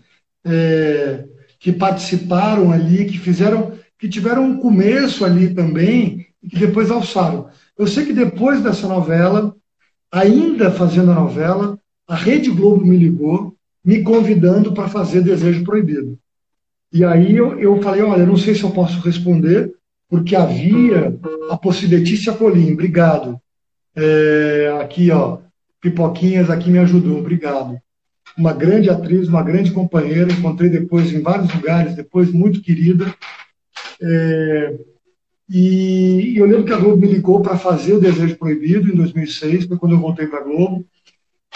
é, 0.46 1.26
que 1.60 1.72
participaram 1.72 2.72
ali, 2.72 3.06
que 3.06 3.18
fizeram, 3.18 3.74
que 3.98 4.10
tiveram 4.10 4.44
um 4.44 4.58
começo 4.58 5.24
ali 5.24 5.54
também 5.54 6.28
e 6.42 6.50
que 6.50 6.60
depois 6.60 6.92
alçaram. 6.92 7.50
Eu 7.78 7.88
sei 7.88 8.06
que 8.06 8.14
depois 8.14 8.62
dessa 8.62 8.88
novela, 8.88 9.56
ainda 10.12 10.72
fazendo 10.72 11.12
a 11.12 11.16
novela, 11.16 11.80
a 12.08 12.16
Rede 12.16 12.50
Globo 12.50 12.86
me 12.86 12.98
ligou, 12.98 13.56
me 13.84 14.04
convidando 14.04 14.74
para 14.74 14.90
fazer 14.90 15.22
Desejo 15.22 15.64
Proibido. 15.64 16.18
E 16.92 17.06
aí 17.06 17.36
eu, 17.36 17.60
eu 17.60 17.82
falei, 17.82 18.02
olha, 18.02 18.26
não 18.26 18.36
sei 18.36 18.56
se 18.56 18.64
eu 18.64 18.72
posso 18.72 19.00
responder, 19.02 19.72
porque 20.10 20.36
havia 20.36 21.16
a 21.52 21.58
Possiletícia 21.58 22.34
Colim, 22.34 22.74
obrigado. 22.74 23.40
É, 23.96 24.80
aqui, 24.82 25.12
ó, 25.12 25.38
Pipoquinhas 25.80 26.50
aqui 26.50 26.72
me 26.72 26.80
ajudou, 26.80 27.20
obrigado. 27.20 27.80
Uma 28.36 28.54
grande 28.54 28.90
atriz, 28.90 29.28
uma 29.28 29.44
grande 29.44 29.72
companheira, 29.72 30.32
encontrei 30.32 30.70
depois 30.70 31.14
em 31.14 31.22
vários 31.22 31.54
lugares, 31.54 31.96
depois 31.96 32.32
muito 32.32 32.62
querida. 32.62 33.14
É, 34.02 34.80
e, 35.48 36.34
e 36.34 36.38
eu 36.38 36.46
lembro 36.46 36.66
que 36.66 36.74
a 36.74 36.78
Globo 36.78 36.98
me 36.98 37.08
ligou 37.08 37.42
para 37.42 37.58
fazer 37.58 37.94
o 37.94 38.00
Desejo 38.00 38.38
Proibido 38.38 38.92
em 38.92 38.96
2006, 38.96 39.66
foi 39.66 39.78
quando 39.78 39.94
eu 39.94 40.00
voltei 40.00 40.26
para 40.26 40.40
a 40.40 40.44
Globo. 40.44 40.86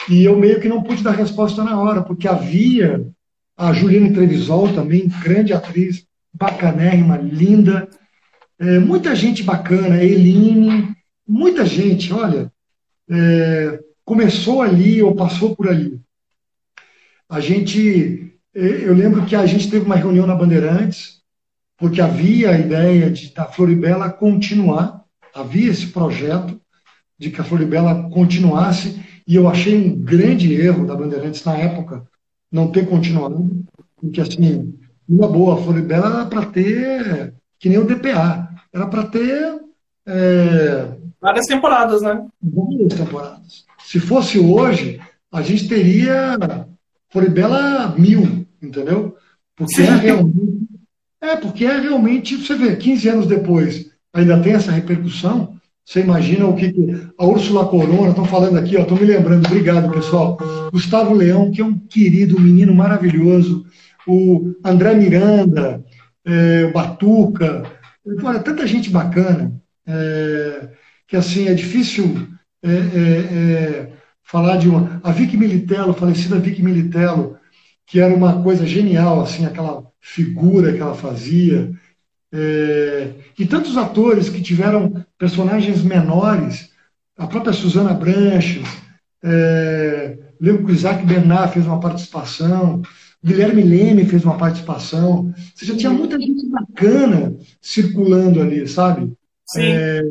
E 0.10 0.24
eu 0.24 0.38
meio 0.38 0.60
que 0.60 0.68
não 0.68 0.84
pude 0.84 1.04
dar 1.04 1.12
resposta 1.12 1.64
na 1.64 1.80
hora, 1.80 2.02
porque 2.02 2.28
havia 2.28 3.06
a 3.56 3.72
Juliana 3.72 4.14
Trevisol 4.14 4.74
também, 4.74 5.08
grande 5.24 5.54
atriz, 5.54 6.06
bacanérrima, 6.34 7.18
linda, 7.18 7.88
é, 8.60 8.80
muita 8.80 9.16
gente 9.16 9.44
bacana, 9.44 10.04
Eline, 10.04 10.96
muita 11.28 11.66
gente, 11.66 12.14
olha, 12.14 12.52
é, 13.10 13.80
começou 14.06 14.62
ali 14.62 15.02
ou 15.02 15.16
passou 15.16 15.56
por 15.56 15.68
ali. 15.68 16.00
A 17.30 17.40
gente, 17.40 18.34
é, 18.54 18.60
eu 18.60 18.94
lembro 18.94 19.26
que 19.26 19.36
a 19.36 19.46
gente 19.46 19.70
teve 19.70 19.86
uma 19.86 19.96
reunião 19.96 20.28
na 20.28 20.36
Bandeirantes, 20.36 21.22
porque 21.78 22.00
havia 22.00 22.52
a 22.52 22.60
ideia 22.60 23.10
de 23.10 23.34
da 23.34 23.46
Floribela 23.46 24.10
continuar, 24.10 25.04
havia 25.34 25.72
esse 25.72 25.88
projeto 25.88 26.60
de 27.18 27.32
que 27.32 27.42
a 27.42 27.44
Floribela 27.44 28.10
continuasse, 28.10 29.02
e 29.28 29.36
eu 29.36 29.50
achei 29.50 29.76
um 29.76 29.96
grande 29.96 30.54
erro 30.54 30.86
da 30.86 30.96
Bandeirantes 30.96 31.44
na 31.44 31.58
época 31.58 32.06
não 32.52 32.72
ter 32.72 32.88
continuado, 32.88 33.66
porque 33.96 34.22
assim, 34.22 34.78
uma 35.10 35.28
boa, 35.28 35.56
a 35.56 35.64
Floribela 35.64 36.08
era 36.08 36.26
para 36.26 36.46
ter 36.46 37.34
que 37.64 37.70
nem 37.70 37.78
o 37.78 37.86
DPA, 37.86 38.50
era 38.74 38.86
para 38.88 39.06
ter. 39.06 39.56
É... 40.06 40.86
Várias 41.22 41.46
temporadas, 41.46 42.02
né? 42.02 42.26
Várias 42.42 42.94
temporadas. 42.94 43.64
Se 43.86 44.02
fosse 44.02 44.38
hoje, 44.38 45.00
a 45.32 45.42
gente 45.42 45.70
teria 45.70 46.68
Floribela 47.10 47.96
mil, 47.98 48.46
entendeu? 48.62 49.16
Porque 49.56 49.76
Sim. 49.76 49.84
é 49.84 49.96
realmente. 49.96 50.68
É, 51.22 51.38
porque 51.38 51.64
é 51.64 51.80
realmente, 51.80 52.36
você 52.36 52.54
vê, 52.54 52.76
15 52.76 53.08
anos 53.08 53.28
depois, 53.28 53.90
ainda 54.14 54.42
tem 54.42 54.56
essa 54.56 54.70
repercussão. 54.70 55.56
Você 55.86 56.02
imagina 56.02 56.46
o 56.46 56.58
que, 56.58 56.70
que 56.70 57.08
a 57.18 57.26
Úrsula 57.26 57.66
Corona, 57.66 58.10
estão 58.10 58.26
falando 58.26 58.58
aqui, 58.58 58.76
estão 58.76 58.98
me 58.98 59.06
lembrando, 59.06 59.46
obrigado 59.46 59.90
pessoal. 59.90 60.38
Gustavo 60.70 61.14
Leão, 61.14 61.50
que 61.50 61.62
é 61.62 61.66
um 61.66 61.78
querido, 61.78 62.36
um 62.36 62.42
menino 62.42 62.76
maravilhoso. 62.76 63.66
O 64.06 64.54
André 64.66 64.96
Miranda, 64.96 65.82
é, 66.26 66.66
o 66.66 66.74
Batuca, 66.74 67.64
Olha, 68.22 68.40
tanta 68.40 68.68
gente 68.68 68.90
bacana, 68.90 69.54
é, 69.88 70.70
que 71.08 71.16
assim, 71.16 71.48
é 71.48 71.54
difícil 71.54 72.28
é, 72.62 72.70
é, 72.70 72.74
é, 72.74 73.94
falar 74.24 74.58
de 74.58 74.68
uma. 74.68 75.00
A 75.04 75.12
Vicky 75.12 75.38
Militello, 75.38 75.94
falecida 75.94 76.40
Vicky 76.40 76.62
Militello, 76.62 77.38
que 77.86 78.00
era 78.00 78.14
uma 78.14 78.44
coisa 78.44 78.66
genial, 78.66 79.22
assim, 79.22 79.46
aquela 79.46 79.86
figura 80.02 80.74
que 80.74 80.80
ela 80.80 80.96
fazia. 80.96 81.72
É, 82.34 83.12
e 83.40 83.46
tantos 83.46 83.78
atores 83.78 84.28
que 84.28 84.42
tiveram 84.42 85.06
personagens 85.18 85.82
menores, 85.82 86.72
a 87.18 87.28
própria 87.28 87.54
Susana 87.54 87.94
Branches, 87.94 88.68
lembro 90.42 90.66
que 90.66 90.72
o 90.72 90.76
Isaac 90.76 91.06
Bernard 91.06 91.54
fez 91.54 91.66
uma 91.66 91.80
participação, 91.80 92.82
Guilherme 93.24 93.64
Leme 93.64 94.06
fez 94.06 94.26
uma 94.26 94.38
participação. 94.38 95.28
Ou 95.28 95.34
seja, 95.56 95.76
tinha 95.78 95.92
muita 95.92 96.20
gente 96.20 96.46
bacana 96.50 97.36
circulando 97.62 98.42
ali, 98.42 98.68
sabe? 98.68 99.14
É, 99.56 100.02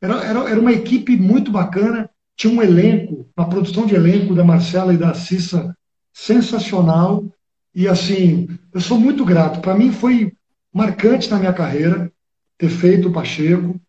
era, 0.00 0.24
era, 0.24 0.50
era 0.50 0.60
uma 0.60 0.72
equipe 0.72 1.16
muito 1.16 1.52
bacana. 1.52 2.10
Tinha 2.36 2.52
um 2.52 2.60
elenco, 2.60 3.26
uma 3.36 3.48
produção 3.48 3.86
de 3.86 3.94
elenco 3.94 4.34
da 4.34 4.44
Marcela 4.44 4.92
e 4.92 4.98
da 4.98 5.14
Cissa 5.14 5.74
sensacional. 6.12 7.24
E 7.72 7.86
assim, 7.86 8.48
eu 8.74 8.80
sou 8.80 8.98
muito 8.98 9.24
grato. 9.24 9.60
Para 9.60 9.76
mim 9.76 9.92
foi 9.92 10.32
marcante 10.72 11.30
na 11.30 11.38
minha 11.38 11.52
carreira 11.52 12.10
ter 12.58 12.68
feito 12.68 13.08
o 13.08 13.12
Pacheco. 13.12 13.80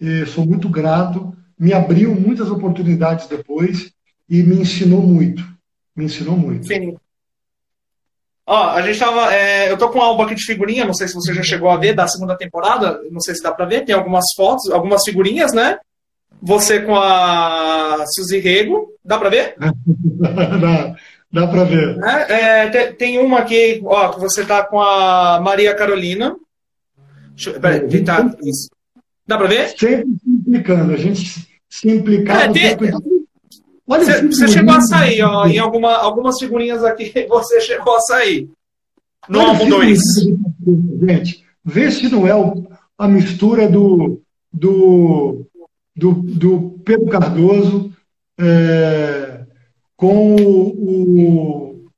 E 0.00 0.26
sou 0.26 0.44
muito 0.44 0.68
grato. 0.68 1.32
Me 1.56 1.72
abriu 1.72 2.12
muitas 2.14 2.50
oportunidades 2.50 3.28
depois 3.28 3.92
e 4.28 4.42
me 4.42 4.56
ensinou 4.56 5.00
muito. 5.00 5.46
Me 5.94 6.06
ensinou 6.06 6.36
muito. 6.36 6.66
Sim. 6.66 6.96
Ó, 8.46 8.68
a 8.70 8.82
gente 8.82 8.98
tava. 8.98 9.34
É, 9.34 9.70
eu 9.70 9.78
tô 9.78 9.88
com 9.88 9.98
um 9.98 10.02
álbum 10.02 10.22
aqui 10.22 10.34
de 10.34 10.44
figurinha, 10.44 10.84
não 10.84 10.92
sei 10.92 11.08
se 11.08 11.14
você 11.14 11.32
já 11.32 11.42
chegou 11.42 11.70
a 11.70 11.76
ver, 11.76 11.94
da 11.94 12.06
segunda 12.06 12.36
temporada, 12.36 13.00
não 13.10 13.20
sei 13.20 13.34
se 13.34 13.42
dá 13.42 13.50
pra 13.50 13.64
ver, 13.64 13.84
tem 13.84 13.94
algumas 13.94 14.26
fotos, 14.36 14.70
algumas 14.70 15.02
figurinhas, 15.02 15.52
né? 15.52 15.78
Você 16.42 16.80
com 16.80 16.94
a 16.94 18.04
Suzy 18.14 18.38
Rego, 18.38 18.92
dá 19.02 19.18
pra 19.18 19.30
ver? 19.30 19.54
dá, 19.58 20.94
dá 21.32 21.46
pra 21.46 21.64
ver. 21.64 21.98
É, 22.04 22.66
é, 22.66 22.92
tem, 22.92 23.18
uma 23.18 23.38
aqui, 23.38 23.80
ó, 23.82 24.10
que 24.10 24.20
você 24.20 24.44
tá 24.44 24.62
com 24.62 24.78
a 24.78 25.40
Maria 25.40 25.74
Carolina. 25.74 26.36
Deixa, 27.30 27.58
peraí, 27.58 27.88
tentar. 27.88 28.36
Isso. 28.42 28.68
Dá 29.26 29.38
pra 29.38 29.46
ver? 29.46 29.70
Sempre 29.70 30.16
se 30.22 30.30
implicando, 30.30 30.92
a 30.92 30.96
gente 30.98 31.48
se 31.70 31.90
implicava. 31.90 32.42
É, 32.42 32.52
tem, 32.52 32.76
Olha, 33.86 34.04
você, 34.04 34.26
você 34.26 34.48
chegou 34.48 34.74
a 34.74 34.80
sair, 34.80 35.22
ó, 35.22 35.46
em 35.46 35.58
alguma, 35.58 35.94
algumas 35.94 36.38
figurinhas 36.38 36.82
aqui, 36.84 37.12
você 37.28 37.60
chegou 37.60 37.94
a 37.96 38.00
sair. 38.00 38.48
No 39.28 39.40
álbum 39.40 39.68
2. 39.68 40.00
Gente, 41.06 41.44
vê 41.64 41.90
se 41.90 42.08
não 42.08 42.26
é 42.26 42.34
o, 42.34 42.66
a 42.98 43.08
mistura 43.08 43.68
do, 43.68 44.20
do, 44.52 45.46
do, 45.96 46.12
do 46.12 46.80
Pedro 46.84 47.06
Cardoso 47.06 47.92
é, 48.38 49.44
com 49.96 50.36
o, 50.36 51.88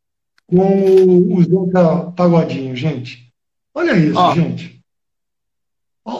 com 0.46 1.34
o 1.34 1.42
Zeca 1.42 2.12
Pagodinho, 2.12 2.76
gente. 2.76 3.32
Olha 3.74 3.96
isso, 3.96 4.18
ó. 4.18 4.34
gente. 4.34 4.80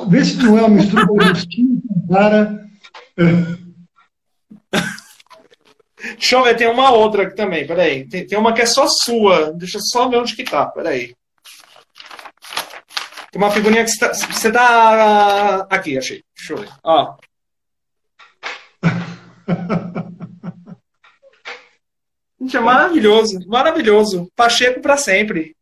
Vê 0.08 0.24
se 0.24 0.36
não 0.38 0.58
é 0.58 0.64
a 0.64 0.68
mistura 0.68 1.06
do 1.06 1.20
Agostinho 1.20 1.80
cara. 2.08 2.68
É, 3.16 3.22
Deixa 6.18 6.36
eu 6.36 6.42
ver, 6.42 6.56
tem 6.56 6.66
uma 6.66 6.90
outra 6.90 7.24
aqui 7.24 7.36
também, 7.36 7.66
peraí. 7.66 8.08
Tem, 8.08 8.26
tem 8.26 8.38
uma 8.38 8.52
que 8.54 8.62
é 8.62 8.66
só 8.66 8.86
sua. 8.88 9.52
Deixa 9.52 9.76
eu 9.78 9.82
só 9.82 10.08
ver 10.08 10.16
onde 10.16 10.34
que 10.34 10.44
tá, 10.44 10.66
peraí. 10.66 11.14
Tem 13.30 13.42
uma 13.42 13.50
figurinha 13.50 13.84
que 13.84 13.90
você 13.90 13.98
tá, 13.98 14.14
você 14.14 14.50
tá. 14.50 15.66
Aqui, 15.70 15.98
achei. 15.98 16.22
Deixa 16.34 16.52
eu 16.54 16.58
ver. 16.58 16.68
Ó. 16.82 17.16
Gente, 22.40 22.56
é 22.56 22.60
maravilhoso, 22.60 23.38
maravilhoso. 23.46 24.30
Pacheco 24.34 24.80
para 24.80 24.96
sempre. 24.96 25.54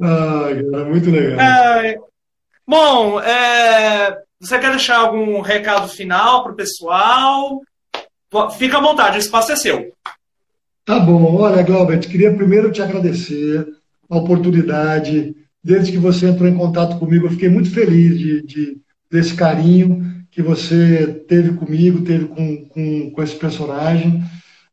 Ai, 0.00 0.62
cara, 0.62 0.84
muito 0.84 1.10
legal. 1.10 1.40
É... 1.40 1.96
Bom, 2.66 3.20
é... 3.20 4.16
você 4.40 4.58
quer 4.58 4.70
deixar 4.70 4.98
algum 4.98 5.40
recado 5.40 5.88
final 5.88 6.42
para 6.42 6.52
o 6.52 6.56
pessoal? 6.56 7.60
Fica 8.56 8.78
à 8.78 8.80
vontade, 8.80 9.18
o 9.18 9.20
espaço 9.20 9.52
é 9.52 9.56
seu. 9.56 9.92
Tá 10.84 10.98
bom. 10.98 11.36
Olha, 11.36 11.62
Glaubert, 11.62 12.08
queria 12.08 12.34
primeiro 12.34 12.72
te 12.72 12.82
agradecer 12.82 13.66
a 14.08 14.16
oportunidade 14.16 15.34
desde 15.62 15.92
que 15.92 15.98
você 15.98 16.26
entrou 16.26 16.48
em 16.48 16.56
contato 16.56 16.98
comigo. 16.98 17.26
Eu 17.26 17.30
fiquei 17.30 17.48
muito 17.48 17.70
feliz 17.70 18.18
de, 18.18 18.42
de 18.42 18.78
desse 19.10 19.34
carinho 19.34 20.24
que 20.30 20.42
você 20.42 21.06
teve 21.28 21.52
comigo, 21.52 22.02
teve 22.02 22.24
com, 22.24 22.64
com, 22.68 23.10
com 23.10 23.22
esse 23.22 23.36
personagem. 23.36 24.22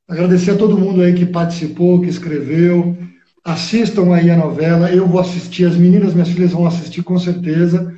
Agradecer 0.08 0.52
a 0.52 0.58
todo 0.58 0.78
mundo 0.78 1.02
aí 1.02 1.14
que 1.14 1.26
participou, 1.26 2.02
que 2.02 2.10
escreveu. 2.10 2.98
Assistam 3.44 4.14
aí 4.16 4.32
a 4.32 4.38
novela. 4.38 4.90
Eu 4.90 5.06
vou 5.06 5.20
assistir, 5.20 5.66
as 5.66 5.76
meninas, 5.76 6.14
minhas 6.14 6.30
filhas 6.30 6.54
vão 6.54 6.66
assistir 6.66 7.04
com 7.04 7.20
certeza. 7.20 7.94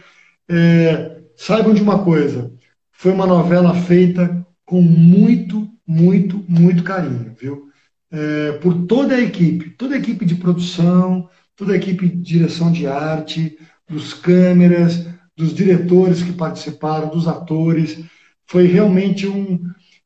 É, 0.50 1.20
saibam 1.38 1.74
de 1.74 1.82
uma 1.82 2.00
coisa: 2.00 2.52
foi 2.92 3.12
uma 3.12 3.28
novela 3.28 3.74
feita 3.76 4.41
com 4.72 4.82
muito, 4.82 5.70
muito, 5.86 6.46
muito 6.48 6.82
carinho, 6.82 7.36
viu? 7.38 7.68
É, 8.10 8.54
por 8.54 8.86
toda 8.86 9.16
a 9.16 9.20
equipe, 9.20 9.72
toda 9.72 9.96
a 9.96 9.98
equipe 9.98 10.24
de 10.24 10.36
produção, 10.36 11.28
toda 11.58 11.74
a 11.74 11.76
equipe 11.76 12.08
de 12.08 12.16
direção 12.16 12.72
de 12.72 12.88
arte, 12.88 13.58
dos 13.86 14.14
câmeras, 14.14 15.06
dos 15.36 15.54
diretores 15.54 16.24
que 16.24 16.32
participaram, 16.32 17.10
dos 17.10 17.28
atores. 17.28 18.02
Foi 18.46 18.66
realmente 18.66 19.28
um. 19.28 19.60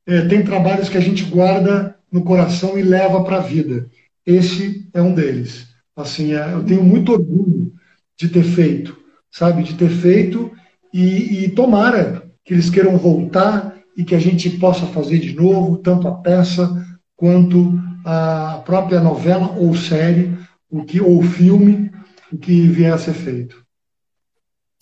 É, 0.04 0.22
tem 0.22 0.44
trabalhos 0.44 0.90
que 0.90 0.98
a 0.98 1.02
gente 1.02 1.24
guarda 1.26 1.96
no 2.12 2.24
coração 2.24 2.76
e 2.76 2.82
leva 2.82 3.24
para 3.24 3.38
a 3.38 3.42
vida. 3.42 3.88
Esse 4.26 4.90
é 4.96 5.02
um 5.02 5.14
deles. 5.14 5.68
Assim, 5.96 6.34
é, 6.34 6.54
eu 6.54 6.64
tenho 6.64 6.84
muito 6.84 7.12
orgulho 7.12 7.72
de 8.18 8.30
ter 8.30 8.44
feito, 8.44 8.98
sabe? 9.30 9.62
De 9.62 9.76
ter 9.76 9.90
feito 9.90 10.52
e, 10.92 11.44
e 11.44 11.50
tomara 11.50 12.24
que 12.44 12.52
eles 12.52 12.72
queiram 12.72 12.98
voltar 12.98 13.75
e 13.96 14.04
que 14.04 14.16
a 14.16 14.20
gente 14.20 14.50
possa 14.52 14.86
fazer 14.88 15.20
de 15.20 15.36
novo, 15.36 15.78
tanto 15.78 16.08
a 16.08 16.12
peça 16.12 16.70
quanto 17.16 17.80
a 18.06 18.62
própria 18.66 19.00
novela 19.00 19.56
ou 19.58 19.76
série, 19.76 20.38
o 20.70 20.84
que 20.84 21.02
ou 21.02 21.22
filme, 21.24 21.92
o 22.32 22.38
que 22.38 22.68
vier 22.68 22.94
a 22.94 22.98
ser 22.98 23.14
feito. 23.14 23.64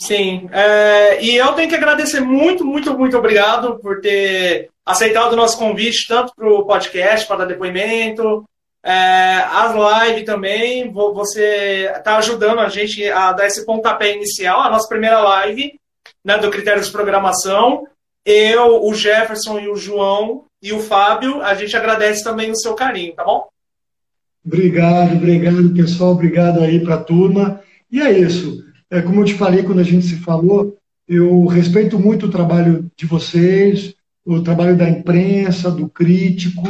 Sim, 0.02 0.50
é, 0.52 1.24
e 1.24 1.38
eu 1.38 1.54
tenho 1.54 1.70
que 1.70 1.76
agradecer 1.76 2.20
muito, 2.20 2.66
muito, 2.66 2.98
muito 2.98 3.18
obrigado 3.18 3.80
por 3.80 4.02
ter 4.02 4.70
aceitado 4.86 5.34
o 5.34 5.38
nosso 5.38 5.58
convite, 5.58 6.08
tanto 6.08 6.34
para 6.36 6.50
o 6.50 6.66
podcast, 6.66 7.26
para 7.26 7.38
dar 7.38 7.46
depoimento, 7.46 8.44
é, 8.84 9.38
as 9.50 9.74
lives 9.74 10.26
também. 10.26 10.92
Você 10.92 11.90
está 11.96 12.18
ajudando 12.18 12.60
a 12.60 12.68
gente 12.68 13.08
a 13.10 13.32
dar 13.32 13.48
esse 13.48 13.66
pontapé 13.66 14.14
inicial, 14.14 14.60
a 14.60 14.70
nossa 14.70 14.90
primeira 14.90 15.22
live 15.22 15.80
né, 16.24 16.38
do 16.38 16.50
Critérios 16.50 16.88
de 16.88 16.92
Programação. 16.92 17.88
Eu, 18.26 18.84
o 18.84 18.94
Jefferson 18.94 19.60
e 19.60 19.68
o 19.68 19.76
João 19.76 20.46
e 20.62 20.72
o 20.72 20.80
Fábio, 20.80 21.42
a 21.42 21.54
gente 21.56 21.76
agradece 21.76 22.24
também 22.24 22.52
o 22.52 22.56
seu 22.56 22.74
carinho, 22.74 23.14
tá 23.14 23.24
bom? 23.24 23.48
Obrigado, 24.46 25.16
obrigado, 25.16 25.74
pessoal. 25.74 26.12
Obrigado 26.12 26.62
aí 26.62 26.80
para 26.80 26.96
a 26.96 27.04
turma. 27.04 27.62
E 27.92 28.02
é 28.02 28.12
isso. 28.18 28.64
É, 28.90 29.02
como 29.02 29.22
eu 29.22 29.26
te 29.26 29.34
falei 29.34 29.64
quando 29.64 29.80
a 29.80 29.84
gente 29.84 30.06
se 30.06 30.18
falou, 30.18 30.78
eu 31.08 31.46
respeito 31.46 31.98
muito 31.98 32.26
o 32.26 32.32
trabalho 32.32 32.90
de 32.96 33.06
vocês, 33.06 33.94
o 34.26 34.42
trabalho 34.42 34.78
da 34.78 34.90
imprensa, 34.90 35.72
do 35.72 35.90
crítico. 35.90 36.64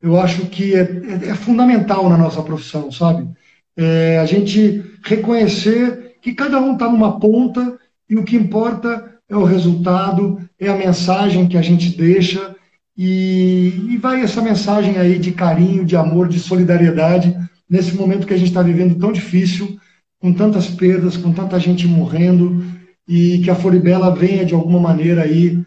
Eu 0.00 0.18
acho 0.20 0.46
que 0.46 0.74
é, 0.74 0.80
é, 0.80 1.30
é 1.30 1.34
fundamental 1.34 2.08
na 2.08 2.16
nossa 2.16 2.42
profissão, 2.42 2.90
sabe? 2.90 3.28
É, 3.76 4.18
a 4.18 4.24
gente 4.24 4.82
reconhecer 5.04 6.16
que 6.22 6.34
cada 6.34 6.60
um 6.60 6.72
está 6.72 6.88
numa 6.88 7.18
ponta 7.20 7.78
e 8.08 8.16
o 8.16 8.24
que 8.24 8.36
importa 8.36 9.15
é 9.28 9.36
o 9.36 9.44
resultado, 9.44 10.40
é 10.58 10.68
a 10.68 10.76
mensagem 10.76 11.48
que 11.48 11.56
a 11.56 11.62
gente 11.62 11.96
deixa 11.96 12.54
e, 12.96 13.88
e 13.90 13.96
vai 13.98 14.22
essa 14.22 14.40
mensagem 14.40 14.96
aí 14.98 15.18
de 15.18 15.32
carinho, 15.32 15.84
de 15.84 15.96
amor, 15.96 16.28
de 16.28 16.38
solidariedade 16.38 17.36
nesse 17.68 17.94
momento 17.94 18.26
que 18.26 18.32
a 18.32 18.36
gente 18.36 18.48
está 18.48 18.62
vivendo 18.62 18.98
tão 18.98 19.12
difícil 19.12 19.78
com 20.18 20.32
tantas 20.32 20.68
perdas, 20.68 21.16
com 21.16 21.32
tanta 21.32 21.60
gente 21.60 21.86
morrendo, 21.86 22.64
e 23.06 23.38
que 23.38 23.50
a 23.50 23.54
Floribela 23.54 24.14
venha 24.14 24.44
de 24.44 24.54
alguma 24.54 24.80
maneira 24.80 25.22
aí 25.22 25.62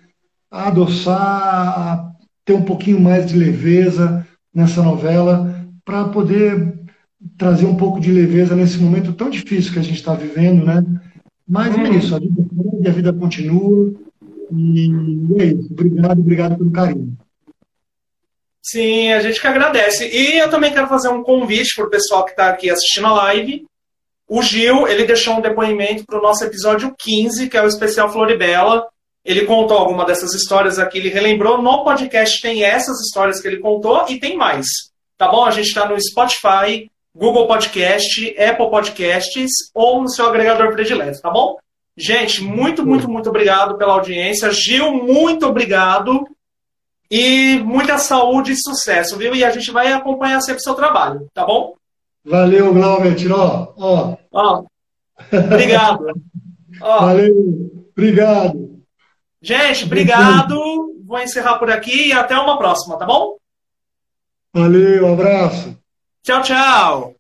a 0.51 0.67
adoçar, 0.67 1.21
a 1.21 2.11
ter 2.43 2.53
um 2.53 2.63
pouquinho 2.63 2.99
mais 2.99 3.27
de 3.27 3.37
leveza 3.37 4.27
nessa 4.53 4.81
novela, 4.81 5.65
para 5.85 6.05
poder 6.05 6.79
trazer 7.37 7.65
um 7.65 7.75
pouco 7.75 7.99
de 7.99 8.11
leveza 8.11 8.55
nesse 8.55 8.79
momento 8.79 9.13
tão 9.13 9.29
difícil 9.29 9.71
que 9.71 9.79
a 9.79 9.83
gente 9.83 9.97
está 9.97 10.13
vivendo, 10.13 10.65
né? 10.65 10.83
Mas 11.49 11.75
é 11.75 11.89
isso, 11.89 12.15
a 12.15 12.19
vida 12.19 12.43
a 12.85 12.91
vida 12.91 13.13
continua, 13.13 13.93
e 14.55 14.91
é 15.39 15.45
isso. 15.45 15.67
Obrigado, 15.71 16.19
obrigado 16.19 16.57
pelo 16.57 16.71
carinho. 16.71 17.17
Sim, 18.61 19.11
a 19.11 19.19
gente 19.21 19.41
que 19.41 19.47
agradece. 19.47 20.07
E 20.07 20.37
eu 20.37 20.49
também 20.49 20.71
quero 20.71 20.87
fazer 20.87 21.09
um 21.09 21.23
convite 21.23 21.75
para 21.75 21.85
o 21.85 21.89
pessoal 21.89 22.23
que 22.23 22.31
está 22.31 22.49
aqui 22.49 22.69
assistindo 22.69 23.07
a 23.07 23.13
live 23.13 23.65
o 24.29 24.43
Gil, 24.43 24.87
ele 24.87 25.05
deixou 25.05 25.35
um 25.35 25.41
depoimento 25.41 26.05
para 26.05 26.19
o 26.19 26.21
nosso 26.21 26.43
episódio 26.43 26.93
15, 26.99 27.49
que 27.49 27.57
é 27.57 27.63
o 27.63 27.67
especial 27.67 28.11
Floribela. 28.11 28.87
Ele 29.25 29.43
contou 29.45 29.75
alguma 29.75 30.05
dessas 30.05 30.35
histórias 30.35 30.77
aqui, 30.77 30.99
ele 30.99 31.09
relembrou. 31.09 31.59
No 31.59 31.83
podcast 31.83 32.39
tem 32.39 32.63
essas 32.63 32.99
histórias 33.01 33.41
que 33.41 33.47
ele 33.47 33.57
contou 33.57 34.05
e 34.07 34.19
tem 34.19 34.37
mais. 34.37 34.67
Tá 35.17 35.27
bom? 35.27 35.43
A 35.43 35.51
gente 35.51 35.65
está 35.65 35.89
no 35.89 35.99
Spotify, 35.99 36.89
Google 37.19 37.47
Podcast, 37.47 38.33
Apple 38.41 38.69
Podcasts 38.69 39.51
ou 39.73 40.01
no 40.01 40.09
seu 40.09 40.25
agregador 40.25 40.71
predileto, 40.71 41.19
tá 41.21 41.29
bom? 41.29 41.57
Gente, 41.97 42.41
muito, 42.41 42.85
muito, 42.85 43.09
muito 43.09 43.29
obrigado 43.29 43.77
pela 43.77 43.91
audiência. 43.91 44.49
Gil, 44.51 44.93
muito 44.93 45.45
obrigado. 45.45 46.25
E 47.11 47.59
muita 47.59 47.97
saúde 47.97 48.53
e 48.53 48.55
sucesso, 48.55 49.17
viu? 49.17 49.35
E 49.35 49.43
a 49.43 49.51
gente 49.51 49.69
vai 49.69 49.91
acompanhar 49.91 50.39
sempre 50.39 50.61
o 50.61 50.63
seu 50.63 50.75
trabalho, 50.75 51.27
tá 51.33 51.45
bom? 51.45 51.75
Valeu, 52.23 52.73
Glauber, 52.73 53.15
ó, 53.33 53.73
ó. 53.77 54.17
Ó, 54.31 54.63
obrigado. 55.33 56.05
ó. 56.79 56.99
Valeu, 57.01 57.33
obrigado. 57.91 58.79
Gente, 59.41 59.83
obrigado. 59.83 60.55
Vou 61.05 61.19
encerrar 61.19 61.57
por 61.57 61.69
aqui 61.69 62.09
e 62.09 62.13
até 62.13 62.37
uma 62.37 62.57
próxima, 62.57 62.97
tá 62.97 63.05
bom? 63.05 63.35
Valeu, 64.53 65.05
um 65.05 65.13
abraço. 65.13 65.77
Tchau, 66.23 66.41
tchau. 66.43 67.15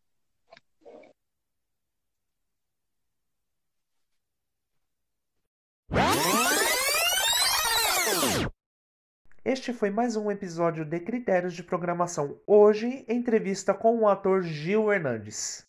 Este 9.43 9.73
foi 9.73 9.89
mais 9.89 10.15
um 10.15 10.29
episódio 10.29 10.85
de 10.85 10.99
Critérios 10.99 11.53
de 11.53 11.63
Programação. 11.63 12.39
Hoje, 12.45 13.05
entrevista 13.07 13.73
com 13.73 13.99
o 13.99 14.07
ator 14.07 14.43
Gil 14.43 14.91
Hernandes. 14.91 15.65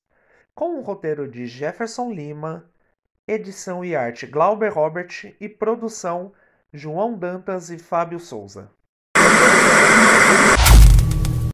Com 0.54 0.78
o 0.78 0.82
roteiro 0.82 1.30
de 1.30 1.46
Jefferson 1.46 2.12
Lima, 2.12 2.70
edição 3.26 3.84
e 3.84 3.94
arte 3.96 4.26
Glauber 4.26 4.72
Robert 4.72 5.34
e 5.40 5.48
produção 5.48 6.32
João 6.72 7.18
Dantas 7.18 7.70
e 7.70 7.78
Fábio 7.78 8.20
Souza. 8.20 8.70